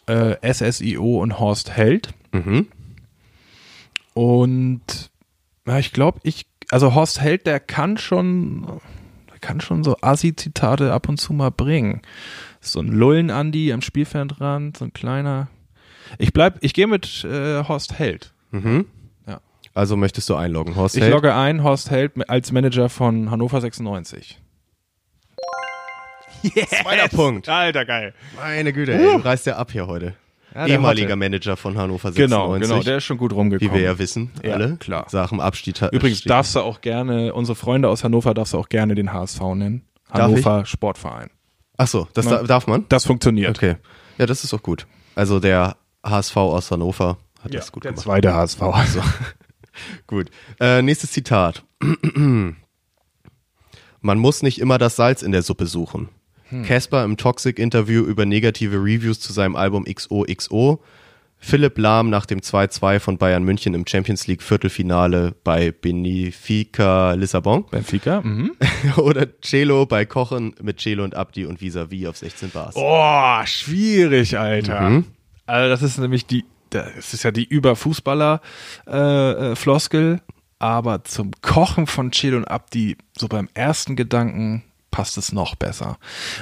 äh, 0.08 0.36
SSIO 0.54 1.22
und 1.22 1.40
Horst 1.40 1.72
Held. 1.72 2.10
Mhm. 2.32 2.68
Und 4.14 5.12
ja, 5.68 5.80
ich 5.80 5.94
glaube, 5.94 6.20
ich, 6.24 6.46
also 6.70 6.96
Horst 6.96 7.22
Held, 7.22 7.48
der 7.48 7.60
kann 7.60 7.98
schon, 7.98 8.68
der 9.32 9.40
kann 9.40 9.62
schon 9.62 9.84
so 9.84 9.96
Assi-Zitate 10.02 10.92
ab 10.94 11.08
und 11.08 11.18
zu 11.20 11.34
mal 11.34 11.52
bringen. 11.52 12.02
So 12.60 12.80
ein 12.80 12.88
Lullen-Andi 12.88 13.72
am 13.74 13.82
Spielfeldrand, 13.82 14.78
so 14.78 14.86
ein 14.86 14.94
kleiner. 14.94 15.48
Ich 16.18 16.34
bleib, 16.34 16.58
ich 16.62 16.74
gehe 16.74 16.88
mit 16.88 17.24
äh, 17.24 17.64
Horst 17.64 17.98
Held. 17.98 18.34
Ja. 18.52 19.40
Also 19.74 19.96
möchtest 19.96 20.30
du 20.30 20.36
einloggen, 20.36 20.76
Horst 20.76 20.98
Ich 20.98 21.04
Held? 21.04 21.14
logge 21.14 21.34
ein, 21.34 21.64
Horst 21.64 21.90
Held 21.90 22.30
als 22.30 22.52
Manager 22.52 22.90
von 22.90 23.32
Hannover 23.32 23.62
96. 23.62 24.40
Zweiter 26.82 27.08
Punkt. 27.10 27.48
Alter, 27.50 27.86
geil. 27.86 28.14
Meine 28.38 28.74
Güte, 28.74 28.94
ey, 28.94 29.00
du 29.18 29.24
reißt 29.24 29.46
ja 29.46 29.58
ab 29.58 29.72
hier 29.72 29.88
heute. 29.88 30.14
Ja, 30.54 30.66
der 30.66 30.76
Ehemaliger 30.76 31.08
Hotte. 31.10 31.16
Manager 31.16 31.56
von 31.56 31.78
Hannover 31.78 32.12
96. 32.12 32.16
Genau, 32.18 32.60
genau, 32.60 32.84
der 32.84 32.98
ist 32.98 33.06
schon 33.06 33.18
gut 33.18 33.32
rumgekommen. 33.32 33.72
wie 33.74 33.78
wir 33.78 33.84
ja 33.84 33.98
wissen, 33.98 34.32
Ja, 34.44 34.56
alle. 34.56 34.76
klar. 34.78 35.06
Sachen 35.10 35.40
Abstieg. 35.40 35.78
Übrigens 35.82 36.18
Abstieg- 36.20 36.28
darfst 36.28 36.56
du 36.56 36.60
auch 36.60 36.82
gerne, 36.82 37.34
unsere 37.34 37.56
Freunde 37.56 37.88
aus 37.88 38.04
Hannover 38.04 38.34
darfst 38.34 38.54
du 38.54 38.58
auch 38.58 38.68
gerne 38.68 38.94
den 38.96 39.14
HSV 39.14 39.40
nennen. 39.56 39.86
Hannover 40.12 40.66
Sportverein. 40.66 41.30
Ach 41.78 41.88
so, 41.88 42.08
das 42.14 42.26
Na. 42.26 42.38
da, 42.38 42.44
darf 42.44 42.68
man? 42.68 42.86
Das 42.90 43.06
funktioniert. 43.06 43.58
Okay. 43.58 43.78
Ja, 44.18 44.26
das 44.26 44.44
ist 44.44 44.54
auch 44.54 44.62
gut. 44.62 44.88
Also 45.16 45.40
der 45.40 45.78
HSV 46.06 46.36
aus 46.36 46.70
Hannover 46.70 47.18
hat 47.42 47.54
Ja, 47.54 47.60
das 47.62 47.72
gut 47.72 47.86
der 47.86 47.92
gemacht. 47.92 48.04
zweite 48.04 48.34
HSV. 48.34 48.62
Also. 48.74 49.02
Gut. 50.06 50.30
Äh, 50.60 50.82
nächstes 50.82 51.12
Zitat. 51.14 51.64
Man 54.02 54.18
muss 54.20 54.42
nicht 54.42 54.60
immer 54.60 54.78
das 54.78 54.96
Salz 54.98 55.22
in 55.22 55.32
der 55.32 55.44
Suppe 55.44 55.66
suchen. 55.66 56.10
Casper 56.66 57.04
im 57.04 57.18
Toxic-Interview 57.18 58.04
über 58.04 58.26
negative 58.26 58.78
Reviews 58.78 59.20
zu 59.20 59.34
seinem 59.34 59.56
Album 59.56 59.86
XOXO. 59.86 60.82
Philipp 61.44 61.80
Lahm 61.80 62.12
nach 62.12 62.28
dem 62.28 62.40
2-2 62.40 63.00
von 63.00 63.18
Bayern 63.18 63.42
München 63.44 63.74
im 63.74 63.88
Champions 63.88 64.28
League 64.28 64.44
Viertelfinale 64.44 65.34
bei 65.44 65.72
Benfica 65.72 67.14
Lissabon. 67.14 67.66
Benfica. 67.72 68.22
Mhm. 68.22 68.52
Oder 68.98 69.26
Celo 69.42 69.88
bei 69.88 70.06
Kochen 70.06 70.54
mit 70.62 70.80
Celo 70.80 71.04
und 71.04 71.16
Abdi 71.16 71.46
und 71.46 71.60
Vis-a-vis 71.60 72.06
auf 72.06 72.18
16 72.18 72.52
Bars. 72.52 72.76
Oh, 72.76 73.42
schwierig, 73.46 74.38
Alter. 74.38 74.82
Mhm. 74.82 75.06
Also 75.48 75.70
das 75.70 75.82
ist 75.82 75.98
nämlich 75.98 76.28
die, 76.28 76.46
das 76.70 77.16
ist 77.16 77.24
ja 77.24 77.32
die 77.32 77.46
Über-Fußballer-Floskel, 77.46 80.22
aber 80.60 81.04
zum 81.06 81.32
Kochen 81.42 81.88
von 81.88 82.12
Chill 82.12 82.36
und 82.36 82.46
Abdi, 82.46 82.98
so 83.18 83.28
beim 83.28 83.50
ersten 83.56 83.96
Gedanken, 83.96 84.62
passt 84.92 85.18
es 85.18 85.32
noch 85.32 85.56
besser. 85.56 85.98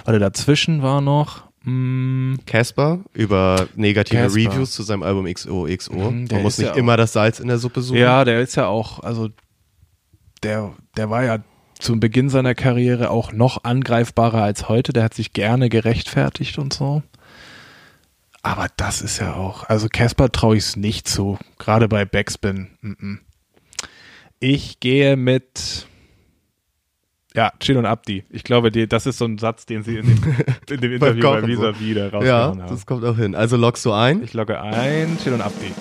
Weil 0.06 0.20
dazwischen 0.20 0.82
war 0.82 1.02
noch, 1.02 1.44
mh, 1.64 2.38
Casper 2.46 3.00
über 3.14 3.68
negative 3.76 4.22
Casper. 4.22 4.38
Reviews 4.38 4.72
zu 4.72 4.84
seinem 4.84 5.04
Album 5.04 5.26
XOXO. 5.32 5.94
Mhm, 6.12 6.28
der 6.28 6.38
Man 6.38 6.44
muss 6.44 6.58
nicht 6.58 6.68
ja 6.68 6.74
immer 6.76 6.98
das 6.98 7.14
Salz 7.14 7.40
in 7.40 7.48
der 7.48 7.60
Suppe 7.60 7.82
suchen. 7.82 8.00
ja, 8.00 8.26
der 8.26 8.42
ist 8.42 8.56
ja 8.56 8.68
auch, 8.68 9.00
also 9.00 9.30
der, 10.44 10.74
der 10.98 11.10
war 11.10 11.24
ja 11.24 11.40
zum 11.80 12.00
Beginn 12.00 12.30
seiner 12.30 12.56
Karriere 12.56 13.10
auch 13.10 13.32
noch 13.32 13.64
angreifbarer 13.64 14.42
als 14.44 14.68
heute. 14.68 14.92
Der 14.92 15.04
hat 15.04 15.14
sich 15.14 15.32
gerne 15.34 15.70
gerechtfertigt 15.70 16.58
und 16.58 16.74
so. 16.74 17.04
Aber 18.42 18.68
das 18.78 19.02
ist 19.02 19.20
ja 19.20 19.36
auch, 19.36 19.66
also 19.68 19.88
Casper 19.90 20.32
traue 20.32 20.56
ich 20.58 20.64
es 20.64 20.76
nicht 20.76 21.08
zu, 21.08 21.38
gerade 21.58 21.88
bei 21.90 22.06
Backspin. 22.06 22.70
Mm 22.82 22.92
-mm. 22.92 23.18
Ich 24.40 24.80
gehe 24.80 25.18
mit 25.18 25.88
Ja, 27.36 27.52
Chill 27.60 27.78
und 27.78 27.86
Abdi. 27.86 28.24
Ich 28.32 28.44
glaube, 28.44 28.72
die, 28.72 28.88
das 28.88 29.06
ist 29.06 29.20
so 29.20 29.26
ein 29.26 29.38
Satz, 29.38 29.66
den 29.68 29.84
sie 29.84 29.98
in 29.98 30.06
dem, 30.08 30.36
in 30.70 30.82
dem 30.82 30.94
Interview 30.94 31.22
bei 31.22 31.36
Kochen 31.42 31.42
so. 31.42 31.48
Visa 31.48 31.80
wieder 31.80 32.04
Ja, 32.06 32.10
rausgehauen 32.48 32.62
haben. 32.64 32.70
das 32.70 32.86
kommt 32.86 33.06
auch 33.06 33.16
hin. 33.18 33.36
Also 33.36 33.56
loggst 33.56 33.86
du 33.86 33.92
ein. 33.92 34.24
Ich 34.24 34.34
logge 34.34 34.60
ein, 34.62 35.18
Chill 35.24 35.34
und 35.34 35.42
Abdi. 35.42 35.72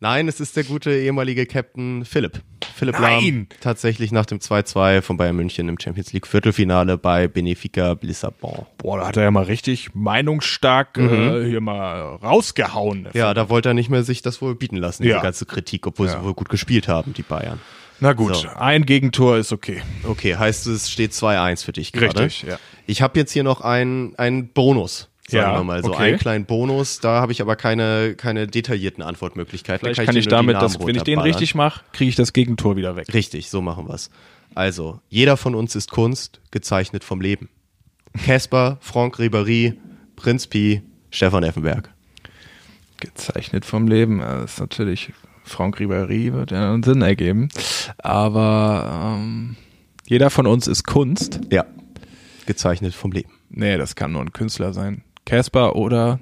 Nein, 0.00 0.28
es 0.28 0.38
ist 0.38 0.54
der 0.56 0.64
gute 0.64 0.92
ehemalige 0.92 1.46
Captain 1.46 2.04
Philipp. 2.04 2.42
Philipp 2.74 2.98
Nein! 3.00 3.22
Lahm 3.22 3.46
tatsächlich 3.60 4.12
nach 4.12 4.26
dem 4.26 4.38
2-2 4.38 5.00
von 5.00 5.16
Bayern 5.16 5.36
München 5.36 5.68
im 5.68 5.78
Champions 5.80 6.12
League 6.12 6.26
Viertelfinale 6.26 6.98
bei 6.98 7.26
Benfica 7.28 7.96
Lissabon. 8.02 8.66
Boah, 8.76 8.98
da 8.98 9.06
hat 9.06 9.16
er 9.16 9.22
ja 9.22 9.30
mal 9.30 9.44
richtig 9.44 9.94
meinungsstark 9.94 10.98
äh, 10.98 11.46
hier 11.48 11.60
mal 11.62 12.16
rausgehauen. 12.16 13.08
Ja, 13.14 13.32
da 13.32 13.48
wollte 13.48 13.70
er 13.70 13.74
nicht 13.74 13.88
mehr 13.88 14.02
sich 14.02 14.20
das 14.20 14.42
wohl 14.42 14.54
bieten 14.56 14.76
lassen, 14.76 15.04
diese 15.04 15.14
Ja. 15.16 15.22
ganze 15.22 15.46
Kritik, 15.46 15.86
obwohl 15.86 16.06
Ja. 16.08 16.18
sie 16.18 16.24
wohl 16.24 16.34
gut 16.34 16.50
gespielt 16.50 16.86
haben, 16.88 17.14
die 17.14 17.22
Bayern. 17.22 17.60
Na 18.04 18.12
gut, 18.12 18.36
So. 18.36 18.48
ein 18.48 18.84
Gegentor 18.84 19.38
ist 19.38 19.50
okay. 19.50 19.80
Okay, 20.02 20.36
heißt 20.36 20.66
es 20.66 20.90
steht 20.90 21.12
2-1 21.12 21.64
für 21.64 21.72
dich 21.72 21.90
gerade. 21.90 22.24
Richtig, 22.24 22.50
ja. 22.50 22.58
Ich 22.86 23.00
habe 23.00 23.18
jetzt 23.18 23.32
hier 23.32 23.44
noch 23.44 23.62
einen, 23.62 24.14
einen 24.16 24.48
Bonus, 24.48 25.08
sagen 25.26 25.42
Ja, 25.42 25.58
wir 25.58 25.64
mal 25.64 25.82
so. 25.82 25.90
okay. 25.94 26.02
Einen 26.02 26.18
kleinen 26.18 26.44
Bonus, 26.44 27.00
da 27.00 27.22
habe 27.22 27.32
ich 27.32 27.40
aber 27.40 27.56
keine, 27.56 28.14
keine 28.14 28.46
detaillierten 28.46 29.02
Antwortmöglichkeiten. 29.02 29.88
Da 29.88 29.94
Vielleicht 29.94 30.06
kann 30.06 30.16
ich 30.16 30.28
damit, 30.28 30.56
Namen 30.56 30.68
das, 30.70 30.86
wenn 30.86 30.94
ich 30.94 31.02
den 31.02 31.18
richtig 31.18 31.54
mache, 31.54 31.80
kriege 31.92 32.10
ich 32.10 32.14
das 32.14 32.34
Gegentor 32.34 32.76
wieder 32.76 32.94
weg. 32.94 33.06
Richtig, 33.14 33.48
so 33.48 33.62
machen 33.62 33.88
wir's. 33.88 34.10
Also, 34.54 35.00
jeder 35.08 35.38
von 35.38 35.54
uns 35.54 35.74
ist 35.74 35.90
Kunst, 35.90 36.40
gezeichnet 36.50 37.04
vom 37.04 37.22
Leben. 37.22 37.48
Casper, 38.26 38.76
Franck 38.82 39.18
Ribéry, 39.18 39.78
Prinz 40.14 40.46
Pi, 40.46 40.82
Stefan 41.10 41.42
Effenberg. 41.42 41.88
Gezeichnet 43.00 43.64
vom 43.64 43.88
Leben. 43.88 44.18
Das 44.20 44.52
ist 44.52 44.60
natürlich, 44.60 45.12
Franck 45.44 45.78
Ribéry 45.78 46.32
wird 46.32 46.50
ja 46.50 46.72
einen 46.72 46.82
Sinn 46.82 47.02
ergeben. 47.02 47.48
Aber 47.98 49.16
ähm, 49.18 49.56
jeder 50.06 50.30
von 50.30 50.46
uns 50.46 50.66
ist 50.66 50.84
Kunst. 50.84 51.40
Ja, 51.52 51.64
gezeichnet 52.46 52.94
vom 52.94 53.12
Leben. 53.12 53.30
Nee, 53.50 53.76
das 53.76 53.94
kann 53.94 54.12
nur 54.12 54.22
ein 54.22 54.32
Künstler 54.32 54.72
sein. 54.72 55.02
Casper 55.24 55.76
oder 55.76 56.18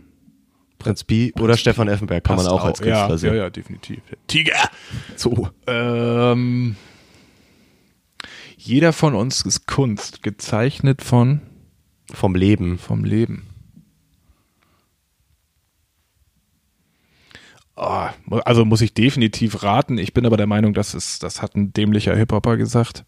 Prinz 0.79 1.05
Pi 1.05 1.33
oder 1.41 1.57
Stefan 1.57 1.89
Effenberg 1.89 2.25
kann 2.25 2.37
man 2.37 2.45
passt 2.45 2.55
auch 2.55 2.65
als 2.65 2.81
Künstler 2.81 3.09
ja, 3.11 3.19
sehen. 3.19 3.35
Ja, 3.35 3.43
ja, 3.45 3.51
definitiv. 3.51 4.01
Tiger! 4.27 4.69
So. 5.17 5.49
Ähm, 5.67 6.77
jeder 8.57 8.93
von 8.93 9.15
uns 9.15 9.43
ist 9.43 9.67
Kunst, 9.67 10.23
gezeichnet 10.23 11.03
von 11.03 11.41
Vom 12.13 12.35
Leben. 12.35 12.79
vom 12.79 13.05
Leben. 13.05 13.52
Oh, 17.85 18.37
also 18.45 18.65
muss 18.65 18.81
ich 18.81 18.95
definitiv 18.95 19.63
raten. 19.65 19.99
Ich 19.99 20.15
bin 20.15 20.25
aber 20.25 20.37
der 20.37 20.47
Meinung, 20.47 20.73
das 20.75 20.95
ist, 20.95 21.23
das 21.25 21.43
hat 21.43 21.57
ein 21.57 21.73
dämlicher 21.73 22.15
Hip-Hopper 22.15 22.57
gesagt. 22.57 23.05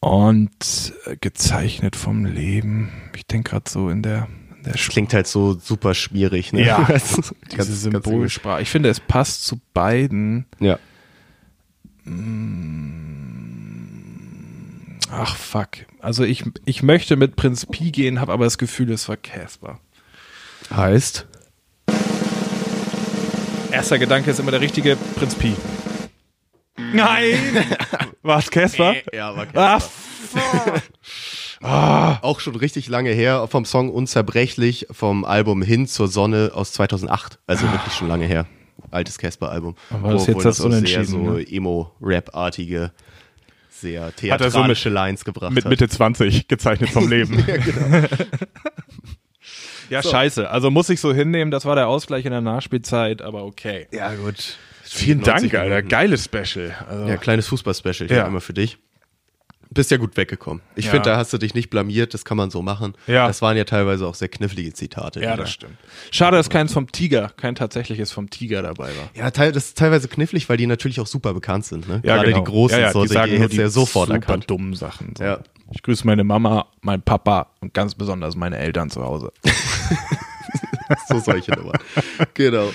Und 0.00 0.92
äh, 1.06 1.16
gezeichnet 1.16 1.96
vom 1.96 2.24
Leben. 2.24 2.90
Ich 3.16 3.26
denke 3.26 3.50
gerade 3.50 3.68
so 3.68 3.88
in 3.90 4.02
der, 4.02 4.28
der 4.64 4.74
Sch- 4.76 4.90
Klingt 4.90 5.12
halt 5.12 5.26
so 5.26 5.58
super 5.58 5.94
schwierig. 5.94 6.52
Ne? 6.52 6.64
Ja, 6.64 6.84
Das 6.88 7.08
diese 7.16 7.22
ganz- 7.56 7.56
ganz 7.56 7.80
Symbolsprache. 7.82 8.62
Ich 8.62 8.70
finde, 8.70 8.90
es 8.90 9.00
passt 9.00 9.44
zu 9.44 9.60
beiden. 9.74 10.46
Ja. 10.60 10.78
Ach 15.10 15.36
fuck. 15.36 15.68
Also 16.00 16.24
ich, 16.24 16.44
ich 16.64 16.82
möchte 16.82 17.16
mit 17.16 17.36
Prinz 17.36 17.66
Pi 17.66 17.90
gehen, 17.90 18.20
habe 18.20 18.32
aber 18.32 18.44
das 18.44 18.58
Gefühl, 18.58 18.90
es 18.92 19.08
war 19.08 19.16
Casper. 19.16 19.80
Heißt? 20.70 21.26
Erster 23.70 23.98
Gedanke 23.98 24.30
ist 24.30 24.40
immer 24.40 24.50
der 24.50 24.60
richtige 24.60 24.96
Prinz 25.16 25.34
Pi. 25.34 25.54
Nein! 26.92 27.34
War 28.22 28.38
es 28.38 28.50
Casper? 28.50 28.94
Ja, 29.12 29.30
aber 29.30 29.46
Ah, 29.54 29.80
fuck. 29.80 30.82
Auch 32.22 32.40
schon 32.40 32.54
richtig 32.56 32.88
lange 32.88 33.10
her 33.10 33.46
vom 33.48 33.64
Song 33.64 33.90
Unzerbrechlich 33.90 34.86
vom 34.90 35.24
Album 35.24 35.62
Hin 35.62 35.86
zur 35.86 36.08
Sonne 36.08 36.52
aus 36.54 36.72
2008. 36.72 37.40
Also 37.46 37.70
wirklich 37.70 37.94
schon 37.94 38.08
lange 38.08 38.26
her. 38.26 38.46
Altes 38.90 39.18
Casper-Album. 39.18 39.74
Aber 39.90 40.12
das 40.12 40.22
ist 40.22 40.28
jetzt 40.28 40.44
das 40.44 40.56
so 40.58 40.62
sehr 40.64 40.70
Unentschieden, 40.78 41.04
so 41.06 41.18
ne? 41.32 41.42
Emo-Rap-artige, 41.50 42.92
sehr 43.70 44.04
Hat 44.06 44.12
er 44.22 44.22
so 44.22 44.26
mit- 44.26 44.40
theatralische 44.40 44.88
Lines 44.88 45.24
gebracht 45.24 45.52
Mit 45.52 45.64
hat. 45.64 45.70
Mitte 45.70 45.88
20 45.88 46.46
gezeichnet 46.48 46.90
vom 46.90 47.08
Leben. 47.08 47.38
ja, 47.46 47.56
genau. 47.56 48.06
Scheiße. 49.90 50.50
Also 50.50 50.70
muss 50.70 50.88
ich 50.90 51.00
so 51.00 51.12
hinnehmen, 51.12 51.50
das 51.50 51.64
war 51.64 51.74
der 51.74 51.88
Ausgleich 51.88 52.24
in 52.24 52.30
der 52.32 52.40
Nachspielzeit, 52.40 53.22
aber 53.22 53.44
okay. 53.44 53.86
Ja, 53.92 54.14
gut. 54.14 54.56
Vielen 54.82 55.20
90 55.20 55.52
Dank, 55.52 55.62
Alter. 55.62 55.82
Geiles 55.82 56.24
Special. 56.24 56.74
Also, 56.88 57.06
Ja, 57.08 57.16
kleines 57.16 57.46
Fußball-Special 57.48 58.08
hier 58.08 58.16
Ja. 58.18 58.26
immer 58.26 58.40
für 58.40 58.54
dich. 58.54 58.78
Bist 59.70 59.90
ja 59.90 59.98
gut 59.98 60.16
weggekommen. 60.16 60.62
Ich 60.76 60.86
Ja. 60.86 60.92
finde, 60.92 61.10
da 61.10 61.16
hast 61.18 61.32
du 61.32 61.38
dich 61.38 61.54
nicht 61.54 61.68
blamiert, 61.68 62.14
das 62.14 62.24
kann 62.24 62.36
man 62.38 62.50
so 62.50 62.62
machen. 62.62 62.94
Ja. 63.06 63.26
Das 63.26 63.42
waren 63.42 63.56
ja 63.56 63.64
teilweise 63.64 64.06
auch 64.06 64.14
sehr 64.14 64.28
knifflige 64.28 64.72
Zitate. 64.72 65.20
ja, 65.20 65.36
das 65.36 65.46
da- 65.48 65.52
stimmt. 65.52 65.76
Schade, 66.10 66.36
dass 66.38 66.48
keins 66.48 66.72
vom 66.72 66.90
Tiger, 66.90 67.30
kein 67.36 67.54
tatsächliches 67.54 68.10
vom 68.10 68.30
Tiger 68.30 68.62
dabei 68.62 68.88
war. 68.96 69.10
Ja, 69.14 69.30
das 69.30 69.66
ist 69.66 69.78
teilweise 69.78 70.08
knifflig, 70.08 70.48
weil 70.48 70.56
die 70.56 70.66
natürlich 70.66 71.00
auch 71.00 71.06
super 71.06 71.34
bekannt 71.34 71.66
sind. 71.66 71.86
Ne? 71.88 72.00
Ja, 72.04 72.16
Gerade 72.16 72.30
genau. 72.32 72.44
die 72.44 72.50
großen 72.50 72.78
ja, 72.78 72.86
ja, 72.86 72.92
Sorte, 72.92 73.08
die 73.08 73.14
sagen 73.14 73.30
die 73.32 73.38
hättest 73.40 73.58
ja 73.60 73.68
sofort 73.68 74.06
super 74.08 74.14
erkannt. 74.20 74.48
dummen 74.50 74.74
Sachen. 74.74 75.12
So. 75.18 75.24
Ja. 75.24 75.40
Ich 75.70 75.82
grüße 75.82 76.06
meine 76.06 76.24
Mama, 76.24 76.66
meinen 76.80 77.02
Papa 77.02 77.48
und 77.60 77.74
ganz 77.74 77.94
besonders 77.94 78.36
meine 78.36 78.56
Eltern 78.56 78.88
zu 78.90 79.02
Hause. 79.04 79.32
So 81.08 81.18
solche 81.20 81.52
Nummern. 81.52 81.78
genau. 82.34 82.70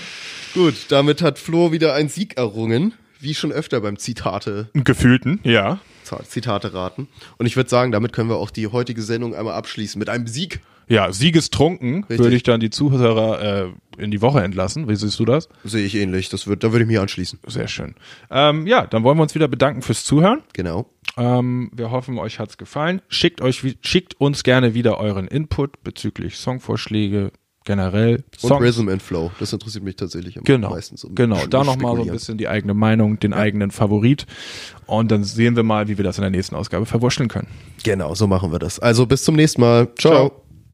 Gut, 0.54 0.76
damit 0.90 1.22
hat 1.24 1.40
Flo 1.40 1.72
wieder 1.72 1.96
einen 1.96 2.10
Sieg 2.10 2.38
errungen, 2.38 2.94
wie 3.20 3.34
schon 3.34 3.52
öfter 3.52 3.82
beim 3.82 3.98
Zitate, 3.98 4.70
Gefühlten, 4.76 5.40
ja. 5.44 5.80
Zitate 6.24 6.74
raten. 6.74 7.08
Und 7.38 7.46
ich 7.46 7.56
würde 7.56 7.70
sagen, 7.70 7.92
damit 7.92 8.14
können 8.14 8.30
wir 8.30 8.38
auch 8.38 8.52
die 8.52 8.68
heutige 8.68 9.02
Sendung 9.02 9.36
einmal 9.36 9.54
abschließen 9.56 10.00
mit 10.00 10.10
einem 10.10 10.28
Sieg. 10.28 10.62
Ja, 10.88 11.12
siegestrunken 11.12 12.06
würde 12.10 12.36
ich 12.36 12.44
dann 12.44 12.60
die 12.60 12.70
Zuhörer 12.70 13.66
äh, 13.66 14.02
in 14.02 14.12
die 14.12 14.22
Woche 14.22 14.44
entlassen. 14.44 14.90
Wie 14.90 14.96
siehst 14.96 15.18
du 15.20 15.26
das? 15.26 15.48
Sehe 15.64 15.86
ich 15.86 15.96
ähnlich. 15.96 16.30
Das 16.30 16.48
wird, 16.48 16.64
da 16.64 16.72
würde 16.72 16.84
ich 16.84 16.88
mich 16.88 17.00
anschließen. 17.00 17.40
Sehr 17.48 17.68
schön. 17.68 17.96
Ähm, 18.30 18.68
ja, 18.68 18.86
dann 18.86 19.04
wollen 19.04 19.18
wir 19.18 19.24
uns 19.24 19.34
wieder 19.34 19.48
bedanken 19.48 19.82
fürs 19.82 20.04
Zuhören. 20.04 20.42
Genau. 20.54 20.90
Ähm, 21.18 21.72
wir 21.74 21.92
hoffen, 21.92 22.18
euch 22.18 22.40
hat's 22.40 22.58
gefallen. 22.58 23.02
Schickt 23.08 23.42
euch, 23.42 23.64
schickt 23.82 24.20
uns 24.20 24.44
gerne 24.44 24.74
wieder 24.74 25.00
euren 25.00 25.28
Input 25.28 25.84
bezüglich 25.84 26.38
Songvorschläge 26.38 27.32
generell. 27.64 28.24
Und 28.42 28.50
Songs. 28.50 28.62
Rhythm 28.62 28.90
and 28.90 29.02
Flow. 29.02 29.32
Das 29.40 29.54
interessiert 29.54 29.84
mich 29.84 29.96
tatsächlich 29.96 30.38
am 30.38 30.44
Genau, 30.44 30.72
meisten. 30.72 30.98
So 30.98 31.10
genau. 31.10 31.46
Da 31.48 31.64
nochmal 31.64 31.96
so 31.98 32.02
ein 32.04 32.10
bisschen 32.12 32.38
die 32.38 32.48
eigene 32.48 32.74
Meinung, 32.74 33.20
den 33.20 33.34
eigenen 33.34 33.72
Favorit. 33.72 34.26
Und 34.86 35.12
dann 35.12 35.24
sehen 35.24 35.56
wir 35.56 35.64
mal, 35.64 35.88
wie 35.88 35.98
wir 35.98 36.04
das 36.04 36.18
in 36.18 36.22
der 36.24 36.32
nächsten 36.32 36.56
Ausgabe 36.56 36.86
verwurschteln 36.86 37.30
können. 37.30 37.48
Genau, 37.84 38.16
so 38.16 38.28
machen 38.28 38.52
wir 38.52 38.60
das. 38.60 38.80
Also 38.80 39.06
bis 39.06 39.24
zum 39.24 39.36
nächsten 39.36 39.62
Mal. 39.62 39.88
Ciao. 39.98 40.30
Ciao. 40.30 40.43